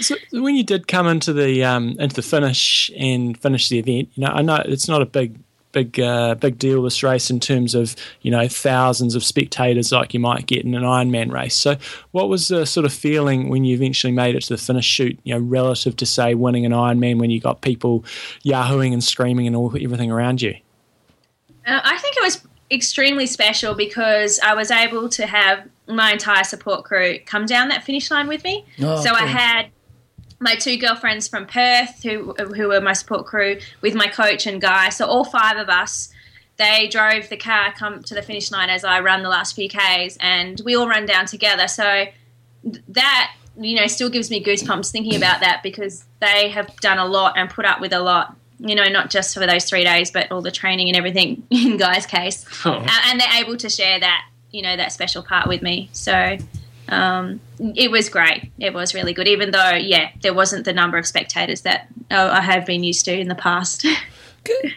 So 0.00 0.16
so 0.28 0.42
when 0.42 0.54
you 0.54 0.62
did 0.62 0.86
come 0.86 1.06
into 1.06 1.32
the 1.32 1.64
um, 1.64 1.96
into 1.98 2.14
the 2.14 2.22
finish 2.22 2.90
and 2.96 3.38
finish 3.40 3.68
the 3.68 3.78
event, 3.78 4.10
you 4.14 4.24
know, 4.24 4.32
I 4.32 4.42
know 4.42 4.62
it's 4.64 4.88
not 4.88 5.02
a 5.02 5.06
big 5.06 5.38
big 5.72 5.98
uh, 5.98 6.34
big 6.36 6.58
deal 6.58 6.82
this 6.82 7.02
race 7.02 7.30
in 7.30 7.40
terms 7.40 7.74
of 7.74 7.96
you 8.22 8.30
know 8.30 8.46
thousands 8.48 9.14
of 9.14 9.24
spectators 9.24 9.92
like 9.92 10.14
you 10.14 10.20
might 10.20 10.46
get 10.46 10.64
in 10.64 10.74
an 10.74 10.82
Ironman 10.82 11.32
race. 11.32 11.56
So 11.56 11.76
what 12.12 12.28
was 12.28 12.48
the 12.48 12.66
sort 12.66 12.86
of 12.86 12.92
feeling 12.92 13.48
when 13.48 13.64
you 13.64 13.74
eventually 13.74 14.12
made 14.12 14.34
it 14.34 14.42
to 14.42 14.54
the 14.54 14.58
finish 14.58 14.86
chute? 14.86 15.18
You 15.24 15.34
know, 15.34 15.40
relative 15.40 15.96
to 15.96 16.06
say 16.06 16.34
winning 16.34 16.66
an 16.66 16.72
Ironman 16.72 17.18
when 17.18 17.30
you 17.30 17.40
got 17.40 17.62
people 17.62 18.04
yahooing 18.44 18.92
and 18.92 19.02
screaming 19.02 19.46
and 19.46 19.56
all 19.56 19.74
everything 19.80 20.10
around 20.10 20.42
you. 20.42 20.54
Uh, 21.66 21.80
I 21.82 21.98
think 21.98 22.16
it 22.16 22.22
was 22.22 22.46
extremely 22.74 23.26
special 23.26 23.74
because 23.74 24.40
I 24.40 24.54
was 24.54 24.70
able 24.70 25.08
to 25.10 25.26
have 25.26 25.68
my 25.86 26.12
entire 26.12 26.44
support 26.44 26.84
crew 26.84 27.18
come 27.24 27.46
down 27.46 27.68
that 27.68 27.84
finish 27.84 28.10
line 28.10 28.26
with 28.26 28.44
me. 28.44 28.64
Oh, 28.80 29.02
so 29.02 29.12
I 29.12 29.26
had 29.26 29.66
my 30.40 30.54
two 30.54 30.76
girlfriends 30.76 31.28
from 31.28 31.46
Perth 31.46 32.02
who 32.02 32.34
who 32.34 32.68
were 32.68 32.80
my 32.80 32.92
support 32.92 33.26
crew 33.26 33.58
with 33.80 33.94
my 33.94 34.08
coach 34.08 34.46
and 34.46 34.60
guy. 34.60 34.88
So 34.90 35.06
all 35.06 35.24
five 35.24 35.56
of 35.56 35.68
us. 35.68 36.10
They 36.56 36.86
drove 36.86 37.30
the 37.30 37.36
car 37.36 37.72
come 37.72 38.04
to 38.04 38.14
the 38.14 38.22
finish 38.22 38.52
line 38.52 38.70
as 38.70 38.84
I 38.84 39.00
run 39.00 39.24
the 39.24 39.28
last 39.28 39.56
few 39.56 39.68
k's, 39.68 40.16
and 40.20 40.60
we 40.64 40.76
all 40.76 40.86
run 40.86 41.04
down 41.04 41.26
together. 41.26 41.66
So 41.66 42.04
that 42.88 43.34
you 43.58 43.74
know 43.74 43.88
still 43.88 44.08
gives 44.08 44.30
me 44.30 44.42
goosebumps 44.42 44.90
thinking 44.92 45.16
about 45.16 45.40
that 45.40 45.64
because 45.64 46.04
they 46.20 46.50
have 46.50 46.74
done 46.76 46.98
a 46.98 47.06
lot 47.06 47.36
and 47.36 47.50
put 47.50 47.64
up 47.64 47.80
with 47.80 47.92
a 47.92 48.00
lot. 48.00 48.36
You 48.58 48.74
know, 48.74 48.84
not 48.88 49.10
just 49.10 49.34
for 49.34 49.46
those 49.46 49.64
three 49.64 49.84
days, 49.84 50.10
but 50.10 50.30
all 50.32 50.40
the 50.42 50.50
training 50.52 50.88
and 50.88 50.96
everything. 50.96 51.46
In 51.50 51.76
Guy's 51.76 52.06
case, 52.06 52.44
Oh. 52.64 52.72
uh, 52.72 52.88
and 53.06 53.20
they're 53.20 53.42
able 53.42 53.56
to 53.58 53.68
share 53.68 53.98
that 54.00 54.24
you 54.50 54.62
know 54.62 54.76
that 54.76 54.92
special 54.92 55.20
part 55.24 55.48
with 55.48 55.62
me 55.62 55.88
so 55.92 56.36
um, 56.88 57.40
it 57.58 57.90
was 57.90 58.08
great 58.08 58.52
it 58.60 58.72
was 58.72 58.94
really 58.94 59.12
good 59.12 59.26
even 59.26 59.50
though 59.50 59.70
yeah 59.72 60.10
there 60.22 60.32
wasn't 60.32 60.64
the 60.64 60.72
number 60.72 60.96
of 60.96 61.04
spectators 61.04 61.62
that 61.62 61.88
uh, 62.12 62.30
i 62.32 62.40
have 62.40 62.64
been 62.64 62.84
used 62.84 63.04
to 63.04 63.12
in 63.18 63.26
the 63.26 63.34
past 63.34 63.84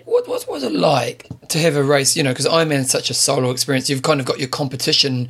What, 0.05 0.27
what 0.27 0.47
was 0.47 0.63
it 0.63 0.71
like 0.71 1.27
to 1.49 1.59
have 1.59 1.75
a 1.75 1.83
race? 1.83 2.15
You 2.15 2.23
know, 2.23 2.31
because 2.31 2.45
Ironman 2.47 2.79
is 2.79 2.89
such 2.89 3.09
a 3.09 3.13
solo 3.13 3.51
experience. 3.51 3.89
You've 3.89 4.01
kind 4.01 4.21
of 4.21 4.25
got 4.25 4.39
your 4.39 4.47
competition, 4.47 5.27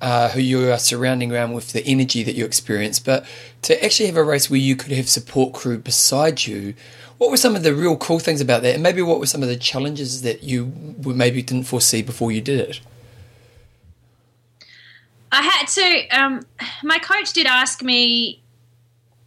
uh, 0.00 0.28
who 0.28 0.40
you 0.40 0.70
are 0.70 0.78
surrounding 0.78 1.32
around 1.32 1.54
with 1.54 1.72
the 1.72 1.84
energy 1.84 2.22
that 2.22 2.36
you 2.36 2.44
experience. 2.44 3.00
But 3.00 3.26
to 3.62 3.84
actually 3.84 4.06
have 4.06 4.16
a 4.16 4.22
race 4.22 4.48
where 4.48 4.60
you 4.60 4.76
could 4.76 4.92
have 4.92 5.08
support 5.08 5.54
crew 5.54 5.76
beside 5.76 6.46
you, 6.46 6.74
what 7.20 7.30
were 7.30 7.36
some 7.36 7.54
of 7.54 7.62
the 7.62 7.74
real 7.74 7.98
cool 7.98 8.18
things 8.18 8.40
about 8.40 8.62
that? 8.62 8.72
And 8.72 8.82
maybe 8.82 9.02
what 9.02 9.20
were 9.20 9.26
some 9.26 9.42
of 9.42 9.48
the 9.50 9.56
challenges 9.56 10.22
that 10.22 10.42
you 10.42 10.72
maybe 11.04 11.42
didn't 11.42 11.64
foresee 11.64 12.00
before 12.00 12.32
you 12.32 12.40
did 12.40 12.58
it? 12.60 12.80
I 15.30 15.42
had 15.42 15.66
to. 15.66 16.18
Um, 16.18 16.46
my 16.82 16.98
coach 16.98 17.34
did 17.34 17.46
ask 17.46 17.82
me, 17.82 18.40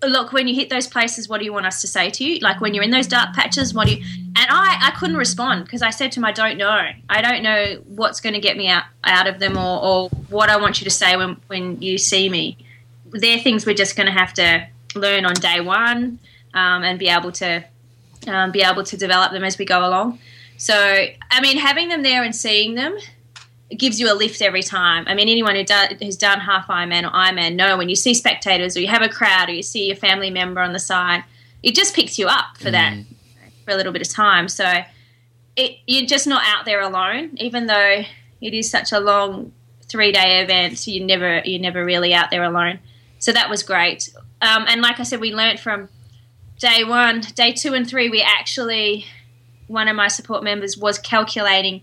"Look, 0.02 0.34
when 0.34 0.48
you 0.48 0.56
hit 0.56 0.72
those 0.72 0.88
places, 0.88 1.30
what 1.30 1.38
do 1.38 1.45
you 1.45 1.53
want 1.53 1.68
us 1.68 1.82
to 1.82 1.88
say 1.88 2.10
to 2.10 2.24
you? 2.24 2.40
Like 2.40 2.60
when 2.61 2.74
you're 2.74 2.84
in 2.84 2.90
those 2.90 3.06
dark 3.06 3.36
patches, 3.36 3.76
what 3.76 3.86
do 3.86 3.94
you?" 3.94 4.03
And 4.36 4.48
I, 4.49 4.88
I 4.88 4.91
couldn't 4.98 5.18
respond 5.18 5.65
because 5.65 5.84
I 5.84 5.91
said 5.91 6.11
to 6.14 6.20
him, 6.20 6.26
"I 6.26 6.32
don't 6.32 6.57
know. 6.57 6.90
I 7.10 7.22
don't 7.22 7.44
know 7.44 7.76
what's 7.86 8.20
going 8.22 8.34
to 8.34 8.41
get 8.41 8.57
me 8.57 8.70
out 8.70 8.86
out 9.03 9.28
of 9.28 9.38
them, 9.38 9.56
or, 9.56 9.84
or 9.84 10.10
what 10.30 10.49
I 10.49 10.57
want 10.57 10.82
you 10.82 10.86
to 10.86 10.91
say 10.91 11.15
when 11.15 11.38
when 11.45 11.80
you 11.80 11.99
see 11.99 12.28
me. 12.28 12.57
They're 13.11 13.38
things 13.38 13.68
we're 13.68 13.76
just 13.76 13.95
going 13.95 14.07
to 14.07 14.20
have 14.20 14.34
to 14.34 14.68
learn 14.95 15.26
on 15.26 15.36
day 15.36 15.61
one, 15.61 16.18
um, 16.56 16.84
and 16.84 16.98
be 16.98 17.07
able 17.07 17.32
to 17.34 17.64
um, 18.27 18.51
be 18.51 18.61
able 18.61 18.83
to 18.83 18.97
develop 18.97 19.31
them 19.31 19.43
as 19.43 19.57
we 19.57 19.65
go 19.65 19.85
along." 19.85 20.19
So, 20.57 20.75
I 20.75 21.41
mean, 21.41 21.57
having 21.57 21.89
them 21.89 22.03
there 22.03 22.23
and 22.23 22.35
seeing 22.35 22.75
them 22.75 22.97
it 23.73 23.79
gives 23.79 23.99
you 23.99 24.11
a 24.11 24.13
lift 24.13 24.39
every 24.43 24.61
time. 24.61 25.05
I 25.07 25.15
mean, 25.15 25.27
anyone 25.27 25.55
who 25.55 25.63
do, 25.63 25.73
who's 25.99 26.15
done 26.15 26.39
half 26.39 26.67
Ironman 26.67 27.07
or 27.07 27.11
Ironman 27.11 27.55
know 27.55 27.75
when 27.75 27.89
you 27.89 27.95
see 27.95 28.13
spectators 28.13 28.77
or 28.77 28.81
you 28.81 28.87
have 28.87 29.01
a 29.01 29.09
crowd 29.09 29.49
or 29.49 29.53
you 29.53 29.63
see 29.63 29.87
your 29.87 29.95
family 29.95 30.29
member 30.29 30.61
on 30.61 30.73
the 30.73 30.79
side, 30.79 31.23
it 31.63 31.73
just 31.73 31.95
picks 31.95 32.19
you 32.19 32.27
up 32.27 32.55
for 32.59 32.69
mm. 32.69 32.73
that 32.73 32.97
for 33.65 33.71
a 33.71 33.75
little 33.75 33.91
bit 33.91 34.03
of 34.03 34.09
time. 34.09 34.47
So 34.47 34.71
it, 35.55 35.77
you're 35.87 36.05
just 36.05 36.27
not 36.27 36.43
out 36.45 36.65
there 36.65 36.81
alone, 36.81 37.31
even 37.37 37.65
though 37.65 38.03
it 38.41 38.53
is 38.53 38.69
such 38.69 38.91
a 38.91 38.99
long 38.99 39.51
three 39.89 40.11
day 40.11 40.43
event. 40.43 40.85
You 40.85 41.03
never 41.03 41.41
you're 41.43 41.59
never 41.59 41.83
really 41.83 42.13
out 42.13 42.29
there 42.29 42.43
alone. 42.43 42.77
So 43.17 43.31
that 43.31 43.49
was 43.49 43.63
great. 43.63 44.13
Um, 44.39 44.65
and 44.67 44.81
like 44.81 44.99
I 44.99 45.03
said, 45.03 45.19
we 45.19 45.33
learned 45.33 45.59
from 45.59 45.89
day 46.59 46.84
one, 46.84 47.21
day 47.35 47.51
two, 47.51 47.73
and 47.73 47.88
three. 47.88 48.09
We 48.09 48.21
actually 48.21 49.05
one 49.67 49.88
of 49.88 49.95
my 49.95 50.07
support 50.07 50.43
members 50.43 50.77
was 50.77 50.99
calculating 50.99 51.81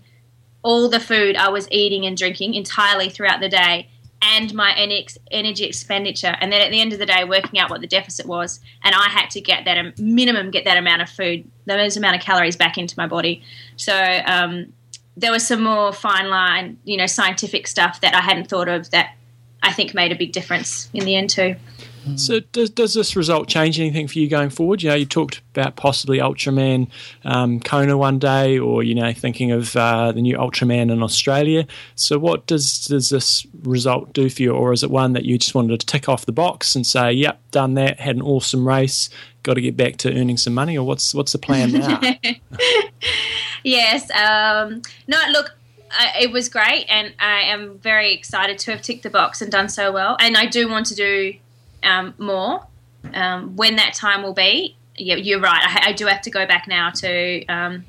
all 0.63 0.89
the 0.89 0.99
food 0.99 1.35
I 1.35 1.49
was 1.49 1.67
eating 1.71 2.05
and 2.05 2.15
drinking 2.15 2.53
entirely 2.53 3.09
throughout 3.09 3.39
the 3.39 3.49
day 3.49 3.89
and 4.21 4.53
my 4.53 4.73
energy 5.31 5.65
expenditure 5.65 6.35
and 6.39 6.51
then 6.51 6.61
at 6.61 6.69
the 6.69 6.79
end 6.79 6.93
of 6.93 6.99
the 6.99 7.05
day 7.05 7.23
working 7.23 7.59
out 7.59 7.69
what 7.69 7.81
the 7.81 7.87
deficit 7.87 8.25
was 8.25 8.59
and 8.83 8.93
i 8.93 9.09
had 9.09 9.29
to 9.29 9.41
get 9.41 9.65
that 9.65 9.97
minimum 9.99 10.51
get 10.51 10.63
that 10.63 10.77
amount 10.77 11.01
of 11.01 11.09
food 11.09 11.49
those 11.65 11.97
amount 11.97 12.15
of 12.15 12.21
calories 12.21 12.55
back 12.55 12.77
into 12.77 12.93
my 12.97 13.07
body 13.07 13.41
so 13.77 13.93
um, 14.25 14.71
there 15.17 15.31
was 15.31 15.45
some 15.45 15.63
more 15.63 15.91
fine 15.91 16.29
line 16.29 16.77
you 16.83 16.97
know 16.97 17.07
scientific 17.07 17.65
stuff 17.65 17.99
that 18.01 18.13
i 18.13 18.21
hadn't 18.21 18.47
thought 18.47 18.67
of 18.67 18.91
that 18.91 19.15
i 19.63 19.73
think 19.73 19.93
made 19.93 20.11
a 20.11 20.15
big 20.15 20.31
difference 20.31 20.89
in 20.93 21.03
the 21.03 21.15
end 21.15 21.29
too 21.29 21.55
so 22.15 22.39
does, 22.39 22.69
does 22.69 22.93
this 22.93 23.15
result 23.15 23.47
change 23.47 23.79
anything 23.79 24.07
for 24.07 24.19
you 24.19 24.27
going 24.27 24.49
forward? 24.49 24.81
You 24.81 24.89
know, 24.89 24.95
you 24.95 25.05
talked 25.05 25.41
about 25.51 25.75
possibly 25.75 26.17
Ultraman 26.17 26.87
um, 27.23 27.59
Kona 27.59 27.97
one 27.97 28.19
day, 28.19 28.57
or 28.57 28.83
you 28.83 28.95
know, 28.95 29.13
thinking 29.13 29.51
of 29.51 29.75
uh, 29.75 30.11
the 30.11 30.21
new 30.21 30.37
Ultraman 30.37 30.91
in 30.91 31.03
Australia. 31.03 31.67
So 31.95 32.17
what 32.17 32.47
does 32.47 32.85
does 32.85 33.09
this 33.09 33.45
result 33.63 34.13
do 34.13 34.29
for 34.29 34.41
you, 34.41 34.51
or 34.51 34.73
is 34.73 34.83
it 34.83 34.89
one 34.89 35.13
that 35.13 35.25
you 35.25 35.37
just 35.37 35.53
wanted 35.53 35.79
to 35.79 35.85
tick 35.85 36.09
off 36.09 36.25
the 36.25 36.31
box 36.31 36.75
and 36.75 36.85
say, 36.85 37.11
"Yep, 37.11 37.39
done 37.51 37.75
that, 37.75 37.99
had 37.99 38.15
an 38.15 38.21
awesome 38.21 38.67
race, 38.67 39.09
got 39.43 39.53
to 39.55 39.61
get 39.61 39.77
back 39.77 39.97
to 39.97 40.09
earning 40.09 40.37
some 40.37 40.53
money," 40.53 40.77
or 40.77 40.85
what's 40.85 41.13
what's 41.13 41.31
the 41.31 41.37
plan 41.37 41.71
now? 41.71 42.01
yes, 43.63 44.09
um, 44.11 44.81
no, 45.07 45.21
look, 45.31 45.51
it 46.19 46.31
was 46.31 46.49
great, 46.49 46.85
and 46.89 47.13
I 47.19 47.41
am 47.41 47.77
very 47.77 48.13
excited 48.13 48.57
to 48.59 48.71
have 48.71 48.81
ticked 48.81 49.03
the 49.03 49.09
box 49.09 49.41
and 49.41 49.51
done 49.51 49.69
so 49.69 49.91
well. 49.91 50.17
And 50.19 50.35
I 50.37 50.45
do 50.45 50.67
want 50.67 50.87
to 50.87 50.95
do 50.95 51.35
um, 51.83 52.13
more. 52.17 52.65
Um, 53.13 53.55
when 53.55 53.77
that 53.77 53.93
time 53.93 54.21
will 54.21 54.33
be, 54.33 54.77
yeah, 54.95 55.15
you're 55.15 55.39
right. 55.39 55.61
I, 55.63 55.89
I 55.89 55.93
do 55.93 56.05
have 56.05 56.21
to 56.21 56.29
go 56.29 56.45
back 56.45 56.67
now 56.67 56.89
to, 56.91 57.45
um, 57.47 57.85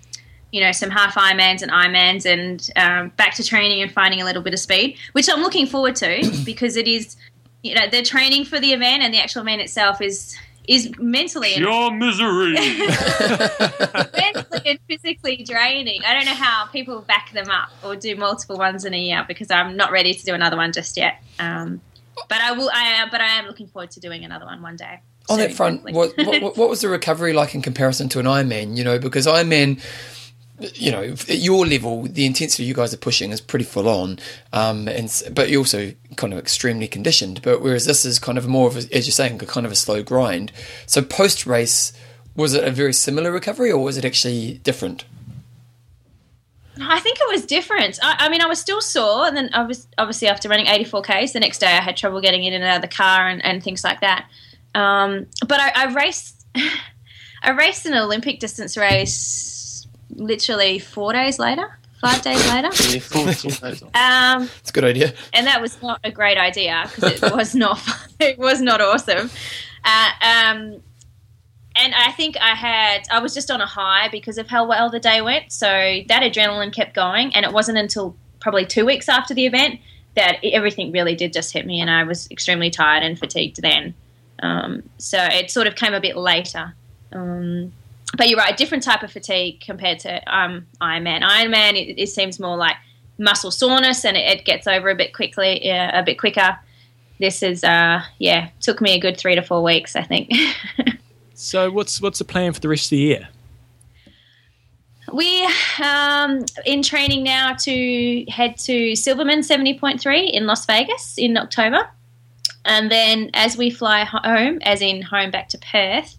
you 0.51 0.61
know, 0.61 0.73
some 0.73 0.91
half 0.91 1.15
Ironmans 1.15 1.63
and 1.63 1.71
Ironmans 1.71 2.27
and 2.27 2.71
um, 2.77 3.09
back 3.17 3.35
to 3.35 3.45
training 3.45 3.83
and 3.83 3.93
finding 3.93 4.23
a 4.23 4.25
little 4.25 4.43
bit 4.43 4.55
of 4.55 4.61
speed, 4.61 4.99
which 5.13 5.29
I'm 5.29 5.41
looking 5.43 5.67
forward 5.67 5.97
to 5.97 6.31
because 6.45 6.77
it 6.77 6.89
is, 6.89 7.17
you 7.63 7.75
know, 7.75 7.89
the 7.91 8.03
training 8.03 8.45
for 8.45 8.59
the 8.59 8.73
event 8.73 9.03
and 9.03 9.13
the 9.13 9.19
actual 9.19 9.43
event 9.43 9.61
itself 9.61 10.01
is 10.01 10.37
is 10.69 10.93
mentally 10.99 11.57
your 11.57 11.91
misery 11.91 12.53
mentally 14.17 14.61
and 14.65 14.79
physically 14.89 15.43
draining 15.45 16.01
i 16.05 16.15
don't 16.15 16.25
know 16.25 16.35
how 16.35 16.67
people 16.67 17.01
back 17.01 17.33
them 17.33 17.51
up 17.51 17.71
or 17.85 17.97
do 17.97 18.15
multiple 18.15 18.57
ones 18.57 18.85
in 18.85 18.95
a 18.95 18.99
year 18.99 19.25
because 19.27 19.51
i'm 19.51 19.77
not 19.77 19.91
ready 19.91 20.15
to 20.15 20.25
do 20.25 20.35
another 20.35 20.57
one 20.57 20.73
just 20.73 20.97
yet 20.97 21.21
um, 21.41 21.81
but 22.29 22.41
I 22.41 22.53
will. 22.53 22.71
I 22.73 22.83
am. 22.83 23.11
But 23.11 23.21
I 23.21 23.39
am 23.39 23.47
looking 23.47 23.69
forward 23.69 23.91
to 23.93 24.01
doing 24.01 24.25
another 24.25 24.47
one 24.47 24.63
one 24.63 24.77
day. 24.77 25.01
On 25.29 25.39
that 25.39 25.53
front, 25.55 25.85
what, 25.85 26.13
what, 26.17 26.57
what 26.57 26.69
was 26.69 26.81
the 26.81 26.89
recovery 26.89 27.33
like 27.33 27.55
in 27.55 27.63
comparison 27.63 28.09
to 28.11 28.19
an 28.19 28.27
Ironman? 28.27 28.77
You 28.77 28.83
know, 28.83 28.99
because 28.99 29.27
Ironman 29.27 29.81
you 30.75 30.93
know, 30.93 31.03
at 31.03 31.39
your 31.39 31.67
level, 31.67 32.05
the 32.05 32.27
intensity 32.27 32.65
you 32.65 32.75
guys 32.75 32.95
are 32.95 32.99
pushing 32.99 33.31
is 33.31 33.41
pretty 33.41 33.65
full 33.65 33.89
on, 33.89 34.19
um, 34.53 34.89
and 34.89 35.23
but 35.33 35.49
you're 35.49 35.61
also 35.61 35.93
kind 36.17 36.33
of 36.33 36.39
extremely 36.39 36.87
conditioned. 36.87 37.43
But 37.43 37.63
whereas 37.63 37.87
this 37.87 38.05
is 38.05 38.19
kind 38.19 38.39
of 38.39 38.47
more 38.47 38.69
of, 38.69 38.77
a, 38.77 38.79
as 38.95 39.07
you're 39.07 39.13
saying, 39.13 39.39
kind 39.39 39.67
of 39.67 39.73
a 39.73 39.77
slow 39.77 40.03
grind. 40.03 40.53
So 40.87 41.03
post 41.03 41.47
race, 41.47 41.93
was 42.37 42.55
it 42.55 42.65
a 42.65 42.71
very 42.71 42.93
similar 42.93 43.33
recovery, 43.33 43.73
or 43.73 43.83
was 43.83 43.97
it 43.97 44.05
actually 44.05 44.59
different? 44.59 45.05
I 46.81 47.01
think 47.01 47.19
it 47.21 47.29
was 47.29 47.45
different. 47.45 47.99
I, 48.03 48.17
I, 48.21 48.29
mean, 48.29 48.41
I 48.41 48.47
was 48.47 48.59
still 48.59 48.81
sore, 48.81 49.27
and 49.27 49.37
then 49.37 49.51
I 49.53 49.63
was 49.63 49.87
obviously 49.99 50.29
after 50.29 50.49
running 50.49 50.67
84k's, 50.67 51.33
the 51.33 51.41
next 51.41 51.59
day 51.59 51.67
I 51.67 51.81
had 51.81 51.97
trouble 51.97 52.21
getting 52.21 52.45
in 52.45 52.55
and 52.55 52.65
out 52.65 52.77
of 52.77 52.83
the 52.83 52.89
car 52.89 53.29
and, 53.29 53.45
and 53.45 53.63
things 53.63 53.85
like 53.85 54.01
that. 54.01 54.27
Um, 54.75 55.27
but 55.47 55.61
I, 55.61 55.73
I 55.75 55.93
raced, 55.93 56.47
I 57.43 57.51
raced 57.51 57.85
an 57.87 57.95
Olympic 57.95 58.41
distance 58.41 58.77
race 58.77 59.87
literally 60.11 60.79
four 60.79 61.13
days 61.13 61.39
later, 61.39 61.79
five 62.01 62.23
days 62.23 62.47
later. 62.51 62.71
um, 63.95 64.49
it's 64.61 64.71
a 64.71 64.73
good 64.73 64.85
idea, 64.85 65.13
and 65.35 65.47
that 65.47 65.61
was 65.61 65.81
not 65.83 66.01
a 66.05 66.11
great 66.11 66.39
idea 66.39 66.91
because 66.95 67.23
it 67.23 67.33
was 67.33 67.55
not, 67.55 67.81
it 68.21 68.39
was 68.39 68.63
not 68.63 68.81
awesome. 68.81 69.31
Uh, 69.85 70.11
um, 70.23 70.83
and 71.77 71.95
I 71.95 72.13
think 72.13 72.37
I 72.41 72.55
had 72.55 73.03
I 73.11 73.19
was 73.21 73.35
just 73.35 73.51
on 73.51 73.61
a 73.61 73.67
high 73.67 74.09
because 74.09 74.39
of 74.39 74.49
how 74.49 74.67
well 74.67 74.91
the 74.91 75.01
day 75.01 75.23
went. 75.23 75.53
So 75.53 75.67
that 75.67 76.23
adrenaline 76.23 76.73
kept 76.73 76.95
going, 76.95 77.35
and 77.35 77.45
it 77.45 77.53
wasn't 77.53 77.79
until 77.79 78.17
probably 78.41 78.67
two 78.67 78.85
weeks 78.85 79.09
after 79.09 79.35
the 79.35 79.47
event 79.47 79.81
that 80.15 80.39
everything 80.45 80.93
really 80.93 81.15
did 81.15 81.33
just 81.33 81.53
hit 81.53 81.67
me, 81.67 81.81
and 81.81 81.91
I 81.91 82.05
was 82.05 82.31
extremely 82.31 82.71
tired 82.71 83.03
and 83.03 83.19
fatigued 83.19 83.63
then. 83.63 83.95
Um, 84.43 84.83
so 84.99 85.19
it 85.19 85.51
sort 85.51 85.67
of 85.67 85.77
came 85.77 85.95
a 85.95 86.01
bit 86.01 86.17
later. 86.17 86.75
Um, 87.13 87.73
but 88.17 88.29
you're 88.29 88.39
right, 88.39 88.57
different 88.57 88.83
type 88.83 89.03
of 89.03 89.11
fatigue 89.11 89.61
compared 89.61 90.01
to 90.01 90.37
um, 90.37 90.67
Ironman. 90.81 91.23
Ironman, 91.23 91.75
it, 91.75 92.01
it 92.01 92.09
seems 92.09 92.39
more 92.39 92.57
like 92.57 92.77
muscle 93.19 93.51
soreness, 93.51 94.05
and 94.05 94.17
it, 94.17 94.41
it 94.41 94.45
gets 94.45 94.67
over 94.67 94.91
a 94.91 94.95
bit 94.95 95.15
quickly, 95.15 95.65
yeah, 95.65 95.99
a 95.99 96.03
bit 96.03 96.19
quicker. 96.19 96.59
This 97.19 97.43
is, 97.43 97.65
uh, 97.65 98.03
yeah, 98.19 98.51
took 98.61 98.81
me 98.81 98.95
a 98.95 99.01
good 99.01 99.17
three 99.17 99.35
to 99.37 99.43
four 99.43 99.63
weeks, 99.63 99.97
I 99.97 100.03
think. 100.03 100.31
So 101.43 101.73
what's 101.73 102.01
what's 102.01 102.21
the 102.21 102.25
plan 102.25 102.53
for 102.53 102.61
the 102.61 102.69
rest 102.69 102.87
of 102.87 102.91
the 102.91 102.99
year? 102.99 103.29
We 105.13 105.45
um 105.83 106.45
in 106.65 106.83
training 106.83 107.25
now 107.25 107.55
to 107.55 108.25
head 108.29 108.57
to 108.59 108.95
Silverman 108.95 109.43
seventy 109.43 109.77
point 109.77 110.01
three 110.01 110.27
in 110.27 110.47
Las 110.47 110.65
Vegas 110.67 111.19
in 111.19 111.37
October, 111.37 111.91
and 112.65 112.91
then 112.91 113.31
as 113.35 113.57
we 113.57 113.71
fly 113.71 114.05
home, 114.05 114.61
as 114.63 114.81
in 114.81 115.03
home 115.03 115.33
back 115.33 115.49
to 115.49 115.59
Perth, 115.59 116.17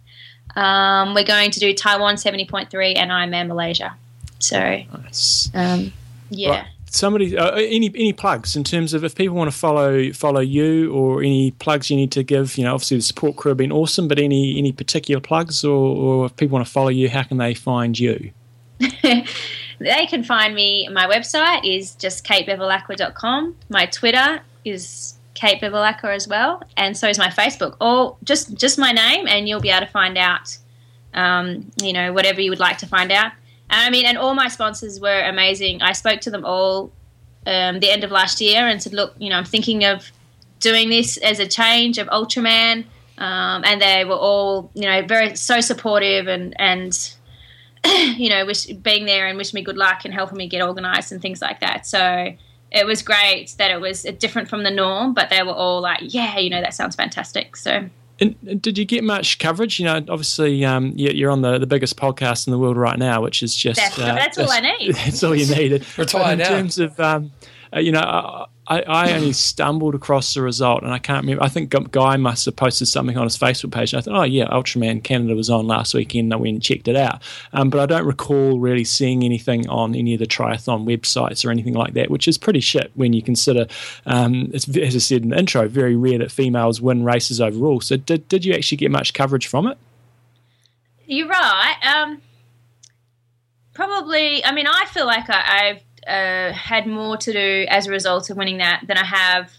um, 0.58 1.14
we're 1.14 1.24
going 1.24 1.52
to 1.52 1.60
do 1.60 1.74
Taiwan 1.74 2.18
seventy 2.18 2.46
point 2.46 2.70
three 2.70 2.94
and 2.94 3.10
Ironman 3.10 3.48
Malaysia. 3.48 3.96
So, 4.40 4.60
nice. 4.60 5.50
um, 5.54 5.94
yeah. 6.30 6.50
Right 6.50 6.68
somebody 6.94 7.36
uh, 7.36 7.52
any 7.56 7.88
any 7.96 8.14
plugs 8.14 8.56
in 8.56 8.64
terms 8.64 8.94
of 8.94 9.04
if 9.04 9.16
people 9.16 9.36
want 9.36 9.52
to 9.52 9.58
follow 9.58 10.12
follow 10.14 10.40
you 10.40 10.94
or 10.94 11.22
any 11.22 11.52
plugs 11.52 11.90
you 11.90 11.98
need 11.98 12.12
to 12.12 12.24
give 12.24 12.56
you 12.58 12.64
know 12.64 12.74
obviously 12.74 12.98
the 12.98 13.04
support 13.04 13.36
crew 13.36 13.50
have 13.50 13.58
been 13.58 13.72
awesome 13.72 14.08
but 14.08 14.20
any 14.20 14.58
any 14.58 14.72
particular 14.72 15.20
plugs 15.20 15.66
or, 15.66 15.96
or 15.98 16.26
if 16.28 16.36
people 16.36 16.54
want 16.54 16.66
to 16.66 16.72
follow 16.72 16.90
you 16.90 17.10
how 17.10 17.24
can 17.24 17.38
they 17.38 17.54
find 17.54 18.00
you? 18.00 18.32
They 19.80 20.06
can 20.06 20.24
find 20.24 20.56
me 20.56 20.88
my 20.90 21.08
website 21.08 21.66
is 21.66 21.96
just 21.96 22.26
katebevilacqua.com 22.26 23.56
my 23.70 23.86
twitter 23.88 24.40
is 24.64 25.16
kate 25.34 25.60
bevilacqua 25.62 26.16
as 26.16 26.28
well 26.28 26.62
and 26.78 26.96
so 26.96 27.10
is 27.10 27.18
my 27.18 27.28
facebook. 27.28 27.76
Or 27.82 28.16
just 28.24 28.54
just 28.54 28.78
my 28.78 28.92
name 28.92 29.28
and 29.28 29.50
you'll 29.50 29.60
be 29.60 29.72
able 29.72 29.86
to 29.86 29.92
find 29.92 30.18
out 30.18 30.58
um, 31.14 31.72
you 31.82 31.92
know 31.92 32.14
whatever 32.14 32.40
you 32.40 32.50
would 32.52 32.60
like 32.60 32.78
to 32.78 32.88
find 32.88 33.12
out 33.12 33.34
I 33.74 33.90
mean, 33.90 34.06
and 34.06 34.18
all 34.18 34.36
my 34.36 34.48
sponsors 34.48 35.00
were 35.00 35.22
amazing. 35.22 35.82
I 35.82 35.94
spoke 35.94 36.22
to 36.22 36.32
them 36.32 36.46
all 36.46 36.92
um, 37.46 37.80
the 37.80 37.92
end 37.92 38.04
of 38.04 38.12
last 38.12 38.40
year 38.40 38.68
and 38.68 38.82
said, 38.82 38.94
look, 38.94 39.16
you 39.18 39.30
know, 39.30 39.38
I'm 39.38 39.46
thinking 39.46 39.84
of 39.84 40.12
doing 40.60 40.90
this 40.90 41.18
as 41.18 41.40
a 41.40 41.48
change 41.48 41.98
of 41.98 42.08
Ultraman. 42.08 42.86
Um, 43.18 43.64
and 43.66 43.82
they 43.82 44.06
were 44.06 44.16
all, 44.16 44.72
you 44.74 44.84
know, 44.84 45.04
very 45.04 45.36
so 45.36 45.62
supportive 45.62 46.28
and 46.28 46.56
and 46.60 47.14
you 47.86 48.30
know, 48.30 48.46
wish, 48.46 48.66
being 48.66 49.06
there 49.06 49.28
and 49.28 49.38
wishing 49.38 49.58
me 49.58 49.62
good 49.62 49.78
luck 49.78 50.06
and 50.06 50.14
helping 50.14 50.38
me 50.38 50.48
get 50.48 50.62
organised 50.62 51.12
and 51.12 51.22
things 51.22 51.42
like 51.42 51.60
that. 51.60 51.86
So 51.86 52.34
it 52.72 52.86
was 52.86 53.02
great 53.02 53.54
that 53.58 53.72
it 53.72 53.80
was 53.80 54.04
different 54.18 54.50
from 54.50 54.64
the 54.64 54.72
norm, 54.72 55.14
but 55.14 55.30
they 55.30 55.44
were 55.44 55.54
all 55.54 55.82
like, 55.82 56.00
yeah, 56.02 56.40
you 56.40 56.50
know, 56.50 56.62
that 56.62 56.74
sounds 56.74 56.96
fantastic. 56.96 57.56
So 57.56 57.90
and 58.20 58.62
did 58.62 58.78
you 58.78 58.86
get 58.86 59.04
much 59.04 59.40
coverage? 59.40 59.80
You 59.80 59.86
know, 59.86 59.96
obviously, 59.96 60.64
um, 60.64 60.94
you're 60.96 61.32
on 61.32 61.42
the, 61.42 61.58
the 61.58 61.68
biggest 61.68 61.98
podcast 61.98 62.48
in 62.48 62.52
the 62.52 62.60
world 62.60 62.78
right 62.78 62.98
now, 62.98 63.22
which 63.22 63.42
is 63.42 63.56
just 63.56 63.80
that's, 63.80 63.98
uh, 63.98 64.16
that's 64.16 64.38
all 64.38 64.52
I 64.52 64.60
need. 64.60 64.96
That's 64.96 65.24
all 65.24 65.36
you 65.36 65.48
need. 65.54 65.86
Retire 65.98 66.34
in 66.34 66.40
now. 66.40 66.50
terms 66.50 66.78
of, 66.78 67.00
um, 67.00 67.32
uh, 67.76 67.80
you 67.80 67.92
know, 67.92 68.00
uh, 68.00 68.46
I, 68.66 68.82
I 68.82 69.14
only 69.14 69.34
stumbled 69.34 69.94
across 69.94 70.34
the 70.34 70.42
result, 70.42 70.84
and 70.84 70.94
I 70.94 70.98
can't 70.98 71.24
remember. 71.24 71.44
I 71.44 71.50
think 71.50 71.74
Guy 71.92 72.16
must 72.16 72.46
have 72.46 72.56
posted 72.56 72.88
something 72.88 73.18
on 73.18 73.26
his 73.26 73.38
Facebook 73.38 73.72
page. 73.72 73.92
And 73.92 74.00
I 74.00 74.02
thought, 74.02 74.20
oh 74.20 74.24
yeah, 74.24 74.48
Ultraman 74.48 75.04
Canada 75.04 75.36
was 75.36 75.50
on 75.50 75.68
last 75.68 75.94
weekend. 75.94 76.34
I 76.34 76.38
went 76.38 76.54
and 76.54 76.64
checked 76.64 76.88
it 76.88 76.96
out, 76.96 77.22
um, 77.52 77.70
but 77.70 77.82
I 77.82 77.86
don't 77.86 78.06
recall 78.06 78.60
really 78.60 78.86
seeing 78.86 79.24
anything 79.24 79.68
on 79.68 79.96
any 79.96 80.14
of 80.14 80.20
the 80.20 80.28
triathlon 80.28 80.86
websites 80.86 81.46
or 81.46 81.52
anything 81.52 81.74
like 81.74 81.94
that, 81.94 82.10
which 82.10 82.28
is 82.28 82.38
pretty 82.38 82.62
shit 82.62 82.92
when 82.96 83.12
you 83.12 83.22
consider, 83.22 83.68
um, 84.06 84.50
as 84.54 84.70
I 84.70 85.00
said 85.00 85.24
in 85.24 85.30
the 85.30 85.38
intro, 85.38 85.68
very 85.68 85.96
rare 85.98 86.20
that 86.20 86.32
females 86.32 86.80
win 86.80 87.04
races 87.04 87.42
overall. 87.42 87.82
So 87.82 87.98
did 87.98 88.28
did 88.30 88.46
you 88.46 88.54
actually 88.54 88.78
get 88.78 88.92
much 88.92 89.14
coverage 89.14 89.48
from 89.48 89.68
it? 89.68 89.78
You're 91.06 91.28
right. 91.28 91.76
Um, 91.84 92.22
probably. 93.74 94.44
I 94.46 94.54
mean, 94.54 94.68
I 94.68 94.86
feel 94.86 95.06
like 95.06 95.30
I, 95.30 95.70
I've 95.70 95.82
uh, 96.08 96.52
had 96.54 96.88
more 96.88 97.18
to 97.18 97.34
do 97.34 97.66
as 97.70 97.88
a 97.88 97.92
result 97.92 98.30
of 98.30 98.38
winning 98.38 98.58
that 98.58 98.84
than 98.88 98.98
I 98.98 99.06
have 99.06 99.52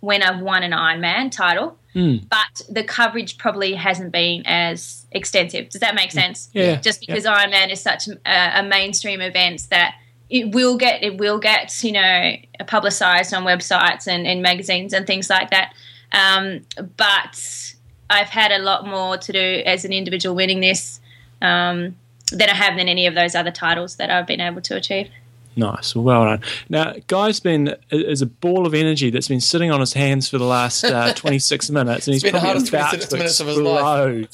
when 0.00 0.22
I've 0.22 0.40
won 0.40 0.62
an 0.62 0.72
Ironman 0.72 1.30
title. 1.30 1.78
Mm. 1.94 2.28
But 2.28 2.62
the 2.68 2.84
coverage 2.84 3.38
probably 3.38 3.74
hasn't 3.74 4.12
been 4.12 4.42
as 4.44 5.06
extensive. 5.12 5.70
Does 5.70 5.80
that 5.80 5.94
make 5.94 6.12
hmm. 6.12 6.18
sense? 6.18 6.50
Yeah. 6.52 6.76
Just 6.76 7.00
because 7.00 7.24
yeah. 7.24 7.46
Ironman 7.46 7.72
is 7.72 7.80
such 7.80 8.06
a, 8.08 8.60
a, 8.60 8.62
mainstream 8.62 9.22
event 9.22 9.66
that 9.70 9.94
it 10.28 10.54
will 10.54 10.76
get 10.76 11.02
it 11.02 11.16
will 11.16 11.38
get 11.38 11.82
you 11.82 11.92
know 11.92 12.34
publicized 12.66 13.32
on 13.32 13.44
websites 13.44 14.06
and, 14.06 14.26
and 14.26 14.42
magazines 14.42 14.92
and 14.92 15.06
things 15.06 15.30
like 15.30 15.50
that. 15.50 15.72
Um, 16.12 16.66
but 16.98 17.74
I've 18.10 18.28
had 18.28 18.52
a 18.52 18.58
lot 18.58 18.86
more 18.86 19.16
to 19.16 19.32
do 19.32 19.62
as 19.64 19.86
an 19.86 19.92
individual 19.92 20.36
winning 20.36 20.60
this 20.60 21.00
um, 21.40 21.96
than 22.30 22.50
I 22.50 22.54
have 22.54 22.76
than 22.76 22.88
any 22.88 23.06
of 23.06 23.14
those 23.14 23.34
other 23.34 23.50
titles 23.50 23.96
that 23.96 24.10
I've 24.10 24.26
been 24.26 24.40
able 24.40 24.60
to 24.62 24.76
achieve. 24.76 25.08
Nice. 25.56 25.96
Well, 25.96 26.24
done. 26.24 26.42
Now, 26.68 26.94
Guy's 27.06 27.40
been 27.40 27.74
is 27.90 28.20
a 28.20 28.26
ball 28.26 28.66
of 28.66 28.74
energy 28.74 29.08
that's 29.08 29.28
been 29.28 29.40
sitting 29.40 29.70
on 29.70 29.80
his 29.80 29.94
hands 29.94 30.28
for 30.28 30.36
the 30.36 30.44
last 30.44 30.84
uh, 30.84 31.12
26 31.14 31.70
minutes, 31.70 32.06
and 32.06 32.12
he's 32.12 32.22
probably 32.22 32.68
about 32.68 33.00
to 33.00 33.16
minutes 33.16 33.40
of 33.40 33.46
his 33.46 33.58
life. 33.58 34.28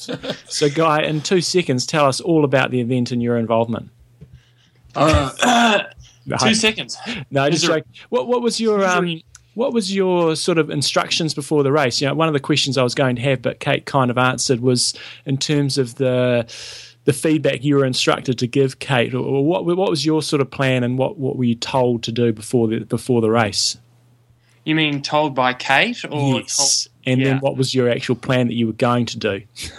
so, 0.49 0.69
Guy, 0.69 1.03
in 1.03 1.21
two 1.21 1.39
seconds, 1.39 1.85
tell 1.85 2.05
us 2.05 2.19
all 2.19 2.43
about 2.43 2.71
the 2.71 2.81
event 2.81 3.11
and 3.11 3.23
your 3.23 3.37
involvement. 3.37 3.89
Uh, 4.95 5.83
two 6.39 6.53
seconds. 6.53 6.97
No, 7.31 7.49
just 7.49 7.69
like 7.69 7.85
what, 8.09 8.27
what 8.27 8.41
was 8.41 8.59
your 8.59 8.85
um, 8.85 9.21
what 9.53 9.71
was 9.71 9.95
your 9.95 10.35
sort 10.35 10.57
of 10.57 10.69
instructions 10.69 11.33
before 11.33 11.63
the 11.63 11.71
race? 11.71 12.01
You 12.01 12.07
know, 12.07 12.15
one 12.15 12.27
of 12.27 12.33
the 12.33 12.39
questions 12.39 12.77
I 12.77 12.83
was 12.83 12.95
going 12.95 13.15
to 13.15 13.21
have, 13.21 13.41
but 13.41 13.59
Kate 13.59 13.85
kind 13.85 14.11
of 14.11 14.17
answered 14.17 14.59
was 14.59 14.93
in 15.25 15.37
terms 15.37 15.77
of 15.77 15.95
the 15.95 16.45
the 17.05 17.13
feedback 17.13 17.63
you 17.63 17.75
were 17.75 17.85
instructed 17.85 18.39
to 18.39 18.47
give 18.47 18.79
Kate, 18.79 19.13
or 19.13 19.45
what 19.45 19.65
what 19.65 19.89
was 19.89 20.05
your 20.05 20.21
sort 20.21 20.41
of 20.41 20.49
plan, 20.49 20.83
and 20.83 20.97
what, 20.97 21.17
what 21.17 21.37
were 21.37 21.43
you 21.43 21.55
told 21.55 22.03
to 22.03 22.11
do 22.11 22.31
before 22.31 22.67
the 22.67 22.79
before 22.81 23.21
the 23.21 23.29
race? 23.29 23.77
You 24.63 24.75
mean 24.75 25.01
told 25.01 25.35
by 25.35 25.53
Kate, 25.53 26.03
or 26.09 26.39
yes? 26.39 26.85
Told, 26.85 26.95
and 27.05 27.21
yeah. 27.21 27.27
then 27.27 27.39
what 27.39 27.57
was 27.57 27.75
your 27.75 27.89
actual 27.89 28.15
plan 28.15 28.47
that 28.47 28.53
you 28.53 28.67
were 28.67 28.73
going 28.73 29.05
to 29.07 29.17
do? 29.17 29.41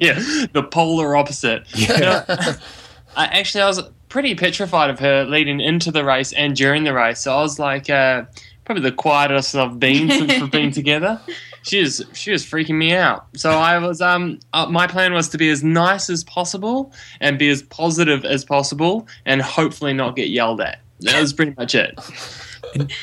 yeah, 0.00 0.20
the 0.52 0.66
polar 0.70 1.16
opposite. 1.16 1.64
Yeah. 1.74 2.24
I, 3.16 3.26
actually, 3.26 3.62
I 3.62 3.66
was 3.66 3.80
pretty 4.08 4.34
petrified 4.34 4.90
of 4.90 4.98
her 4.98 5.24
leading 5.24 5.60
into 5.60 5.90
the 5.90 6.04
race 6.04 6.32
and 6.32 6.54
during 6.54 6.84
the 6.84 6.92
race. 6.92 7.20
So 7.20 7.32
I 7.32 7.40
was 7.40 7.58
like, 7.58 7.88
uh, 7.88 8.24
probably 8.64 8.82
the 8.82 8.92
quietest 8.92 9.54
I've 9.54 9.78
been 9.78 10.10
since 10.10 10.40
we've 10.40 10.50
been 10.50 10.70
together 10.72 11.20
she 11.64 11.80
was 11.80 12.04
she 12.12 12.30
was 12.30 12.44
freaking 12.44 12.76
me 12.76 12.94
out. 12.94 13.26
So 13.34 13.50
I 13.50 13.78
was 13.78 14.00
um 14.00 14.38
uh, 14.52 14.66
my 14.66 14.86
plan 14.86 15.12
was 15.12 15.28
to 15.30 15.38
be 15.38 15.50
as 15.50 15.64
nice 15.64 16.08
as 16.10 16.22
possible 16.24 16.92
and 17.20 17.38
be 17.38 17.48
as 17.48 17.62
positive 17.62 18.24
as 18.24 18.44
possible 18.44 19.08
and 19.24 19.42
hopefully 19.42 19.92
not 19.92 20.14
get 20.14 20.28
yelled 20.28 20.60
at. 20.60 20.80
That 21.00 21.20
was 21.20 21.32
pretty 21.32 21.54
much 21.56 21.74
it. 21.74 21.98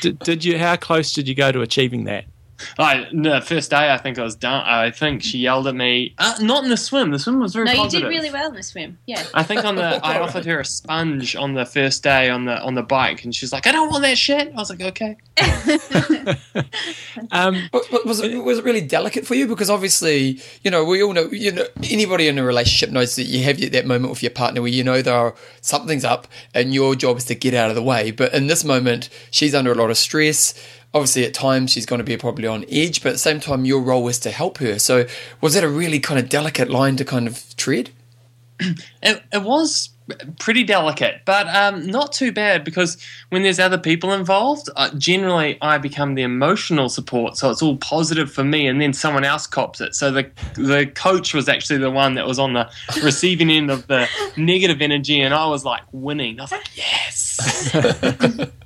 did, 0.00 0.18
did 0.20 0.44
you? 0.44 0.58
How 0.58 0.76
close 0.76 1.12
did 1.12 1.28
you 1.28 1.34
go 1.34 1.52
to 1.52 1.60
achieving 1.60 2.04
that? 2.04 2.24
I 2.78 3.06
the 3.12 3.40
first 3.40 3.70
day 3.70 3.92
I 3.92 3.98
think 3.98 4.18
I 4.18 4.22
was 4.22 4.36
done. 4.36 4.64
I 4.66 4.90
think 4.90 5.22
she 5.22 5.38
yelled 5.38 5.66
at 5.66 5.74
me. 5.74 6.14
Uh, 6.18 6.34
not 6.40 6.64
in 6.64 6.70
the 6.70 6.76
swim. 6.76 7.10
The 7.10 7.18
swim 7.18 7.40
was 7.40 7.54
very. 7.54 7.66
No, 7.66 7.74
positive. 7.74 7.92
you 7.92 8.08
did 8.08 8.14
really 8.14 8.30
well 8.30 8.48
in 8.48 8.54
the 8.54 8.62
swim. 8.62 8.98
Yeah. 9.06 9.24
I 9.34 9.42
think 9.42 9.64
on 9.64 9.76
the 9.76 9.82
I 10.04 10.20
offered 10.20 10.44
her 10.44 10.60
a 10.60 10.64
sponge 10.64 11.36
on 11.36 11.54
the 11.54 11.64
first 11.64 12.02
day 12.02 12.28
on 12.28 12.44
the 12.44 12.60
on 12.60 12.74
the 12.74 12.82
bike, 12.82 13.24
and 13.24 13.34
she's 13.34 13.52
like, 13.52 13.66
"I 13.66 13.72
don't 13.72 13.90
want 13.90 14.02
that 14.02 14.18
shit." 14.18 14.52
I 14.52 14.56
was 14.56 14.70
like, 14.70 14.80
"Okay." 14.80 15.16
um, 17.32 17.68
but, 17.72 18.04
was 18.04 18.20
it 18.20 18.42
was 18.42 18.58
it 18.58 18.64
really 18.64 18.80
delicate 18.80 19.26
for 19.26 19.34
you? 19.34 19.46
Because 19.46 19.70
obviously, 19.70 20.40
you 20.62 20.70
know, 20.70 20.84
we 20.84 21.02
all 21.02 21.12
know. 21.12 21.28
You 21.30 21.52
know, 21.52 21.66
anybody 21.84 22.28
in 22.28 22.38
a 22.38 22.44
relationship 22.44 22.90
knows 22.90 23.16
that 23.16 23.24
you 23.24 23.44
have 23.44 23.60
that 23.72 23.86
moment 23.86 24.10
with 24.10 24.22
your 24.22 24.30
partner 24.30 24.60
where 24.60 24.70
you 24.70 24.84
know 24.84 25.02
there 25.02 25.14
are 25.14 25.34
something's 25.60 26.04
up, 26.04 26.26
and 26.54 26.74
your 26.74 26.94
job 26.94 27.16
is 27.18 27.24
to 27.26 27.34
get 27.34 27.54
out 27.54 27.70
of 27.70 27.76
the 27.76 27.82
way. 27.82 28.10
But 28.10 28.34
in 28.34 28.46
this 28.46 28.64
moment, 28.64 29.08
she's 29.30 29.54
under 29.54 29.72
a 29.72 29.74
lot 29.74 29.90
of 29.90 29.96
stress 29.96 30.54
obviously 30.94 31.24
at 31.24 31.34
times 31.34 31.70
she's 31.70 31.86
going 31.86 31.98
to 31.98 32.04
be 32.04 32.16
probably 32.16 32.46
on 32.46 32.64
edge, 32.70 33.02
but 33.02 33.10
at 33.10 33.12
the 33.12 33.18
same 33.18 33.40
time 33.40 33.64
your 33.64 33.80
role 33.80 34.02
was 34.02 34.18
to 34.20 34.30
help 34.30 34.58
her. 34.58 34.78
So 34.78 35.06
was 35.40 35.54
that 35.54 35.64
a 35.64 35.68
really 35.68 36.00
kind 36.00 36.18
of 36.20 36.28
delicate 36.28 36.68
line 36.70 36.96
to 36.96 37.04
kind 37.04 37.26
of 37.26 37.56
tread? 37.56 37.90
It, 39.02 39.20
it 39.32 39.42
was 39.42 39.90
pretty 40.38 40.64
delicate, 40.64 41.22
but 41.24 41.46
um, 41.48 41.86
not 41.86 42.12
too 42.12 42.32
bad 42.32 42.64
because 42.64 42.96
when 43.30 43.42
there's 43.42 43.58
other 43.58 43.78
people 43.78 44.12
involved, 44.12 44.68
uh, 44.76 44.90
generally 44.96 45.58
I 45.60 45.78
become 45.78 46.14
the 46.14 46.22
emotional 46.22 46.88
support, 46.88 47.36
so 47.36 47.50
it's 47.50 47.62
all 47.62 47.76
positive 47.76 48.32
for 48.32 48.44
me, 48.44 48.66
and 48.66 48.80
then 48.80 48.92
someone 48.92 49.24
else 49.24 49.46
cops 49.46 49.80
it. 49.80 49.94
So 49.94 50.10
the 50.10 50.30
the 50.54 50.86
coach 50.94 51.34
was 51.34 51.48
actually 51.48 51.78
the 51.78 51.90
one 51.90 52.14
that 52.14 52.26
was 52.26 52.38
on 52.38 52.52
the 52.52 52.70
receiving 53.02 53.50
end 53.50 53.70
of 53.70 53.86
the 53.86 54.08
negative 54.36 54.80
energy, 54.80 55.20
and 55.20 55.34
I 55.34 55.46
was 55.46 55.64
like 55.64 55.82
winning. 55.92 56.38
I 56.38 56.44
was 56.44 56.52
like, 56.52 56.76
yes. 56.76 58.48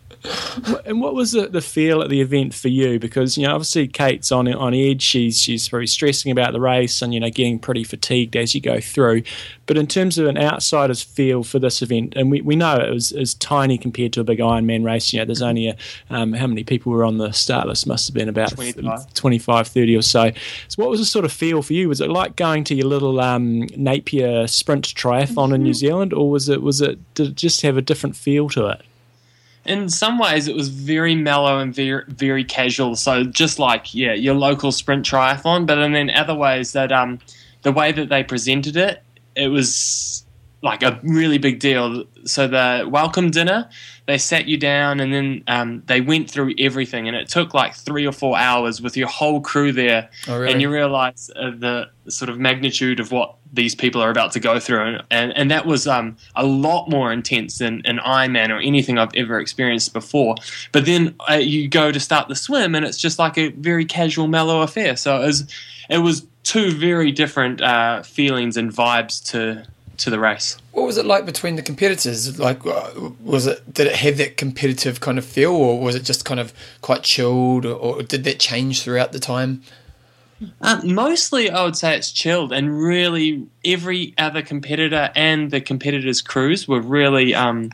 and 0.85 1.01
what 1.01 1.15
was 1.15 1.33
the, 1.33 1.47
the 1.47 1.61
feel 1.61 2.03
at 2.03 2.11
the 2.11 2.21
event 2.21 2.53
for 2.53 2.69
you? 2.69 2.99
Because 2.99 3.39
you 3.39 3.47
know, 3.47 3.55
obviously 3.55 3.87
Kate's 3.87 4.33
on 4.33 4.53
on 4.53 4.75
edge. 4.75 5.03
She's 5.03 5.41
she's 5.41 5.69
very 5.69 5.87
stressing 5.87 6.33
about 6.33 6.53
the 6.53 6.61
race, 6.61 7.01
and 7.03 7.15
you 7.15 7.21
know, 7.21 7.31
getting 7.31 7.59
pretty 7.59 7.85
fatigued 7.85 8.37
as 8.37 8.55
you 8.55 8.61
go 8.61 8.81
through. 8.81 9.23
But 9.67 9.77
in 9.77 9.87
terms 9.87 10.19
of 10.19 10.27
an 10.27 10.39
outsider's 10.39 11.03
feel 11.03 11.43
for 11.43 11.59
this 11.59 11.83
event, 11.83 12.15
and 12.17 12.31
we, 12.31 12.41
we 12.41 12.55
know 12.55 12.77
it 12.77 12.91
was, 12.91 13.11
is 13.13 13.35
tiny 13.35 13.79
compared 13.79 14.13
to 14.13 14.21
a 14.21 14.25
big 14.25 14.39
Ironman 14.39 14.85
race. 14.85 15.13
You 15.13 15.21
know, 15.21 15.25
there's 15.25 15.43
only 15.43 15.69
a, 15.69 15.77
um, 16.11 16.33
how 16.33 16.47
many 16.47 16.63
people 16.63 16.93
were 16.93 17.05
on 17.05 17.19
the 17.19 17.33
start 17.33 17.67
list? 17.67 17.87
Must 17.87 18.07
have 18.09 18.15
been 18.15 18.29
about 18.29 18.51
25. 18.51 19.15
25, 19.15 19.69
30 19.69 19.97
or 19.97 20.03
so. 20.03 20.31
So, 20.69 20.83
what 20.83 20.91
was 20.91 21.01
the 21.01 21.07
sort 21.07 21.25
of 21.25 21.33
feel 21.33 21.63
for 21.63 21.73
you? 21.73 21.89
Was 21.89 22.01
it 22.01 22.11
like 22.11 22.37
going 22.37 22.65
to 22.65 22.75
your 22.75 22.87
little 22.87 23.21
um, 23.21 23.67
Napier 23.77 24.47
sprint 24.47 24.85
triathlon 24.95 25.47
mm-hmm. 25.47 25.55
in 25.55 25.63
New. 25.63 25.75
Zealand, 25.77 26.13
or 26.13 26.31
was 26.31 26.49
it 26.49 26.63
was 26.63 26.81
it 26.81 26.99
did 27.15 27.29
it 27.29 27.35
just 27.37 27.63
have 27.63 27.77
a 27.77 27.83
different 27.83 28.17
feel 28.17 28.49
to 28.51 28.67
it? 28.67 28.83
In 29.69 29.89
some 29.89 30.19
ways 30.19 30.49
it 30.49 30.55
was 30.55 30.69
very 30.69 31.15
mellow 31.15 31.59
and 31.59 31.75
very 31.75 32.05
very 32.09 32.45
casual. 32.45 32.97
So 32.97 33.25
just 33.25 33.59
like 33.59 33.95
yeah, 33.95 34.15
your 34.15 34.35
local 34.35 34.73
sprint 34.73 35.07
triathlon, 35.07 35.67
but 35.67 35.79
and 35.79 35.95
then 35.95 36.11
other 36.11 36.35
ways 36.35 36.73
that 36.73 36.93
um 36.93 37.19
the 37.63 37.73
way 37.73 37.93
that 37.93 38.09
they 38.09 38.23
presented 38.23 38.77
it, 38.77 39.03
it 39.35 39.49
was 39.49 40.26
like 40.63 40.83
a 40.83 40.99
really 41.03 41.39
big 41.39 41.59
deal. 41.61 42.05
So 42.25 42.49
the 42.49 42.89
welcome 42.91 43.31
dinner, 43.31 43.69
they 44.07 44.19
sat 44.19 44.47
you 44.47 44.57
down 44.57 45.01
and 45.01 45.13
then 45.13 45.45
um, 45.47 45.83
they 45.87 46.01
went 46.01 46.31
through 46.31 46.55
everything, 46.59 47.07
and 47.07 47.17
it 47.17 47.29
took 47.29 47.55
like 47.55 47.75
three 47.75 48.07
or 48.07 48.13
four 48.13 48.37
hours 48.37 48.81
with 48.81 48.97
your 48.97 49.09
whole 49.09 49.41
crew 49.41 49.73
there, 49.73 50.09
oh, 50.29 50.39
really? 50.39 50.53
and 50.53 50.63
you 50.63 50.71
realize 50.71 51.31
uh, 51.37 51.51
the 51.51 51.91
sort 52.09 52.29
of 52.29 52.39
magnitude 52.39 53.01
of 53.01 53.13
what 53.13 53.37
these 53.53 53.75
people 53.75 54.03
are 54.03 54.11
about 54.11 54.33
to 54.33 54.41
go 54.41 54.59
through, 54.59 54.81
and 54.81 55.03
and, 55.11 55.37
and 55.37 55.51
that 55.51 55.67
was 55.67 55.87
um, 55.87 56.17
a 56.35 56.45
lot 56.45 56.89
more 56.89 57.13
intense 57.13 57.59
than 57.59 57.83
an 57.85 57.99
Ironman 57.99 58.51
or 58.51 58.59
anything 58.59 58.99
I've 58.99 59.15
ever 59.15 59.39
experienced 59.39 59.93
before. 59.93 60.37
But 60.73 60.87
then 60.87 61.15
uh, 61.31 61.35
you 61.35 61.69
go 61.69 61.93
to 61.93 62.01
start 62.01 62.29
the 62.29 62.37
swim, 62.37 62.75
and 62.75 62.85
it's 62.85 62.99
just 62.99 63.19
like 63.19 63.39
a 63.39 63.49
very 63.49 63.85
casual, 63.85 64.27
mellow 64.27 64.63
affair. 64.63 64.97
So 64.97 65.23
it 65.23 65.27
was 65.27 65.53
it 65.91 65.99
was 65.99 66.27
two 66.43 66.71
very 66.73 67.13
different 67.13 67.61
uh, 67.61 68.03
feelings 68.03 68.57
and 68.57 68.73
vibes 68.73 69.23
to 69.33 69.67
to 69.99 70.11
the 70.11 70.19
race. 70.19 70.57
What 70.73 70.87
was 70.87 70.99
it 70.99 71.07
like 71.07 71.27
between 71.27 71.57
the 71.57 71.63
competitors? 71.63 72.39
Like, 72.39 72.65
uh, 72.67 73.11
was 73.23 73.47
it 73.47 73.73
did 73.73 73.87
it 73.87 73.97
have 73.97 74.19
that 74.19 74.37
competitive 74.37 75.01
kind 75.01 75.19
of 75.19 75.25
feel, 75.25 75.53
or 75.53 75.81
was 75.81 75.95
it 75.95 76.03
just 76.03 76.25
kind 76.25 76.41
of 76.41 76.53
quite 76.81 77.03
chilled, 77.03 77.65
or, 77.65 77.75
or 77.75 78.03
did 78.03 78.25
that 78.25 78.39
change 78.39 78.83
throughout 78.83 79.13
the 79.13 79.19
time? 79.19 79.63
Uh, 80.61 80.81
mostly, 80.85 81.51
I 81.51 81.65
would 81.65 81.77
say 81.77 81.97
it's 81.97 82.13
chilled, 82.13 82.53
and 82.53 82.79
really 82.79 83.47
every 83.65 84.15
other 84.19 84.43
competitor 84.43 85.11
and 85.17 85.51
the 85.51 85.61
competitors' 85.61 86.23
crews 86.23 86.69
were 86.69 86.81
really. 86.81 87.35
Um, 87.35 87.71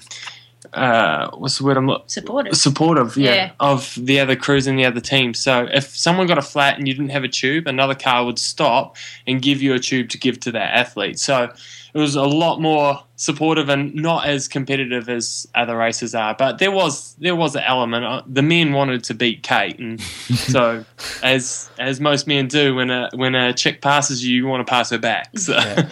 uh, 0.72 1.28
what's 1.36 1.58
the 1.58 1.64
word 1.64 1.76
I'm 1.76 1.90
supportive 2.06 2.56
supportive 2.56 3.16
yeah, 3.16 3.34
yeah, 3.34 3.50
of 3.60 3.94
the 4.00 4.20
other 4.20 4.36
crews 4.36 4.66
and 4.66 4.78
the 4.78 4.86
other 4.86 5.00
teams. 5.00 5.38
So 5.38 5.68
if 5.70 5.94
someone 5.94 6.26
got 6.26 6.38
a 6.38 6.42
flat 6.42 6.78
and 6.78 6.88
you 6.88 6.94
didn't 6.94 7.10
have 7.10 7.24
a 7.24 7.28
tube, 7.28 7.66
another 7.66 7.94
car 7.94 8.24
would 8.24 8.38
stop 8.38 8.96
and 9.26 9.42
give 9.42 9.60
you 9.60 9.74
a 9.74 9.78
tube 9.78 10.08
to 10.10 10.18
give 10.18 10.40
to 10.40 10.52
that 10.52 10.74
athlete. 10.74 11.18
So 11.18 11.52
it 11.94 11.98
was 11.98 12.16
a 12.16 12.22
lot 12.22 12.60
more 12.60 13.02
supportive 13.16 13.68
and 13.68 13.94
not 13.94 14.26
as 14.26 14.48
competitive 14.48 15.08
as 15.08 15.46
other 15.54 15.76
races 15.76 16.14
are. 16.14 16.34
But 16.34 16.58
there 16.58 16.70
was 16.70 17.14
there 17.14 17.36
was 17.36 17.54
an 17.54 17.62
element. 17.64 18.04
Uh, 18.04 18.22
the 18.26 18.42
men 18.42 18.72
wanted 18.72 19.04
to 19.04 19.14
beat 19.14 19.42
Kate, 19.42 19.78
and 19.78 20.00
so 20.00 20.84
as 21.22 21.70
as 21.78 22.00
most 22.00 22.26
men 22.26 22.48
do, 22.48 22.74
when 22.74 22.90
a 22.90 23.10
when 23.14 23.34
a 23.34 23.52
chick 23.52 23.82
passes 23.82 24.24
you, 24.24 24.36
you 24.36 24.46
want 24.46 24.66
to 24.66 24.70
pass 24.70 24.90
her 24.90 24.98
back. 24.98 25.38
So. 25.38 25.54
Yeah. 25.54 25.90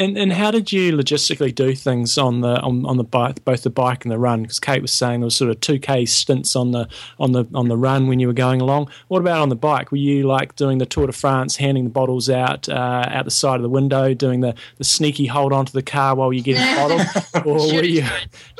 And 0.00 0.16
and 0.16 0.32
how 0.32 0.50
did 0.50 0.72
you 0.72 0.96
logistically 0.96 1.54
do 1.54 1.74
things 1.74 2.16
on 2.16 2.40
the 2.40 2.58
on, 2.62 2.86
on 2.86 2.96
the 2.96 3.04
bike, 3.04 3.44
both 3.44 3.64
the 3.64 3.70
bike 3.70 4.06
and 4.06 4.10
the 4.10 4.18
run? 4.18 4.40
Because 4.40 4.58
Kate 4.58 4.80
was 4.80 4.92
saying 4.92 5.20
there 5.20 5.26
was 5.26 5.36
sort 5.36 5.50
of 5.50 5.60
two 5.60 5.78
k 5.78 6.06
stints 6.06 6.56
on 6.56 6.70
the 6.70 6.88
on 7.18 7.32
the 7.32 7.44
on 7.54 7.68
the 7.68 7.76
run 7.76 8.08
when 8.08 8.18
you 8.18 8.26
were 8.26 8.32
going 8.32 8.62
along. 8.62 8.90
What 9.08 9.18
about 9.18 9.42
on 9.42 9.50
the 9.50 9.56
bike? 9.56 9.90
Were 9.90 9.98
you 9.98 10.26
like 10.26 10.56
doing 10.56 10.78
the 10.78 10.86
Tour 10.86 11.06
de 11.06 11.12
France, 11.12 11.56
handing 11.56 11.84
the 11.84 11.90
bottles 11.90 12.30
out 12.30 12.66
uh, 12.66 13.04
out 13.08 13.26
the 13.26 13.30
side 13.30 13.56
of 13.56 13.62
the 13.62 13.68
window, 13.68 14.14
doing 14.14 14.40
the, 14.40 14.54
the 14.78 14.84
sneaky 14.84 15.26
hold 15.26 15.52
on 15.52 15.66
to 15.66 15.72
the 15.74 15.82
car 15.82 16.14
while 16.14 16.32
you're 16.32 16.42
getting 16.42 16.64
bottled, 16.76 17.46
or 17.46 17.58
were 17.74 17.84
you 17.84 18.06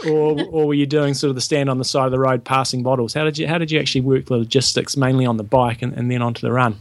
or, 0.06 0.44
or 0.50 0.66
were 0.66 0.74
you 0.74 0.84
doing 0.84 1.14
sort 1.14 1.30
of 1.30 1.36
the 1.36 1.40
stand 1.40 1.70
on 1.70 1.78
the 1.78 1.86
side 1.86 2.04
of 2.04 2.12
the 2.12 2.20
road 2.20 2.44
passing 2.44 2.82
bottles? 2.82 3.14
How 3.14 3.24
did 3.24 3.38
you 3.38 3.48
how 3.48 3.56
did 3.56 3.70
you 3.70 3.80
actually 3.80 4.02
work 4.02 4.26
the 4.26 4.36
logistics 4.36 4.94
mainly 4.94 5.24
on 5.24 5.38
the 5.38 5.42
bike 5.42 5.80
and, 5.80 5.94
and 5.94 6.10
then 6.10 6.20
onto 6.20 6.42
the 6.42 6.52
run? 6.52 6.78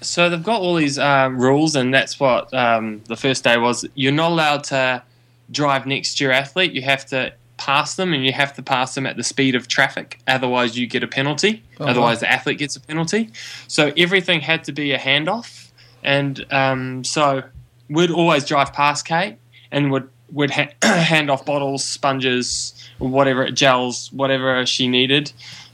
So 0.00 0.28
they've 0.28 0.42
got 0.42 0.60
all 0.60 0.74
these 0.74 0.98
um, 0.98 1.38
rules, 1.38 1.76
and 1.76 1.92
that's 1.92 2.20
what 2.20 2.52
um, 2.52 3.02
the 3.08 3.16
first 3.16 3.44
day 3.44 3.56
was. 3.56 3.84
You're 3.94 4.12
not 4.12 4.30
allowed 4.30 4.64
to 4.64 5.02
drive 5.50 5.86
next 5.86 6.18
to 6.18 6.24
your 6.24 6.32
athlete. 6.32 6.72
You 6.72 6.82
have 6.82 7.06
to 7.06 7.32
pass 7.56 7.96
them, 7.96 8.12
and 8.12 8.24
you 8.24 8.32
have 8.32 8.54
to 8.54 8.62
pass 8.62 8.94
them 8.94 9.06
at 9.06 9.16
the 9.16 9.24
speed 9.24 9.54
of 9.54 9.68
traffic. 9.68 10.20
Otherwise, 10.26 10.78
you 10.78 10.86
get 10.86 11.02
a 11.02 11.08
penalty. 11.08 11.62
Oh, 11.80 11.86
Otherwise, 11.86 12.20
the 12.20 12.30
athlete 12.30 12.58
gets 12.58 12.76
a 12.76 12.80
penalty. 12.80 13.30
So 13.68 13.92
everything 13.96 14.40
had 14.40 14.64
to 14.64 14.72
be 14.72 14.92
a 14.92 14.98
handoff, 14.98 15.70
and 16.02 16.44
um, 16.52 17.04
so 17.04 17.42
we'd 17.88 18.10
always 18.10 18.44
drive 18.44 18.72
past 18.72 19.06
Kate, 19.06 19.38
and 19.70 19.90
would 19.90 20.08
would 20.32 20.50
ha- 20.50 20.70
hand 20.82 21.30
off 21.30 21.44
bottles, 21.44 21.84
sponges, 21.84 22.74
whatever 22.98 23.50
gels, 23.50 24.12
whatever 24.12 24.66
she 24.66 24.88
needed. 24.88 25.32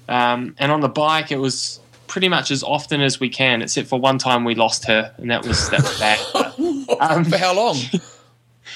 Um, 0.09 0.55
and 0.59 0.71
on 0.73 0.81
the 0.81 0.89
bike, 0.89 1.33
it 1.33 1.39
was 1.39 1.81
pretty 2.13 2.29
much 2.29 2.51
as 2.51 2.63
often 2.63 3.01
as 3.01 3.19
we 3.19 3.31
can, 3.31 3.63
except 3.63 3.89
for 3.89 3.99
one 3.99 4.19
time 4.19 4.45
we 4.45 4.55
lost 4.55 4.85
her, 4.85 5.15
and 5.17 5.31
that 5.31 5.47
was 5.47 5.71
that 5.71 5.81
was 5.81 5.99
bad. 5.99 6.21
Um, 7.01 7.25
For 7.25 7.39
how 7.39 7.57
long? 7.57 7.77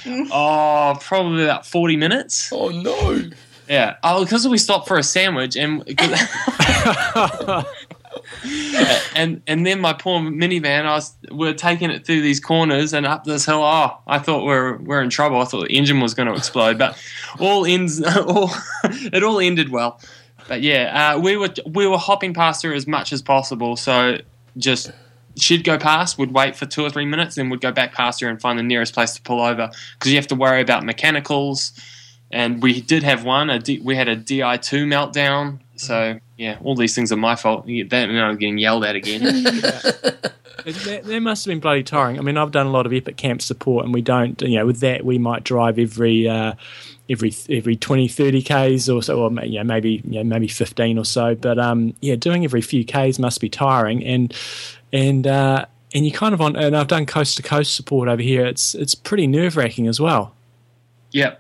oh, 0.33 0.97
probably 1.03 1.45
about 1.45 1.67
forty 1.67 1.97
minutes. 1.97 2.51
Oh 2.51 2.71
no! 2.71 3.31
Yeah. 3.69 3.97
Oh, 4.03 4.25
because 4.25 4.49
we 4.49 4.57
stopped 4.57 4.89
for 4.89 4.97
a 4.97 5.03
sandwich, 5.03 5.55
and 5.55 5.85
and 9.15 9.43
and 9.47 9.67
then 9.67 9.81
my 9.81 9.93
poor 9.93 10.21
minivan, 10.21 10.87
I 10.87 10.95
was 10.95 11.15
we're 11.31 11.53
taking 11.53 11.91
it 11.91 12.07
through 12.07 12.23
these 12.23 12.41
corners 12.41 12.95
and 12.95 13.05
up 13.05 13.25
this 13.25 13.45
hill. 13.45 13.63
Oh, 13.63 13.99
I 14.07 14.19
thought 14.19 14.41
we 14.41 14.47
we're 14.47 14.79
we're 14.79 15.03
in 15.03 15.11
trouble. 15.11 15.43
I 15.43 15.45
thought 15.45 15.69
the 15.69 15.77
engine 15.77 16.01
was 16.01 16.15
going 16.15 16.29
to 16.29 16.35
explode, 16.35 16.79
but 16.79 16.99
all 17.39 17.67
ends 17.67 18.03
all 18.03 18.51
it 18.85 19.23
all 19.23 19.41
ended 19.41 19.69
well. 19.69 20.01
But 20.49 20.63
yeah, 20.63 21.15
uh, 21.15 21.19
we 21.19 21.37
were 21.37 21.51
we 21.67 21.87
were 21.87 21.99
hopping 21.99 22.35
past 22.35 22.63
her 22.63 22.73
as 22.73 22.87
much 22.87 23.13
as 23.13 23.23
possible. 23.23 23.77
So 23.77 24.19
just 24.57 24.91
she'd 25.37 25.65
go 25.65 25.79
past, 25.79 26.19
would 26.19 26.33
wait 26.33 26.57
for 26.57 26.67
two 26.67 26.83
or 26.83 26.91
three 26.91 27.05
minutes, 27.05 27.37
then 27.37 27.51
would 27.51 27.61
go 27.61 27.73
back 27.73 27.93
past 27.93 28.21
her 28.21 28.29
and 28.29 28.41
find 28.41 28.59
the 28.59 28.63
nearest 28.63 28.95
place 28.95 29.15
to 29.15 29.23
pull 29.23 29.41
over 29.41 29.71
because 29.99 30.11
you 30.13 30.17
have 30.17 30.27
to 30.29 30.35
worry 30.35 30.61
about 30.61 30.85
mechanicals. 30.85 31.73
And 32.31 32.63
we 32.63 32.81
did 32.81 33.03
have 33.03 33.25
one. 33.25 33.49
We 33.83 33.97
had 33.97 34.09
a 34.09 34.17
Di2 34.17 34.87
meltdown. 34.87 35.61
So 35.77 36.19
yeah, 36.37 36.59
all 36.63 36.75
these 36.77 36.95
things 36.95 37.13
are 37.13 37.17
my 37.17 37.37
fault. 37.37 37.67
Yeah, 37.67 37.85
That 37.89 38.09
and 38.09 38.21
I'm 38.21 38.37
getting 38.37 38.59
yelled 38.59 38.85
at 38.85 38.97
again. 38.97 39.23
It, 40.65 40.75
that, 40.85 41.05
that 41.05 41.21
must 41.21 41.45
have 41.45 41.53
been 41.53 41.61
bloody 41.61 41.85
tiring. 41.85 42.19
I 42.19 42.23
mean, 42.23 42.37
I've 42.37 42.51
done 42.51 42.67
a 42.67 42.71
lot 42.71 42.87
of 42.87 42.93
Epic 42.93 43.17
Camp 43.17 43.41
support, 43.41 43.85
and 43.85 43.95
we 43.95 44.03
don't, 44.03 44.41
you 44.43 44.57
know, 44.59 44.67
with 44.67 44.81
that, 44.81 45.05
we 45.05 45.19
might 45.19 45.45
drive 45.45 45.79
every. 45.79 46.29
Uh, 46.29 46.55
Every 47.09 47.33
every 47.49 47.77
20, 47.77 48.09
30 48.09 48.43
k's 48.43 48.89
or 48.89 49.01
so, 49.01 49.17
or 49.17 49.31
ma- 49.31 49.43
you 49.45 49.59
know, 49.59 49.63
maybe 49.63 50.03
you 50.05 50.15
know, 50.19 50.25
maybe 50.25 50.49
fifteen 50.49 50.99
or 50.99 51.05
so. 51.05 51.37
But 51.37 51.57
um, 51.57 51.95
yeah, 52.01 52.17
doing 52.17 52.43
every 52.43 52.61
few 52.63 52.85
k's 52.85 53.21
must 53.21 53.41
be 53.41 53.49
tiring, 53.49 54.05
and 54.05 54.35
and 54.93 55.25
uh, 55.25 55.67
and 55.95 56.05
you 56.05 56.11
kind 56.11 56.35
of 56.35 56.41
on. 56.41 56.57
And 56.57 56.77
I've 56.77 56.89
done 56.89 57.07
coast 57.07 57.37
to 57.37 57.45
coast 57.45 57.77
support 57.77 58.09
over 58.09 58.21
here. 58.21 58.45
It's 58.45 58.75
it's 58.75 58.97
pretty 58.97 59.29
nerve 59.29 59.57
wracking 59.57 59.87
as 59.87 60.01
well. 60.01 60.35
Yeah, 61.13 61.37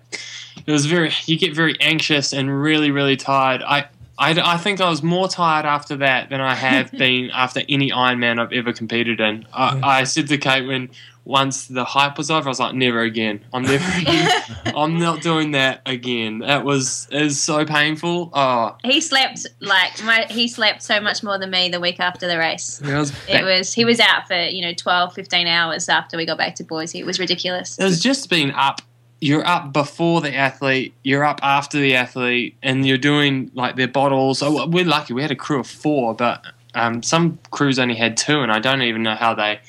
It 0.64 0.70
was 0.70 0.86
very, 0.86 1.12
you 1.24 1.36
get 1.36 1.52
very 1.52 1.76
anxious 1.80 2.32
and 2.32 2.62
really, 2.62 2.92
really 2.92 3.16
tired. 3.16 3.60
I, 3.62 3.88
I, 4.18 4.30
I 4.54 4.56
think 4.56 4.80
I 4.80 4.88
was 4.88 5.02
more 5.02 5.28
tired 5.28 5.66
after 5.66 5.96
that 5.96 6.30
than 6.30 6.40
I 6.40 6.54
have 6.54 6.90
been 7.04 7.30
after 7.30 7.62
any 7.68 7.90
Ironman 7.90 8.38
I've 8.38 8.52
ever 8.52 8.72
competed 8.72 9.20
in. 9.20 9.46
I, 9.52 9.80
I 9.82 10.04
said 10.04 10.28
to 10.28 10.38
Kate 10.38 10.66
when 10.66 10.90
once 11.24 11.66
the 11.66 11.84
hype 11.84 12.16
was 12.16 12.30
over, 12.30 12.48
I 12.48 12.50
was 12.50 12.60
like, 12.60 12.74
never 12.74 13.00
again. 13.00 13.44
I'm 13.52 13.62
never 13.62 13.98
again. 14.00 14.30
I'm 14.66 14.98
not 14.98 15.22
doing 15.22 15.50
that 15.50 15.82
again. 15.84 16.38
That 16.38 16.64
was, 16.64 17.08
it 17.10 17.20
was 17.24 17.40
so 17.40 17.64
painful. 17.64 18.30
Oh, 18.32 18.76
He 18.84 19.00
slept 19.00 19.44
like 19.60 20.02
my 20.04 20.26
he 20.30 20.46
slept 20.46 20.82
so 20.82 21.00
much 21.00 21.24
more 21.24 21.36
than 21.36 21.50
me 21.50 21.68
the 21.68 21.80
week 21.80 21.98
after 21.98 22.28
the 22.28 22.38
race. 22.38 22.80
it 22.80 22.94
was, 22.94 23.12
It 23.28 23.42
was 23.44 23.74
he 23.74 23.84
was 23.84 23.98
out 23.98 24.28
for, 24.28 24.40
you 24.40 24.62
know, 24.62 24.72
12, 24.72 25.14
15 25.14 25.46
hours 25.48 25.88
after 25.88 26.16
we 26.16 26.26
got 26.26 26.38
back 26.38 26.54
to 26.56 26.64
Boise. 26.64 27.00
It 27.00 27.06
was 27.06 27.18
ridiculous. 27.18 27.76
it 27.76 27.84
was 27.84 28.00
just 28.00 28.30
being 28.30 28.52
up. 28.52 28.80
You're 29.20 29.46
up 29.46 29.72
before 29.72 30.20
the 30.20 30.34
athlete, 30.34 30.94
you're 31.02 31.24
up 31.24 31.40
after 31.42 31.78
the 31.78 31.94
athlete, 31.94 32.56
and 32.62 32.86
you're 32.86 32.98
doing 32.98 33.50
like 33.54 33.76
their 33.76 33.88
bottles. 33.88 34.42
Oh, 34.42 34.66
we're 34.66 34.84
lucky 34.84 35.14
we 35.14 35.22
had 35.22 35.30
a 35.30 35.36
crew 35.36 35.60
of 35.60 35.66
four, 35.66 36.14
but 36.14 36.44
um, 36.74 37.02
some 37.02 37.38
crews 37.50 37.78
only 37.78 37.94
had 37.94 38.16
two, 38.16 38.40
and 38.40 38.52
I 38.52 38.58
don't 38.58 38.82
even 38.82 39.02
know 39.02 39.14
how 39.14 39.34
they 39.34 39.60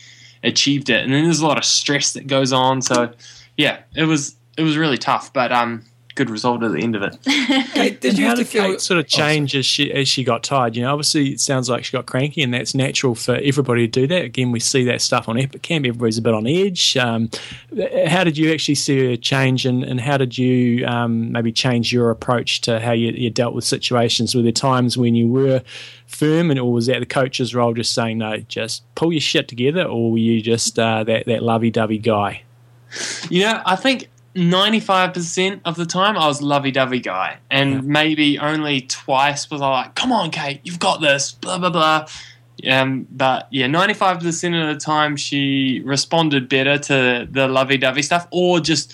achieved 0.44 0.90
it. 0.90 1.03
And 1.03 1.14
then 1.14 1.24
there's 1.24 1.40
a 1.40 1.48
lot 1.48 1.57
of 1.57 1.65
stress 1.65 2.14
that 2.14 2.28
goes 2.28 2.52
on. 2.52 2.82
So, 2.82 3.14
yeah, 3.56 3.80
it 3.95 4.03
was 4.03 4.36
it 4.57 4.64
was 4.64 4.78
really 4.78 4.98
tough, 4.98 5.32
but 5.32 5.52
um, 5.52 5.86
good 6.18 6.30
result 6.30 6.64
at 6.64 6.72
the 6.72 6.80
end 6.80 6.95
of 6.95 7.03
it. 7.03 7.18
Kate, 7.73 8.02
did 8.02 8.10
and 8.10 8.19
you 8.19 8.26
have 8.26 8.38
to 8.38 8.45
feel 8.45 8.64
Kate 8.64 8.81
sort 8.81 8.99
of 8.99 9.06
Oh, 9.06 9.07
change 9.07 9.56
as 9.56 9.65
she 9.65 9.94
as 9.94 10.07
she 10.07 10.23
got 10.23 10.44
tired? 10.44 10.76
You 10.76 10.81
know, 10.84 10.91
obviously 10.91 11.30
it 11.30 11.39
sounds 11.39 11.69
like 11.69 11.85
she 11.85 11.91
got 11.91 12.06
cranky, 12.07 12.41
and 12.41 12.53
that's 12.53 12.76
natural 12.76 13.15
for 13.15 13.35
everybody 13.35 13.88
to 13.88 14.02
do 14.02 14.07
that. 14.07 14.26
Again, 14.26 14.52
we 14.52 14.60
see 14.60 14.84
that 14.85 15.02
stuff 15.02 15.30
on 15.30 15.38
Epic 15.38 15.61
Camp. 15.61 15.85
Everybody's 15.85 16.18
a 16.18 16.22
bit 16.22 16.34
on 16.34 16.45
edge. 16.48 16.98
Um, 16.98 17.30
how 18.07 18.23
did 18.23 18.38
you 18.38 18.52
actually 18.52 18.76
see 18.76 19.11
her 19.11 19.15
change, 19.15 19.65
and, 19.65 19.84
and 19.84 20.02
how 20.02 20.18
did 20.18 20.38
you 20.38 20.85
um, 20.85 21.31
maybe 21.31 21.52
change 21.52 21.94
your 21.94 22.10
approach 22.10 22.61
to 22.61 22.80
how 22.80 22.91
you, 22.91 23.11
you 23.11 23.30
dealt 23.30 23.53
with 23.53 23.64
situations? 23.64 24.35
Were 24.35 24.41
there 24.41 24.52
times 24.52 24.98
when 24.98 25.15
you 25.15 25.27
were 25.27 25.61
firm, 26.07 26.49
and 26.49 26.60
or 26.60 26.73
was 26.73 26.88
that 26.88 26.99
the 26.99 27.06
coach's 27.06 27.53
role, 27.53 27.73
just 27.73 27.94
saying 27.94 28.18
no, 28.18 28.38
just 28.39 28.84
pull 28.95 29.14
your 29.14 29.22
shit 29.22 29.48
together, 29.48 29.84
or 29.84 30.11
were 30.11 30.18
you 30.18 30.41
just 30.41 30.77
uh, 30.80 31.03
that 31.03 31.27
that 31.27 31.44
lovey-dovey 31.44 31.99
guy? 31.99 32.41
You 33.30 33.44
know, 33.44 33.61
I 33.65 33.76
think 33.76 34.10
95% 34.38 35.62
of 35.66 35.76
the 35.76 35.86
time 35.86 36.16
I 36.16 36.28
was 36.28 36.44
lovey-dovey 36.44 37.00
guy. 37.00 37.40
And 37.50 37.86
maybe 37.86 38.38
only 38.38 38.82
twice 38.82 39.50
was 39.50 39.62
I 39.62 39.70
like, 39.70 39.96
come 39.96 40.12
on, 40.12 40.30
Kate, 40.30 40.62
you've 40.64 40.80
got 40.80 41.02
this, 41.02 41.32
blah, 41.32 41.58
blah, 41.58 41.72
blah. 41.72 42.08
Um, 42.70 43.08
but 43.10 43.48
yeah, 43.52 43.66
95% 43.66 44.62
of 44.62 44.74
the 44.74 44.80
time 44.80 45.16
she 45.16 45.82
responded 45.84 46.50
better 46.50 46.78
to 46.78 47.28
the 47.30 47.48
lovey-dovey 47.48 48.04
stuff 48.04 48.28
or 48.32 48.60
just 48.60 48.94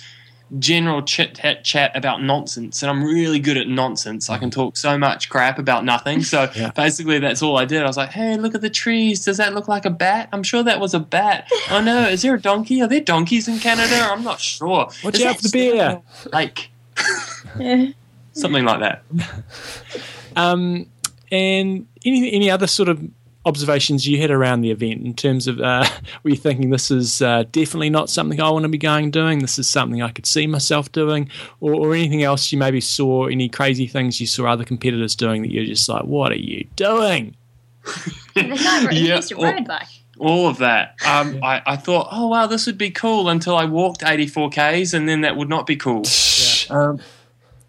general 0.58 1.02
chit 1.02 1.34
chat 1.36 1.64
chat 1.64 1.96
about 1.96 2.22
nonsense. 2.22 2.82
And 2.82 2.90
I'm 2.90 3.02
really 3.02 3.38
good 3.40 3.56
at 3.56 3.66
nonsense. 3.68 4.30
I 4.30 4.38
can 4.38 4.50
talk 4.50 4.76
so 4.76 4.96
much 4.98 5.28
crap 5.28 5.58
about 5.58 5.84
nothing. 5.84 6.22
So 6.22 6.50
Yeah. 6.56 6.70
basically 6.70 7.18
that's 7.18 7.42
all 7.42 7.56
I 7.56 7.64
did. 7.64 7.82
I 7.82 7.86
was 7.86 7.96
like, 7.96 8.10
hey, 8.10 8.36
look 8.36 8.54
at 8.54 8.60
the 8.60 8.70
trees. 8.70 9.24
Does 9.24 9.36
that 9.38 9.54
look 9.54 9.68
like 9.68 9.84
a 9.84 9.90
bat? 9.90 10.28
I'm 10.32 10.42
sure 10.42 10.62
that 10.62 10.80
was 10.80 10.94
a 10.94 11.00
bat. 11.00 11.48
Oh 11.70 11.80
no, 11.80 12.08
is 12.08 12.22
there 12.22 12.34
a 12.34 12.40
donkey? 12.40 12.80
Are 12.82 12.88
there 12.88 13.00
donkeys 13.00 13.48
in 13.48 13.58
Canada? 13.58 13.96
I'm 14.10 14.22
not 14.22 14.40
sure. 14.40 14.88
Watch 15.02 15.14
Is 15.14 15.22
out 15.24 15.36
that 15.36 15.42
for 15.42 15.48
the 15.48 15.70
bear. 15.70 16.02
Like 16.32 16.70
something 18.32 18.64
like 18.64 18.80
that. 18.80 19.02
Um, 20.36 20.86
and 21.30 21.86
any 22.04 22.32
any 22.32 22.50
other 22.50 22.66
sort 22.66 22.88
of 22.88 23.00
observations 23.46 24.06
you 24.06 24.20
had 24.20 24.30
around 24.30 24.60
the 24.62 24.70
event 24.70 25.04
in 25.04 25.14
terms 25.14 25.46
of 25.46 25.60
uh, 25.60 25.84
were 26.22 26.30
you 26.30 26.36
thinking 26.36 26.70
this 26.70 26.90
is 26.90 27.20
uh, 27.22 27.44
definitely 27.52 27.90
not 27.90 28.08
something 28.10 28.40
I 28.40 28.50
want 28.50 28.62
to 28.64 28.68
be 28.68 28.78
going 28.78 29.10
doing? 29.10 29.40
This 29.40 29.58
is 29.58 29.68
something 29.68 30.02
I 30.02 30.10
could 30.10 30.26
see 30.26 30.46
myself 30.46 30.90
doing, 30.92 31.30
or, 31.60 31.74
or 31.74 31.94
anything 31.94 32.22
else 32.22 32.50
you 32.52 32.58
maybe 32.58 32.80
saw? 32.80 33.26
Any 33.26 33.48
crazy 33.48 33.86
things 33.86 34.20
you 34.20 34.26
saw 34.26 34.46
other 34.46 34.64
competitors 34.64 35.14
doing 35.14 35.42
that 35.42 35.50
you're 35.50 35.64
just 35.66 35.88
like, 35.88 36.04
what 36.04 36.32
are 36.32 36.36
you 36.36 36.66
doing? 36.76 37.36
the 38.34 38.42
guy 38.42 38.92
he 38.92 39.08
Yeah, 39.08 39.16
used 39.16 39.28
to 39.28 39.36
well- 39.36 39.52
ride 39.52 39.66
bike. 39.66 39.88
All 40.16 40.46
of 40.48 40.58
that. 40.58 40.94
Um, 41.06 41.40
I, 41.42 41.60
I 41.66 41.76
thought, 41.76 42.08
oh 42.12 42.28
wow, 42.28 42.46
this 42.46 42.66
would 42.66 42.78
be 42.78 42.90
cool 42.90 43.28
until 43.28 43.56
I 43.56 43.64
walked 43.66 44.02
84 44.04 44.50
k's, 44.50 44.94
and 44.94 45.08
then 45.08 45.20
that 45.22 45.36
would 45.36 45.48
not 45.48 45.66
be 45.66 45.76
cool. 45.76 46.04
Um, 46.70 46.98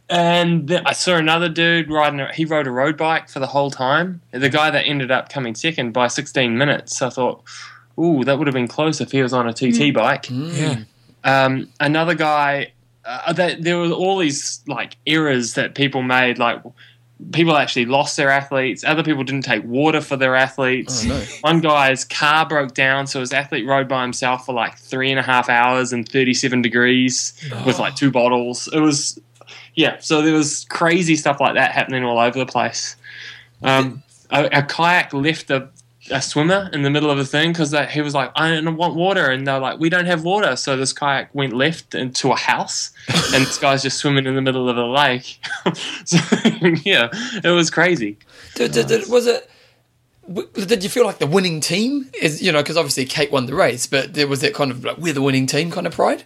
and 0.09 0.67
then 0.67 0.83
I 0.85 0.93
saw 0.93 1.15
another 1.15 1.49
dude 1.49 1.89
riding. 1.89 2.19
A, 2.19 2.31
he 2.33 2.45
rode 2.45 2.67
a 2.67 2.71
road 2.71 2.97
bike 2.97 3.29
for 3.29 3.39
the 3.39 3.47
whole 3.47 3.71
time. 3.71 4.21
The 4.31 4.49
guy 4.49 4.69
that 4.69 4.85
ended 4.85 5.11
up 5.11 5.29
coming 5.29 5.55
second 5.55 5.91
by 5.93 6.07
16 6.07 6.57
minutes. 6.57 7.01
I 7.01 7.09
thought, 7.09 7.43
ooh, 7.99 8.23
that 8.23 8.37
would 8.37 8.47
have 8.47 8.53
been 8.53 8.67
close 8.67 9.01
if 9.01 9.11
he 9.11 9.21
was 9.21 9.33
on 9.33 9.47
a 9.47 9.53
TT 9.53 9.93
bike. 9.93 10.27
Yeah, 10.29 10.83
Um, 11.23 11.69
another 11.79 12.13
guy, 12.15 12.71
uh, 13.03 13.33
that 13.33 13.63
there 13.63 13.77
were 13.77 13.91
all 13.91 14.17
these 14.19 14.61
like 14.67 14.95
errors 15.07 15.53
that 15.55 15.75
people 15.75 16.01
made. 16.03 16.37
Like 16.39 16.61
people 17.31 17.55
actually 17.55 17.85
lost 17.85 18.17
their 18.17 18.29
athletes. 18.29 18.83
Other 18.83 19.01
people 19.03 19.23
didn't 19.23 19.45
take 19.45 19.63
water 19.63 20.01
for 20.01 20.17
their 20.17 20.35
athletes. 20.35 21.03
Oh, 21.05 21.09
no. 21.09 21.23
One 21.41 21.61
guy's 21.61 22.03
car 22.03 22.45
broke 22.47 22.73
down, 22.73 23.07
so 23.07 23.21
his 23.21 23.31
athlete 23.31 23.65
rode 23.65 23.87
by 23.87 24.01
himself 24.01 24.45
for 24.45 24.53
like 24.53 24.77
three 24.77 25.09
and 25.11 25.19
a 25.19 25.23
half 25.23 25.49
hours 25.49 25.93
and 25.93 26.07
37 26.07 26.61
degrees 26.61 27.33
with 27.65 27.79
like 27.79 27.95
two 27.95 28.11
bottles. 28.11 28.67
It 28.73 28.79
was, 28.79 29.19
yeah. 29.75 29.97
So 29.99 30.21
there 30.21 30.33
was 30.33 30.65
crazy 30.69 31.15
stuff 31.15 31.39
like 31.39 31.55
that 31.55 31.71
happening 31.71 32.03
all 32.03 32.19
over 32.19 32.37
the 32.37 32.45
place. 32.45 32.95
Um, 33.61 34.03
a, 34.29 34.45
a 34.45 34.63
kayak 34.63 35.13
left 35.13 35.47
the 35.47 35.69
a 36.11 36.21
swimmer 36.21 36.69
in 36.71 36.83
the 36.83 36.89
middle 36.89 37.09
of 37.09 37.17
the 37.17 37.25
thing 37.25 37.51
because 37.51 37.75
he 37.91 38.01
was 38.01 38.13
like, 38.13 38.31
I 38.35 38.51
don't 38.51 38.77
want 38.77 38.95
water. 38.95 39.31
And 39.31 39.47
they're 39.47 39.59
like, 39.59 39.79
we 39.79 39.89
don't 39.89 40.05
have 40.05 40.23
water. 40.23 40.55
So 40.55 40.77
this 40.77 40.93
kayak 40.93 41.33
went 41.33 41.53
left 41.53 41.95
into 41.95 42.31
a 42.31 42.35
house 42.35 42.91
and 43.33 43.45
this 43.45 43.57
guy's 43.57 43.81
just 43.81 43.97
swimming 43.97 44.25
in 44.25 44.35
the 44.35 44.41
middle 44.41 44.69
of 44.69 44.75
the 44.75 44.85
lake. 44.85 45.39
so, 46.05 46.17
yeah, 46.83 47.09
it 47.43 47.51
was 47.51 47.69
crazy. 47.69 48.17
Did, 48.55 48.71
did, 48.71 48.87
did, 48.87 49.09
was 49.09 49.27
it? 49.27 49.49
Did 50.55 50.83
you 50.83 50.89
feel 50.89 51.05
like 51.05 51.19
the 51.19 51.27
winning 51.27 51.59
team 51.59 52.09
is 52.19 52.41
you 52.41 52.51
know 52.51 52.63
because 52.63 52.77
obviously 52.77 53.05
Kate 53.05 53.31
won 53.31 53.45
the 53.45 53.53
race, 53.53 53.85
but 53.85 54.15
there 54.15 54.27
was 54.27 54.41
that 54.41 54.55
kind 54.55 54.71
of 54.71 54.83
like 54.83 54.97
we're 54.97 55.13
the 55.13 55.21
winning 55.21 55.45
team 55.45 55.69
kind 55.69 55.85
of 55.85 55.93
pride. 55.93 56.23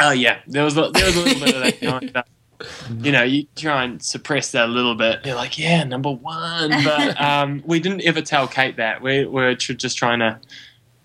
Oh, 0.00 0.10
yeah. 0.10 0.40
There 0.46 0.64
was, 0.64 0.76
a- 0.76 0.90
there 0.90 1.06
was 1.06 1.16
a 1.16 1.20
little 1.20 1.46
bit 1.46 1.54
of 1.54 1.80
that 1.80 2.16
of. 2.26 3.04
You 3.04 3.10
know, 3.10 3.22
you 3.24 3.46
try 3.56 3.82
and 3.84 4.00
suppress 4.00 4.52
that 4.52 4.66
a 4.68 4.72
little 4.72 4.94
bit. 4.94 5.26
You're 5.26 5.34
like, 5.34 5.58
yeah, 5.58 5.82
number 5.84 6.10
one. 6.10 6.70
But 6.84 7.20
um, 7.20 7.62
we 7.66 7.80
didn't 7.80 8.02
ever 8.02 8.22
tell 8.22 8.46
Kate 8.46 8.76
that. 8.76 9.02
We 9.02 9.24
were 9.26 9.54
tr- 9.56 9.72
just 9.72 9.98
trying 9.98 10.20
to 10.20 10.38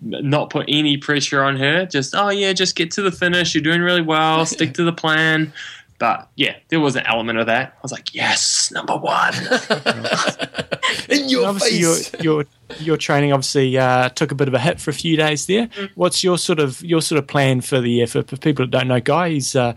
not 0.00 0.50
put 0.50 0.66
any 0.68 0.96
pressure 0.96 1.42
on 1.42 1.56
her. 1.56 1.84
Just, 1.84 2.14
oh, 2.14 2.28
yeah, 2.30 2.52
just 2.52 2.76
get 2.76 2.92
to 2.92 3.02
the 3.02 3.10
finish. 3.10 3.54
You're 3.54 3.62
doing 3.64 3.80
really 3.80 4.02
well. 4.02 4.46
Stick 4.46 4.74
to 4.74 4.84
the 4.84 4.92
plan. 4.92 5.52
But 5.98 6.28
yeah, 6.36 6.56
there 6.68 6.78
was 6.78 6.94
an 6.94 7.04
element 7.06 7.38
of 7.40 7.46
that. 7.46 7.74
I 7.76 7.80
was 7.82 7.90
like, 7.90 8.14
yes, 8.14 8.70
number 8.70 8.96
one. 8.96 9.34
In 11.08 11.28
your 11.28 11.46
obviously, 11.46 11.78
your 11.78 11.94
face. 11.94 12.22
your 12.22 12.44
your 12.78 12.96
training 12.96 13.32
obviously 13.32 13.76
uh, 13.76 14.08
took 14.10 14.30
a 14.30 14.34
bit 14.34 14.46
of 14.46 14.54
a 14.54 14.58
hit 14.58 14.80
for 14.80 14.90
a 14.90 14.94
few 14.94 15.16
days 15.16 15.46
there. 15.46 15.66
Mm. 15.66 15.90
What's 15.96 16.22
your 16.22 16.38
sort 16.38 16.60
of 16.60 16.82
your 16.82 17.02
sort 17.02 17.18
of 17.18 17.26
plan 17.26 17.60
for 17.62 17.80
the 17.80 17.90
year? 17.90 18.06
For, 18.06 18.22
for 18.22 18.36
people 18.36 18.64
that 18.64 18.70
don't 18.70 18.88
know, 18.88 19.00
Guy, 19.00 19.30
he's 19.30 19.54
a 19.54 19.74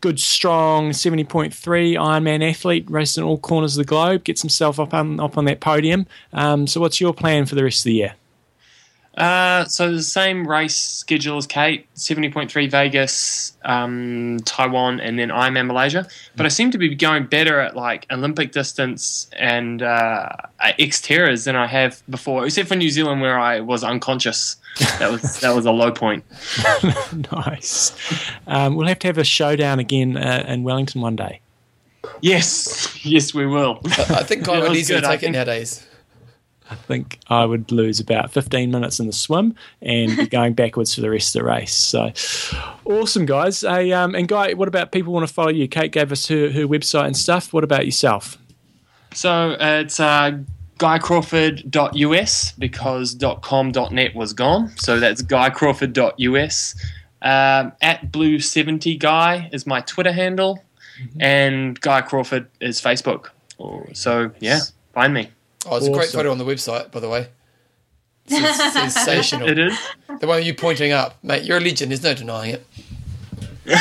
good, 0.00 0.20
strong 0.20 0.92
seventy 0.92 1.24
point 1.24 1.52
three 1.52 1.94
Ironman 1.94 2.48
athlete, 2.48 2.88
races 2.88 3.18
in 3.18 3.24
all 3.24 3.38
corners 3.38 3.76
of 3.76 3.84
the 3.84 3.88
globe, 3.88 4.24
gets 4.24 4.42
himself 4.42 4.78
up 4.78 4.94
on 4.94 5.18
up 5.18 5.36
on 5.36 5.44
that 5.46 5.60
podium. 5.60 6.06
Um, 6.32 6.66
so, 6.66 6.80
what's 6.80 7.00
your 7.00 7.12
plan 7.12 7.46
for 7.46 7.56
the 7.56 7.64
rest 7.64 7.80
of 7.80 7.84
the 7.84 7.94
year? 7.94 8.14
Uh, 9.16 9.64
so 9.66 9.92
the 9.92 10.02
same 10.02 10.46
race 10.46 10.76
schedule 10.76 11.36
as 11.36 11.46
Kate, 11.46 11.86
seventy 11.94 12.30
point 12.30 12.50
three 12.50 12.66
Vegas, 12.66 13.56
um, 13.64 14.38
Taiwan, 14.44 14.98
and 15.00 15.18
then 15.18 15.28
Ironman 15.28 15.66
Malaysia. 15.66 16.06
But 16.36 16.46
I 16.46 16.48
seem 16.48 16.70
to 16.72 16.78
be 16.78 16.94
going 16.94 17.26
better 17.26 17.60
at 17.60 17.76
like 17.76 18.06
Olympic 18.10 18.50
distance 18.50 19.28
and 19.38 19.82
uh, 19.82 20.28
XTERRAs 20.60 21.44
than 21.44 21.54
I 21.54 21.66
have 21.68 22.02
before, 22.10 22.44
except 22.44 22.68
for 22.68 22.74
New 22.76 22.90
Zealand 22.90 23.20
where 23.20 23.38
I 23.38 23.60
was 23.60 23.84
unconscious. 23.84 24.56
That 24.98 25.12
was 25.12 25.40
that 25.40 25.54
was 25.54 25.64
a 25.66 25.70
low 25.72 25.92
point. 25.92 26.24
nice. 27.32 27.92
Um, 28.48 28.74
we'll 28.74 28.88
have 28.88 28.98
to 29.00 29.06
have 29.06 29.18
a 29.18 29.24
showdown 29.24 29.78
again 29.78 30.16
uh, 30.16 30.44
in 30.48 30.64
Wellington 30.64 31.00
one 31.00 31.14
day. 31.14 31.40
Yes, 32.20 32.98
yes, 33.04 33.32
we 33.32 33.46
will. 33.46 33.80
I 33.84 34.22
think 34.24 34.44
Kyle 34.44 34.56
It 34.56 34.60
would 34.62 34.70
was 34.70 34.78
easily 34.78 35.00
good, 35.00 35.04
I 35.06 35.10
take 35.12 35.16
it 35.16 35.20
think. 35.20 35.32
nowadays. 35.34 35.86
I 36.70 36.74
think 36.74 37.18
I 37.28 37.44
would 37.44 37.70
lose 37.70 38.00
about 38.00 38.30
15 38.30 38.70
minutes 38.70 38.98
in 38.98 39.06
the 39.06 39.12
swim 39.12 39.54
and 39.82 40.16
be 40.16 40.26
going 40.30 40.54
backwards 40.54 40.94
for 40.94 41.02
the 41.02 41.10
rest 41.10 41.34
of 41.36 41.40
the 41.42 41.46
race. 41.48 41.74
So 41.74 42.12
awesome, 42.84 43.26
guys. 43.26 43.60
Hey, 43.60 43.92
um, 43.92 44.14
and 44.14 44.26
Guy, 44.26 44.54
what 44.54 44.68
about 44.68 44.90
people 44.92 45.12
want 45.12 45.26
to 45.28 45.32
follow 45.32 45.50
you? 45.50 45.68
Kate 45.68 45.92
gave 45.92 46.10
us 46.10 46.28
her, 46.28 46.50
her 46.50 46.66
website 46.66 47.06
and 47.06 47.16
stuff. 47.16 47.52
What 47.52 47.64
about 47.64 47.84
yourself? 47.84 48.38
So 49.12 49.52
uh, 49.52 49.82
it's 49.84 50.00
uh, 50.00 50.38
guycrawford.us 50.78 52.52
because 52.52 53.16
.com.net 53.42 54.14
was 54.14 54.32
gone. 54.32 54.70
So 54.76 54.98
that's 55.00 55.22
guycrawford.us. 55.22 56.74
Um, 57.22 57.72
at 57.80 58.12
Blue70 58.12 58.98
Guy 58.98 59.48
is 59.52 59.66
my 59.66 59.80
Twitter 59.80 60.12
handle, 60.12 60.62
and 61.18 61.80
Guy 61.80 62.02
Crawford 62.02 62.48
is 62.60 62.80
Facebook. 62.82 63.30
Oh, 63.58 63.84
So 63.94 64.30
yeah, 64.40 64.60
find 64.92 65.14
me. 65.14 65.30
Oh, 65.66 65.76
it's 65.76 65.86
a 65.86 65.90
great 65.92 66.10
photo 66.10 66.30
on 66.30 66.38
the 66.38 66.44
website, 66.44 66.90
by 66.90 67.00
the 67.00 67.08
way. 67.08 67.28
It's 68.26 68.72
sensational. 68.72 69.48
It 69.48 69.58
is. 69.58 69.78
The 70.20 70.26
one 70.26 70.42
you 70.42 70.54
pointing 70.54 70.92
up, 70.92 71.22
mate. 71.22 71.44
You're 71.44 71.58
a 71.58 71.60
legend. 71.60 71.90
There's 71.90 72.02
no 72.02 72.14
denying 72.14 72.54
it. 72.54 72.66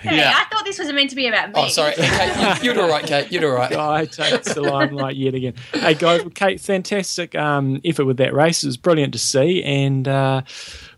Hey, 0.00 0.18
Yeah. 0.18 0.32
I 0.36 0.44
thought 0.44 0.64
this 0.64 0.78
was 0.78 0.92
meant 0.92 1.10
to 1.10 1.16
be 1.16 1.26
about 1.26 1.48
me. 1.48 1.54
Oh, 1.56 1.66
sorry, 1.68 1.94
Kate, 1.96 2.62
you, 2.62 2.72
you're 2.72 2.80
all 2.80 2.88
right, 2.88 3.04
Kate. 3.04 3.32
You're 3.32 3.50
all 3.50 3.56
right. 3.56 3.70
Guy 3.72 4.04
takes 4.04 4.54
the 4.54 4.60
limelight 4.62 5.16
yet 5.16 5.34
again. 5.34 5.54
Hey, 5.72 5.94
guys, 5.94 6.22
Kate, 6.36 6.60
fantastic 6.60 7.34
um, 7.34 7.80
effort 7.84 8.04
with 8.04 8.16
that 8.18 8.32
race. 8.32 8.62
It 8.62 8.68
was 8.68 8.76
brilliant 8.76 9.12
to 9.14 9.18
see. 9.18 9.60
And 9.64 10.06
uh, 10.06 10.42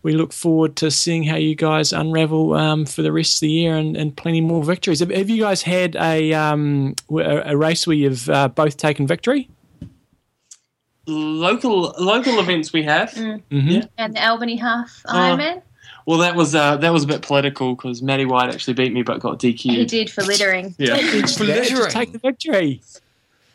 we 0.03 0.13
look 0.13 0.35
forward 0.35 0.77
to 0.77 0.91
seeing 0.91 1.25
how 1.25 1.37
you 1.37 1.55
guys 1.55 1.95
unravel 1.95 2.53
um, 2.53 2.85
for 2.85 3.01
the 3.01 3.11
rest 3.11 3.37
of 3.37 3.41
the 3.41 3.51
year 3.51 3.75
and, 3.75 3.97
and 3.97 4.15
plenty 4.15 4.43
more 4.43 4.63
victories. 4.63 5.01
Have, 5.01 5.11
have 5.11 5.31
you 5.31 5.41
guys 5.41 5.63
had 5.63 5.97
a, 5.97 6.35
um, 6.35 6.95
a, 7.11 7.53
a 7.53 7.57
race 7.57 7.87
where 7.87 7.97
you've 7.97 8.29
uh, 8.29 8.49
both 8.49 8.77
taken 8.77 9.07
victory? 9.07 9.49
Local 11.11 11.95
local 11.99 12.39
events 12.39 12.73
we 12.73 12.83
have. 12.85 13.11
Mm-hmm. 13.11 13.81
And 13.99 14.15
the 14.15 14.27
Albany 14.27 14.57
half 14.57 15.03
Oh. 15.07 15.13
Ironman. 15.15 15.63
Well, 16.07 16.19
that 16.19 16.35
was 16.35 16.55
uh, 16.55 16.77
that 16.79 16.93
was 16.93 17.05
a 17.05 17.07
bit 17.07 17.23
political 17.23 17.75
because 17.75 18.01
Matty 18.03 18.25
White 18.25 18.53
actually 18.53 18.75
beat 18.75 18.93
me 18.93 19.03
but 19.03 19.21
got 19.21 19.39
DQ'd. 19.39 19.89
did 19.89 20.11
for 20.11 20.23
littering. 20.23 20.75
Yeah. 20.79 20.97
Just 20.97 21.39
littering. 21.41 21.91
take 21.91 22.13
the 22.13 22.19
victory. 22.19 22.81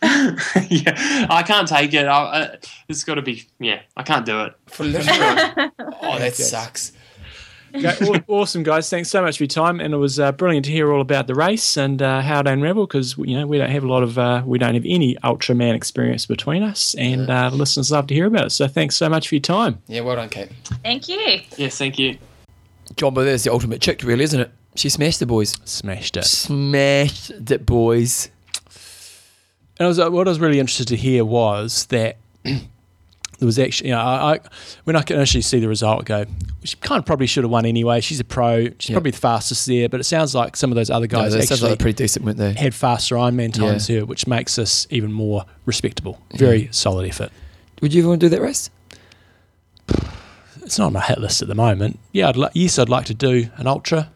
yeah, 0.03 1.25
I 1.29 1.43
can't 1.45 1.67
take 1.67 1.93
it. 1.93 2.05
I, 2.05 2.11
I, 2.43 2.57
it's 2.87 3.03
got 3.03 3.15
to 3.15 3.21
be. 3.21 3.45
Yeah, 3.59 3.81
I 3.97 4.03
can't 4.03 4.25
do 4.25 4.43
it. 4.43 4.53
For 4.67 4.83
littering. 4.83 5.71
Oh, 6.01 6.19
that 6.19 6.35
sucks. 6.35 6.91
Okay, 7.75 8.23
awesome, 8.27 8.63
guys. 8.63 8.89
Thanks 8.89 9.09
so 9.09 9.21
much 9.21 9.37
for 9.37 9.43
your 9.43 9.49
time, 9.49 9.79
and 9.79 9.93
it 9.93 9.97
was 9.97 10.19
uh, 10.19 10.31
brilliant 10.31 10.65
to 10.65 10.71
hear 10.71 10.91
all 10.91 11.01
about 11.01 11.27
the 11.27 11.35
race 11.35 11.77
and 11.77 12.01
uh, 12.01 12.21
how 12.21 12.39
it 12.39 12.47
unraveled 12.47 12.89
because 12.89 13.17
you 13.17 13.37
know 13.37 13.45
we 13.45 13.57
don't 13.57 13.69
have 13.69 13.83
a 13.83 13.87
lot 13.87 14.03
of 14.03 14.17
uh, 14.17 14.43
we 14.45 14.57
don't 14.57 14.73
have 14.73 14.85
any 14.85 15.15
Ultraman 15.23 15.75
experience 15.75 16.25
between 16.25 16.63
us, 16.63 16.95
and 16.95 17.29
uh, 17.29 17.49
listeners 17.53 17.91
love 17.91 18.07
to 18.07 18.13
hear 18.13 18.27
about 18.27 18.45
it. 18.45 18.49
So 18.51 18.67
thanks 18.67 18.95
so 18.95 19.09
much 19.09 19.29
for 19.29 19.35
your 19.35 19.41
time. 19.41 19.81
Yeah, 19.87 20.01
well 20.01 20.15
done, 20.15 20.29
Kate. 20.29 20.49
Thank 20.83 21.09
you. 21.09 21.41
Yes, 21.57 21.77
thank 21.77 21.99
you. 21.99 22.17
John, 22.95 23.13
but 23.13 23.23
there's 23.23 23.43
the 23.43 23.51
ultimate 23.51 23.81
chick, 23.81 24.03
really, 24.03 24.23
isn't 24.23 24.39
it? 24.39 24.51
She 24.75 24.89
smashed 24.89 25.19
the 25.19 25.25
boys. 25.25 25.55
Smashed 25.65 26.17
it. 26.17 26.25
Smashed 26.25 27.31
the 27.45 27.59
boys. 27.59 28.29
And 29.77 29.85
I 29.85 29.87
was, 29.87 29.99
uh, 29.99 30.09
what 30.09 30.27
I 30.27 30.31
was 30.31 30.39
really 30.39 30.59
interested 30.59 30.87
to 30.89 30.95
hear 30.95 31.25
was 31.25 31.85
that 31.87 32.17
there 33.39 33.45
was 33.45 33.59
actually, 33.59 33.89
you 33.89 33.95
know, 33.95 34.01
I, 34.01 34.35
I 34.35 34.39
when 34.85 34.95
I 34.95 35.01
could 35.01 35.15
initially 35.17 35.41
see 35.41 35.59
the 35.59 35.67
result, 35.67 36.01
I 36.01 36.03
go, 36.03 36.25
she 36.63 36.77
kind 36.77 36.99
of 36.99 37.05
probably 37.05 37.27
should 37.27 37.43
have 37.43 37.51
won 37.51 37.65
anyway. 37.65 37.99
She's 38.01 38.19
a 38.19 38.23
pro. 38.23 38.65
She's 38.79 38.89
Yeah. 38.89 38.95
probably 38.95 39.11
the 39.11 39.17
fastest 39.17 39.65
there, 39.65 39.89
but 39.89 39.99
it 39.99 40.05
sounds 40.05 40.33
like 40.33 40.55
some 40.55 40.71
of 40.71 40.75
those 40.75 40.89
other 40.89 41.07
guys 41.07 41.33
they 41.33 41.39
actually 41.41 41.71
like 41.71 41.79
pretty 41.79 41.95
decent, 41.97 42.25
weren't 42.25 42.37
they? 42.37 42.53
had 42.53 42.73
faster 42.73 43.15
Ironman 43.15 43.53
times 43.53 43.89
Yeah. 43.89 43.97
here, 43.97 44.05
which 44.05 44.25
makes 44.27 44.55
this 44.55 44.87
even 44.89 45.11
more 45.11 45.45
respectable. 45.65 46.19
Very 46.35 46.69
solid 46.71 47.07
effort. 47.07 47.31
Would 47.81 47.93
you 47.93 48.01
ever 48.01 48.09
want 48.09 48.21
to 48.21 48.25
do 48.29 48.35
that 48.35 48.41
race? 48.41 48.69
It's 50.63 50.79
not 50.79 50.87
on 50.87 50.93
my 50.93 51.01
hit 51.01 51.19
list 51.19 51.41
at 51.41 51.47
the 51.47 51.55
moment. 51.55 51.99
Yeah, 52.11 52.29
I'd 52.29 52.37
li- 52.37 52.49
yes, 52.53 52.79
I'd 52.79 52.89
like 52.89 53.05
to 53.05 53.13
do 53.13 53.49
an 53.57 53.67
ultra. 53.67 54.09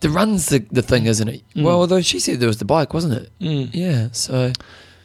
The 0.00 0.10
run's 0.10 0.46
the, 0.46 0.60
the 0.70 0.82
thing, 0.82 1.06
isn't 1.06 1.26
it? 1.26 1.42
Mm. 1.56 1.64
Well, 1.64 1.80
although 1.80 2.00
she 2.02 2.20
said 2.20 2.38
there 2.38 2.46
was 2.46 2.58
the 2.58 2.64
bike, 2.64 2.94
wasn't 2.94 3.14
it? 3.14 3.30
Mm. 3.40 3.70
Yeah, 3.72 4.08
so 4.12 4.52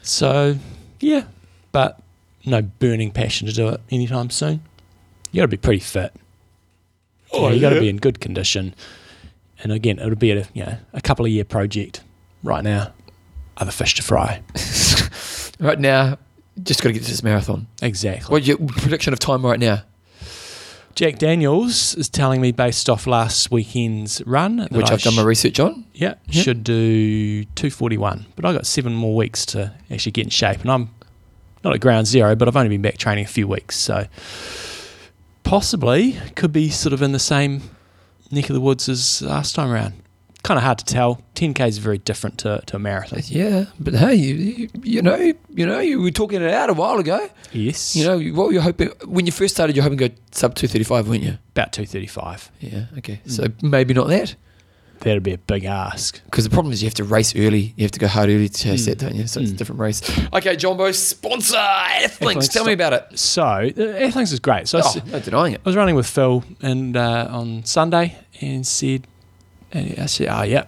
So, 0.02 0.56
yeah, 1.00 1.24
but 1.72 1.98
no 2.46 2.62
burning 2.62 3.10
passion 3.10 3.46
to 3.46 3.52
do 3.52 3.68
it 3.68 3.80
anytime 3.90 4.30
soon. 4.30 4.62
You 5.32 5.38
got 5.40 5.44
to 5.44 5.48
be 5.48 5.56
pretty 5.56 5.80
fit. 5.80 6.14
Oh, 7.32 7.48
yeah, 7.48 7.54
you 7.54 7.60
got 7.60 7.70
to 7.70 7.74
yeah. 7.76 7.80
be 7.82 7.88
in 7.88 7.96
good 7.96 8.20
condition. 8.20 8.74
And 9.62 9.72
again, 9.72 9.98
it'll 9.98 10.14
be 10.16 10.30
a 10.30 10.46
you 10.52 10.64
know 10.64 10.76
a 10.92 11.00
couple 11.00 11.24
of 11.24 11.30
year 11.30 11.44
project. 11.44 12.02
Right 12.42 12.62
now, 12.62 12.92
other 13.56 13.72
fish 13.72 13.94
to 13.94 14.02
fry. 14.02 14.42
right 15.58 15.78
now, 15.80 16.18
just 16.62 16.82
got 16.82 16.90
to 16.90 16.92
get 16.92 17.02
to 17.04 17.10
this 17.10 17.22
marathon. 17.22 17.66
Exactly. 17.80 18.30
What's 18.30 18.46
your 18.46 18.58
prediction 18.58 19.12
of 19.12 19.18
time 19.18 19.44
right 19.44 19.58
now? 19.58 19.82
Jack 20.94 21.18
Daniels 21.18 21.96
is 21.96 22.08
telling 22.08 22.40
me 22.40 22.52
based 22.52 22.88
off 22.88 23.06
last 23.08 23.50
weekend's 23.50 24.22
run, 24.26 24.68
Which 24.70 24.90
I 24.90 24.92
I've 24.92 25.02
done 25.02 25.16
my 25.16 25.22
research 25.24 25.58
on. 25.58 25.84
Yeah, 25.92 26.14
Yeah. 26.28 26.42
should 26.42 26.62
do 26.62 27.44
241. 27.44 28.26
But 28.36 28.44
I've 28.44 28.54
got 28.54 28.64
seven 28.66 28.94
more 28.94 29.16
weeks 29.16 29.44
to 29.46 29.72
actually 29.90 30.12
get 30.12 30.24
in 30.24 30.30
shape. 30.30 30.60
And 30.60 30.70
I'm 30.70 30.90
not 31.64 31.74
at 31.74 31.80
ground 31.80 32.06
zero, 32.06 32.34
but 32.36 32.46
I've 32.46 32.56
only 32.56 32.68
been 32.68 32.82
back 32.82 32.98
training 32.98 33.24
a 33.24 33.28
few 33.28 33.48
weeks. 33.48 33.76
So 33.76 34.06
possibly 35.42 36.18
could 36.36 36.52
be 36.52 36.70
sort 36.70 36.92
of 36.92 37.02
in 37.02 37.12
the 37.12 37.18
same 37.18 37.62
neck 38.30 38.48
of 38.50 38.54
the 38.54 38.60
woods 38.60 38.88
as 38.88 39.22
last 39.22 39.54
time 39.54 39.70
around. 39.70 39.94
Kind 40.42 40.58
of 40.58 40.64
hard 40.64 40.76
to 40.78 40.84
tell. 40.84 41.22
10K 41.36 41.68
is 41.68 41.78
very 41.78 41.96
different 41.96 42.36
to, 42.40 42.62
to 42.66 42.76
a 42.76 42.78
marathon. 42.78 43.20
Yeah, 43.24 43.64
but 43.80 43.94
hey, 43.94 44.14
you, 44.14 44.68
you, 44.82 45.00
know, 45.00 45.16
you 45.16 45.66
know, 45.66 45.78
you 45.78 46.02
were 46.02 46.10
talking 46.10 46.42
it 46.42 46.50
out 46.52 46.68
a 46.68 46.74
while 46.74 46.98
ago. 46.98 47.30
Yes. 47.52 47.96
You 47.96 48.04
know, 48.04 48.18
what 48.36 48.48
were 48.48 48.52
you 48.52 48.60
hoping 48.60 48.90
when 49.06 49.24
you 49.24 49.32
first 49.32 49.54
started? 49.54 49.74
You're 49.74 49.84
hoping 49.84 49.96
to 49.98 50.08
go 50.10 50.14
sub 50.32 50.54
two 50.54 50.68
thirty 50.68 50.84
five, 50.84 51.08
weren't 51.08 51.22
you? 51.22 51.38
about 51.54 51.72
235. 51.72 52.50
Yeah. 52.60 52.86
Okay. 52.98 53.20
Hmm. 53.24 53.30
So 53.30 53.46
maybe 53.62 53.94
not 53.94 54.08
that 54.08 54.34
That'd 55.00 55.22
be 55.22 55.32
a 55.34 55.38
big 55.38 55.64
ask. 55.64 56.20
because 56.24 56.44
the 56.44 56.50
problem 56.50 56.72
is 56.72 56.82
you 56.82 56.86
have 56.86 56.94
to 56.94 57.04
race 57.04 57.34
early. 57.36 57.74
You 57.76 57.84
have 57.84 57.90
to 57.92 58.00
go 58.00 58.06
hard 58.06 58.28
early 58.30 58.48
to 58.48 58.62
chase 58.62 58.82
Mm. 58.82 58.86
that, 58.86 58.98
don't 58.98 59.14
you? 59.14 59.26
So 59.26 59.40
it's 59.40 59.50
a 59.50 59.54
Mm. 59.54 59.56
different 59.58 59.80
race. 59.80 60.00
Okay, 60.32 60.56
Jumbo 60.56 60.90
sponsor 60.92 61.56
Athlinks. 61.56 62.18
Athlinks, 62.18 62.52
Tell 62.52 62.64
me 62.64 62.72
about 62.72 62.92
it. 62.94 63.06
So, 63.18 63.42
uh, 63.42 63.70
Athlinks 63.70 64.32
is 64.32 64.40
great. 64.40 64.66
So 64.68 64.80
Oh, 64.82 64.94
no 65.12 65.20
denying 65.20 65.54
it. 65.54 65.60
I 65.64 65.68
was 65.68 65.76
running 65.76 65.94
with 65.94 66.06
Phil 66.06 66.42
and 66.62 66.96
uh, 66.96 67.28
on 67.30 67.64
Sunday 67.64 68.16
and 68.40 68.66
said, 68.66 69.06
and 69.72 69.98
I 69.98 70.06
said, 70.06 70.28
oh 70.30 70.42
yeah, 70.42 70.64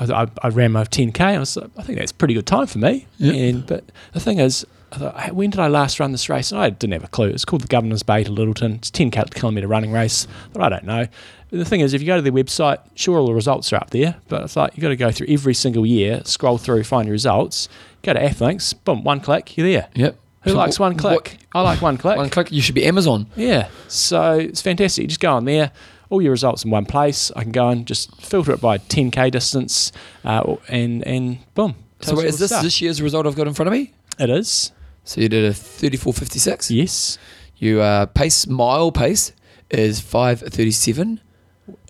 I, 0.00 0.22
I, 0.24 0.26
I 0.42 0.48
ran 0.48 0.72
my 0.72 0.84
10k. 0.84 1.20
I 1.20 1.38
was, 1.38 1.56
like, 1.56 1.70
I 1.78 1.82
think 1.82 1.98
that's 1.98 2.10
a 2.10 2.14
pretty 2.14 2.34
good 2.34 2.46
time 2.46 2.66
for 2.66 2.78
me. 2.78 3.06
Yeah. 3.18 3.32
And 3.32 3.66
but 3.66 3.84
the 4.12 4.20
thing 4.20 4.38
is, 4.38 4.66
I 4.90 4.96
thought, 4.98 5.32
when 5.32 5.48
did 5.50 5.60
I 5.60 5.68
last 5.68 5.98
run 6.00 6.12
this 6.12 6.28
race? 6.28 6.52
And 6.52 6.60
I 6.60 6.68
didn't 6.68 6.92
have 6.92 7.04
a 7.04 7.08
clue. 7.08 7.28
It's 7.28 7.46
called 7.46 7.62
the 7.62 7.68
Governor's 7.68 8.02
Bay 8.02 8.24
to 8.24 8.30
Lyttelton. 8.30 8.74
It's 8.76 8.90
a 8.90 8.92
10 8.92 9.10
kil- 9.10 9.24
kilometre 9.32 9.66
running 9.66 9.90
race. 9.92 10.26
But 10.52 10.62
I 10.62 10.68
don't 10.68 10.84
know. 10.84 11.06
The 11.52 11.64
thing 11.66 11.80
is, 11.80 11.92
if 11.92 12.00
you 12.00 12.06
go 12.06 12.16
to 12.16 12.22
their 12.22 12.32
website, 12.32 12.78
sure, 12.94 13.18
all 13.18 13.26
the 13.26 13.34
results 13.34 13.72
are 13.72 13.76
up 13.76 13.90
there, 13.90 14.16
but 14.28 14.42
it's 14.42 14.56
like 14.56 14.74
you've 14.74 14.82
got 14.82 14.88
to 14.88 14.96
go 14.96 15.10
through 15.12 15.26
every 15.28 15.52
single 15.52 15.84
year, 15.84 16.22
scroll 16.24 16.56
through, 16.56 16.82
find 16.84 17.06
your 17.06 17.12
results, 17.12 17.68
go 18.02 18.14
to 18.14 18.20
Athlinks, 18.20 18.74
boom, 18.84 19.04
one 19.04 19.20
click, 19.20 19.56
you're 19.58 19.68
there. 19.68 19.88
Yep. 19.94 20.16
Who 20.44 20.50
So 20.50 20.56
likes 20.56 20.80
one 20.80 20.96
click? 20.96 21.38
I 21.54 21.60
like 21.60 21.82
one 21.82 21.98
click. 21.98 22.16
One 22.16 22.30
click. 22.30 22.50
You 22.50 22.62
should 22.62 22.74
be 22.74 22.84
Amazon. 22.86 23.26
Yeah. 23.36 23.68
So 23.86 24.38
it's 24.38 24.62
fantastic. 24.62 25.02
You 25.02 25.08
just 25.08 25.20
go 25.20 25.32
on 25.34 25.44
there, 25.44 25.70
all 26.10 26.22
your 26.22 26.30
results 26.32 26.64
in 26.64 26.70
one 26.70 26.86
place. 26.86 27.30
I 27.36 27.42
can 27.42 27.52
go 27.52 27.68
and 27.68 27.86
just 27.86 28.20
filter 28.20 28.52
it 28.52 28.60
by 28.60 28.78
10k 28.78 29.30
distance, 29.30 29.92
uh, 30.24 30.56
and 30.68 31.06
and 31.06 31.38
boom. 31.54 31.74
So 32.00 32.16
wait, 32.16 32.26
is 32.26 32.38
this 32.38 32.50
stuff. 32.50 32.64
this 32.64 32.80
year's 32.80 33.00
result 33.02 33.26
I've 33.26 33.36
got 33.36 33.46
in 33.46 33.54
front 33.54 33.68
of 33.68 33.72
me? 33.72 33.92
It 34.18 34.30
is. 34.30 34.72
So 35.04 35.20
you 35.20 35.28
did 35.28 35.44
a 35.44 35.50
34.56. 35.50 36.74
Yes. 36.74 37.18
You 37.56 37.80
uh, 37.80 38.06
pace 38.06 38.46
mile 38.46 38.90
pace 38.90 39.32
is 39.70 40.00
5.37. 40.00 41.20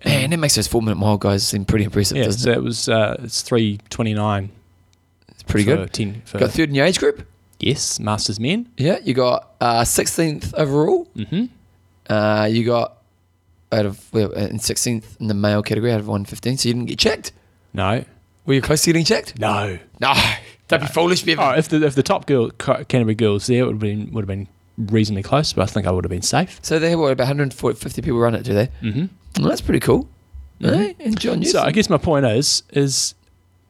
Man, 0.05 0.29
that 0.31 0.37
makes 0.37 0.55
those 0.55 0.67
four 0.67 0.81
minute 0.81 0.97
mile 0.97 1.17
guys 1.17 1.47
seem 1.47 1.65
pretty 1.65 1.85
impressive, 1.85 2.17
Yeah. 2.17 2.25
doesn't 2.25 2.41
So 2.41 2.51
it? 2.51 2.57
it 2.57 2.63
was. 2.63 2.89
Uh, 2.89 3.17
it's 3.23 3.41
329. 3.41 4.49
It's 5.29 5.43
pretty 5.43 5.65
good. 5.65 5.91
10 5.93 6.21
for, 6.25 6.39
Got 6.39 6.51
third 6.51 6.69
in 6.69 6.75
your 6.75 6.85
age 6.85 6.99
group. 6.99 7.25
yes, 7.59 7.99
Masters 7.99 8.39
men. 8.39 8.69
Yeah, 8.77 8.97
you 9.03 9.13
got 9.13 9.53
uh, 9.61 9.81
16th 9.83 10.53
overall. 10.55 11.07
Mm-hmm. 11.15 11.45
Uh, 12.11 12.45
you 12.51 12.63
got 12.65 12.97
out 13.71 13.85
of 13.85 14.11
well, 14.13 14.31
in 14.33 14.57
16th 14.59 15.19
in 15.19 15.27
the 15.27 15.33
male 15.33 15.63
category 15.63 15.91
out 15.91 15.99
of 15.99 16.07
115. 16.07 16.57
So 16.57 16.67
you 16.69 16.73
didn't 16.73 16.87
get 16.89 16.99
checked. 16.99 17.31
No. 17.73 18.03
Were 18.45 18.53
you 18.55 18.61
close 18.61 18.81
to 18.83 18.89
getting 18.89 19.05
checked? 19.05 19.39
No. 19.39 19.79
No, 20.01 20.13
don't 20.67 20.81
be 20.81 20.87
foolish, 20.87 21.23
Bevan. 21.23 21.45
Oh, 21.45 21.57
if 21.57 21.69
the 21.69 21.85
if 21.85 21.95
the 21.95 22.03
top 22.03 22.25
girl 22.25 22.49
Canterbury 22.51 23.15
girls 23.15 23.47
there, 23.47 23.61
it 23.61 23.65
would 23.67 23.75
have 23.75 23.79
been 23.79 24.11
would 24.11 24.23
have 24.23 24.27
been 24.27 24.47
reasonably 24.77 25.23
close, 25.23 25.53
but 25.53 25.63
I 25.63 25.65
think 25.65 25.87
I 25.87 25.91
would 25.91 26.03
have 26.03 26.09
been 26.09 26.21
safe. 26.21 26.59
So 26.61 26.79
they 26.79 26.89
have 26.89 26.99
what 26.99 27.11
about 27.11 27.27
150 27.27 28.01
people 28.01 28.19
run 28.19 28.35
it, 28.35 28.43
do 28.43 28.53
they? 28.53 28.67
Mm-hmm. 28.81 29.05
Well, 29.39 29.49
that's 29.49 29.61
pretty 29.61 29.79
cool. 29.79 30.07
Eh? 30.63 30.93
And 30.99 31.19
John 31.19 31.39
Newsom. 31.39 31.59
So 31.59 31.65
I 31.65 31.71
guess 31.71 31.89
my 31.89 31.97
point 31.97 32.25
is 32.25 32.63
is 32.71 33.15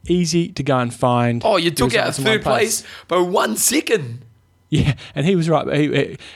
easy 0.07 0.49
to 0.49 0.63
go 0.63 0.77
and 0.77 0.93
find. 0.93 1.41
oh, 1.45 1.57
you 1.57 1.71
took 1.71 1.95
out 1.95 2.07
results 2.07 2.19
in 2.19 2.25
one 2.25 2.33
third 2.33 2.43
place 2.43 2.83
by 3.07 3.17
one 3.17 3.57
second. 3.57 4.25
Yeah, 4.83 4.95
and 5.13 5.23
he 5.23 5.35
was 5.35 5.49
right. 5.49 5.67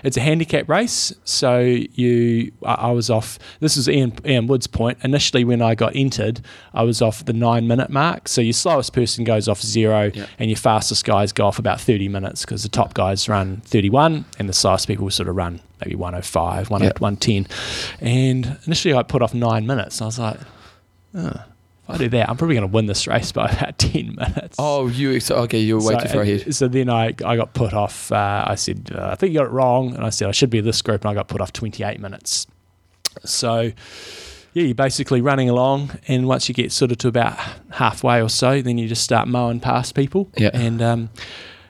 It's 0.04 0.16
a 0.16 0.22
handicap 0.22 0.70
race, 0.70 1.12
so 1.24 1.60
you. 1.60 2.52
I, 2.64 2.92
was 2.92 3.10
off. 3.10 3.40
This 3.62 3.78
is 3.78 3.90
Ian, 3.90 4.14
Ian 4.26 4.46
Wood's 4.46 4.68
point. 4.68 5.00
Initially, 5.04 5.44
when 5.44 5.60
I 5.60 5.74
got 5.74 5.96
entered, 5.96 6.42
I 6.72 6.84
was 6.84 7.02
off 7.02 7.26
the 7.26 7.34
nine 7.34 7.68
minute 7.68 7.90
mark. 7.90 8.28
So 8.28 8.42
your 8.42 8.54
slowest 8.54 8.94
person 8.94 9.24
goes 9.24 9.48
off 9.48 9.62
zero, 9.64 10.12
and 10.38 10.52
your 10.52 10.58
fastest 10.58 11.04
guys 11.04 11.32
go 11.32 11.48
off 11.48 11.58
about 11.58 11.82
thirty 11.82 12.08
minutes 12.08 12.46
because 12.46 12.62
the 12.62 12.70
top 12.70 12.94
guys 12.94 13.28
run 13.28 13.62
thirty 13.66 13.90
one, 13.90 14.26
and 14.38 14.48
the 14.48 14.54
slowest 14.54 14.88
people 14.88 15.10
sort 15.10 15.30
of 15.30 15.36
run 15.36 15.60
maybe 15.84 15.96
105, 15.96 16.70
100, 16.70 16.86
Yeah. 16.86 17.00
110. 17.00 17.48
And 18.02 18.60
initially, 18.68 18.94
I 18.94 19.02
put 19.04 19.22
off 19.24 19.34
nine 19.34 19.66
minutes. 19.66 20.00
I 20.02 20.06
was 20.06 20.20
like, 20.20 20.40
oh, 21.16 21.44
if 21.90 21.96
I 21.96 21.98
do 21.98 22.10
that, 22.10 22.30
I'm 22.30 22.38
probably 22.38 22.56
going 22.56 22.68
to 22.68 22.74
win 22.74 22.86
this 22.86 23.08
race 23.08 23.32
by 23.32 23.46
about 23.52 23.78
ten 23.78 24.16
minutes. 24.16 24.56
Oh, 24.60 24.88
you 24.88 25.20
okay? 25.30 25.60
You're 25.60 25.80
way 25.80 25.94
So, 25.96 26.00
too 26.00 26.08
far 26.10 26.22
ahead. 26.22 26.54
So 26.56 26.68
then 26.68 26.90
I, 26.90 27.08
I 27.26 27.36
got 27.36 27.54
put 27.54 27.74
off. 27.74 28.12
Uh, 28.12 28.44
I 28.48 28.56
said, 28.56 28.92
uh, 28.94 29.10
I 29.12 29.16
think 29.16 29.34
you 29.34 29.40
got 29.40 29.46
it 29.48 29.52
wrong. 29.52 29.96
And 29.96 30.06
I 30.06 30.10
said, 30.10 30.28
I 30.28 30.32
should 30.32 30.50
be 30.50 30.62
this 30.62 30.82
group. 30.82 31.04
And 31.06 31.12
I 31.12 31.14
got 31.14 31.28
put 31.28 31.42
off 31.42 31.54
28 31.54 32.00
minutes. 32.00 32.48
So, 33.24 33.72
yeah, 34.54 34.64
you're 34.64 34.76
basically 34.76 35.22
running 35.22 35.50
along. 35.50 35.92
And 36.08 36.28
once 36.28 36.48
you 36.50 36.56
get 36.56 36.72
sort 36.72 36.92
of 36.92 36.98
to 37.00 37.08
about 37.08 37.38
halfway 37.72 38.22
or 38.22 38.30
so, 38.30 38.62
then 38.62 38.78
you 38.78 38.88
just 38.88 39.04
start 39.04 39.28
mowing 39.28 39.60
past 39.60 39.96
people. 39.96 40.30
Yeah. 40.38 40.52
And 40.54 40.82
um, 40.82 41.10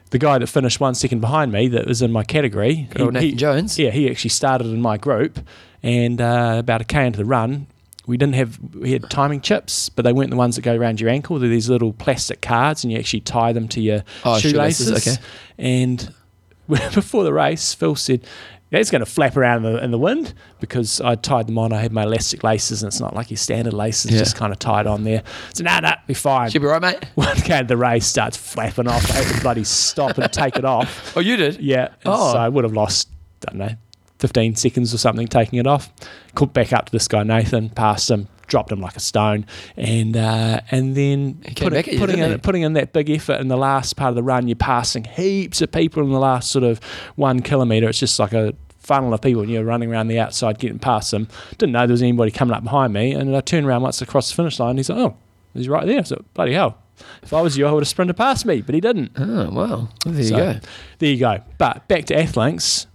the 0.10 0.18
guy 0.20 0.38
that 0.38 0.48
finished 0.48 0.80
one 0.80 0.96
second 0.96 1.20
behind 1.20 1.52
me, 1.52 1.68
that 1.70 1.86
was 1.86 2.02
in 2.02 2.12
my 2.12 2.24
category, 2.24 2.88
Good 2.92 3.02
old 3.02 3.14
Nathan 3.14 3.38
Jones. 3.38 3.78
yeah, 3.78 3.92
he 3.92 4.10
actually 4.10 4.30
started 4.30 4.68
in 4.68 4.82
my 4.82 4.98
group. 4.98 5.40
And 5.84 6.20
uh, 6.20 6.56
about 6.60 6.82
a 6.82 6.84
K 6.86 7.06
into 7.06 7.18
the 7.18 7.26
run, 7.26 7.68
we 8.08 8.18
didn't 8.18 8.36
have 8.36 8.60
we 8.74 8.94
had 8.94 9.10
timing 9.12 9.42
chips, 9.42 9.90
but 9.90 10.04
they 10.04 10.14
weren't 10.14 10.32
the 10.32 10.36
ones 10.38 10.56
that 10.56 10.64
go 10.64 10.76
around 10.76 11.00
your 11.00 11.10
ankle. 11.12 11.38
They're 11.38 11.50
these 11.50 11.70
little 11.70 11.94
plastic 11.94 12.42
cards, 12.42 12.84
and 12.84 12.92
you 12.92 12.98
actually 12.98 13.20
tie 13.22 13.54
them 13.54 13.68
to 13.70 13.82
your 13.82 14.04
Oh, 14.26 14.40
shoelaces. 14.40 14.88
shoelaces, 14.88 15.18
okay. 15.20 15.24
And 15.60 16.14
before 16.68 17.24
the 17.24 17.34
race, 17.34 17.74
Phil 17.74 17.96
said. 17.96 18.26
It's 18.70 18.92
going 18.92 19.00
to 19.00 19.06
flap 19.10 19.38
around 19.38 19.66
in 19.66 19.72
the, 19.72 19.82
in 19.86 19.92
the 19.92 19.98
wind 19.98 20.34
because 20.60 21.00
I 21.00 21.16
tied 21.16 21.48
them 21.48 21.58
on. 21.58 21.72
I 21.72 21.80
had 21.80 21.94
my 21.94 22.04
elastic 22.04 22.44
laces, 22.44 22.84
and 22.84 22.90
it's 22.90 23.00
not 23.00 23.16
like 23.16 23.32
your 23.32 23.38
standard 23.38 23.72
laces, 23.72 24.12
Yeah. 24.12 24.18
just 24.20 24.36
kind 24.36 24.52
of 24.52 24.60
tied 24.60 24.88
on 24.88 25.06
there. 25.06 25.24
So, 25.54 25.64
no, 25.64 25.80
no, 25.80 25.92
be 26.06 26.14
fine. 26.14 26.50
Should 26.50 26.64
be 26.64 26.68
right, 26.68 26.82
mate. 26.82 27.06
One 27.16 27.30
of 27.30 27.68
the 27.70 27.78
race 27.78 28.06
starts 28.06 28.36
flapping 28.36 28.90
off. 28.90 29.10
I 29.10 29.14
had 29.24 29.36
to 29.38 29.42
bloody 29.42 29.64
stop 29.64 30.18
and 30.18 30.30
take 30.34 30.58
it 30.58 30.66
off. 30.66 31.14
Oh, 31.16 31.22
you 31.22 31.38
did. 31.38 31.62
Yeah. 31.62 31.94
Oh. 32.06 32.34
So 32.34 32.38
I 32.40 32.50
would 32.50 32.66
have 32.66 32.74
lost, 32.74 33.08
I 33.48 33.52
don't 33.52 33.60
know, 33.60 33.76
15 34.20 34.56
seconds 34.56 34.94
or 34.94 34.98
something 34.98 35.28
taking 35.28 35.60
it 35.60 35.68
off. 35.68 35.92
Caught 36.36 36.54
back 36.54 36.74
up 36.74 36.86
to 36.88 36.92
this 36.92 37.08
guy, 37.08 37.24
Nathan, 37.24 37.70
passed 37.70 38.10
him, 38.10 38.28
dropped 38.48 38.72
him 38.72 38.82
like 38.82 38.96
a 38.96 39.00
stone. 39.00 39.46
And 39.76 40.16
uh, 40.18 40.62
and 40.72 40.96
then 40.96 41.42
He 41.48 41.54
put- 41.56 41.74
at 41.74 41.88
you, 41.88 42.00
putting, 42.00 42.20
in, 42.20 42.32
he? 42.32 42.38
putting 42.38 42.62
in 42.64 42.74
that 42.74 42.94
big 42.94 43.10
effort 43.10 43.40
in 43.42 43.48
the 43.48 43.58
last 43.58 43.96
part 43.96 44.10
of 44.10 44.16
the 44.16 44.24
run, 44.24 44.48
you're 44.48 44.56
passing 44.56 45.04
heaps 45.04 45.62
of 45.62 45.72
people 45.72 46.04
in 46.04 46.12
the 46.12 46.20
last 46.20 46.50
sort 46.52 46.64
of 46.64 46.80
one 47.16 47.42
kilometre. 47.42 47.88
It's 47.90 48.00
just 48.00 48.20
like 48.20 48.34
a 48.34 48.54
funnel 48.80 49.14
of 49.14 49.22
people 49.22 49.42
and 49.42 49.52
you're 49.52 49.66
running 49.66 49.92
around 49.92 50.08
the 50.08 50.18
outside 50.20 50.60
getting 50.60 50.80
past 50.80 51.12
them. 51.12 51.28
Didn't 51.58 51.74
know 51.74 51.86
there 51.86 51.94
was 51.94 52.02
anybody 52.02 52.32
coming 52.32 52.56
up 52.56 52.64
behind 52.64 52.94
me. 52.94 53.12
And 53.14 53.36
I 53.36 53.42
turned 53.42 53.66
around 53.68 53.82
once 53.82 54.02
across 54.02 54.30
the 54.30 54.36
finish 54.36 54.60
line. 54.60 54.72
And 54.72 54.80
He's 54.80 54.90
like, 54.90 54.98
oh, 55.00 55.18
he's 55.54 55.68
right 55.68 55.86
there. 55.86 56.06
So, 56.06 56.24
bloody 56.34 56.54
hell. 56.54 56.78
If 57.22 57.34
I 57.34 57.42
was 57.42 57.58
you, 57.58 57.68
I 57.68 57.72
would 57.74 57.82
have 57.84 57.88
sprinted 57.88 58.16
past 58.18 58.46
me, 58.46 58.62
but 58.62 58.74
he 58.74 58.82
didn't. 58.82 59.12
Oh, 59.18 59.50
wow. 59.52 59.90
There 60.06 60.22
you 60.24 60.30
go. 60.32 60.60
There 61.00 61.10
you 61.10 61.20
go. 61.20 61.40
But 61.60 61.88
back 61.88 62.06
to 62.06 62.16
Athlinks. 62.16 62.88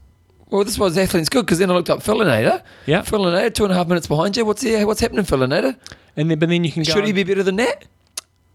Well, 0.52 0.64
this 0.64 0.78
was 0.78 0.98
athlete's 0.98 1.30
good 1.30 1.46
because 1.46 1.58
then 1.58 1.70
I 1.70 1.74
looked 1.74 1.88
up 1.90 2.00
Philinator. 2.00 2.62
Yeah. 2.86 3.00
Philinator, 3.00 3.54
two 3.54 3.64
and 3.64 3.72
a 3.72 3.76
half 3.76 3.88
minutes 3.88 4.06
behind 4.06 4.36
you. 4.36 4.44
What's 4.44 4.60
he, 4.62 4.84
What's 4.84 5.00
happening, 5.00 5.24
Philinator? 5.24 5.76
And 6.14 6.30
then, 6.30 6.38
but 6.38 6.50
then 6.50 6.62
you 6.62 6.70
can 6.70 6.82
go. 6.82 6.92
Should 6.92 7.06
he 7.06 7.12
be 7.12 7.24
better 7.24 7.42
than 7.42 7.56
that? 7.56 7.86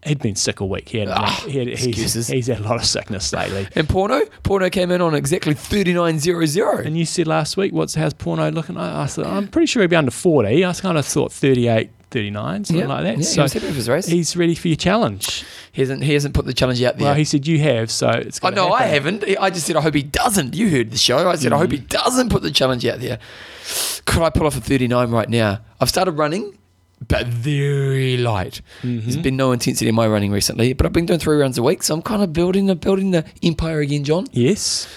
He'd 0.04 0.20
been 0.20 0.36
sick 0.36 0.62
all 0.62 0.68
week. 0.68 0.88
He 0.90 0.98
had, 0.98 1.08
Ah, 1.08 1.44
he 1.48 1.58
had 1.58 1.66
he's, 1.66 1.86
excuses. 1.88 2.28
he's 2.28 2.46
had 2.46 2.60
a 2.60 2.62
lot 2.62 2.76
of 2.76 2.84
sickness 2.84 3.32
lately. 3.32 3.66
And 3.74 3.88
Porno? 3.88 4.20
Porno 4.44 4.70
came 4.70 4.92
in 4.92 5.00
on 5.00 5.12
exactly 5.12 5.54
39.00. 5.54 6.86
And 6.86 6.96
you 6.96 7.04
said 7.04 7.26
last 7.26 7.56
week, 7.56 7.72
what's 7.72 7.96
how's 7.96 8.14
porno 8.14 8.48
looking? 8.52 8.76
I, 8.76 9.02
I 9.02 9.06
thought 9.06 9.26
I'm 9.26 9.48
pretty 9.48 9.66
sure 9.66 9.82
he'd 9.82 9.90
be 9.90 9.96
under 9.96 10.12
40. 10.12 10.64
I 10.64 10.72
kind 10.74 10.98
of 10.98 11.04
thought 11.04 11.32
38, 11.32 11.90
39, 12.10 12.64
something 12.64 12.88
like 12.88 13.04
that. 13.04 13.18
Yeah, 13.18 13.46
so 13.46 13.60
he 13.60 13.66
was 13.66 13.76
his 13.76 13.88
race. 13.88 14.06
he's 14.06 14.36
ready 14.36 14.54
for 14.54 14.68
your 14.68 14.76
challenge. 14.76 15.44
He 15.72 15.82
hasn't, 15.82 16.02
he 16.02 16.14
hasn't 16.14 16.34
put 16.34 16.46
the 16.46 16.54
challenge 16.54 16.82
out 16.82 16.96
there. 16.96 17.06
Well, 17.06 17.14
he 17.14 17.24
said 17.24 17.46
you 17.46 17.58
have, 17.60 17.90
so 17.90 18.08
it's. 18.10 18.38
Oh, 18.38 18.50
gonna 18.50 18.56
no, 18.56 18.72
I 18.72 18.84
haven't. 18.84 19.24
I 19.38 19.50
just 19.50 19.66
said 19.66 19.76
I 19.76 19.80
hope 19.80 19.94
he 19.94 20.02
doesn't. 20.02 20.54
You 20.54 20.70
heard 20.70 20.90
the 20.90 20.98
show. 20.98 21.28
I 21.28 21.36
said 21.36 21.52
I 21.52 21.58
hope 21.58 21.70
he 21.70 21.78
mm-hmm. 21.78 21.86
doesn't 21.86 22.30
put 22.30 22.42
the 22.42 22.50
challenge 22.50 22.86
out 22.86 23.00
there. 23.00 23.18
Could 24.06 24.22
I 24.22 24.30
pull 24.30 24.46
off 24.46 24.56
a 24.56 24.60
39 24.60 25.10
right 25.10 25.28
now? 25.28 25.60
I've 25.80 25.90
started 25.90 26.12
running, 26.12 26.58
but 27.06 27.26
very 27.26 28.16
light. 28.16 28.60
There's 28.82 29.04
mm-hmm. 29.04 29.22
been 29.22 29.36
no 29.36 29.52
intensity 29.52 29.88
in 29.88 29.94
my 29.94 30.06
running 30.06 30.32
recently, 30.32 30.72
but 30.72 30.86
I've 30.86 30.92
been 30.92 31.06
doing 31.06 31.20
three 31.20 31.36
rounds 31.36 31.58
a 31.58 31.62
week, 31.62 31.82
so 31.82 31.94
I'm 31.94 32.02
kind 32.02 32.22
of 32.22 32.32
building 32.32 32.66
the 32.66 32.74
building 32.74 33.10
the 33.10 33.24
empire 33.42 33.80
again, 33.80 34.04
John. 34.04 34.26
Yes. 34.32 34.88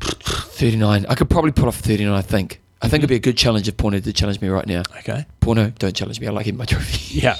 39. 0.00 1.06
I 1.08 1.14
could 1.14 1.30
probably 1.30 1.52
pull 1.52 1.68
off 1.68 1.76
39. 1.76 2.12
I 2.12 2.22
think. 2.22 2.60
I 2.80 2.88
think 2.88 3.00
it'd 3.00 3.08
be 3.08 3.16
a 3.16 3.20
good 3.20 3.36
challenge 3.36 3.66
if 3.68 3.76
Porno 3.76 3.98
did 3.98 4.14
challenge 4.14 4.40
me 4.40 4.48
right 4.48 4.66
now. 4.66 4.82
Okay. 4.98 5.26
Porno, 5.40 5.70
don't 5.78 5.96
challenge 5.96 6.20
me. 6.20 6.28
I 6.28 6.30
like 6.30 6.46
him 6.46 6.56
my 6.56 6.64
trophy. 6.64 6.98
Yeah. 7.18 7.34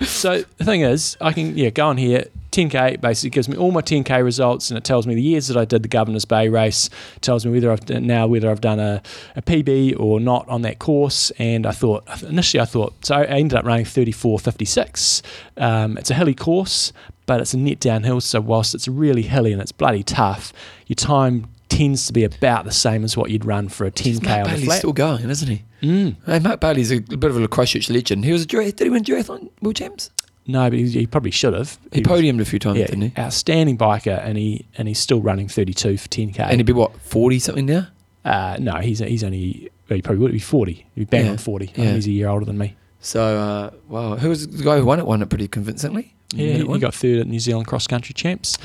so 0.00 0.42
the 0.56 0.64
thing 0.64 0.80
is, 0.80 1.16
I 1.20 1.32
can 1.32 1.56
yeah 1.56 1.70
go 1.70 1.86
on 1.86 1.96
here. 1.96 2.26
10k 2.50 3.00
basically 3.00 3.30
gives 3.30 3.48
me 3.48 3.56
all 3.56 3.72
my 3.72 3.82
10k 3.82 4.22
results, 4.24 4.70
and 4.70 4.78
it 4.78 4.84
tells 4.84 5.06
me 5.08 5.14
the 5.14 5.22
years 5.22 5.48
that 5.48 5.56
I 5.56 5.64
did 5.64 5.82
the 5.82 5.88
Governor's 5.88 6.24
Bay 6.24 6.48
race. 6.48 6.88
tells 7.20 7.44
me 7.44 7.52
whether 7.52 7.70
I've 7.70 7.84
done, 7.84 8.06
now 8.06 8.26
whether 8.28 8.48
I've 8.48 8.60
done 8.60 8.78
a, 8.78 9.02
a 9.34 9.42
PB 9.42 9.98
or 9.98 10.20
not 10.20 10.48
on 10.48 10.62
that 10.62 10.78
course. 10.78 11.30
And 11.38 11.66
I 11.66 11.72
thought 11.72 12.04
initially 12.22 12.60
I 12.60 12.64
thought 12.64 12.94
so 13.04 13.16
I 13.16 13.24
ended 13.24 13.58
up 13.58 13.64
running 13.64 13.84
34.56. 13.84 15.22
Um, 15.56 15.98
it's 15.98 16.10
a 16.10 16.14
hilly 16.14 16.34
course, 16.34 16.92
but 17.26 17.40
it's 17.40 17.54
a 17.54 17.58
net 17.58 17.80
downhill. 17.80 18.20
So 18.20 18.40
whilst 18.40 18.74
it's 18.74 18.88
really 18.88 19.22
hilly 19.22 19.52
and 19.52 19.60
it's 19.60 19.72
bloody 19.72 20.02
tough, 20.02 20.52
your 20.86 20.96
time 20.96 21.48
tends 21.76 22.06
to 22.06 22.12
be 22.12 22.24
about 22.24 22.64
the 22.64 22.72
same 22.72 23.04
as 23.04 23.16
what 23.16 23.30
you'd 23.30 23.44
run 23.44 23.68
for 23.68 23.84
a 23.86 23.90
10k 23.90 24.22
Mark 24.24 24.36
on 24.38 24.42
the 24.44 24.48
Bailey's 24.50 24.64
flat. 24.66 24.78
still 24.78 24.92
going, 24.92 25.30
isn't 25.30 25.48
he? 25.48 25.62
Mm. 25.82 26.16
Hey, 26.26 26.38
Mark 26.38 26.60
Bailey's 26.60 26.90
a, 26.92 27.00
bit 27.00 27.24
of 27.24 27.40
a 27.42 27.48
Christchurch 27.48 27.90
legend. 27.90 28.24
He 28.24 28.32
was 28.32 28.42
a 28.42 28.46
did 28.46 28.78
he 28.80 28.90
win 28.90 29.02
duathlon 29.04 29.50
world 29.60 29.76
champs? 29.76 30.10
No, 30.46 30.68
but 30.68 30.78
he, 30.78 30.88
he 30.90 31.06
probably 31.06 31.30
should 31.30 31.54
have. 31.54 31.78
He 31.92 32.00
was- 32.00 32.08
podiumed 32.08 32.40
a 32.40 32.44
few 32.44 32.58
times, 32.58 32.78
yeah, 32.78 32.86
didn't 32.86 33.02
he? 33.02 33.12
outstanding 33.18 33.78
biker, 33.78 34.22
and 34.24 34.36
he 34.38 34.66
and 34.76 34.86
he's 34.88 34.98
still 34.98 35.20
running 35.20 35.48
32 35.48 35.96
for 35.96 36.08
10k. 36.08 36.38
And 36.40 36.56
he'd 36.58 36.66
be 36.66 36.72
what 36.72 36.94
forty 37.00 37.38
something 37.38 37.66
now. 37.66 37.88
uh, 38.24 38.56
no, 38.60 38.74
he's 38.76 38.98
he's 39.00 39.24
only 39.24 39.70
well, 39.88 39.96
he 39.96 40.02
probably 40.02 40.22
would 40.22 40.32
be 40.32 40.38
40. 40.38 40.72
He'd 40.74 40.86
be 40.96 41.04
bang 41.04 41.24
Yeah, 41.26 41.30
on 41.32 41.38
40. 41.38 41.66
I 41.66 41.68
yeah. 41.70 41.74
think 41.76 41.94
he's 41.96 42.06
a 42.06 42.10
year 42.10 42.28
older 42.28 42.44
than 42.46 42.56
me. 42.58 42.76
So 43.00 43.22
uh, 43.38 43.70
wow, 43.88 44.16
who 44.16 44.28
was 44.30 44.46
the 44.48 44.62
guy 44.64 44.78
who 44.78 44.84
won 44.86 44.98
it? 44.98 45.06
Won 45.06 45.20
it 45.22 45.28
pretty 45.28 45.48
convincingly. 45.48 46.14
Yeah, 46.36 46.54
he, 46.58 46.64
he 46.66 46.78
got 46.78 46.94
third 46.94 47.20
at 47.20 47.26
New 47.26 47.38
Zealand 47.40 47.66
cross 47.66 47.86
country 47.86 48.12
champs. 48.14 48.58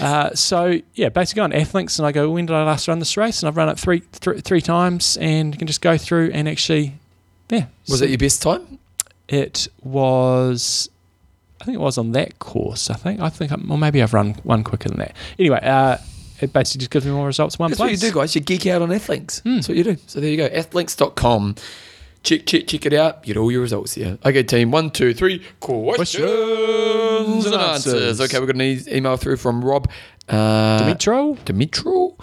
Uh, 0.00 0.34
so 0.34 0.80
yeah, 0.94 1.08
basically 1.08 1.42
on 1.42 1.52
Athlinks, 1.52 1.98
and 1.98 2.06
I 2.06 2.12
go, 2.12 2.30
when 2.30 2.46
did 2.46 2.54
I 2.54 2.62
last 2.64 2.86
run 2.88 2.98
this 2.98 3.16
race? 3.16 3.42
And 3.42 3.48
I've 3.48 3.56
run 3.56 3.68
it 3.68 3.78
three 3.78 4.00
three 4.00 4.60
times, 4.60 5.16
and 5.20 5.54
you 5.54 5.58
can 5.58 5.66
just 5.66 5.80
go 5.80 5.96
through 5.98 6.30
and 6.34 6.48
actually, 6.48 6.94
yeah. 7.50 7.66
Was 7.88 8.00
see- 8.00 8.06
it 8.06 8.10
your 8.10 8.18
best 8.18 8.42
time? 8.42 8.78
It 9.28 9.68
was, 9.82 10.88
I 11.60 11.64
think 11.64 11.74
it 11.76 11.80
was 11.80 11.98
on 11.98 12.12
that 12.12 12.38
course. 12.38 12.88
I 12.90 12.94
think 12.94 13.20
I 13.20 13.28
think, 13.28 13.52
I'm, 13.52 13.70
or 13.70 13.76
maybe 13.78 14.02
I've 14.02 14.14
run 14.14 14.34
one 14.42 14.64
quicker 14.64 14.88
than 14.88 14.98
that. 14.98 15.14
Anyway, 15.38 15.60
uh, 15.62 15.98
it 16.40 16.52
basically 16.52 16.78
just 16.80 16.90
gives 16.90 17.04
me 17.04 17.12
more 17.12 17.26
results 17.26 17.56
in 17.56 17.58
one 17.62 17.70
That's 17.70 17.78
place. 17.80 18.00
what 18.00 18.02
you 18.06 18.12
do, 18.12 18.14
guys. 18.20 18.34
You 18.34 18.40
geek 18.40 18.66
out 18.66 18.80
on 18.82 18.90
Athlinks. 18.90 19.42
Hmm. 19.42 19.56
That's 19.56 19.68
what 19.68 19.76
you 19.76 19.84
do. 19.84 19.96
So 20.06 20.20
there 20.20 20.30
you 20.30 20.36
go. 20.36 20.48
Athlinks.com. 20.48 21.56
Check, 22.22 22.46
check, 22.46 22.66
check 22.66 22.84
it 22.86 22.92
out. 22.92 23.22
Get 23.22 23.36
all 23.36 23.50
your 23.50 23.60
results 23.62 23.94
here. 23.94 24.18
Okay, 24.24 24.42
team. 24.42 24.70
One, 24.70 24.90
two, 24.90 25.14
three. 25.14 25.42
Questions, 25.60 25.94
Questions 26.26 27.46
and 27.46 27.54
answers. 27.54 28.20
Okay, 28.20 28.38
we've 28.38 28.46
got 28.48 28.56
an 28.56 28.62
e- 28.62 28.82
email 28.88 29.16
through 29.16 29.36
from 29.36 29.64
Rob. 29.64 29.88
Uh, 30.28 30.80
Dimitro? 30.80 31.38
Dimitro. 31.44 32.14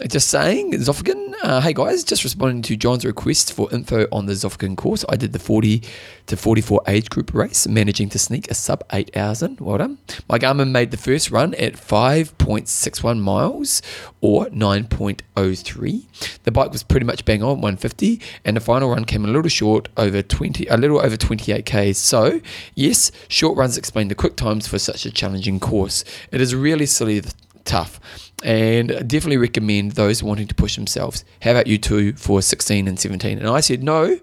Just 0.00 0.28
saying, 0.28 0.72
Zofingen. 0.72 1.34
Uh, 1.42 1.60
hey 1.60 1.74
guys, 1.74 2.02
just 2.02 2.24
responding 2.24 2.62
to 2.62 2.76
John's 2.76 3.04
request 3.04 3.52
for 3.52 3.72
info 3.72 4.06
on 4.10 4.24
the 4.24 4.32
Zofingen 4.32 4.74
course. 4.74 5.04
I 5.08 5.16
did 5.16 5.34
the 5.34 5.38
40 5.38 5.82
to 6.26 6.36
44 6.36 6.82
age 6.88 7.10
group 7.10 7.34
race, 7.34 7.68
managing 7.68 8.08
to 8.08 8.18
sneak 8.18 8.50
a 8.50 8.54
sub 8.54 8.82
8 8.90 9.14
hours 9.14 9.42
in. 9.42 9.58
Well 9.60 9.78
done. 9.78 9.98
My 10.30 10.38
Garmin 10.38 10.70
made 10.70 10.92
the 10.92 10.96
first 10.96 11.30
run 11.30 11.54
at 11.54 11.74
5.61 11.74 13.20
miles 13.20 13.82
or 14.22 14.46
9.03. 14.46 16.40
The 16.44 16.50
bike 16.50 16.72
was 16.72 16.82
pretty 16.82 17.04
much 17.04 17.26
bang 17.26 17.42
on 17.42 17.60
150, 17.60 18.18
and 18.46 18.56
the 18.56 18.60
final 18.60 18.88
run 18.90 19.04
came 19.04 19.26
a 19.26 19.28
little 19.28 19.50
short 19.50 19.88
over 19.98 20.22
20, 20.22 20.66
a 20.68 20.76
little 20.78 21.00
over 21.00 21.18
28k. 21.18 21.94
So 21.94 22.40
yes, 22.74 23.12
short 23.28 23.58
runs 23.58 23.76
explain 23.76 24.08
the 24.08 24.14
quick 24.14 24.36
times 24.36 24.66
for 24.66 24.78
such 24.78 25.04
a 25.04 25.10
challenging 25.10 25.60
course. 25.60 26.02
It 26.30 26.40
is 26.40 26.54
really 26.54 26.86
silly 26.86 27.22
tough 27.64 28.00
and 28.44 28.88
definitely 29.08 29.36
recommend 29.36 29.92
those 29.92 30.22
wanting 30.22 30.46
to 30.48 30.54
push 30.54 30.76
themselves. 30.76 31.24
How 31.42 31.52
about 31.52 31.66
you 31.66 31.78
two 31.78 32.12
for 32.14 32.42
16 32.42 32.88
and 32.88 32.98
17? 32.98 33.38
And 33.38 33.48
I 33.48 33.60
said 33.60 33.82
no 33.82 34.18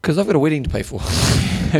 because 0.00 0.18
I've 0.18 0.26
got 0.26 0.36
a 0.36 0.38
wedding 0.38 0.62
to 0.64 0.70
pay 0.70 0.82
for. 0.82 1.00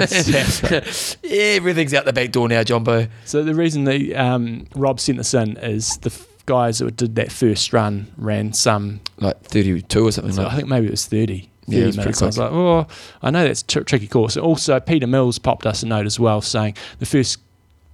Everything's 1.25 1.95
out 1.95 2.05
the 2.05 2.13
back 2.13 2.33
door 2.33 2.49
now, 2.49 2.63
Jumbo. 2.63 3.09
So 3.25 3.43
the 3.43 3.55
reason 3.55 3.85
that 3.85 4.13
um, 4.15 4.67
Rob 4.75 5.01
sent 5.01 5.19
this 5.19 5.35
in 5.35 5.57
is 5.57 5.97
the 5.99 6.11
f- 6.11 6.27
guys 6.47 6.79
that 6.79 6.97
did 6.97 7.17
that 7.17 7.33
first 7.33 7.73
run 7.73 8.13
ran 8.17 8.53
some. 8.53 9.01
Like 9.19 9.41
32 9.43 10.07
or 10.07 10.13
something 10.13 10.33
So 10.33 10.47
I 10.47 10.55
think 10.55 10.69
maybe 10.69 10.87
it 10.87 10.91
was 10.91 11.07
30. 11.07 11.49
Yeah, 11.67 11.83
it 11.83 11.87
was 11.87 11.97
pretty 11.97 12.07
minutes. 12.09 12.23
I 12.23 12.27
was 12.27 12.39
like, 12.39 12.53
oh, 12.53 12.87
I 13.23 13.31
know 13.31 13.45
that's 13.45 13.63
a 13.63 13.67
tr- 13.67 13.81
tricky 13.81 14.09
course. 14.09 14.37
Also, 14.37 14.81
Peter 14.81 15.07
Mills 15.07 15.39
popped 15.39 15.67
us 15.67 15.83
a 15.83 15.87
note 15.87 16.07
as 16.07 16.19
well 16.19 16.41
saying 16.41 16.77
the 16.99 17.07
first 17.07 17.39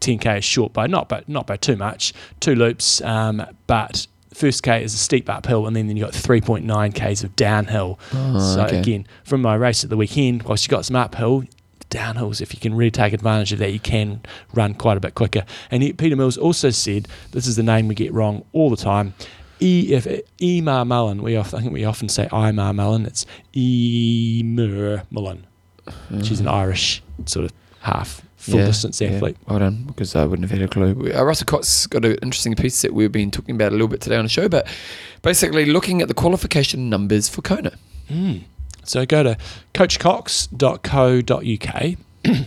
10k 0.01 0.39
is 0.39 0.45
short 0.45 0.73
by 0.73 0.87
not 0.87 1.09
by 1.09 1.23
not 1.27 1.47
by 1.47 1.57
too 1.57 1.77
much, 1.77 2.13
two 2.41 2.55
loops, 2.55 3.01
um, 3.03 3.45
but 3.67 4.07
first 4.35 4.63
k 4.63 4.83
is 4.83 4.95
a 4.95 4.99
steep 4.99 5.29
uphill, 5.29 5.67
and 5.67 5.75
then, 5.75 5.87
then 5.87 5.97
you 5.97 6.05
got 6.05 6.13
3.9 6.13 6.95
k's 6.95 7.25
of 7.25 7.35
downhill. 7.37 7.99
Oh, 8.13 8.55
so 8.55 8.65
okay. 8.65 8.79
again, 8.79 9.07
from 9.25 9.43
my 9.43 9.55
race 9.55 9.83
at 9.83 9.91
the 9.91 9.97
weekend, 9.97 10.43
whilst 10.43 10.67
you 10.67 10.71
got 10.71 10.85
some 10.85 10.97
uphill, 10.97 11.45
downhills, 11.91 12.41
if 12.41 12.53
you 12.53 12.61
can 12.61 12.75
really 12.75 12.91
take 12.91 13.13
advantage 13.13 13.53
of 13.53 13.59
that, 13.61 13.73
you 13.73 13.81
can 13.81 14.21
run 14.53 14.75
quite 14.75 14.97
a 14.97 15.01
bit 15.01 15.15
quicker. 15.15 15.45
And 15.71 15.83
he, 15.83 15.93
Peter 15.93 16.17
Mills 16.17 16.37
also 16.37 16.71
said, 16.71 17.09
this 17.33 17.47
is 17.47 17.57
the 17.57 17.63
name 17.63 17.89
we 17.89 17.95
get 17.95 18.13
wrong 18.13 18.45
all 18.53 18.71
the 18.71 18.77
time. 18.77 19.15
E 19.59 19.95
if 19.95 20.05
Emar 20.39 20.87
Mullen, 20.87 21.23
we 21.23 21.35
often, 21.35 21.59
I 21.59 21.63
think 21.63 21.73
we 21.73 21.85
often 21.85 22.11
say 22.11 22.29
Imar 22.29 22.75
Mullen. 22.75 23.07
It's 23.07 23.25
Emer 23.57 25.05
Mullen. 25.11 25.47
She's 26.23 26.41
an 26.41 26.49
Irish 26.49 27.03
sort 27.25 27.47
of 27.47 27.53
half 27.81 28.23
full 28.51 28.61
Yeah, 28.61 28.67
distance 28.67 29.01
yeah. 29.01 29.09
athlete. 29.11 29.37
Well 29.49 29.59
done, 29.59 29.85
because 29.87 30.15
I 30.17 30.25
wouldn't 30.25 30.49
have 30.49 30.59
had 30.59 30.67
a 30.67 30.71
clue. 30.71 31.13
Uh, 31.15 31.23
Russell 31.25 31.47
Cox's 31.47 31.87
got 31.87 32.05
an 32.05 32.17
interesting 32.23 32.55
piece 32.55 32.83
that 32.83 32.95
we've 32.95 33.13
been 33.13 33.31
talking 33.31 33.55
about 33.55 33.71
a 33.73 33.75
little 33.75 33.89
bit 33.89 34.01
today 34.01 34.17
on 34.17 34.25
the 34.25 34.29
show, 34.29 34.49
but 34.49 34.67
basically 35.23 35.67
looking 35.67 36.01
at 36.03 36.09
the 36.09 36.15
qualification 36.15 36.89
numbers 36.89 37.29
for 37.29 37.43
Kona. 37.43 37.73
Mm. 38.09 38.43
So 38.85 39.05
go 39.05 39.23
to 39.23 39.37
coachcox.co.uk. 39.75 41.97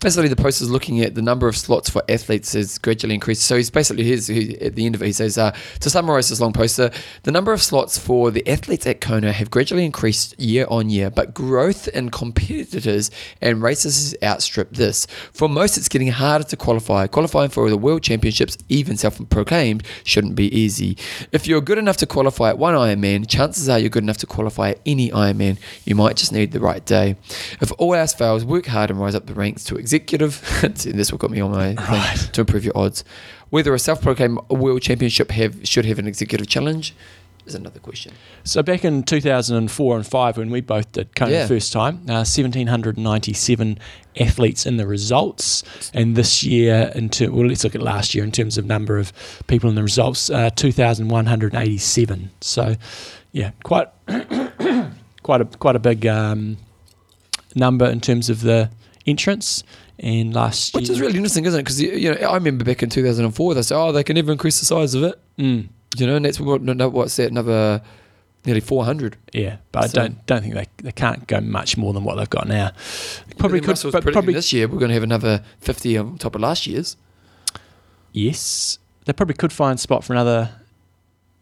Basically, 0.00 0.28
the 0.28 0.36
post 0.36 0.60
is 0.60 0.70
looking 0.70 1.00
at 1.00 1.14
the 1.14 1.22
number 1.22 1.48
of 1.48 1.56
slots 1.56 1.88
for 1.88 2.02
athletes 2.08 2.52
has 2.52 2.76
gradually 2.76 3.14
increased. 3.14 3.42
So 3.42 3.56
he's 3.56 3.70
basically 3.70 4.04
here's 4.04 4.26
he, 4.26 4.60
at 4.60 4.74
the 4.74 4.84
end 4.84 4.94
of 4.94 5.02
it. 5.02 5.06
He 5.06 5.12
says 5.12 5.38
uh, 5.38 5.56
to 5.80 5.88
summarize 5.88 6.28
this 6.28 6.40
long 6.40 6.52
poster, 6.52 6.90
the 7.22 7.32
number 7.32 7.52
of 7.52 7.62
slots 7.62 7.96
for 7.96 8.30
the 8.30 8.46
athletes 8.46 8.86
at 8.86 9.00
Kona 9.00 9.32
have 9.32 9.50
gradually 9.50 9.86
increased 9.86 10.38
year 10.38 10.66
on 10.68 10.90
year, 10.90 11.10
but 11.10 11.32
growth 11.32 11.88
in 11.88 12.10
competitors 12.10 13.10
and 13.40 13.62
races 13.62 13.96
has 13.96 14.16
outstripped 14.22 14.74
this. 14.74 15.06
For 15.32 15.48
most, 15.48 15.78
it's 15.78 15.88
getting 15.88 16.08
harder 16.08 16.44
to 16.44 16.56
qualify. 16.56 17.06
Qualifying 17.06 17.48
for 17.48 17.70
the 17.70 17.78
World 17.78 18.02
Championships, 18.02 18.58
even 18.68 18.98
self-proclaimed, 18.98 19.84
shouldn't 20.04 20.34
be 20.34 20.54
easy. 20.54 20.98
If 21.32 21.46
you're 21.46 21.62
good 21.62 21.78
enough 21.78 21.96
to 21.98 22.06
qualify 22.06 22.50
at 22.50 22.58
one 22.58 22.74
Ironman, 22.74 23.26
chances 23.26 23.70
are 23.70 23.78
you're 23.78 23.88
good 23.88 24.02
enough 24.02 24.18
to 24.18 24.26
qualify 24.26 24.70
at 24.70 24.80
any 24.84 25.10
Ironman. 25.10 25.58
You 25.86 25.94
might 25.94 26.16
just 26.16 26.32
need 26.32 26.52
the 26.52 26.60
right 26.60 26.84
day. 26.84 27.16
If 27.60 27.72
all 27.78 27.94
else 27.94 28.12
fails, 28.12 28.44
work 28.44 28.66
hard 28.66 28.90
and 28.90 29.00
rise 29.00 29.14
up 29.14 29.26
the 29.26 29.34
ranks 29.34 29.61
to 29.64 29.76
executive. 29.76 30.34
See, 30.74 30.92
this 30.92 31.10
will 31.10 31.18
got 31.18 31.30
me 31.30 31.40
on 31.40 31.50
my 31.52 31.74
thing, 31.74 31.76
Right. 31.76 32.30
to 32.32 32.40
improve 32.42 32.64
your 32.64 32.76
odds. 32.76 33.04
Whether 33.50 33.74
a 33.74 33.78
self-proclaimed 33.78 34.38
world 34.50 34.82
championship 34.82 35.30
have 35.30 35.56
should 35.68 35.84
have 35.84 35.98
an 35.98 36.06
executive 36.06 36.46
challenge 36.48 36.94
is 37.44 37.54
another 37.56 37.80
question. 37.80 38.12
So 38.44 38.62
back 38.62 38.84
in 38.84 39.02
2004 39.02 39.96
and 39.96 40.06
5, 40.06 40.36
when 40.38 40.50
we 40.50 40.60
both 40.60 40.92
did 40.92 41.14
Kona 41.16 41.32
Yeah. 41.32 41.42
the 41.42 41.48
first 41.48 41.72
time, 41.72 42.02
uh, 42.08 42.24
1,797 42.24 43.78
athletes 44.18 44.64
in 44.64 44.76
the 44.76 44.86
results. 44.86 45.64
And 45.92 46.14
this 46.16 46.44
year, 46.44 46.92
in 46.94 47.08
ter- 47.08 47.30
well, 47.32 47.46
let's 47.48 47.64
look 47.64 47.74
at 47.74 47.82
last 47.82 48.14
year 48.14 48.22
in 48.24 48.30
terms 48.30 48.58
of 48.58 48.64
number 48.66 48.96
of 48.98 49.12
people 49.48 49.68
in 49.68 49.74
the 49.74 49.82
results, 49.82 50.30
uh, 50.30 50.50
2,187. 50.50 52.30
So, 52.40 52.76
yeah, 53.32 53.50
quite 53.64 53.88
quite 55.22 55.40
a 55.40 55.44
quite 55.44 55.76
a 55.76 55.80
big 55.80 56.06
um, 56.06 56.58
number 57.54 57.86
in 57.86 58.00
terms 58.00 58.30
of 58.30 58.42
the 58.42 58.70
entrance. 59.06 59.64
And 59.98 60.34
last 60.34 60.74
Which 60.74 60.84
year, 60.84 60.92
is 60.94 61.00
really 61.00 61.16
interesting, 61.16 61.44
isn't 61.44 61.60
it? 61.60 61.62
Because 61.62 61.80
you 61.80 62.12
know, 62.14 62.26
I 62.28 62.34
remember 62.34 62.64
back 62.64 62.82
in 62.82 62.90
2004, 62.90 63.54
they 63.54 63.62
said, 63.62 63.76
"Oh, 63.76 63.92
they 63.92 64.02
can 64.02 64.16
never 64.16 64.32
increase 64.32 64.58
the 64.58 64.66
size 64.66 64.94
of 64.94 65.02
it." 65.04 65.18
Mm, 65.38 65.68
You 65.96 66.06
know, 66.06 66.16
and 66.16 66.24
that's 66.24 66.40
what 66.40 66.60
what's 66.92 67.16
that? 67.16 67.30
Another 67.30 67.82
nearly 68.44 68.60
400. 68.60 69.16
yeah, 69.32 69.56
but 69.70 69.90
So- 69.90 70.00
I 70.00 70.04
don't 70.08 70.26
don't 70.26 70.42
think 70.42 70.54
they, 70.54 70.66
they 70.82 70.90
can't 70.92 71.26
go 71.28 71.40
much 71.40 71.76
more 71.76 71.92
than 71.92 72.02
what 72.02 72.16
they've 72.16 72.28
got 72.28 72.48
now. 72.48 72.72
Probably 73.38 73.60
could, 73.60 73.78
but 73.92 74.02
probably 74.12 74.34
this 74.34 74.52
year 74.52 74.66
we're 74.66 74.78
going 74.80 74.88
to 74.88 74.94
have 74.94 75.04
another 75.04 75.42
50 75.60 75.96
on 75.98 76.18
top 76.18 76.34
of 76.34 76.40
last 76.40 76.66
year's. 76.66 76.96
Yes. 78.12 78.78
They 79.04 79.12
probably 79.12 79.34
could 79.34 79.52
find 79.52 79.78
spot 79.80 80.04
for 80.04 80.12
another 80.12 80.50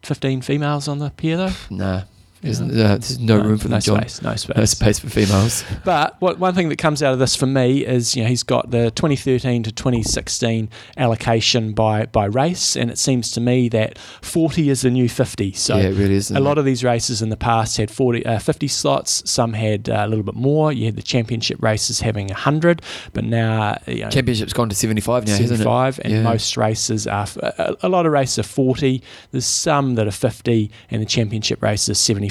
15 0.03 0.41
females 0.41 0.87
on 0.87 0.99
the 0.99 1.09
pier, 1.11 1.37
though. 1.37 1.51
Nah, 1.69 2.03
there's, 2.41 2.59
Yeah. 2.61 2.83
uh, 2.83 2.87
there's 2.97 3.19
no, 3.19 3.37
room 3.39 3.57
for 3.57 3.67
no 3.67 3.75
them, 3.75 3.81
John. 3.81 4.01
Space, 4.01 4.21
no 4.21 4.35
space. 4.35 4.57
No 4.57 4.65
space 4.65 4.99
for 4.99 5.09
females. 5.09 5.63
But 5.83 6.15
what, 6.19 6.39
one 6.39 6.53
thing 6.53 6.69
that 6.69 6.77
comes 6.77 7.01
out 7.03 7.13
of 7.13 7.19
this 7.19 7.35
for 7.35 7.45
me 7.47 7.85
is, 7.85 8.15
you 8.15 8.23
know, 8.23 8.29
he's 8.29 8.43
got 8.43 8.71
the 8.71 8.91
2013 8.91 9.63
to 9.63 9.71
2016 9.71 10.69
allocation 10.97 11.73
by, 11.73 12.05
by 12.05 12.25
race, 12.25 12.75
and 12.75 12.89
it 12.91 12.97
seems 12.97 13.31
to 13.31 13.41
me 13.41 13.67
that 13.69 13.97
40 14.21 14.69
is 14.69 14.81
the 14.81 14.89
new 14.91 15.09
50. 15.09 15.51
So 15.53 15.75
yeah, 15.77 15.83
it 15.89 15.95
really 15.97 16.15
is. 16.15 16.31
a 16.31 16.39
lot 16.39 16.57
of 16.57 16.65
these 16.65 16.83
races 16.83 17.21
in 17.21 17.29
the 17.29 17.37
past 17.37 17.77
had 17.77 17.89
40, 17.91 18.25
uh, 18.25 18.39
50 18.39 18.67
slots. 18.67 19.29
Some 19.29 19.53
had 19.53 19.89
uh, 19.89 20.03
a 20.05 20.07
little 20.07 20.23
bit 20.23 20.35
more. 20.35 20.71
You 20.71 20.85
had 20.85 20.95
the 20.95 21.01
championship 21.01 21.61
races 21.61 22.01
having 22.01 22.27
100, 22.27 22.81
but 23.13 23.23
now 23.23 23.77
you 23.87 24.01
know, 24.03 24.09
Championship's 24.09 24.53
gone 24.53 24.69
to 24.69 24.75
75 24.75 25.25
now, 25.25 25.31
hasn't 25.31 25.45
it? 25.45 25.63
75 25.63 25.99
and 26.03 26.13
Yeah. 26.13 26.23
most 26.23 26.57
races 26.57 27.07
are 27.07 27.27
a, 27.41 27.75
a 27.83 27.89
lot 27.89 28.05
of 28.05 28.11
races 28.11 28.39
are 28.39 28.43
40 28.43 29.01
there's 29.31 29.45
some 29.45 29.95
that 29.95 30.07
are 30.07 30.11
50 30.11 30.71
and 30.89 31.01
the 31.01 31.05
championship 31.05 31.61
races 31.61 31.89
are 31.89 31.93
75 31.95 32.30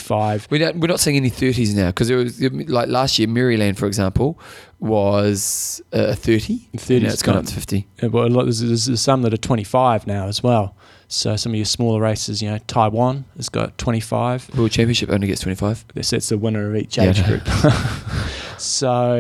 We're 0.51 0.67
not, 0.67 0.77
we're 0.77 0.89
not 0.89 1.01
seeing 1.01 1.17
any 1.17 1.31
30s 1.31 1.75
now 1.75 1.89
because 1.89 2.11
it 2.11 2.17
was 2.17 2.41
like 2.69 2.89
last 2.89 3.19
year, 3.19 3.29
Maryland, 3.29 3.79
for 3.79 3.87
example, 3.87 4.39
was 4.79 5.83
uh, 5.93 6.15
30. 6.15 6.69
30 6.77 7.01
now 7.01 7.09
it's 7.13 7.23
gone 7.23 7.37
up 7.37 7.45
to 7.47 7.55
50. 7.55 7.87
Uh, 8.03 8.09
well, 8.09 8.27
a 8.27 8.29
lot- 8.29 8.45
there's, 8.45 8.61
there's, 8.87 9.01
some 9.01 9.23
that 9.23 9.33
are 9.33 9.37
25 9.39 10.07
now 10.07 10.27
as 10.27 10.43
well 10.43 10.75
so 11.13 11.35
some 11.35 11.51
of 11.53 11.57
your 11.57 11.65
smaller 11.65 12.01
races 12.01 12.41
you 12.41 12.49
know 12.49 12.59
taiwan 12.69 13.25
has 13.37 13.49
got 13.49 13.77
25 13.79 14.57
World 14.57 14.71
Championship 14.71 15.11
only 15.11 15.27
gets 15.27 15.41
25. 15.41 15.85
that's, 15.93 16.11
that's 16.11 16.29
the 16.29 16.39
winner 16.39 16.71
of 16.71 16.77
each 16.77 16.97
age 17.01 17.21
know. 17.23 17.27
group 17.27 17.49
so 18.59 19.17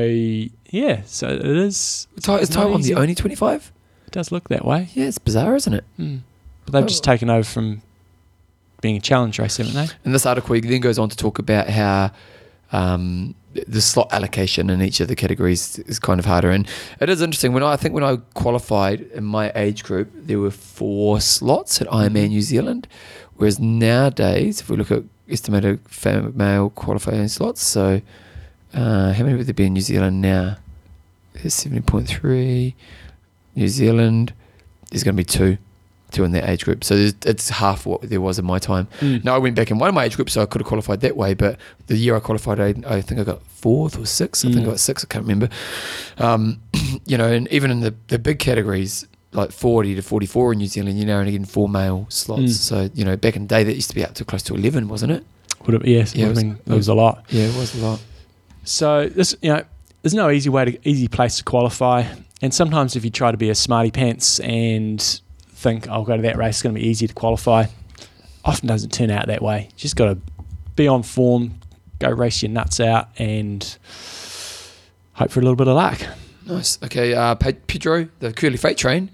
yeah 0.70 1.02
so 1.07 1.28
it 1.28 1.44
is 1.44 2.07
Tai- 2.23 2.36
Is 2.36 2.48
It's 2.48 2.55
Taiwan 2.57 2.81
easy. 2.81 2.94
the 2.94 3.01
only 3.01 3.15
25? 3.15 3.73
it 4.07 4.12
does 4.12 4.31
look 4.32 4.48
that 4.51 4.65
way 4.65 4.89
Yeah, 4.94 5.07
it's 5.07 5.19
bizarre, 5.19 5.57
isn't 5.57 5.73
it? 5.74 5.85
Hmm. 5.97 6.19
but 6.65 6.73
they've 6.74 6.86
just 6.86 7.05
Oh. 7.07 7.12
taken 7.12 7.28
over 7.31 7.44
from 7.44 7.82
being 8.81 8.97
a 8.97 9.01
challenge 9.01 9.39
race 9.39 9.57
haven't 9.59 9.74
they 9.74 9.89
And 10.05 10.15
this 10.15 10.27
article 10.27 10.61
then 10.61 10.81
goes 10.81 10.98
on 10.98 11.09
to 11.09 11.16
talk 11.16 11.39
about 11.39 11.69
how 11.69 12.11
um, 12.73 13.35
the 13.52 13.81
slot 13.81 14.12
allocation 14.12 14.70
in 14.70 14.81
each 14.81 15.01
of 15.01 15.09
the 15.09 15.16
categories 15.16 15.78
is 15.81 15.98
kind 15.98 16.20
of 16.20 16.27
harder. 16.27 16.51
And 16.51 16.69
it 17.01 17.09
is 17.09 17.20
interesting. 17.20 17.52
When 17.52 17.62
I, 17.62 17.73
I 17.73 17.77
think 17.77 17.94
when 17.94 18.05
I 18.05 18.16
qualified 18.35 19.01
in 19.01 19.24
my 19.24 19.52
age 19.55 19.82
group, 19.82 20.09
there 20.15 20.39
were 20.39 20.51
four 20.51 21.20
slots 21.20 21.81
at 21.81 21.89
Ironman 21.89 22.28
New 22.28 22.43
Zealand, 22.43 22.86
whereas 23.36 23.59
nowadays, 23.59 24.61
if 24.61 24.70
we 24.70 24.77
look 24.77 24.90
at 24.90 25.02
estimated 25.28 25.81
male 26.35 26.70
qualifying 26.70 27.28
slots, 27.28 27.62
so 27.62 28.01
uh, 28.73 29.12
how 29.12 29.24
many 29.24 29.36
would 29.36 29.47
there 29.47 29.55
be 29.55 29.66
in 29.66 29.74
New 29.74 29.81
Zealand 29.81 30.20
now? 30.20 30.57
There's 31.35 31.55
seventy 31.55 31.82
point 31.82 32.09
three. 32.09 32.74
New 33.57 33.69
Zealand, 33.69 34.32
there's 34.90 35.02
going 35.02 35.16
to 35.16 35.20
be 35.20 35.24
two, 35.24 35.59
two 36.12 36.24
in 36.24 36.32
that 36.32 36.49
age 36.49 36.65
group. 36.65 36.85
So 36.85 36.95
it's 37.24 37.49
half 37.49 37.87
what 37.87 38.03
there 38.03 38.20
was 38.20 38.39
in 38.39 38.45
my 38.45 38.59
time. 38.59 38.87
Mm. 39.01 39.24
No, 39.24 39.35
I 39.35 39.39
went 39.39 39.57
back 39.57 39.70
in 39.70 39.78
one 39.78 39.89
of 39.89 39.95
my 39.95 40.05
age 40.05 40.16
groups, 40.16 40.32
so 40.32 40.43
I 40.43 40.47
could 40.47 40.61
have 40.61 40.69
qualified 40.69 41.01
that 41.01 41.16
way. 41.16 41.35
But 41.35 41.59
the 41.87 41.97
year 41.97 42.16
I 42.16 42.20
qualified, 42.20 42.61
I, 42.61 42.74
I 42.97 43.01
think 43.01 43.20
I 43.20 43.24
got 43.24 43.43
fourth 43.47 43.99
or 43.99 44.07
sixth. 44.07 44.45
I 44.45 44.49
think 44.53 44.61
Mm. 44.65 44.69
I 44.69 44.70
got 44.70 44.81
sixth. 44.81 45.07
I 45.09 45.12
can't 45.12 45.24
remember. 45.24 45.49
Um, 46.19 46.61
you 47.07 47.16
know, 47.19 47.31
and 47.32 47.47
even 47.53 47.70
in 47.70 47.81
the, 47.81 47.95
the 48.09 48.19
big 48.19 48.39
categories, 48.39 49.07
like 49.32 49.53
40 49.53 49.95
to 49.95 50.03
44 50.03 50.53
in 50.55 50.59
New 50.59 50.66
Zealand. 50.66 50.99
You're 50.99 51.07
now 51.07 51.19
only 51.20 51.31
getting 51.31 51.47
four 51.47 51.69
male 51.69 52.07
slots. 52.09 52.43
Mm. 52.43 52.49
So, 52.51 52.91
you 52.95 53.05
know, 53.05 53.16
back 53.16 53.37
in 53.37 53.43
the 53.43 53.49
day, 53.49 53.62
that 53.62 53.74
used 53.74 53.89
to 53.91 53.95
be 53.95 54.05
up 54.05 54.15
to 54.15 54.24
close 54.24 54.43
to 54.45 54.55
11, 54.57 54.89
wasn't 54.89 55.12
it? 55.12 55.24
Would 55.66 55.74
have, 55.74 55.87
yes, 55.87 56.15
Yeah, 56.16 56.27
it 56.27 56.28
was- 56.31 56.43
been, 56.43 56.59
it 56.66 56.73
was 56.73 56.89
a 56.89 56.95
lot. 56.95 57.24
Yeah, 57.28 57.45
it 57.45 57.57
was 57.57 57.81
a 57.81 57.87
lot. 57.87 58.01
So 58.65 59.09
this, 59.09 59.37
you 59.41 59.53
know, 59.53 59.62
there's 60.03 60.15
no 60.15 60.31
easy 60.31 60.49
way 60.49 60.65
to 60.65 60.89
easy 60.89 61.07
place 61.09 61.37
to 61.39 61.45
qualify. 61.45 62.05
And 62.43 62.53
sometimes 62.55 62.97
if 62.97 63.05
you 63.05 63.11
try 63.11 63.31
to 63.31 63.37
be 63.37 63.51
a 63.51 63.55
smarty 63.55 63.91
pants 63.91 64.41
and 64.41 65.20
think 65.61 65.89
I'll 65.89 66.05
go 66.05 66.16
to 66.16 66.23
that 66.23 66.37
race, 66.37 66.57
it's 66.57 66.62
going 66.62 66.74
to 66.74 66.81
be 66.81 66.87
easy 66.87 67.07
to 67.07 67.15
qualify, 67.15 67.66
often 68.45 68.66
doesn't 68.69 68.91
turn 68.93 69.11
out 69.11 69.27
that 69.27 69.43
way. 69.43 69.69
Just 69.77 69.97
got 69.97 70.07
to 70.07 70.19
be 70.74 70.89
on 70.89 71.03
form, 71.03 71.61
go 71.99 72.11
race 72.11 72.43
your 72.43 72.51
nuts 72.51 72.81
out, 72.81 73.09
and 73.19 73.77
hope 75.15 75.31
for 75.31 75.41
a 75.41 75.43
little 75.43 75.57
bit 75.57 75.69
of 75.69 75.77
luck. 75.77 76.01
Nice. 76.47 76.82
Okay, 76.82 77.15
uh, 77.15 77.35
Pedro, 77.37 78.09
the 78.19 78.32
Curly 78.32 78.57
Freight 78.57 78.77
Train, 78.77 79.11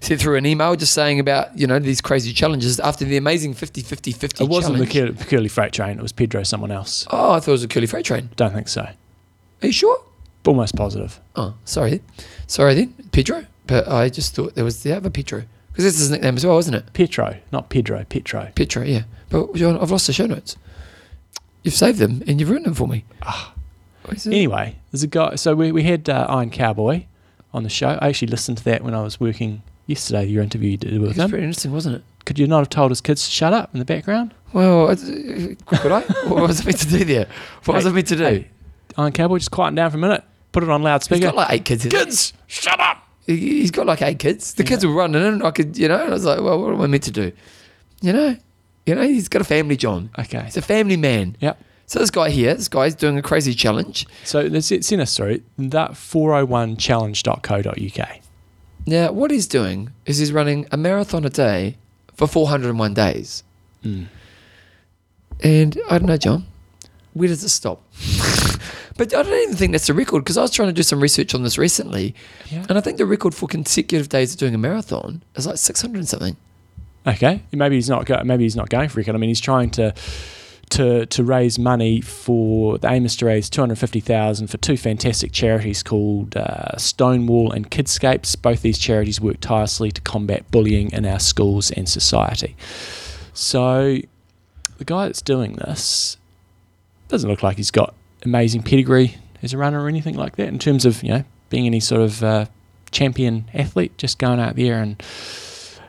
sent 0.00 0.20
through 0.20 0.36
an 0.36 0.46
email 0.46 0.74
just 0.76 0.94
saying 0.94 1.20
about, 1.20 1.58
you 1.58 1.66
know, 1.66 1.78
these 1.78 2.00
crazy 2.00 2.32
challenges 2.32 2.80
after 2.80 3.04
the 3.04 3.16
amazing 3.16 3.52
50 3.54 3.82
50 3.82 4.12
50 4.12 4.44
It 4.44 4.48
wasn't 4.48 4.76
challenge. 4.76 4.92
the 4.92 5.00
Curly, 5.00 5.24
Curly 5.30 5.48
Freight 5.48 5.72
Train. 5.72 5.98
It 5.98 6.02
was 6.02 6.12
Pedro, 6.12 6.42
someone 6.44 6.70
else. 6.70 7.06
Oh, 7.10 7.32
I 7.32 7.40
thought 7.40 7.48
it 7.48 7.52
was 7.52 7.64
a 7.64 7.68
Curly 7.68 7.86
Freight 7.86 8.06
Train. 8.06 8.30
Don't 8.36 8.52
think 8.54 8.68
so. 8.68 8.82
Are 8.82 9.66
you 9.66 9.72
sure? 9.72 10.02
Almost 10.46 10.76
positive. 10.76 11.20
Oh, 11.36 11.54
sorry. 11.66 12.00
Sorry 12.46 12.74
then, 12.74 12.94
Pedro. 13.12 13.44
But 13.66 13.86
I 13.86 14.08
just 14.08 14.34
thought 14.34 14.54
there 14.54 14.64
was 14.64 14.82
the 14.82 14.96
other 14.96 15.10
Pedro. 15.10 15.42
Because 15.78 15.92
this 15.92 15.94
is 15.94 16.00
his 16.00 16.10
nickname 16.10 16.34
as 16.36 16.44
well, 16.44 16.58
isn't 16.58 16.74
it? 16.74 16.92
Petro, 16.92 17.36
not 17.52 17.68
Pedro. 17.70 18.04
Petro. 18.08 18.50
Petro, 18.56 18.82
yeah. 18.82 19.02
But 19.30 19.54
John, 19.54 19.78
I've 19.78 19.92
lost 19.92 20.08
the 20.08 20.12
show 20.12 20.26
notes. 20.26 20.56
You've 21.62 21.72
saved 21.74 22.00
them 22.00 22.20
and 22.26 22.40
you've 22.40 22.50
written 22.50 22.64
them 22.64 22.74
for 22.74 22.88
me. 22.88 23.04
Ah. 23.22 23.54
Anyway, 24.26 24.74
there's 24.90 25.04
a 25.04 25.06
guy. 25.06 25.36
So 25.36 25.54
we, 25.54 25.70
we 25.70 25.84
had 25.84 26.08
uh, 26.08 26.26
Iron 26.28 26.50
Cowboy 26.50 27.04
on 27.54 27.62
the 27.62 27.68
show. 27.68 27.96
I 28.02 28.08
actually 28.08 28.26
listened 28.28 28.58
to 28.58 28.64
that 28.64 28.82
when 28.82 28.92
I 28.92 29.02
was 29.02 29.20
working 29.20 29.62
yesterday. 29.86 30.24
Your 30.24 30.42
interview 30.42 30.70
you 30.72 30.76
did 30.78 30.92
with 30.94 31.02
It 31.02 31.06
was 31.10 31.16
him. 31.18 31.30
pretty 31.30 31.44
interesting, 31.44 31.70
wasn't 31.72 31.94
it? 31.96 32.02
Could 32.26 32.40
you 32.40 32.48
not 32.48 32.58
have 32.58 32.70
told 32.70 32.90
his 32.90 33.00
kids 33.00 33.24
to 33.24 33.30
shut 33.30 33.52
up 33.52 33.70
in 33.72 33.78
the 33.78 33.84
background? 33.84 34.34
Well, 34.52 34.88
uh, 34.90 34.96
could 34.96 35.92
I? 35.92 36.00
what 36.26 36.42
was 36.48 36.60
I 36.60 36.64
meant 36.64 36.78
to 36.78 36.88
do 36.88 37.04
there? 37.04 37.28
What 37.66 37.74
was 37.76 37.86
I 37.86 37.92
meant 37.92 38.08
to 38.08 38.16
do? 38.16 38.24
hey, 38.24 38.48
Iron 38.96 39.12
Cowboy, 39.12 39.38
just 39.38 39.52
quieten 39.52 39.76
down 39.76 39.90
for 39.92 39.96
a 39.98 40.00
minute. 40.00 40.24
Put 40.50 40.64
it 40.64 40.70
on 40.70 40.80
He's 40.80 40.84
loudspeaker. 40.86 41.26
got 41.26 41.36
like 41.36 41.50
eight 41.52 41.64
kids. 41.64 41.86
kids, 41.86 42.32
shut 42.48 42.80
up. 42.80 43.07
He- 43.28 43.60
He's 43.60 43.70
got 43.70 43.86
like 43.86 44.02
eight 44.02 44.18
kids. 44.18 44.54
The 44.54 44.64
kids 44.64 44.84
were 44.84 44.92
running 44.92 45.22
and 45.22 45.42
I 45.44 45.52
could, 45.52 45.78
you 45.78 45.86
know, 45.88 45.96
I 45.96 46.08
was 46.08 46.24
like, 46.24 46.40
well, 46.40 46.60
what 46.60 46.72
am 46.74 46.80
I 46.80 46.86
meant 46.88 47.04
to 47.04 47.10
do? 47.12 47.30
You 48.00 48.12
know, 48.12 48.36
you 48.86 48.94
know, 48.94 49.02
he's 49.02 49.28
got 49.28 49.42
a 49.42 49.44
family, 49.44 49.76
John. 49.76 50.10
Okay. 50.18 50.42
He's 50.44 50.56
a 50.56 50.62
family 50.62 50.96
man. 50.96 51.36
Yep. 51.40 51.60
So 51.86 51.98
this 52.00 52.10
guy 52.10 52.30
here, 52.30 52.54
this 52.54 52.68
guy's 52.68 52.94
doing 52.94 53.18
a 53.18 53.22
crazy 53.22 53.54
challenge. 53.54 54.06
So 54.24 54.40
let's 54.42 54.66
send 54.86 55.00
us 55.02 55.16
through 55.16 55.42
that 55.58 55.92
401challenge.co.uk. 55.92 58.08
Now, 58.86 59.12
what 59.12 59.30
he's 59.30 59.46
doing 59.46 59.90
is 60.06 60.18
he's 60.18 60.32
running 60.32 60.66
a 60.72 60.76
marathon 60.76 61.24
a 61.24 61.30
day 61.30 61.76
for 62.14 62.26
401 62.26 62.94
days. 62.94 63.42
Mm. 63.84 64.06
And 65.42 65.78
I 65.90 65.98
don't 65.98 66.08
know, 66.08 66.16
John, 66.16 66.46
where 67.14 67.28
does 67.28 67.44
it 67.44 67.48
stop? 67.50 67.82
But 68.96 69.14
I 69.14 69.22
don't 69.22 69.42
even 69.42 69.56
think 69.56 69.72
that's 69.72 69.86
the 69.86 69.94
record 69.94 70.24
because 70.24 70.36
I 70.36 70.42
was 70.42 70.50
trying 70.50 70.68
to 70.68 70.72
do 70.72 70.82
some 70.82 71.00
research 71.00 71.34
on 71.34 71.42
this 71.42 71.58
recently. 71.58 72.14
Yeah. 72.50 72.64
And 72.68 72.78
I 72.78 72.80
think 72.80 72.98
the 72.98 73.06
record 73.06 73.34
for 73.34 73.46
consecutive 73.46 74.08
days 74.08 74.32
of 74.32 74.38
doing 74.38 74.54
a 74.54 74.58
marathon 74.58 75.22
is 75.36 75.46
like 75.46 75.58
600 75.58 75.98
and 75.98 76.08
something. 76.08 76.36
Okay. 77.06 77.42
Maybe 77.52 77.76
he's 77.76 77.88
not. 77.88 78.04
Go- 78.06 78.22
maybe 78.24 78.44
he's 78.44 78.56
not 78.56 78.68
going 78.68 78.88
for 78.88 79.00
it. 79.00 79.08
I 79.08 79.12
mean, 79.12 79.30
he's 79.30 79.40
trying 79.40 79.70
to 79.70 79.94
to 80.70 81.06
to 81.06 81.24
raise 81.24 81.58
money 81.58 82.00
for 82.00 82.78
the 82.78 82.90
aim 82.90 83.06
is 83.06 83.16
to 83.16 83.26
raise 83.26 83.48
two 83.48 83.62
hundred 83.62 83.78
fifty 83.78 84.00
thousand 84.00 84.48
for 84.48 84.58
two 84.58 84.76
fantastic 84.76 85.32
charities 85.32 85.82
called 85.82 86.36
uh, 86.36 86.76
Stonewall 86.76 87.52
and 87.52 87.70
Kidscapes. 87.70 88.40
Both 88.40 88.62
these 88.62 88.78
charities 88.78 89.20
work 89.20 89.40
tirelessly 89.40 89.90
to 89.92 90.00
combat 90.02 90.50
bullying 90.50 90.92
in 90.92 91.06
our 91.06 91.18
schools 91.20 91.70
and 91.70 91.88
society. 91.88 92.56
So, 93.32 93.98
the 94.78 94.84
guy 94.84 95.06
that's 95.06 95.22
doing 95.22 95.54
this 95.54 96.16
doesn't 97.08 97.30
look 97.30 97.42
like 97.42 97.56
he's 97.56 97.70
got 97.70 97.94
amazing 98.28 98.62
pedigree 98.62 99.16
as 99.42 99.52
a 99.54 99.58
runner 99.58 99.82
or 99.82 99.88
anything 99.88 100.14
like 100.14 100.36
that 100.36 100.48
in 100.48 100.58
terms 100.58 100.84
of 100.84 101.02
you 101.02 101.10
know 101.10 101.24
being 101.48 101.66
any 101.66 101.80
sort 101.80 102.02
of 102.02 102.22
uh, 102.22 102.46
champion 102.90 103.50
athlete. 103.54 103.96
Just 103.98 104.18
going 104.18 104.40
out 104.40 104.56
there 104.56 104.82
and 104.82 105.02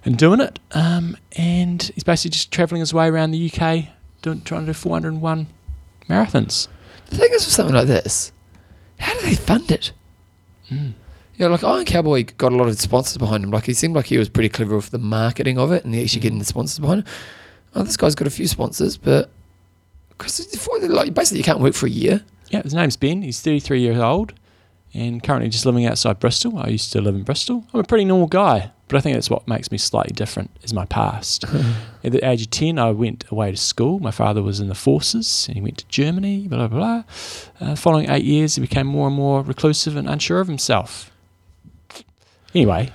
and 0.05 0.17
doing 0.17 0.39
it. 0.39 0.59
Um, 0.71 1.17
and 1.35 1.83
he's 1.93 2.03
basically 2.03 2.31
just 2.31 2.51
travelling 2.51 2.79
his 2.79 2.93
way 2.93 3.07
around 3.07 3.31
the 3.31 3.51
UK, 3.51 3.87
doing, 4.21 4.41
trying 4.41 4.61
to 4.61 4.67
do 4.67 4.73
401 4.73 5.47
marathons. 6.07 6.67
The 7.07 7.17
thing 7.17 7.29
is 7.33 7.45
with 7.45 7.53
something 7.53 7.75
like 7.75 7.87
this, 7.87 8.31
how 8.99 9.13
do 9.13 9.21
they 9.21 9.35
fund 9.35 9.71
it? 9.71 9.91
Mm. 10.69 10.93
You 11.35 11.45
know, 11.45 11.49
like 11.49 11.63
Iron 11.63 11.85
Cowboy 11.85 12.25
got 12.37 12.53
a 12.53 12.55
lot 12.55 12.67
of 12.67 12.79
sponsors 12.79 13.17
behind 13.17 13.43
him. 13.43 13.51
Like 13.51 13.65
he 13.65 13.73
seemed 13.73 13.95
like 13.95 14.05
he 14.05 14.17
was 14.17 14.29
pretty 14.29 14.49
clever 14.49 14.75
with 14.75 14.91
the 14.91 14.99
marketing 14.99 15.57
of 15.57 15.71
it 15.71 15.85
and 15.85 15.95
actually 15.95 16.21
getting 16.21 16.39
the 16.39 16.45
sponsors 16.45 16.79
behind 16.79 17.01
him. 17.01 17.13
Oh, 17.75 17.83
this 17.83 17.97
guy's 17.97 18.15
got 18.15 18.27
a 18.27 18.31
few 18.31 18.47
sponsors, 18.47 18.97
but 18.97 19.29
because 20.19 20.67
like 20.81 21.13
basically 21.13 21.39
you 21.39 21.43
can't 21.43 21.59
work 21.59 21.73
for 21.73 21.87
a 21.87 21.89
year. 21.89 22.23
Yeah, 22.49 22.61
his 22.61 22.73
name's 22.73 22.97
Ben. 22.97 23.21
He's 23.21 23.41
33 23.41 23.79
years 23.79 23.97
old 23.97 24.33
and 24.93 25.21
currently 25.23 25.49
just 25.49 25.65
living 25.65 25.85
outside 25.85 26.19
Bristol. 26.19 26.57
I 26.57 26.67
used 26.67 26.91
to 26.93 27.01
live 27.01 27.15
in 27.15 27.23
Bristol. 27.23 27.65
I'm 27.73 27.79
a 27.79 27.83
pretty 27.83 28.05
normal 28.05 28.27
guy, 28.27 28.71
but 28.87 28.97
I 28.97 29.01
think 29.01 29.15
that's 29.15 29.29
what 29.29 29.47
makes 29.47 29.71
me 29.71 29.77
slightly 29.77 30.13
different 30.13 30.51
is 30.63 30.73
my 30.73 30.85
past. 30.85 31.45
At 32.03 32.11
the 32.11 32.27
age 32.27 32.41
of 32.41 32.49
10, 32.49 32.79
I 32.79 32.91
went 32.91 33.25
away 33.31 33.51
to 33.51 33.57
school. 33.57 33.99
My 33.99 34.11
father 34.11 34.41
was 34.41 34.59
in 34.59 34.67
the 34.67 34.75
forces 34.75 35.45
and 35.47 35.55
he 35.55 35.61
went 35.61 35.77
to 35.79 35.87
Germany, 35.87 36.47
blah, 36.47 36.67
blah, 36.67 36.77
blah. 36.77 37.03
Uh, 37.67 37.75
following 37.75 38.09
eight 38.09 38.25
years, 38.25 38.55
he 38.55 38.61
became 38.61 38.87
more 38.87 39.07
and 39.07 39.15
more 39.15 39.41
reclusive 39.43 39.95
and 39.95 40.09
unsure 40.09 40.39
of 40.39 40.47
himself. 40.47 41.11
Anyway, 42.55 42.89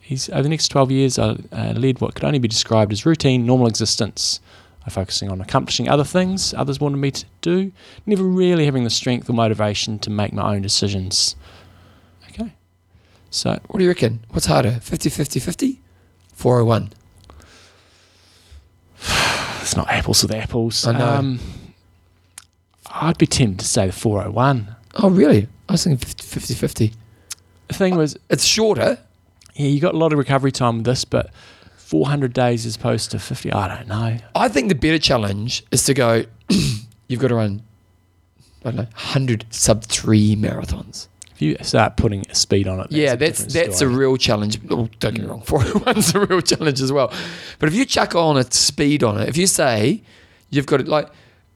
he's 0.00 0.30
over 0.30 0.42
the 0.42 0.48
next 0.48 0.68
12 0.68 0.90
years, 0.90 1.18
I 1.18 1.36
uh, 1.52 1.74
led 1.76 2.00
what 2.00 2.14
could 2.14 2.24
only 2.24 2.38
be 2.38 2.48
described 2.48 2.92
as 2.92 3.04
routine, 3.04 3.44
normal 3.44 3.66
existence. 3.66 4.40
Focusing 4.88 5.30
on 5.30 5.40
accomplishing 5.40 5.88
other 5.88 6.04
things 6.04 6.52
others 6.54 6.80
wanted 6.80 6.96
me 6.98 7.10
to 7.10 7.24
do, 7.40 7.72
never 8.06 8.22
really 8.24 8.64
having 8.64 8.84
the 8.84 8.90
strength 8.90 9.28
or 9.28 9.32
motivation 9.32 9.98
to 10.00 10.10
make 10.10 10.32
my 10.32 10.54
own 10.54 10.62
decisions. 10.62 11.36
Okay. 12.30 12.52
So, 13.30 13.58
What 13.68 13.78
do 13.78 13.84
you 13.84 13.90
reckon? 13.90 14.20
What's 14.30 14.46
harder, 14.46 14.78
50 14.80 15.10
50 15.10 15.40
50? 15.40 15.80
401. 16.34 16.90
it's 19.60 19.76
not 19.76 19.88
apples 19.90 20.22
with 20.22 20.32
apples. 20.32 20.86
I 20.86 20.98
know. 20.98 21.06
Um, 21.06 21.40
I'd 22.90 23.18
be 23.18 23.26
tempted 23.26 23.60
to 23.60 23.66
say 23.66 23.86
the 23.86 23.92
401. 23.92 24.74
Oh, 24.94 25.10
really? 25.10 25.46
I 25.68 25.72
was 25.72 25.84
thinking 25.84 26.06
50 26.06 26.54
50. 26.54 26.92
The 27.68 27.74
thing 27.74 27.96
was, 27.96 28.16
It's 28.30 28.44
shorter. 28.44 28.98
yeah, 29.54 29.66
you 29.66 29.80
got 29.80 29.94
a 29.94 29.98
lot 29.98 30.12
of 30.12 30.18
recovery 30.18 30.52
time 30.52 30.76
with 30.78 30.86
this, 30.86 31.04
but 31.04 31.30
400 31.88 32.34
days 32.34 32.66
as 32.66 32.76
opposed 32.76 33.10
to 33.12 33.18
50, 33.18 33.50
I 33.50 33.76
don't 33.76 33.88
know. 33.88 34.18
I 34.34 34.48
think 34.48 34.68
the 34.68 34.74
better 34.74 34.98
challenge 34.98 35.64
is 35.70 35.84
to 35.84 35.94
go, 35.94 36.24
you've 37.08 37.18
got 37.20 37.28
to 37.28 37.34
run, 37.36 37.62
I 38.62 38.64
don't 38.70 38.76
know, 38.76 38.82
100 38.82 39.46
sub 39.48 39.84
three 39.84 40.36
marathons. 40.36 41.08
If 41.32 41.40
you 41.40 41.56
start 41.62 41.96
putting 41.96 42.24
a 42.28 42.34
speed 42.34 42.68
on 42.68 42.80
it, 42.80 42.92
yeah, 42.92 43.12
a 43.12 43.16
that's 43.16 43.44
different 43.44 43.70
that's 43.70 43.80
a 43.80 43.88
real 43.88 44.18
challenge. 44.18 44.58
Oh, 44.68 44.90
don't 44.98 45.14
get 45.14 45.22
me 45.22 45.30
wrong, 45.30 45.40
401's 45.46 46.14
a 46.14 46.26
real 46.26 46.42
challenge 46.42 46.82
as 46.82 46.92
well. 46.92 47.10
But 47.58 47.70
if 47.70 47.74
you 47.74 47.86
chuck 47.86 48.14
on 48.14 48.36
a 48.36 48.44
speed 48.52 49.02
on 49.02 49.18
it, 49.18 49.26
if 49.30 49.38
you 49.38 49.46
say 49.46 50.02
you've 50.50 50.66
got 50.66 50.80
it 50.82 50.88
like 50.88 51.08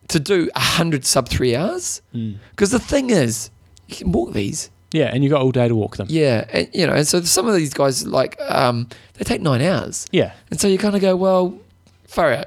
to 0.08 0.18
do 0.18 0.48
100 0.54 1.04
sub 1.04 1.28
three 1.28 1.54
hours, 1.54 2.00
Mm. 2.14 2.38
because 2.52 2.70
the 2.70 2.78
thing 2.78 3.10
is, 3.10 3.50
you 3.86 3.96
can 3.96 4.12
walk 4.12 4.32
these. 4.32 4.70
Yeah, 4.92 5.10
and 5.12 5.24
you 5.24 5.30
got 5.30 5.40
all 5.42 5.52
day 5.52 5.68
to 5.68 5.74
walk 5.74 5.96
them. 5.96 6.06
Yeah, 6.10 6.44
and, 6.52 6.68
you 6.74 6.86
know, 6.86 6.92
and 6.92 7.06
so 7.08 7.20
some 7.22 7.48
of 7.48 7.54
these 7.54 7.72
guys 7.74 8.06
like 8.06 8.38
um, 8.42 8.88
they 9.14 9.24
take 9.24 9.40
nine 9.40 9.62
hours, 9.62 10.06
Yeah, 10.12 10.32
and 10.50 10.60
so 10.60 10.68
you 10.68 10.78
kind 10.78 10.94
of 10.94 11.00
go, 11.00 11.16
well, 11.16 11.58
far 12.06 12.32
out. 12.32 12.46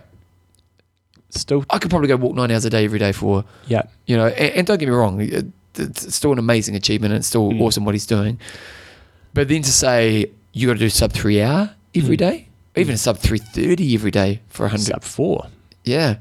still, 1.29 1.65
I 1.69 1.79
could 1.79 1.89
probably 1.89 2.07
go 2.07 2.15
walk 2.17 2.35
nine 2.35 2.51
hours 2.51 2.65
a 2.65 2.69
day 2.69 2.85
every 2.85 2.99
day 2.99 3.11
for 3.11 3.43
yeah, 3.67 3.83
you 4.05 4.15
know. 4.15 4.27
And, 4.27 4.53
and 4.55 4.67
don't 4.67 4.77
get 4.77 4.87
me 4.87 4.93
wrong, 4.95 5.19
it's 5.77 6.15
still 6.15 6.31
an 6.31 6.39
amazing 6.39 6.75
achievement, 6.75 7.13
and 7.13 7.19
it's 7.19 7.27
still 7.27 7.51
Mm. 7.51 7.61
awesome 7.61 7.83
what 7.85 7.95
he's 7.95 8.05
doing. 8.05 8.39
But 9.33 9.47
then 9.49 9.61
to 9.63 9.71
say 9.71 10.27
you 10.53 10.67
got 10.67 10.73
to 10.73 10.79
do 10.79 10.89
sub 10.89 11.11
three 11.11 11.41
hour 11.41 11.71
every 11.93 12.15
Mm. 12.15 12.19
day, 12.19 12.47
even 12.75 12.95
a 12.95 12.97
sub 12.97 13.17
three 13.17 13.39
thirty 13.39 13.93
every 13.95 14.11
day 14.11 14.41
for 14.49 14.65
a 14.65 14.69
hundred, 14.69 14.85
sub 14.85 15.03
four. 15.03 15.47
yeah. 15.83 16.17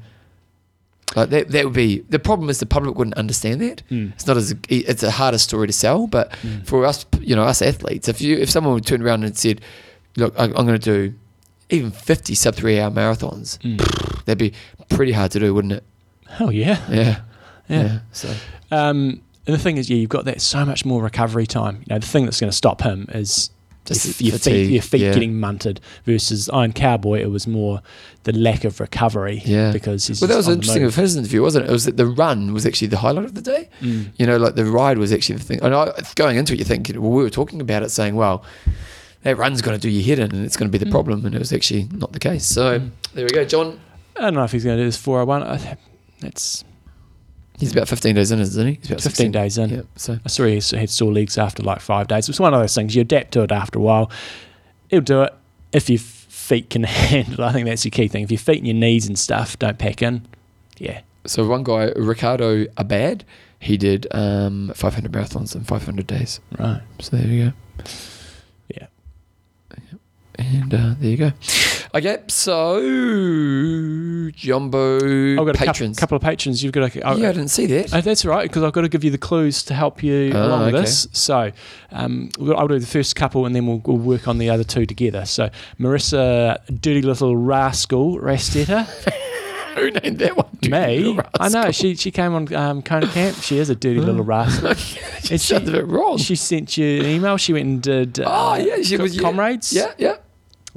Like 1.15 1.29
that, 1.29 1.49
that 1.51 1.65
would 1.65 1.73
be 1.73 1.99
the 2.09 2.19
problem. 2.19 2.49
Is 2.49 2.59
the 2.59 2.65
public 2.65 2.95
wouldn't 2.97 3.15
understand 3.17 3.61
that. 3.61 3.83
Mm. 3.89 4.13
It's 4.13 4.25
not 4.27 4.37
as 4.37 4.55
it's 4.69 5.03
a 5.03 5.11
harder 5.11 5.37
story 5.37 5.67
to 5.67 5.73
sell, 5.73 6.07
but 6.07 6.35
for 6.65 6.85
us, 6.85 7.05
you 7.21 7.35
know, 7.35 7.43
us 7.43 7.61
athletes, 7.61 8.07
if 8.09 8.21
you 8.21 8.37
if 8.37 8.49
someone 8.49 8.73
would 8.73 8.85
turn 8.85 9.01
around 9.01 9.23
and 9.23 9.37
said, 9.37 9.61
"Look, 10.17 10.33
I, 10.37 10.45
I'm 10.45 10.51
going 10.51 10.79
to 10.79 10.79
do 10.79 11.13
even 11.69 11.91
50 11.91 12.33
sub 12.35 12.55
three 12.55 12.79
hour 12.79 12.89
marathons," 12.91 13.59
Mm. 13.59 13.77
that'd 14.25 14.37
be 14.39 14.53
pretty 14.89 15.11
hard 15.11 15.31
to 15.31 15.39
do, 15.39 15.53
wouldn't 15.53 15.73
it? 15.73 15.83
Oh 16.39 16.49
yeah, 16.49 16.79
Yeah, 16.91 17.19
yeah. 17.69 17.99
So 18.11 18.33
Um, 18.71 19.21
and 19.47 19.53
the 19.55 19.59
thing 19.59 19.77
is, 19.77 19.89
yeah, 19.89 19.97
you've 19.97 20.09
got 20.09 20.25
that 20.25 20.41
so 20.41 20.65
much 20.65 20.85
more 20.85 21.03
recovery 21.03 21.45
time. 21.45 21.77
You 21.87 21.93
know, 21.93 21.99
the 21.99 22.07
thing 22.07 22.25
that's 22.25 22.39
going 22.39 22.49
to 22.51 22.55
stop 22.57 22.81
him 22.81 23.07
is 23.13 23.51
Just 23.85 24.19
your, 24.19 24.31
your 24.31 24.39
feet, 24.39 24.69
your 24.71 24.81
feet 24.81 25.01
yeah. 25.01 25.13
getting 25.13 25.33
munted. 25.33 25.79
Versus 26.05 26.49
Iron 26.49 26.73
Cowboy, 26.73 27.21
it 27.21 27.29
was 27.29 27.47
more 27.47 27.81
the 28.23 28.33
lack 28.33 28.63
of 28.63 28.79
recovery. 28.79 29.41
Yeah. 29.45 29.71
because 29.71 30.07
he's 30.07 30.21
well, 30.21 30.27
that 30.27 30.37
was 30.37 30.47
interesting 30.47 30.83
of 30.83 30.95
his 30.95 31.15
interview, 31.15 31.41
wasn't 31.41 31.65
it? 31.65 31.69
It 31.69 31.73
was 31.73 31.85
that 31.85 31.97
the 31.97 32.07
run 32.07 32.53
was 32.53 32.65
actually 32.65 32.87
the 32.87 32.97
highlight 32.97 33.25
of 33.25 33.35
the 33.35 33.41
day. 33.41 33.69
Mm. 33.81 34.11
You 34.17 34.25
know, 34.25 34.37
like 34.37 34.55
the 34.55 34.65
ride 34.65 34.97
was 34.97 35.13
actually 35.13 35.37
the 35.37 35.43
thing. 35.43 35.59
And 35.61 35.73
I, 35.73 35.91
going 36.15 36.37
into 36.37 36.53
it, 36.53 36.59
you 36.59 36.65
think 36.65 36.89
well, 36.95 37.11
we 37.11 37.23
were 37.23 37.29
talking 37.29 37.61
about 37.61 37.83
it, 37.83 37.89
saying, 37.89 38.15
"Well, 38.15 38.43
that 39.25 39.37
run's 39.37 39.61
going 39.61 39.77
to 39.77 39.81
do 39.81 39.89
your 39.89 40.03
head 40.05 40.19
in, 40.19 40.35
and 40.35 40.45
it's 40.45 40.55
going 40.55 40.71
to 40.71 40.77
be 40.77 40.83
the 40.83 40.91
problem. 40.91 41.25
And 41.25 41.33
it 41.33 41.39
was 41.39 41.51
actually 41.51 41.87
not 41.91 42.11
the 42.13 42.19
case. 42.19 42.45
So 42.45 42.79
there 43.13 43.25
we 43.25 43.29
go, 43.29 43.43
John. 43.43 43.79
I 44.15 44.21
don't 44.21 44.35
know 44.35 44.43
if 44.43 44.51
he's 44.51 44.63
going 44.63 44.77
to 44.77 44.83
do 44.83 44.87
this 44.87 44.97
401. 44.97 45.43
I- 45.43 45.77
That's 46.21 46.63
He's 47.57 47.71
about 47.71 47.87
15 47.87 48.15
days 48.15 48.31
in, 48.31 48.39
isn't 48.39 48.67
he? 48.67 48.73
He's 48.81 48.91
about 48.91 49.01
15 49.01 49.31
days 49.31 49.57
in. 49.57 49.69
Yeah. 49.69 49.81
So 49.95 50.19
I 50.23 50.27
saw 50.27 50.45
he 50.45 50.55
had 50.77 50.89
sore 50.89 51.11
legs 51.13 51.37
after 51.37 51.63
like 51.63 51.79
five 51.79 52.07
days. 52.07 52.27
It's 52.27 52.39
one 52.39 52.53
of 52.53 52.59
those 52.59 52.75
things 52.75 52.95
you 52.95 53.01
adapt 53.01 53.31
to 53.33 53.43
it 53.43 53.51
after 53.51 53.79
a 53.79 53.81
while. 53.81 54.11
He'll 54.89 55.01
do 55.01 55.21
it 55.23 55.33
if 55.71 55.89
your 55.89 55.99
feet 55.99 56.69
can 56.69 56.83
handle. 56.83 57.33
it. 57.45 57.47
I 57.47 57.53
think 57.53 57.65
that's 57.67 57.83
the 57.83 57.89
key 57.89 58.07
thing. 58.09 58.23
If 58.23 58.31
your 58.31 58.39
feet 58.39 58.57
and 58.57 58.67
your 58.67 58.75
knees 58.75 59.07
and 59.07 59.17
stuff 59.17 59.57
don't 59.57 59.77
pack 59.79 60.01
in, 60.01 60.27
yeah, 60.77 61.01
So 61.25 61.47
one 61.47 61.63
guy, 61.63 61.91
Ricardo 61.95 62.65
Abad, 62.77 63.23
he 63.59 63.77
did 63.77 64.05
um, 64.11 64.71
500 64.75 65.11
marathons 65.11 65.55
in 65.55 65.63
500 65.63 66.05
days. 66.05 66.39
right, 66.59 66.81
So 66.99 67.15
there 67.17 67.25
you 67.27 67.45
go. 67.45 67.83
And 70.37 70.73
uh, 70.73 70.95
there 70.99 71.09
you 71.11 71.17
go. 71.17 71.31
Okay, 71.93 72.17
so 72.27 72.79
Jumbo 74.31 74.97
I've 75.39 75.45
got 75.45 75.61
a 75.61 75.65
couple, 75.65 75.93
couple 75.95 76.15
of 76.17 76.21
patrons. 76.21 76.63
You've 76.63 76.73
got 76.73 76.91
to. 76.91 76.99
yeah, 76.99 77.09
I 77.09 77.15
didn't 77.15 77.47
see 77.49 77.65
that. 77.67 77.93
Oh, 77.93 78.01
that's 78.01 78.25
all 78.25 78.31
right, 78.31 78.43
because 78.43 78.63
I've 78.63 78.73
got 78.73 78.81
to 78.81 78.89
give 78.89 79.03
you 79.03 79.11
the 79.11 79.17
clues 79.17 79.63
to 79.63 79.73
help 79.73 80.03
you 80.03 80.31
Ah, 80.33 80.45
along 80.45 80.65
with 80.65 80.75
okay. 80.75 80.83
this. 80.83 81.07
So 81.13 81.51
um, 81.91 82.29
I'll 82.55 82.67
do 82.67 82.79
the 82.79 82.85
first 82.87 83.15
couple 83.15 83.45
and 83.45 83.55
then 83.55 83.65
we'll, 83.65 83.81
we'll 83.85 83.97
work 83.97 84.27
on 84.27 84.37
the 84.37 84.49
other 84.49 84.63
two 84.63 84.85
together. 84.85 85.25
So 85.25 85.49
Marissa, 85.79 86.59
dirty 86.81 87.01
little 87.01 87.37
rascal, 87.37 88.17
Rastetta. 88.19 88.85
Who 89.75 89.91
named 89.91 90.19
that 90.19 90.37
one? 90.37 90.47
Me? 90.69 91.19
I 91.37 91.49
know. 91.49 91.69
She 91.71 91.95
she 91.95 92.09
came 92.09 92.33
on 92.33 92.53
um, 92.55 92.81
Kona 92.81 93.07
Camp. 93.09 93.35
She 93.41 93.57
is 93.57 93.69
a 93.69 93.75
dirty 93.75 93.99
little 93.99 94.23
rascal. 94.23 94.71
it 94.71 95.31
And 95.31 95.41
sounds 95.41 95.67
a 95.67 95.71
bit 95.73 95.85
wrong. 95.87 96.17
She 96.17 96.37
sent 96.37 96.77
you 96.77 97.01
an 97.01 97.05
email. 97.07 97.35
She 97.35 97.51
went 97.51 97.65
and 97.65 97.81
did. 97.81 98.19
Uh, 98.21 98.23
oh, 98.25 98.55
yeah, 98.55 98.81
she 98.81 98.95
was 98.95 99.19
comrades. 99.19 99.73
Yeah, 99.73 99.91
yeah. 99.97 100.15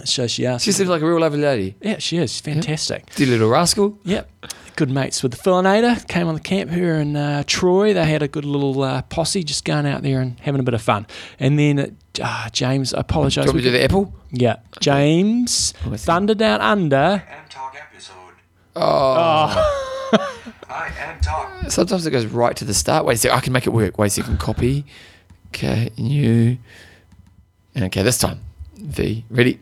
So 0.04 0.26
she 0.26 0.46
asked. 0.46 0.64
She 0.64 0.72
seems 0.72 0.88
like 0.88 1.02
a 1.02 1.06
real 1.06 1.20
lovely 1.20 1.40
lady. 1.40 1.76
yeah, 1.82 1.98
she 1.98 2.18
is 2.18 2.40
fantastic. 2.40 3.14
Dear 3.14 3.26
little 3.28 3.48
rascal. 3.48 3.98
Yep. 4.04 4.30
Good 4.76 4.90
mates 4.90 5.24
with 5.24 5.32
the 5.32 5.38
Philinator. 5.38 6.06
Came 6.06 6.28
on 6.28 6.34
the 6.34 6.40
camp, 6.40 6.70
her 6.70 6.94
and 6.94 7.16
uh, 7.16 7.42
Troy. 7.46 7.92
They 7.94 8.04
had 8.04 8.22
a 8.22 8.28
good 8.28 8.44
little 8.44 8.80
uh, 8.82 9.02
posse 9.02 9.42
just 9.42 9.64
going 9.64 9.86
out 9.86 10.02
there 10.02 10.20
and 10.20 10.38
having 10.38 10.60
a 10.60 10.62
bit 10.62 10.74
of 10.74 10.80
fun. 10.82 11.06
And 11.40 11.58
then 11.58 11.78
uh, 11.80 11.86
ah, 12.22 12.48
James, 12.52 12.94
I 12.94 13.00
apologise. 13.00 13.44
Do 13.44 13.48
you 13.48 13.54
want 13.54 13.56
me 13.56 13.62
to 13.62 13.70
do 13.70 13.78
the 13.78 13.82
apple? 13.84 14.14
Yeah. 14.30 14.56
James, 14.78 15.74
Oh, 15.84 15.92
I. 15.94 15.96
Thunder 15.96 16.34
Down 16.34 16.60
Under. 16.60 16.96
Am 17.28 17.48
Talk 17.48 17.74
episode. 17.76 18.14
Oh. 18.76 19.48
Hi, 20.68 20.92
Am 21.00 21.20
Talk. 21.22 21.70
Sometimes 21.72 22.06
it 22.06 22.12
goes 22.12 22.26
right 22.26 22.56
to 22.56 22.64
the 22.64 22.74
start. 22.74 23.04
Wait 23.04 23.14
a 23.14 23.18
second. 23.18 23.36
I 23.36 23.40
can 23.40 23.52
make 23.52 23.66
it 23.66 23.70
work. 23.70 23.98
Wait 23.98 24.06
a 24.06 24.10
second. 24.10 24.38
Copy. 24.38 24.84
Okay. 25.48 25.90
New. 25.98 26.56
Okay, 27.76 28.02
this 28.04 28.18
time. 28.18 28.40
V. 28.76 29.24
Ready? 29.28 29.58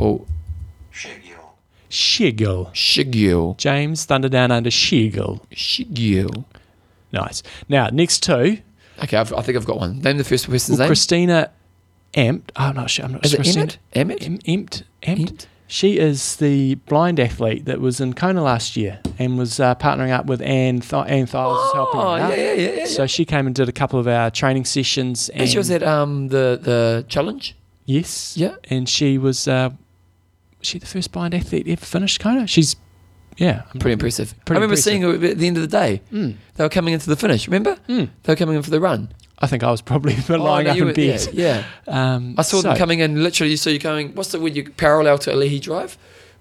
Oh, 0.00 0.26
Shigil. 0.92 1.36
Shiggle. 1.90 2.72
Shigil. 2.72 3.56
James, 3.56 4.04
Thunder 4.04 4.28
Down 4.28 4.50
Under, 4.50 4.70
Shiggle. 4.70 5.40
Shigil. 5.52 6.44
Nice. 7.12 7.42
Now, 7.68 7.88
next 7.92 8.22
two. 8.22 8.58
Okay, 9.02 9.16
I've, 9.16 9.32
I 9.32 9.42
think 9.42 9.56
I've 9.56 9.64
got 9.66 9.78
one. 9.78 10.00
Name 10.00 10.18
the 10.18 10.24
first 10.24 10.48
person's 10.48 10.78
Well, 10.78 10.84
name. 10.86 10.88
Christina 10.88 11.50
Empt. 12.14 12.52
I'm 12.56 12.76
not 12.76 12.90
sure. 12.90 13.06
I'm 13.06 13.12
not 13.12 13.24
Is 13.24 13.32
sure. 13.32 13.40
it 13.40 13.48
Emmett? 13.56 13.78
Emmett? 13.94 14.22
Em- 14.22 14.38
Empt. 14.46 14.82
Empt. 15.02 15.20
Empt? 15.30 15.48
She 15.66 15.98
is 15.98 16.36
the 16.36 16.74
blind 16.74 17.20
athlete 17.20 17.64
that 17.66 17.80
was 17.80 18.00
in 18.00 18.14
Kona 18.14 18.42
last 18.42 18.76
year 18.76 19.00
and 19.20 19.38
was 19.38 19.60
uh, 19.60 19.76
partnering 19.76 20.10
up 20.10 20.26
with 20.26 20.42
Anne, 20.42 20.80
Th- 20.80 21.04
Anne 21.06 21.26
Thiles, 21.26 21.72
helping 21.72 22.00
her 22.00 22.06
Oh, 22.06 22.10
out. 22.10 22.36
yeah, 22.36 22.44
yeah, 22.44 22.52
yeah, 22.54 22.70
yeah. 22.78 22.84
So 22.86 23.06
she 23.06 23.24
came 23.24 23.46
and 23.46 23.54
did 23.54 23.68
a 23.68 23.72
couple 23.72 24.00
of 24.00 24.08
our 24.08 24.30
training 24.32 24.64
sessions. 24.64 25.28
And, 25.28 25.42
And 25.42 25.50
she 25.50 25.58
was 25.58 25.70
at 25.70 25.84
um 25.84 26.28
the 26.28 26.58
the 26.60 27.04
challenge. 27.08 27.54
Yes. 27.86 28.36
Yeah. 28.36 28.56
And 28.64 28.88
she 28.88 29.16
was, 29.18 29.46
uh, 29.48 29.70
was 30.60 30.68
she 30.68 30.78
the 30.78 30.86
first 30.86 31.10
blind 31.12 31.34
athlete 31.34 31.66
ever 31.68 31.84
finished 31.84 32.20
Kona? 32.20 32.46
She's, 32.46 32.76
yeah. 33.36 33.62
I'm 33.74 33.80
Pretty 33.80 33.94
impressive. 33.94 34.34
Pretty 34.44 34.58
I 34.58 34.62
remember 34.62 34.74
impressive. 34.74 34.84
seeing 34.84 35.02
her 35.02 35.14
at 35.30 35.38
the 35.38 35.46
end 35.46 35.56
of 35.56 35.62
the 35.62 35.66
day. 35.68 36.02
Mm. 36.12 36.36
They 36.54 36.64
were 36.64 36.68
coming 36.70 36.94
into 36.94 37.08
the 37.08 37.16
finish. 37.16 37.46
Remember? 37.48 37.76
Mm. 37.88 38.08
They 38.22 38.32
were 38.32 38.36
coming 38.36 38.56
in 38.56 38.62
for 38.62 38.70
the 38.70 38.80
run. 38.80 39.12
I 39.38 39.46
think 39.46 39.62
I 39.62 39.70
was 39.70 39.80
probably 39.80 40.14
lying 40.28 40.66
no, 40.66 40.70
up 40.72 40.76
you 40.76 40.82
in 40.82 40.88
were- 40.88 40.94
bed. 40.94 41.28
Yeah, 41.32 41.64
yeah. 41.88 42.14
Um, 42.14 42.34
I 42.38 42.42
saw 42.42 42.60
them 42.60 42.76
coming 42.76 43.00
in. 43.00 43.22
Literally, 43.22 43.52
you 43.52 43.56
so 43.56 43.70
you're 43.70 43.78
going. 43.78 44.14
What's 44.14 44.32
the 44.32 44.38
when 44.40 44.54
you 44.54 44.70
parallel 44.70 45.18
to 45.18 45.30
Ali'i 45.32 45.60
Drive? 45.60 45.96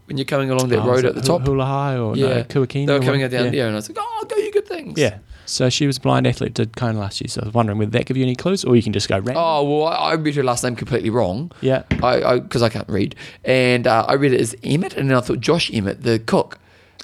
When 0.05 0.17
you're 0.17 0.25
coming 0.25 0.49
along 0.49 0.69
that 0.69 0.79
Oh, 0.79 0.87
road 0.87 1.05
at 1.05 1.13
the 1.15 1.21
Hu- 1.21 1.27
top. 1.27 1.41
Hula 1.43 1.65
High 1.65 1.95
or 1.97 2.17
yeah, 2.17 2.27
no, 2.27 2.43
Kuakini 2.43 2.87
They 2.87 2.93
or 2.95 2.99
were 2.99 3.05
coming 3.05 3.21
what? 3.21 3.29
down 3.31 3.45
yeah. 3.45 3.51
there, 3.51 3.65
and 3.67 3.75
I 3.75 3.77
was 3.77 3.87
like, 3.89 3.99
"Oh, 4.01 4.25
go 4.27 4.35
you 4.37 4.51
good 4.51 4.67
things." 4.67 4.97
Yeah. 4.99 5.19
So 5.49 5.69
she 5.69 5.87
was 5.87 5.97
a 5.97 6.01
blind 6.01 6.27
athlete, 6.27 6.53
did 6.53 6.75
Kona 6.77 6.99
last 6.99 7.19
year. 7.21 7.27
So 7.27 7.41
I 7.41 7.45
was 7.45 7.53
wondering, 7.53 7.77
would 7.79 7.91
that 7.93 8.05
give 8.05 8.15
you 8.17 8.23
any 8.23 8.35
clues, 8.35 8.63
or 8.63 8.75
you 8.75 8.83
can 8.83 8.93
just 8.93 9.09
go 9.09 9.15
random? 9.15 9.37
Oh 9.37 9.63
well, 9.63 9.87
I, 9.87 10.11
I 10.11 10.13
read 10.13 10.35
her 10.35 10.43
last 10.43 10.63
name 10.63 10.75
completely 10.75 11.09
wrong. 11.09 11.51
Yeah. 11.61 11.83
I 12.03 12.39
because 12.39 12.61
I, 12.61 12.69
can't 12.69 12.87
read, 12.89 13.15
and 13.43 13.87
uh, 13.87 14.05
I 14.07 14.13
read 14.13 14.33
it 14.33 14.39
as 14.41 14.55
Emmett, 14.63 14.95
and 14.95 15.09
then 15.09 15.17
I 15.17 15.21
thought 15.21 15.39
Josh 15.39 15.71
Emett, 15.71 16.03
the 16.03 16.19
cook, 16.19 16.59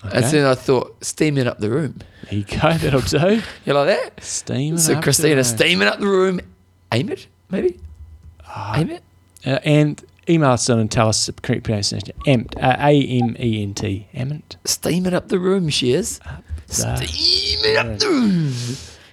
Okay. 0.06 0.18
and 0.18 0.26
then 0.26 0.46
I 0.46 0.54
thought 0.56 0.96
steaming 1.04 1.48
up 1.48 1.60
the 1.60 1.70
room. 1.70 2.00
There 2.30 2.40
you 2.40 2.46
go. 2.46 2.74
That'll 2.74 3.02
do. 3.02 3.42
You 3.66 3.74
like 3.74 3.88
that? 3.88 4.24
Steaming. 4.24 4.78
so 4.78 4.94
up 4.96 5.04
Christina 5.04 5.36
the- 5.38 5.44
steaming 5.44 5.88
up 5.88 6.00
the 6.00 6.08
room. 6.08 6.40
Emmett, 6.92 7.28
maybe. 7.50 7.80
Ah. 8.48 8.78
Emmett. 8.80 9.02
Uh, 9.46 9.60
and 9.64 10.04
email 10.30 10.52
us 10.52 10.70
and 10.70 10.90
tell 10.92 11.08
us 11.10 11.26
the 11.26 11.34
correct 11.34 11.64
pronunciation. 11.64 12.16
Amt. 12.26 12.56
Uh, 12.62 12.76
A 12.80 13.02
M 13.02 13.36
E 13.40 13.62
N 13.64 13.74
T. 13.74 14.08
Ament. 14.14 14.58
Steaming 14.66 15.14
up 15.14 15.30
the 15.30 15.40
room. 15.40 15.70
She 15.70 15.92
is. 15.94 16.20
up 16.26 16.44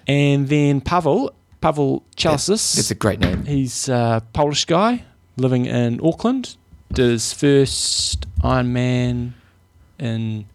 And 0.07 0.49
then 0.49 0.81
Pavel. 0.81 1.35
Pavel 1.61 2.05
Chalicis. 2.17 2.75
That's 2.75 2.91
a 2.91 2.95
great 2.97 3.21
name. 3.21 3.45
He's 3.45 3.89
a 3.89 4.23
Polish 4.33 4.65
guy 4.65 5.05
living 5.37 5.67
in 5.67 6.01
Auckland. 6.03 6.57
Did 6.93 7.11
his 7.11 7.33
first 7.33 8.27
Ironman 8.43 9.33
in 9.99 10.47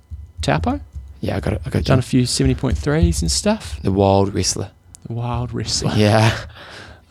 Taupo. 0.41 0.82
Yeah, 1.22 1.38
I 1.38 1.40
got 1.40 1.53
it. 1.53 1.61
I 1.65 1.69
got 1.69 1.80
it. 1.80 1.86
Done 1.86 1.99
a 1.99 2.03
few 2.03 2.24
70.3s 2.24 3.22
and 3.22 3.32
stuff. 3.32 3.82
the 3.82 3.91
wild 3.91 4.34
wrestler. 4.34 4.72
The 5.07 5.14
wild 5.14 5.53
wrestler. 5.53 5.94
Yeah. 5.95 6.38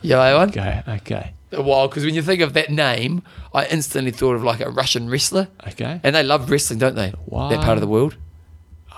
Yeah, 0.01 0.17
that 0.17 0.35
one. 0.35 0.49
Okay, 0.49 0.83
okay, 0.87 1.33
The 1.49 1.61
wild, 1.61 1.89
because 1.89 2.05
when 2.05 2.13
you 2.13 2.21
think 2.21 2.41
of 2.41 2.53
that 2.53 2.69
name, 2.69 3.23
I 3.53 3.65
instantly 3.65 4.11
thought 4.11 4.35
of 4.35 4.43
like 4.43 4.59
a 4.61 4.69
Russian 4.69 5.09
wrestler, 5.09 5.47
okay. 5.67 5.99
and 6.03 6.15
they 6.15 6.23
love 6.23 6.51
wrestling, 6.51 6.77
don't 6.79 6.95
they? 6.95 7.13
Wow. 7.25 7.49
That 7.49 7.61
part 7.61 7.77
of 7.77 7.81
the 7.81 7.87
world. 7.87 8.15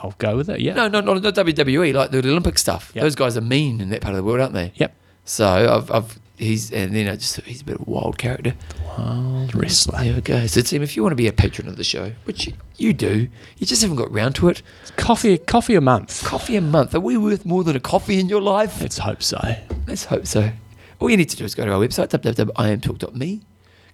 I'll 0.01 0.15
go 0.17 0.37
with 0.37 0.49
it. 0.49 0.61
Yeah. 0.61 0.73
No, 0.73 0.87
no, 0.87 1.01
not, 1.01 1.21
not 1.21 1.35
WWE, 1.35 1.93
like 1.93 2.11
the 2.11 2.19
Olympic 2.19 2.57
stuff. 2.57 2.91
Yep. 2.95 3.03
Those 3.03 3.15
guys 3.15 3.37
are 3.37 3.41
mean 3.41 3.81
in 3.81 3.89
that 3.89 4.01
part 4.01 4.13
of 4.13 4.17
the 4.17 4.23
world, 4.23 4.41
aren't 4.41 4.53
they? 4.53 4.71
Yep. 4.75 4.95
So 5.25 5.45
I've, 5.47 5.91
I've 5.91 6.19
he's 6.37 6.71
and 6.71 6.95
then 6.95 7.07
I 7.07 7.15
just 7.15 7.39
he's 7.41 7.61
a 7.61 7.65
bit 7.65 7.75
of 7.75 7.87
a 7.87 7.89
wild 7.89 8.17
character. 8.17 8.55
Wild 8.97 9.53
wrestler. 9.53 9.99
There 9.99 10.15
we 10.15 10.21
go. 10.21 10.47
So 10.47 10.61
Tim, 10.61 10.81
if 10.81 10.95
you 10.95 11.03
want 11.03 11.11
to 11.11 11.17
be 11.17 11.27
a 11.27 11.33
patron 11.33 11.67
of 11.67 11.75
the 11.75 11.83
show, 11.83 12.13
which 12.23 12.47
you, 12.47 12.53
you 12.77 12.93
do, 12.93 13.27
you 13.57 13.67
just 13.67 13.81
haven't 13.81 13.97
got 13.97 14.11
round 14.11 14.35
to 14.35 14.49
it. 14.49 14.61
Coffee, 14.95 15.37
coffee 15.37 15.75
a 15.75 15.81
month. 15.81 16.23
Coffee 16.25 16.55
a 16.55 16.61
month. 16.61 16.95
Are 16.95 16.99
we 16.99 17.17
worth 17.17 17.45
more 17.45 17.63
than 17.63 17.75
a 17.75 17.79
coffee 17.79 18.19
in 18.19 18.29
your 18.29 18.41
life? 18.41 18.81
Let's 18.81 18.97
hope 18.97 19.21
so. 19.21 19.39
Let's 19.87 20.05
hope 20.05 20.25
so. 20.25 20.51
All 20.99 21.09
you 21.09 21.17
need 21.17 21.29
to 21.29 21.37
do 21.37 21.45
is 21.45 21.55
go 21.55 21.65
to 21.65 21.71
our 21.71 21.79
website, 21.79 22.09
www.imtalk.me, 22.09 23.41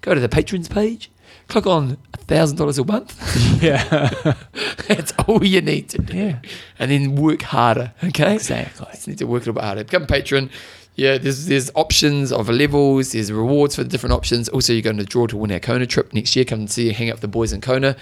go 0.02 0.14
to 0.14 0.20
the 0.20 0.30
patrons 0.30 0.68
page, 0.68 1.12
click 1.48 1.66
on 1.68 1.98
$1,000 2.28 2.80
a 2.80 2.84
month. 2.86 3.62
Yeah. 3.64 4.34
That's 4.88 5.14
all 5.28 5.44
you 5.44 5.62
need 5.62 5.90
to 5.90 5.98
do. 6.00 6.16
Yeah. 6.18 6.40
And 6.78 6.92
then 6.92 7.16
work 7.16 7.42
harder, 7.42 7.94
okay? 8.04 8.36
Exactly. 8.36 8.86
Just 8.92 9.08
need 9.08 9.18
to 9.20 9.26
work 9.28 9.38
a 9.44 9.52
little 9.52 9.54
bit 9.54 9.64
harder. 9.64 9.84
Become 9.84 10.04
a 10.04 10.08
patron. 10.08 10.50
Yeah, 10.96 11.18
there's 11.18 11.48
there's 11.48 11.72
options 11.76 12.32
of 12.32 12.48
levels. 12.50 13.12
There's 13.14 13.32
rewards 13.32 13.76
for 13.76 13.84
the 13.84 13.90
different 13.90 14.14
options. 14.14 14.48
Also, 14.50 14.72
you're 14.74 14.82
going 14.82 14.98
to 14.98 15.04
draw 15.06 15.26
to 15.28 15.36
win 15.38 15.52
our 15.52 15.60
Kona 15.60 15.86
trip 15.86 16.14
next 16.14 16.36
year. 16.36 16.46
Come 16.46 16.60
and 16.60 16.72
see, 16.72 16.92
hang 16.94 17.10
out 17.10 17.16
with 17.16 17.22
the 17.22 17.28
boys 17.28 17.52
in 17.54 17.60
Kona. 17.62 17.96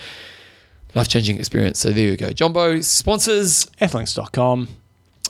Life 0.95 1.07
changing 1.07 1.37
experience. 1.39 1.79
So 1.79 1.89
there 1.91 2.07
you 2.09 2.17
go. 2.17 2.29
Jumbo 2.31 2.81
sponsors, 2.81 3.65
Athlinks.com. 3.81 4.67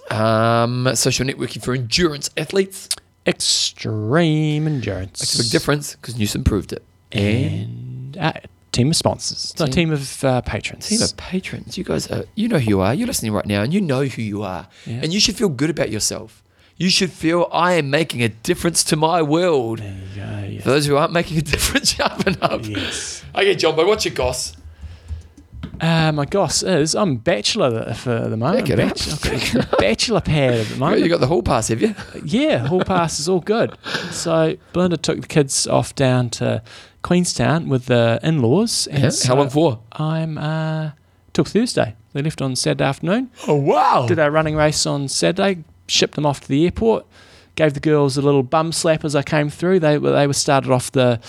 um, 0.10 0.90
social 0.96 1.26
networking 1.26 1.64
for 1.64 1.74
endurance 1.74 2.30
athletes. 2.38 2.90
Extreme 3.26 4.68
endurance. 4.68 5.22
Makes 5.22 5.36
a 5.36 5.44
big 5.44 5.52
difference 5.52 5.96
because 5.96 6.18
Newsom 6.18 6.44
proved 6.44 6.74
it. 6.74 6.84
And 7.14 7.83
uh, 8.18 8.34
team 8.72 8.90
of 8.90 8.96
sponsors. 8.96 9.54
Team- 9.54 9.68
team 9.68 9.92
of 9.92 10.24
uh, 10.24 10.42
patrons. 10.42 10.88
team 10.90 11.02
of 11.02 11.16
patrons. 11.18 11.78
You 11.78 11.84
guys 11.84 12.10
are, 12.10 12.26
you 12.36 12.48
know 12.48 12.60
who 12.60 12.70
you 12.70 12.82
are. 12.82 12.94
You're 12.94 13.08
listening 13.08 13.34
right 13.34 13.46
now 13.46 13.62
and 13.64 13.74
you 13.74 13.82
know 13.82 14.04
who 14.06 14.22
you 14.22 14.44
are. 14.44 14.68
Yeah. 14.86 15.02
And 15.04 15.14
you 15.14 15.20
should 15.20 15.36
feel 15.36 15.50
good 15.50 15.70
about 15.70 15.90
yourself. 15.92 16.42
You 16.78 16.90
should 16.90 17.12
feel 17.12 17.48
I 17.52 17.74
am 17.74 17.90
making 17.92 18.24
a 18.24 18.30
difference 18.30 18.84
to 18.86 18.96
my 18.96 19.22
world. 19.22 19.80
Go. 19.80 19.84
Yes. 20.50 20.64
For 20.64 20.70
those 20.70 20.86
who 20.88 20.96
aren't 20.98 21.14
making 21.14 21.38
a 21.38 21.42
difference, 21.54 21.94
sharpen 21.94 22.36
up. 22.42 22.66
yes. 22.68 23.24
Okay, 23.36 23.56
Jumbo, 23.56 23.86
what's 23.86 24.06
your 24.06 24.14
goss? 24.16 24.56
Uh, 25.82 26.12
my 26.12 26.26
gosh, 26.26 26.64
is 26.64 26.96
I'm 26.96 27.18
bachelor 27.18 27.94
for 27.94 28.28
the 28.28 28.38
moment. 28.38 28.70
It. 28.70 28.78
Bachelor, 28.78 29.66
bachelor 29.80 30.22
pad 30.22 30.54
at 30.54 30.68
the 30.68 30.78
moment. 30.78 31.02
You 31.02 31.10
got 31.10 31.20
the 31.20 31.28
hall 31.28 31.44
pass, 31.44 31.68
have 31.70 31.82
you? 31.82 31.96
Yeah, 32.26 32.60
hall 32.68 32.84
pass 32.84 33.20
is 33.20 33.28
all 33.28 33.40
good. 33.40 33.78
So 34.12 34.56
Belinda 34.74 34.98
took 34.98 35.22
the 35.22 35.28
kids 35.28 35.68
off 35.68 35.94
down 35.96 36.30
to 36.32 36.62
Queenstown 37.02 37.68
with 37.70 37.88
the 37.88 38.20
in-laws. 38.24 38.88
And 38.88 39.04
Yeah. 39.04 39.10
so 39.10 39.28
How 39.30 39.36
long 39.36 39.50
for? 39.50 39.80
I'm 39.94 40.38
uh, 40.38 40.92
till 41.34 41.44
Thursday. 41.46 41.96
They 42.14 42.22
left 42.22 42.42
on 42.42 42.56
Saturday 42.56 42.84
afternoon. 42.86 43.30
Oh, 43.48 43.56
wow. 43.56 44.06
Did 44.08 44.20
our 44.20 44.32
running 44.32 44.56
race 44.56 44.86
on 44.86 45.08
Saturday. 45.08 45.64
Shipped 45.88 46.16
them 46.16 46.26
off 46.26 46.42
to 46.42 46.48
the 46.48 46.64
airport. 46.66 47.06
Gave 47.56 47.74
the 47.74 47.80
girls 47.80 48.18
a 48.18 48.22
little 48.22 48.44
bum 48.44 48.72
slap 48.72 49.04
as 49.04 49.16
I 49.16 49.22
came 49.24 49.50
through. 49.50 49.80
They 49.80 49.98
were 49.98 50.12
they 50.12 50.28
were 50.28 50.34
started 50.34 50.72
off 50.72 50.92
the 50.92 51.20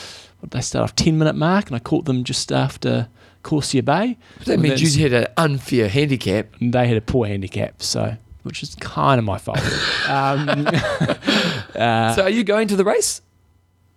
they 0.51 0.61
start 0.61 0.85
off 0.85 0.94
ten 0.97 1.19
minute 1.19 1.35
mark, 1.36 1.66
and 1.66 1.77
I 1.77 1.78
caught 1.81 2.05
them 2.05 2.23
just 2.24 2.52
after 2.52 3.09
Corsair 3.45 3.83
Bay. 3.83 4.16
That 4.47 4.59
means 4.59 4.83
you 4.97 5.03
had 5.03 5.12
an 5.12 5.27
unfair 5.37 5.89
handicap. 5.89 6.49
they 6.61 6.89
had 6.89 6.97
a 6.97 7.01
poor 7.01 7.29
handicap, 7.29 7.81
so 7.83 8.16
which 8.43 8.62
is 8.65 8.75
kind 8.75 9.19
of 9.21 9.25
my 9.25 9.39
fault. 9.39 9.59
um, 10.09 10.49
uh, 11.77 12.15
so 12.15 12.23
are 12.25 12.29
you 12.31 12.43
going 12.45 12.66
to 12.69 12.77
the 12.77 12.85
race? 12.85 13.21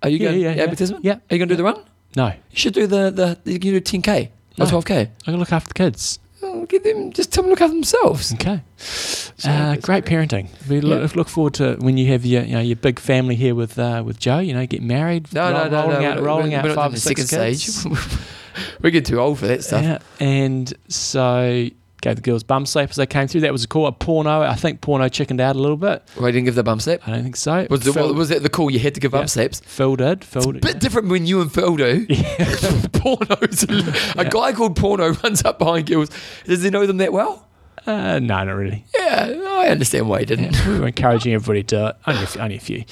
Are 0.03 0.09
you 0.09 0.17
Yeah, 0.19 0.29
going 0.29 0.41
yeah, 0.41 0.65
to 0.65 0.85
yeah. 0.85 0.97
Yeah. 1.01 1.13
Are 1.13 1.35
you 1.35 1.37
going 1.39 1.49
to 1.49 1.55
do 1.55 1.55
the 1.55 1.63
run? 1.63 1.81
no, 2.15 2.27
You 2.27 2.33
should 2.57 2.73
do 2.73 2.87
the, 2.87 3.09
the 3.11 3.51
you 3.51 3.59
can 3.59 3.71
do 3.71 3.81
10k 3.81 4.29
No. 4.57 4.65
or 4.65 4.67
twelve 4.69 4.85
k. 4.85 4.99
I'm 5.01 5.09
gonna 5.25 5.37
look 5.37 5.51
after 5.51 5.67
the 5.69 5.73
kids. 5.73 6.19
Oh, 6.41 6.65
get 6.65 6.83
them, 6.83 7.11
just 7.11 7.33
tell 7.33 7.43
them 7.43 7.49
to 7.49 7.51
look 7.53 7.61
after 7.61 7.73
themselves. 7.73 8.33
Okay. 8.33 8.61
So 8.77 9.49
Uh, 9.49 9.75
great 9.77 10.05
parenting. 10.05 10.47
We 10.69 10.81
look, 10.81 11.01
Yeah. 11.01 11.17
look 11.17 11.29
forward 11.29 11.55
to 11.55 11.75
when 11.79 11.97
you 11.97 12.07
have 12.11 12.25
your 12.25 12.43
you 12.43 12.53
know 12.53 12.61
your 12.61 12.75
big 12.77 12.99
family 12.99 13.35
here 13.35 13.53
with 13.55 13.77
uh, 13.77 14.03
with 14.05 14.19
Joe. 14.19 14.39
You 14.39 14.53
know, 14.53 14.65
get 14.65 14.81
married. 14.83 15.33
No, 15.33 15.51
no, 15.51 15.67
no, 15.67 15.81
rolling 15.87 16.01
no. 16.03 16.11
out, 16.11 16.21
rolling 16.21 16.51
we're, 16.51 16.57
out 16.59 16.63
we're 16.65 16.75
five 16.75 16.93
or 16.93 16.97
six 16.97 17.29
kids. 17.29 17.85
we 18.81 18.91
get 18.91 19.05
too 19.05 19.19
old 19.19 19.39
for 19.39 19.47
that 19.47 19.63
stuff. 19.63 19.83
Yeah, 19.83 19.99
and 20.19 20.71
so 20.87 21.67
gave 22.01 22.15
the 22.15 22.21
girls 22.21 22.43
bum 22.43 22.63
slap 22.67 22.91
as 22.91 22.95
they 22.95 23.07
came 23.07 23.27
through. 23.27 23.41
That 23.41 23.51
was 23.51 23.63
a 23.63 23.67
call. 23.67 23.87
A 23.87 23.91
porno. 23.91 24.41
I 24.41 24.53
think 24.53 24.81
porno 24.81 25.09
chickened 25.09 25.41
out 25.41 25.55
a 25.55 25.59
little 25.59 25.77
bit. 25.77 26.07
Well, 26.15 26.27
I 26.27 26.31
didn't 26.31 26.45
give 26.45 26.53
the 26.55 26.63
bum 26.63 26.79
slap. 26.79 27.07
I 27.07 27.11
don't 27.11 27.23
think 27.23 27.35
so. 27.35 27.65
Was, 27.71 27.81
the, 27.81 27.93
Phil, 27.93 28.13
was 28.13 28.29
that 28.29 28.43
the 28.43 28.49
call 28.49 28.69
you 28.69 28.77
had 28.79 28.93
to 28.93 28.99
give 28.99 29.13
Yeah. 29.13 29.19
bum 29.21 29.27
slaps? 29.27 29.61
Phil 29.61 29.95
did. 29.95 30.23
Phil 30.23 30.41
It's 30.41 30.47
a 30.49 30.53
did. 30.53 30.61
bit 30.61 30.79
different 30.79 31.09
when 31.09 31.25
you 31.25 31.41
and 31.41 31.51
Phil 31.51 31.75
do. 31.75 32.05
Pornos. 32.07 34.15
A 34.17 34.29
guy 34.29 34.53
called 34.53 34.75
Porno 34.75 35.13
runs 35.23 35.43
up 35.43 35.57
behind 35.59 35.87
girls. 35.87 36.09
Does 36.45 36.63
he 36.63 36.69
know 36.69 36.85
them 36.85 36.97
that 36.97 37.11
well? 37.13 37.45
Uh, 37.85 38.19
no, 38.19 38.43
not 38.43 38.51
really. 38.51 38.85
Yeah, 38.95 39.33
I 39.47 39.67
understand 39.69 40.09
why 40.09 40.19
he 40.19 40.25
didn't. 40.25 40.53
Yeah, 40.53 40.69
we 40.69 40.79
were 40.81 40.87
encouraging 40.87 41.33
everybody 41.33 41.63
to 41.63 41.75
do 41.75 41.87
it. 41.87 41.95
Only 42.05 42.23
a 42.23 42.27
few. 42.27 42.41
Only 42.41 42.55
a 42.57 42.59
few. 42.59 42.83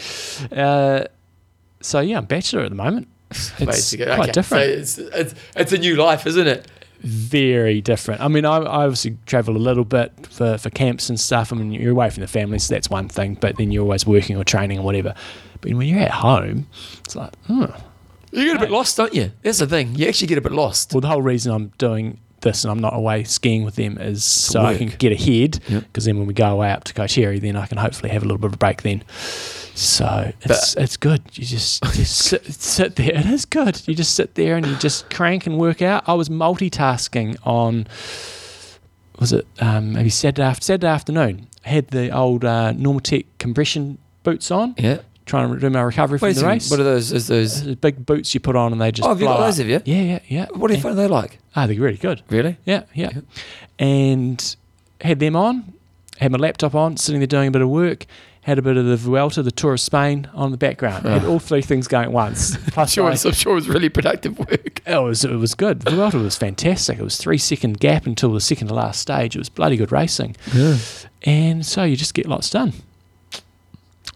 Uh, 0.58 1.04
so 1.82 2.00
yeah, 2.00 2.18
I'm 2.18 2.26
bachelor 2.26 2.62
at 2.62 2.70
the 2.70 2.76
moment. 2.76 3.08
It's 3.32 3.96
quite 3.96 4.10
okay. 4.20 4.32
different. 4.32 4.88
So 4.88 5.04
it's, 5.04 5.14
it's, 5.16 5.36
it's 5.56 5.72
a 5.72 5.78
new 5.78 5.96
life, 5.96 6.26
isn't 6.28 6.48
it? 6.48 6.68
very 7.06 7.82
different. 7.82 8.20
I 8.22 8.28
mean, 8.28 8.46
I, 8.46 8.58
I 8.58 8.84
obviously 8.84 9.18
travel 9.28 9.56
a 9.56 9.60
little 9.60 9.86
bit 9.86 10.12
for, 10.28 10.58
for 10.58 10.72
camps 10.72 11.08
and 11.08 11.20
stuff. 11.20 11.54
I 11.54 11.56
mean, 11.56 11.72
you're 11.72 11.92
away 11.92 12.10
from 12.10 12.22
the 12.22 12.28
family, 12.28 12.58
so 12.58 12.74
that's 12.74 12.90
one 12.90 13.10
thing. 13.10 13.36
But 13.36 13.58
then 13.58 13.72
you're 13.72 13.84
always 13.84 14.08
working 14.08 14.38
or 14.38 14.44
training 14.44 14.80
or 14.80 14.82
whatever. 14.82 15.14
But 15.62 15.74
when 15.74 15.88
you're 15.88 16.00
at 16.00 16.12
home, 16.12 16.68
it's 17.06 17.16
like, 17.16 17.34
oh. 17.50 17.76
You 18.32 18.46
get 18.46 18.58
a 18.58 18.60
bit 18.60 18.72
lost, 18.72 18.98
don't 18.98 19.14
you? 19.14 19.32
That's 19.44 19.60
the 19.60 19.68
thing. 19.68 19.96
You 19.96 20.08
actually 20.08 20.28
get 20.28 20.38
a 20.38 20.42
bit 20.42 20.52
lost. 20.52 20.94
Well, 20.94 21.02
the 21.02 21.08
whole 21.08 21.22
reason 21.22 21.54
I'm 21.54 21.72
doing 21.78 22.20
this 22.42 22.64
and 22.64 22.72
I'm 22.72 22.80
not 22.80 22.96
away 22.96 23.24
skiing 23.24 23.64
with 23.64 23.76
them 23.76 23.98
is 23.98 24.26
so 24.26 24.62
I 24.62 24.78
can 24.78 24.88
get 24.88 25.12
ahead. 25.12 25.60
Yep. 25.68 25.84
Because 25.84 26.06
then 26.06 26.18
when 26.18 26.28
we 26.28 26.34
go 26.34 26.52
away 26.52 26.72
up 26.72 26.84
to 26.86 26.94
Kaiteri, 26.94 27.40
then 27.40 27.56
I 27.56 27.66
can 27.66 27.78
hopefully 27.78 28.10
have 28.10 28.24
a 28.24 28.26
little 28.26 28.40
bit 28.40 28.48
of 28.48 28.54
a 28.56 28.58
break 28.58 28.82
then. 28.82 29.04
So 29.78 30.32
it's 30.42 30.76
it's 30.78 30.96
good. 30.98 31.22
You 31.34 31.46
just 31.46 31.84
just 31.94 32.18
sit, 32.18 32.46
sit 32.46 32.96
there. 32.96 33.14
It 33.14 33.26
is 33.26 33.46
good. 33.46 33.82
You 33.88 33.94
just 33.94 34.16
sit 34.16 34.36
there 34.36 34.56
and 34.56 34.66
you 34.66 34.76
just 34.78 35.10
crank 35.10 35.46
and 35.48 35.58
work 35.58 35.82
out. 35.82 36.04
I 36.08 36.14
was 36.14 36.30
multitasking 36.30 37.38
on 37.44 37.86
was 39.20 39.34
it 39.34 39.46
um, 39.60 39.94
maybe 39.94 40.10
Saturday 40.10 40.44
after 40.44 40.64
Saturday 40.64 40.88
afternoon. 40.88 41.48
I 41.66 41.70
had 41.70 41.88
the 41.90 42.10
old 42.12 42.46
uh, 42.46 42.74
Normatec 42.74 43.26
compression 43.40 43.98
boots 44.24 44.50
on, 44.52 44.76
Yeah. 44.78 45.00
trying 45.26 45.54
to 45.54 45.60
do 45.60 45.70
my 45.70 45.82
recovery 45.82 46.20
from 46.20 46.28
Wait 46.28 46.38
a 46.38 46.40
the 46.42 46.48
race. 46.48 46.70
What 46.70 46.80
are 46.80 46.84
those? 46.84 47.12
Is 47.12 47.28
those? 47.28 47.64
Those 47.64 47.76
big 47.76 48.06
boots 48.06 48.34
you 48.34 48.40
put 48.40 48.56
on 48.56 48.72
and 48.72 48.80
they 48.82 48.92
just 48.92 49.06
Oh, 49.06 49.10
have 49.10 49.20
you 49.20 49.28
got 49.28 49.40
those, 49.40 49.60
up. 49.60 49.66
have 49.68 49.88
you? 49.88 49.94
Yeah, 49.94 50.02
yeah, 50.02 50.20
yeah. 50.28 50.46
What 50.54 50.68
do 50.70 50.76
you 50.76 50.82
find 50.82 50.98
they 50.98 51.08
like? 51.08 51.40
Ah, 51.56 51.66
they're 51.68 51.80
really 51.80 51.98
good. 51.98 52.22
Really? 52.30 52.58
Yeah, 52.66 52.84
yeah. 52.94 53.12
And 53.80 54.56
had 55.02 55.20
them 55.20 55.36
on, 55.36 55.74
had 56.20 56.32
my 56.32 56.38
laptop 56.38 56.76
on, 56.76 56.98
sitting 56.98 57.20
there 57.20 57.28
doing 57.28 57.48
a 57.48 57.52
bit 57.52 57.62
of 57.62 57.70
work, 57.70 58.06
had 58.46 58.58
a 58.60 58.62
bit 58.62 58.78
of 58.78 58.86
the 58.86 58.96
Vuelta, 58.96 59.42
the 59.44 59.52
Tour 59.52 59.74
of 59.74 59.80
Spain 59.80 60.30
on 60.34 60.52
the 60.52 60.58
background. 60.58 61.06
Had 61.06 61.26
all 61.26 61.40
three 61.40 61.62
things 61.64 61.88
going 61.88 62.06
at 62.06 62.12
once. 62.12 62.56
Plus, 62.72 62.92
Sure, 62.94 63.06
I- 63.06 63.12
I'm 63.12 63.18
sure 63.34 63.52
it 63.54 63.56
was 63.56 63.68
really 63.68 63.90
productive 63.90 64.38
work. 64.40 64.82
it 64.86 65.02
was 65.04 65.26
it 65.26 65.32
was 65.36 65.56
good. 65.56 65.82
The 65.82 65.92
Vuelta 65.92 66.18
was 66.20 66.38
fantastic. 66.38 67.00
It 67.00 67.04
was 67.04 67.18
three 67.18 67.38
second 67.38 67.80
gap 67.80 68.06
until 68.06 68.32
the 68.34 68.40
second 68.42 68.68
to 68.68 68.74
last 68.76 69.02
stage. 69.02 69.36
It 69.36 69.40
was 69.40 69.50
bloody 69.50 69.78
good 69.78 69.92
racing. 69.92 70.36
Yeah. 70.54 70.78
And 71.24 71.66
so 71.66 71.84
you 71.84 71.96
just 71.96 72.14
get 72.14 72.28
lots 72.28 72.50
done. 72.52 72.74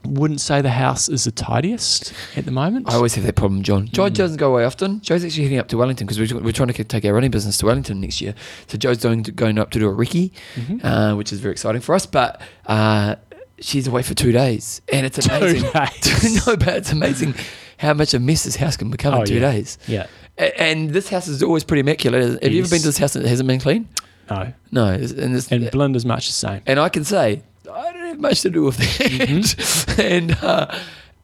Wouldn't 0.06 0.40
say 0.40 0.62
the 0.62 0.70
house 0.70 1.10
is 1.10 1.26
the 1.26 1.32
tidiest 1.32 2.14
at 2.38 2.46
the 2.46 2.52
moment. 2.52 2.90
I 2.90 2.94
always 2.96 3.16
have 3.16 3.26
that 3.26 3.36
problem, 3.36 3.64
John. 3.64 3.88
Mm. 3.88 3.92
Joe 3.92 4.10
doesn't 4.10 4.38
go 4.38 4.52
away 4.54 4.64
often. 4.64 5.02
Joe's 5.02 5.26
actually 5.26 5.44
heading 5.44 5.58
up 5.60 5.68
to 5.68 5.78
Wellington 5.78 6.08
because 6.08 6.20
we're, 6.34 6.40
we're 6.40 6.54
trying 6.54 6.70
to 6.70 6.84
take 6.86 7.04
our 7.04 7.14
running 7.14 7.32
business 7.32 7.58
to 7.58 7.66
Wellington 7.66 8.00
next 8.00 8.22
year. 8.22 8.34
So 8.68 8.78
Joe's 8.78 9.00
going 9.04 9.24
to, 9.24 9.32
going 9.34 9.60
up 9.60 9.72
to 9.72 9.80
do 9.80 9.90
a 9.90 9.94
recce, 9.94 10.32
Mm-hmm. 10.56 10.86
uh, 10.86 11.16
which 11.16 11.34
is 11.34 11.42
very 11.42 11.52
exciting 11.52 11.82
for 11.82 11.96
us. 11.96 12.06
But 12.06 12.40
uh, 12.66 13.16
she's 13.62 13.88
away 13.88 14.02
for 14.04 14.14
two 14.14 14.32
days, 14.32 14.82
and 14.92 15.06
it's 15.06 15.26
Two 15.26 15.34
amazing. 15.34 15.62
days. 15.74 16.46
no, 16.48 16.56
but 16.58 16.68
it's 16.70 16.92
amazing 16.92 17.36
how 17.78 17.94
much 17.94 18.14
a 18.14 18.20
mess 18.20 18.44
this 18.44 18.56
house 18.56 18.76
can 18.78 18.90
become 18.90 19.14
Oh, 19.14 19.22
in 19.22 19.26
two 19.26 19.36
yeah. 19.40 19.52
days. 19.52 19.78
yeah. 19.88 20.08
A- 20.38 20.62
And 20.62 20.90
this 20.92 21.10
house 21.10 21.28
is 21.28 21.42
always 21.44 21.64
pretty 21.64 21.82
immaculate. 21.82 22.22
Have 22.44 22.52
you 22.52 22.60
ever 22.60 22.68
Yes. 22.68 22.70
been 22.70 22.80
to 22.82 22.88
this 22.88 22.98
house 22.98 23.14
that 23.14 23.26
hasn't 23.26 23.48
been 23.48 23.60
clean? 23.60 23.88
No. 24.30 24.54
No. 24.72 24.94
it's- 24.94 25.12
And, 25.12 25.36
it's, 25.36 25.52
And 25.52 25.70
Belinda's 25.72 26.06
much 26.06 26.28
the 26.28 26.34
same. 26.34 26.62
and 26.66 26.80
I 26.80 26.90
can 26.90 27.04
say 27.04 27.42
I 27.72 27.94
don't 27.94 28.08
have 28.08 28.20
much 28.20 28.42
to 28.42 28.50
do 28.50 28.64
with 28.64 28.78
that. 28.78 30.00
and 30.00 30.38
uh, 30.44 30.76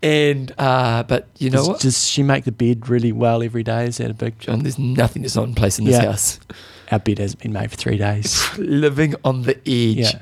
and 0.04 0.52
uh, 0.58 1.04
but 1.04 1.28
you 1.40 1.50
know 1.50 1.58
does, 1.60 1.68
what, 1.68 1.80
does 1.80 2.08
she 2.08 2.22
make 2.24 2.44
the 2.44 2.52
bed 2.52 2.88
really 2.90 3.12
well 3.12 3.42
every 3.42 3.64
day? 3.64 3.86
Is 3.88 3.98
that 3.98 4.12
a 4.12 4.14
big 4.14 4.38
John? 4.40 4.60
There's 4.64 4.78
nothing 4.78 5.24
that's 5.24 5.36
not 5.36 5.46
in 5.48 5.56
place 5.56 5.80
in 5.80 5.86
this 5.86 5.96
Yeah. 5.96 6.12
house. 6.12 6.40
Our 6.92 7.00
bed 7.00 7.18
hasn't 7.18 7.42
been 7.42 7.54
made 7.54 7.72
for 7.72 7.78
three 7.78 7.98
days. 7.98 8.48
Living 8.60 9.16
on 9.24 9.42
the 9.44 9.56
edge. 9.58 10.14
Yeah. 10.14 10.22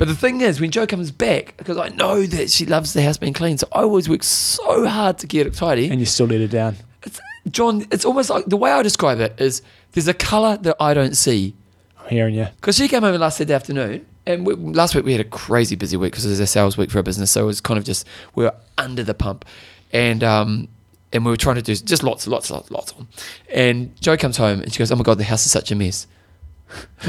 But 0.00 0.08
the 0.08 0.14
thing 0.14 0.40
is, 0.40 0.62
when 0.62 0.70
Joe 0.70 0.86
comes 0.86 1.10
back, 1.10 1.58
because 1.58 1.76
I 1.76 1.90
know 1.90 2.22
that 2.24 2.50
she 2.50 2.64
loves 2.64 2.94
the 2.94 3.02
house 3.02 3.18
being 3.18 3.34
clean, 3.34 3.58
so 3.58 3.68
I 3.70 3.82
always 3.82 4.08
work 4.08 4.22
so 4.22 4.86
hard 4.86 5.18
to 5.18 5.26
get 5.26 5.46
it 5.46 5.52
tidy. 5.52 5.90
And 5.90 6.00
you 6.00 6.06
still 6.06 6.24
let 6.24 6.40
her 6.40 6.46
down. 6.46 6.76
it's, 7.02 7.20
John, 7.50 7.86
it's 7.92 8.06
almost 8.06 8.30
like 8.30 8.46
the 8.46 8.56
way 8.56 8.72
I 8.72 8.82
describe 8.82 9.20
it 9.20 9.38
is 9.38 9.60
there's 9.92 10.08
a 10.08 10.14
colour 10.14 10.56
that 10.56 10.76
I 10.80 10.94
don't 10.94 11.14
see. 11.14 11.54
I'm 11.98 12.08
hearing 12.08 12.34
you. 12.34 12.46
Because 12.56 12.76
she 12.76 12.88
came 12.88 13.02
home 13.02 13.14
last 13.20 13.36
Saturday 13.36 13.52
afternoon, 13.52 14.06
and 14.24 14.46
we, 14.46 14.54
last 14.54 14.94
week 14.94 15.04
we 15.04 15.12
had 15.12 15.20
a 15.20 15.28
crazy 15.28 15.76
busy 15.76 15.98
week 15.98 16.12
because 16.12 16.24
it 16.24 16.30
was 16.30 16.40
a 16.40 16.46
sales 16.46 16.78
week 16.78 16.90
for 16.90 16.96
our 16.96 17.02
business. 17.02 17.30
So 17.30 17.42
it 17.42 17.46
was 17.46 17.60
kind 17.60 17.76
of 17.76 17.84
just 17.84 18.06
we 18.34 18.44
were 18.44 18.54
under 18.78 19.04
the 19.04 19.12
pump, 19.12 19.44
and 19.92 20.24
um, 20.24 20.68
and 21.12 21.26
we 21.26 21.30
were 21.30 21.36
trying 21.36 21.56
to 21.56 21.62
do 21.62 21.74
just 21.76 22.02
lots, 22.02 22.26
lots, 22.26 22.50
lots, 22.50 22.70
lots 22.70 22.94
on. 22.94 23.06
And 23.52 24.00
Joe 24.00 24.16
comes 24.16 24.38
home 24.38 24.62
and 24.62 24.72
she 24.72 24.78
goes, 24.78 24.90
"Oh 24.90 24.96
my 24.96 25.02
god, 25.02 25.18
the 25.18 25.24
house 25.24 25.44
is 25.44 25.52
such 25.52 25.70
a 25.70 25.74
mess." 25.74 26.06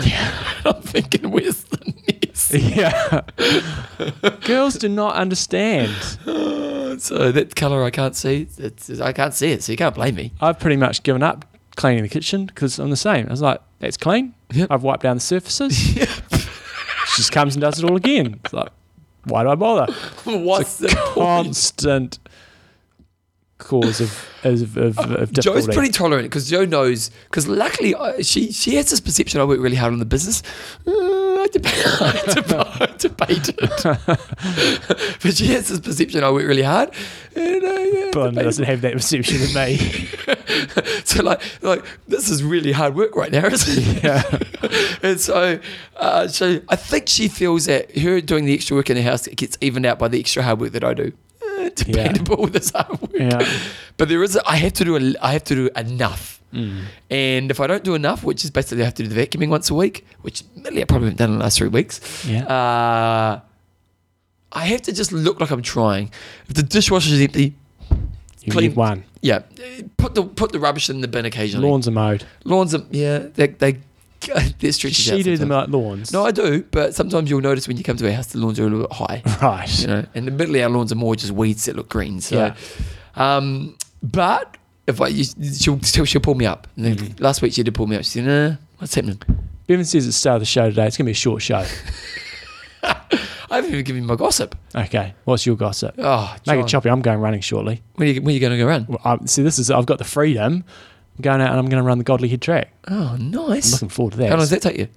Yeah, 0.04 0.62
I'm 0.66 0.82
thinking, 0.82 1.32
where's 1.32 1.64
the 1.64 1.78
mess? 1.86 2.21
Yeah. 2.72 3.22
Girls 4.46 4.76
do 4.76 4.90
not 4.90 5.16
understand. 5.16 5.96
So 7.00 7.32
that 7.32 7.56
colour 7.56 7.84
I 7.84 7.90
can't 7.90 8.18
see. 8.18 8.48
It's, 8.58 9.00
I 9.00 9.14
can't 9.14 9.34
see 9.34 9.54
it, 9.54 9.64
so 9.64 9.72
you 9.72 9.78
can't 9.78 9.96
blame 9.96 10.14
me. 10.14 10.34
I've 10.42 10.60
pretty 10.60 10.76
much 10.76 11.04
given 11.04 11.24
up 11.24 11.46
cleaning 11.78 12.04
the 12.04 12.10
kitchen 12.10 12.46
because 12.46 12.78
I'm 12.80 12.90
the 12.90 12.98
same. 12.98 13.28
I 13.28 13.32
was 13.32 13.42
like, 13.42 13.62
that's 13.80 13.96
clean. 13.96 14.36
Yep. 14.52 14.68
I've 14.70 14.84
wiped 14.84 15.02
down 15.02 15.16
the 15.16 15.22
surfaces. 15.22 15.76
she 15.78 16.06
just 17.16 17.32
comes 17.32 17.56
and 17.56 17.62
does 17.62 17.80
it 17.80 17.90
all 17.90 17.96
again. 17.96 18.40
It's 18.44 18.54
like, 18.54 18.70
why 19.24 19.44
do 19.44 19.50
I 19.50 19.56
bother? 19.56 19.92
What's 20.26 20.78
the? 20.78 20.90
Constant 20.90 22.20
cause 23.72 24.02
of 24.02 24.28
of, 24.44 24.76
of, 24.76 24.98
of 24.98 25.32
difficulty. 25.32 25.42
Joe's 25.42 25.68
pretty 25.68 25.92
tolerant 25.92 26.26
because 26.26 26.50
Joe 26.50 26.66
knows. 26.66 27.10
Because 27.26 27.48
luckily, 27.48 27.96
I, 27.96 28.22
she 28.22 28.52
she 28.52 28.76
has 28.76 28.90
this 28.90 29.00
perception 29.00 29.40
I 29.40 29.46
work 29.46 29.62
really 29.62 29.78
hard 29.78 29.94
on 29.94 30.00
the 30.00 30.06
business. 30.06 30.44
Uh, 30.86 30.92
I 30.92 31.48
debate, 31.52 31.74
I 31.86 32.34
debate, 32.34 32.82
I 32.82 32.96
debate 32.98 33.50
it, 33.50 35.20
but 35.24 35.36
she 35.36 35.48
has 35.48 35.70
this 35.70 35.80
perception 35.80 36.24
I 36.24 36.32
work 36.32 36.46
really 36.46 36.64
hard. 36.64 36.92
And, 37.34 37.64
uh, 37.64 37.68
yeah, 37.68 38.12
doesn't 38.12 38.66
have 38.66 38.82
that 38.82 38.94
perception 38.94 39.42
of 39.42 39.56
me. 39.56 39.78
so 41.06 41.24
like 41.24 41.42
like 41.62 41.86
this 42.08 42.30
is 42.30 42.44
really 42.44 42.74
hard 42.74 42.96
work 42.96 43.16
right 43.16 43.32
now, 43.32 43.46
isn't 43.46 43.84
it? 43.88 44.04
Yeah. 44.04 45.00
and 45.02 45.20
so, 45.20 45.60
uh, 45.96 46.28
so 46.28 46.60
I 46.68 46.76
think 46.76 47.08
she 47.08 47.30
feels 47.30 47.66
that 47.66 47.98
her 47.98 48.20
doing 48.20 48.44
the 48.46 48.54
extra 48.54 48.76
work 48.76 48.90
in 48.90 48.98
the 48.98 49.04
house 49.04 49.28
gets 49.28 49.58
evened 49.62 49.86
out 49.86 49.98
by 49.98 50.10
the 50.10 50.20
extra 50.20 50.44
hard 50.44 50.60
work 50.60 50.74
that 50.74 50.84
I 50.84 50.94
do. 50.94 51.14
Uh, 51.82 51.84
debatable 51.84 52.38
with 52.44 52.54
this 52.54 52.72
hard 52.72 53.00
work. 53.02 53.12
Yeah. 53.14 53.46
But 53.98 54.10
there 54.10 54.22
is, 54.24 54.38
I 54.46 54.56
have 54.58 54.74
to 54.74 54.86
do, 54.86 54.96
a, 54.98 55.14
I 55.22 55.32
have 55.34 55.44
to 55.46 55.56
do 55.56 55.70
enough. 55.76 56.40
Mm. 56.54 56.84
And 57.10 57.50
if 57.52 57.60
I 57.60 57.68
don't 57.68 57.84
do 57.84 57.96
enough, 57.96 58.24
which 58.24 58.44
is 58.44 58.52
basically 58.52 58.82
I 58.84 58.86
have 58.86 58.96
to 58.96 59.04
do 59.04 59.10
the 59.10 59.16
vacuuming 59.26 59.50
once 59.50 59.70
a 59.70 59.74
week, 59.74 60.06
which 60.22 60.44
admittedly 60.58 60.82
I 60.82 60.86
probably 60.86 61.08
haven't 61.08 61.18
done 61.20 61.32
in 61.32 61.38
the 61.38 61.44
last 61.44 61.58
three 61.58 61.70
weeks. 61.70 62.26
Yeah. 62.28 62.46
Uh, 62.46 63.40
I 64.52 64.66
have 64.66 64.82
to 64.84 64.92
just 64.92 65.12
look 65.14 65.40
like 65.40 65.50
I'm 65.52 65.62
trying. 65.62 66.12
If 66.50 66.56
the 66.56 66.64
dishwasher 66.64 67.14
is 67.14 67.22
empty, 67.22 67.56
You 68.44 68.52
clean- 68.52 68.70
need 68.72 68.76
one. 68.76 69.04
yeah, 69.22 69.40
put 69.98 70.14
the 70.16 70.24
put 70.24 70.52
the 70.52 70.60
rubbish 70.60 70.90
in 70.90 71.00
the 71.02 71.08
bin 71.08 71.26
occasionally. 71.26 71.66
Lawns 71.70 71.88
are 71.88 71.92
mowed. 71.92 72.26
Lawns 72.44 72.76
are 72.76 72.84
yeah, 72.92 73.20
they 73.34 73.48
they 73.48 73.78
they're 74.60 74.72
stretches 74.72 74.98
She 74.98 75.12
out 75.12 75.24
do 75.24 75.38
them 75.38 75.50
sometimes. 75.50 75.50
like 75.50 75.70
lawns. 75.70 76.14
No, 76.14 76.26
I 76.26 76.32
do, 76.32 76.64
but 76.72 76.94
sometimes 76.96 77.30
you'll 77.30 77.42
notice 77.42 77.68
when 77.68 77.78
you 77.78 77.84
come 77.84 77.98
to 77.98 78.06
our 78.08 78.14
house, 78.14 78.28
the 78.28 78.38
lawns 78.40 78.60
are 78.60 78.64
a 78.64 78.70
little 78.70 78.88
bit 78.88 78.94
high. 78.94 79.22
right. 79.42 79.80
You 79.82 79.88
know, 79.88 80.06
and 80.16 80.28
admittedly, 80.28 80.64
our 80.64 80.70
lawns 80.70 80.92
are 80.92 80.96
more 80.96 81.16
just 81.16 81.32
weeds 81.32 81.66
that 81.66 81.76
look 81.76 81.90
green. 81.90 82.22
So, 82.22 82.36
Yeah. 82.38 82.56
um, 83.16 83.76
but 84.04 84.58
if 84.88 85.00
I, 85.02 85.08
you, 85.08 85.24
she'll, 85.24 85.80
she'll 85.82 86.06
she'll 86.06 86.22
pull 86.22 86.36
me 86.36 86.46
up. 86.46 86.68
And 86.76 86.86
then 86.86 86.96
Mm-hmm. 86.98 87.24
last 87.24 87.42
week 87.42 87.54
she 87.54 87.64
did 87.64 87.74
pull 87.74 87.88
me 87.88 87.96
up. 87.96 88.04
She 88.04 88.10
said, 88.20 88.26
"Nah, 88.26 88.56
what's 88.78 88.96
happening?" 88.96 89.20
Bevan 89.68 89.86
says 89.86 90.06
at 90.06 90.10
the 90.10 90.14
start 90.14 90.36
of 90.36 90.42
the 90.42 90.46
show 90.46 90.70
today, 90.70 90.88
it's 90.88 90.98
going 90.98 91.06
to 91.06 91.10
be 91.10 91.12
a 91.12 91.16
short 91.16 91.42
show. 91.42 91.66
I 92.84 93.56
haven't 93.58 93.72
even 93.72 93.84
given 93.84 94.02
you 94.04 94.08
my 94.08 94.16
gossip. 94.16 94.58
Okay, 94.74 95.14
what's 95.26 95.46
your 95.46 95.56
gossip? 95.58 95.96
Oh, 95.98 96.36
Make 96.48 96.62
it 96.62 96.68
choppy. 96.68 96.90
I'm 96.90 97.02
going 97.02 97.20
running 97.20 97.42
shortly. 97.42 97.82
When 97.96 98.08
are 98.08 98.12
you, 98.12 98.22
when 98.22 98.30
are 98.30 98.34
you 98.34 98.40
going 98.40 98.54
to 98.54 98.58
go 98.58 98.66
run? 98.66 98.86
Well, 98.88 99.00
I, 99.04 99.18
see, 99.26 99.44
this 99.44 99.60
is 99.60 99.70
I've 99.70 99.86
got 99.86 99.98
the 99.98 100.04
freedom. 100.06 100.64
I'm 101.26 101.40
going 101.40 101.42
out 101.42 101.52
and 101.52 101.60
I'm 101.60 101.70
going 101.70 101.82
to 101.82 101.88
run 101.88 101.98
the 102.00 102.04
Godley 102.04 102.30
Head 102.30 102.42
track. 102.42 102.74
Oh, 102.88 103.10
I'm 103.14 103.30
nice. 103.32 103.72
looking 103.74 103.90
forward 103.90 104.12
to 104.12 104.18
that. 104.18 104.26
How 104.30 104.36
long 104.36 104.40
does 104.40 104.50
that 104.50 104.62
take 104.62 104.78
you? 104.78 104.88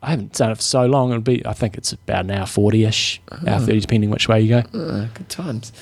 I 0.00 0.10
haven't 0.10 0.32
done 0.34 0.50
it 0.52 0.56
for 0.56 0.62
so 0.62 0.86
long. 0.86 1.10
It'll 1.10 1.20
be. 1.22 1.44
I 1.44 1.52
think 1.52 1.76
it's 1.76 1.92
about 1.92 2.24
an 2.24 2.30
hour 2.30 2.46
forty-ish, 2.46 3.20
Uh-huh. 3.32 3.48
hour 3.50 3.58
thirty, 3.60 3.80
depending 3.80 4.10
which 4.10 4.28
way 4.28 4.40
you 4.40 4.48
go. 4.62 4.78
Uh, 4.78 5.06
good 5.14 5.28
times. 5.28 5.72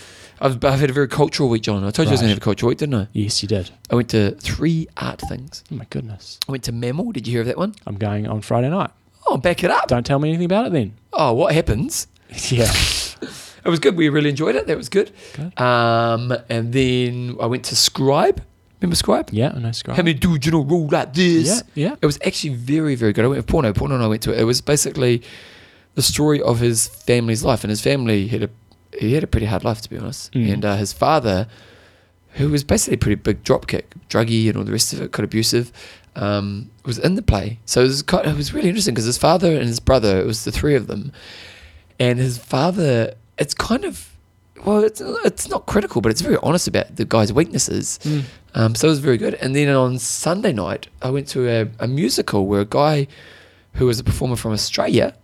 I've, 0.41 0.63
I've 0.65 0.81
had 0.81 0.89
a 0.91 0.93
very 0.95 1.09
cultural 1.09 1.49
week, 1.51 1.63
John. 1.63 1.85
I 1.85 1.91
told 1.91 2.07
you 2.07 2.11
I 2.11 2.13
was 2.13 2.21
going 2.21 2.29
to 2.29 2.35
have 2.35 2.39
a 2.39 2.41
cultural 2.41 2.69
week, 2.69 2.79
didn't 2.79 2.95
I? 2.95 3.09
Yes, 3.13 3.43
you 3.43 3.49
did. 3.49 3.71
I 3.91 3.95
went 3.95 4.09
to 4.11 4.31
three 4.37 4.87
art 4.97 5.21
things. 5.29 5.65
Oh 5.71 5.75
my 5.77 5.87
goodness. 5.91 6.39
I 6.49 6.53
went 6.53 6.65
to 6.65 6.73
Mammal. 6.73 7.13
Did 7.13 7.27
you 7.27 7.33
hear 7.33 7.41
of 7.43 7.47
that 7.49 7.57
one? 7.59 7.75
I'm 7.87 7.97
going 7.97 8.27
on 8.27 8.41
Friday 8.43 8.69
night. 8.71 8.91
Oh, 9.27 9.37
back 9.39 9.63
it 9.65 9.71
up. 9.71 9.89
Don't 9.89 10.05
tell 10.07 10.19
me 10.19 10.29
anything 10.31 10.45
about 10.47 10.67
it 10.67 10.73
then. 10.73 10.95
Oh, 11.13 11.33
what 11.35 11.55
happens? 11.55 12.07
yeah. 12.49 12.71
It 13.65 13.69
was 13.69 13.81
good. 13.81 13.97
We 13.97 14.09
really 14.11 14.31
enjoyed 14.31 14.55
it. 14.55 14.69
That 14.69 14.77
was 14.77 14.89
good. 14.89 15.11
Good. 15.35 15.61
Um, 15.61 16.33
and 16.49 16.73
then 16.73 17.37
I 17.41 17.47
went 17.47 17.65
to 17.65 17.75
Scribe. 17.75 18.41
Remember 18.81 18.97
Scribe? 18.97 19.31
Yeah, 19.33 19.53
I 19.55 19.59
know 19.59 19.73
Scribe. 19.73 19.97
How 19.97 20.03
many 20.03 20.15
do 20.15 20.39
you 20.41 20.51
know 20.51 20.63
roll 20.63 20.87
like 20.89 21.15
this? 21.15 21.63
Yeah, 21.75 21.89
yeah. 21.89 21.97
It 22.01 22.07
was 22.07 22.19
actually 22.25 22.55
very, 22.55 22.95
very 22.95 23.13
good. 23.13 23.25
I 23.25 23.29
went 23.29 23.39
with 23.39 23.47
Porno. 23.47 23.73
Porno 23.73 23.95
and 23.95 24.05
I 24.05 24.07
went 24.07 24.23
to 24.23 24.33
it. 24.33 24.41
It 24.41 24.45
was 24.45 24.61
basically 24.61 25.23
the 25.95 26.03
story 26.03 26.43
of 26.43 26.61
his 26.61 26.87
family's 26.87 27.43
life, 27.43 27.65
and 27.65 27.71
his 27.71 27.81
family 27.81 28.29
had 28.29 28.43
a 28.43 28.51
he 28.99 29.15
had 29.15 29.25
a 29.25 29.27
pretty 29.27 29.47
hard 29.47 29.65
life 29.65 29.81
to 29.83 29.91
be 29.91 29.99
honest. 29.99 30.33
Mm. 30.33 30.53
And 30.53 30.65
uh, 30.65 30.77
his 30.77 30.93
father, 30.93 31.49
who 32.33 32.51
was 32.51 32.65
basically 32.65 32.95
a 32.95 32.99
pretty 32.99 33.15
big 33.17 33.43
dropkick, 33.45 33.85
druggy, 34.09 34.49
and 34.49 34.59
all 34.59 34.65
the 34.65 34.73
rest 34.73 34.93
of 34.93 35.01
it, 35.01 35.13
quite 35.13 35.25
abusive, 35.25 35.73
um, 36.15 36.71
was 36.85 36.99
in 36.99 37.15
the 37.15 37.23
play. 37.23 37.59
So 37.65 37.81
it 37.81 37.85
was 37.85 38.03
quite, 38.03 38.27
it 38.27 38.37
was 38.37 38.53
really 38.53 38.69
interesting 38.69 38.95
because 38.95 39.07
his 39.07 39.19
father 39.19 39.53
and 39.57 39.67
his 39.67 39.81
brother, 39.81 40.21
it 40.21 40.27
was 40.27 40.45
the 40.45 40.53
three 40.53 40.75
of 40.75 40.87
them, 40.87 41.13
and 41.99 42.19
his 42.19 42.37
father, 42.39 43.15
it's 43.39 43.55
kind 43.55 43.85
of. 43.85 44.13
Well, 44.65 44.83
it's, 44.83 45.01
it's 45.01 45.49
not 45.49 45.67
critical, 45.67 46.01
but 46.01 46.11
it's 46.11 46.23
very 46.23 46.39
honest 46.43 46.67
about 46.67 46.97
the 46.97 47.05
guy's 47.05 47.33
weaknesses. 47.33 48.01
Mm. 48.03 48.25
Um, 48.57 48.75
so 48.75 48.89
it 48.89 48.91
was 48.91 48.99
very 49.01 49.19
good. 49.19 49.35
And 49.35 49.55
then 49.55 49.69
on 49.69 49.99
Sunday 49.99 50.53
night, 50.53 50.89
I 51.03 51.11
went 51.11 51.29
to 51.29 51.47
a, 51.49 51.69
a 51.79 51.87
musical 51.87 52.47
where 52.47 52.63
a 52.63 52.65
guy 52.65 53.07
who 53.75 53.87
was 53.87 53.99
a 54.01 54.05
performer 54.05 54.35
from 54.37 54.53
Australia, 54.53 55.15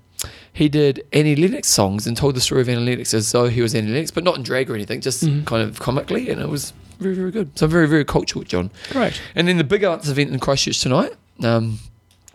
he 0.52 0.68
did 0.68 1.02
Annie 1.14 1.34
Lennox 1.34 1.68
songs 1.68 2.06
and 2.06 2.14
told 2.16 2.36
the 2.36 2.40
story 2.42 2.60
of 2.60 2.68
Annie 2.68 2.84
Lennox 2.84 3.14
as 3.14 3.32
though 3.32 3.48
he 3.48 3.62
was 3.62 3.74
Annie 3.74 3.90
Lennox, 3.90 4.10
but 4.10 4.22
not 4.22 4.36
in 4.36 4.42
drag 4.42 4.70
or 4.70 4.74
anything, 4.74 5.00
just 5.00 5.24
Mhm. 5.24 5.46
kind 5.46 5.62
of 5.66 5.80
comically. 5.80 6.28
And 6.28 6.40
it 6.42 6.48
was 6.50 6.74
very, 7.00 7.14
very 7.14 7.30
good. 7.30 7.58
So 7.58 7.66
very, 7.66 7.88
very 7.88 8.04
cultural, 8.04 8.44
John. 8.44 8.70
Great. 8.90 9.18
And 9.34 9.48
then 9.48 9.56
the 9.56 9.64
big 9.64 9.82
arts 9.82 10.08
event 10.08 10.30
in 10.30 10.38
Christchurch 10.38 10.80
tonight. 10.80 11.14
Um, 11.42 11.78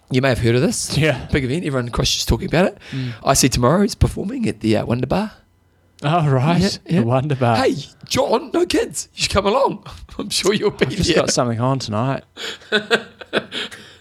you 0.09 0.21
may 0.21 0.29
have 0.29 0.39
heard 0.39 0.55
of 0.55 0.61
this. 0.61 0.97
Yeah. 0.97 1.27
Big 1.31 1.43
event. 1.43 1.63
Everyone 1.63 1.85
in 1.85 1.91
Christchurch 1.91 2.21
is 2.21 2.25
talking 2.25 2.47
about 2.47 2.65
it. 2.65 2.77
Mm. 2.91 3.11
I 3.23 3.33
see 3.35 3.49
tomorrow 3.49 3.83
is 3.83 3.93
performing 3.93 4.47
at 4.49 4.61
the 4.61 4.77
uh, 4.77 4.85
Wonder 4.85 5.05
Bar. 5.07 5.31
Oh 6.03 6.29
right. 6.29 6.61
Yeah, 6.61 6.69
yeah. 6.95 6.99
The 7.01 7.05
Wonder 7.07 7.35
Bar. 7.35 7.55
hey, 7.57 7.75
John, 8.05 8.51
no 8.53 8.65
kids. 8.65 9.09
You 9.15 9.23
should 9.23 9.31
come 9.31 9.47
along. 9.47 9.83
I'm 10.19 10.29
sure 10.29 10.53
you'll 10.53 10.71
be 10.71 10.85
I've 10.85 10.91
just 10.91 11.07
there. 11.09 11.17
got 11.17 11.31
something 11.31 11.59
on 11.59 11.79
tonight. 11.79 12.23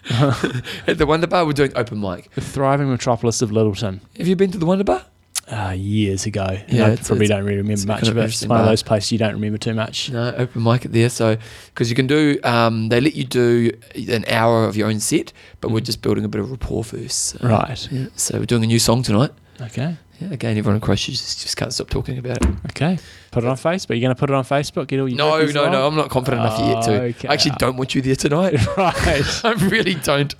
At 0.09 0.99
the 0.99 1.05
Wonder 1.07 1.27
Bar, 1.27 1.47
we're 1.47 1.53
doing 1.53 1.73
open 1.75 2.01
mic. 2.01 2.31
The 2.35 2.41
thriving 2.41 2.89
metropolis 2.89 3.43
of 3.43 3.51
Lyttelton. 3.51 4.01
Have 4.19 4.29
you 4.29 4.37
been 4.37 4.53
to 4.53 4.59
the 4.59 4.67
Wonder 4.67 4.85
Bar? 4.85 5.05
Uh, 5.51 5.71
years 5.77 6.27
ago. 6.27 6.45
Yeah, 6.51 6.65
Yeah, 6.69 6.87
I 6.87 6.91
it's- 6.91 7.07
probably 7.07 7.27
it's- 7.27 7.37
don't 7.39 7.45
really 7.47 7.59
it's 7.61 7.83
remember 7.85 7.93
much 8.01 8.03
of 8.03 8.09
of 8.09 8.17
it. 8.17 8.21
It's 8.21 8.27
interesting 8.43 8.49
one 8.49 8.59
of 8.61 8.65
bar. 8.65 8.73
those 8.73 8.83
places 8.83 9.13
you 9.13 9.19
don't 9.19 9.33
remember 9.35 9.59
too 9.59 9.75
much. 9.75 10.11
No, 10.11 10.35
open 10.37 10.63
mic 10.63 10.85
at 10.87 10.93
there. 10.93 11.09
So, 11.09 11.37
because 11.67 11.89
you 11.89 11.95
can 11.97 12.07
do, 12.07 12.39
um, 12.45 12.89
they 12.89 13.01
let 13.01 13.15
you 13.15 13.25
do 13.25 13.71
an 13.95 14.25
hour 14.29 14.65
of 14.65 14.77
your 14.77 14.89
own 14.89 14.99
set, 15.01 15.33
but 15.61 15.71
we're 15.71 15.81
just 15.81 16.03
building 16.03 16.25
a 16.25 16.29
bit 16.29 16.41
of 16.41 16.51
rapport 16.51 16.83
first. 16.85 17.19
So, 17.27 17.39
Right. 17.49 17.89
Yeah. 17.93 18.07
So 18.17 18.39
we're 18.39 18.47
doing 18.47 18.65
a 18.65 18.67
new 18.67 18.79
song 18.81 19.03
tonight. 19.03 19.31
Okay. 19.61 19.97
Yeah. 20.21 20.33
Again, 20.33 20.57
everyone 20.57 20.77
in 20.77 20.81
Christchurch 20.81 21.17
just, 21.17 21.43
just 21.43 21.57
can't 21.57 21.73
stop 21.73 21.91
talking 21.91 22.17
about 22.19 22.43
it. 22.43 22.55
Okay. 22.71 22.99
Put 23.33 23.45
it 23.45 23.49
on 23.49 23.57
Facebook. 23.57 23.91
You're 23.91 24.01
going 24.01 24.15
to 24.15 24.19
put 24.19 24.31
it 24.31 24.35
on 24.35 24.45
Facebook? 24.45 24.87
Get 24.87 24.99
all 24.99 25.09
your 25.09 25.19
No, 25.19 25.45
no, 25.45 25.61
along? 25.63 25.73
no. 25.73 25.87
I'm 25.87 25.95
not 25.95 26.09
confident 26.11 26.41
enough 26.41 26.59
yet 26.59 26.83
to. 26.85 27.03
Okay. 27.03 27.29
I 27.29 27.35
actually 27.35 27.57
don't 27.59 27.77
want 27.77 27.95
you 27.95 28.01
there 28.01 28.17
tonight. 28.17 28.55
right. 28.77 29.45
I 29.45 29.53
really 29.69 29.95
don't. 29.95 30.35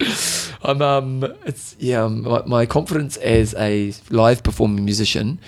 I'm 0.63 0.81
um, 0.81 1.25
it's 1.45 1.77
yeah. 1.79 2.05
Um, 2.05 2.23
my, 2.23 2.43
my 2.47 2.67
confidence 2.67 3.17
as 3.19 3.55
a 3.59 3.93
live 4.11 4.43
performing 4.43 4.85
musician, 4.85 5.39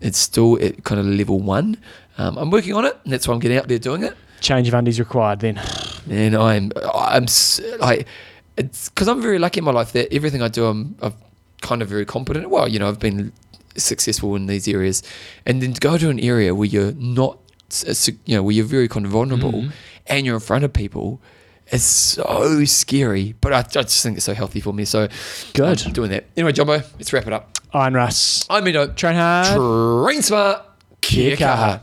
it's 0.00 0.18
still 0.18 0.62
at 0.64 0.84
kind 0.84 1.00
of 1.00 1.06
level 1.06 1.40
one. 1.40 1.76
Um, 2.16 2.38
I'm 2.38 2.50
working 2.50 2.74
on 2.74 2.84
it, 2.84 2.96
and 3.02 3.12
that's 3.12 3.26
why 3.26 3.34
I'm 3.34 3.40
getting 3.40 3.58
out 3.58 3.66
there 3.66 3.78
doing 3.80 4.04
it. 4.04 4.16
Change 4.40 4.68
of 4.68 4.74
undies 4.74 5.00
required 5.00 5.40
then. 5.40 5.60
And 6.08 6.36
I'm 6.36 6.70
I'm 6.94 7.26
like 7.80 8.06
it's 8.56 8.88
because 8.88 9.08
I'm 9.08 9.20
very 9.20 9.38
lucky 9.38 9.58
in 9.58 9.64
my 9.64 9.72
life 9.72 9.92
that 9.92 10.12
everything 10.14 10.42
I 10.42 10.48
do 10.48 10.66
I'm 10.66 10.94
I'm 11.02 11.14
kind 11.60 11.82
of 11.82 11.88
very 11.88 12.04
competent. 12.04 12.50
Well, 12.50 12.68
you 12.68 12.78
know, 12.78 12.88
I've 12.88 13.00
been 13.00 13.32
successful 13.76 14.34
in 14.36 14.46
these 14.46 14.66
areas, 14.68 15.02
and 15.46 15.60
then 15.62 15.72
to 15.74 15.80
go 15.80 15.96
to 15.98 16.10
an 16.10 16.20
area 16.20 16.54
where 16.54 16.66
you're 16.68 16.92
not, 16.92 17.38
s- 17.70 18.08
you 18.26 18.36
know, 18.36 18.42
where 18.42 18.54
you're 18.54 18.64
very 18.64 18.88
kind 18.88 19.04
of 19.06 19.12
vulnerable, 19.12 19.52
Mhm. 19.52 19.72
and 20.06 20.26
you're 20.26 20.34
in 20.36 20.40
front 20.40 20.64
of 20.64 20.72
people. 20.72 21.20
It's 21.68 21.82
so 21.84 22.62
scary, 22.66 23.34
but 23.40 23.52
I, 23.54 23.58
I 23.60 23.82
just 23.82 24.02
think 24.02 24.16
it's 24.18 24.26
so 24.26 24.34
healthy 24.34 24.60
for 24.60 24.72
me. 24.74 24.84
So 24.84 25.08
Good. 25.54 25.82
I'm 25.86 25.92
doing 25.92 26.10
that. 26.10 26.24
Anyway, 26.36 26.52
Jumbo, 26.52 26.82
let's 26.98 27.12
wrap 27.12 27.26
it 27.26 27.32
up. 27.32 27.58
I'm 27.72 27.94
Russ. 27.94 28.44
I'm 28.50 28.64
Mido. 28.64 28.94
Train 28.94 29.16
hard. 29.16 29.46
Train 30.06 30.22
smart. 30.22 30.62
Kia 31.00 31.36
kaha. 31.36 31.80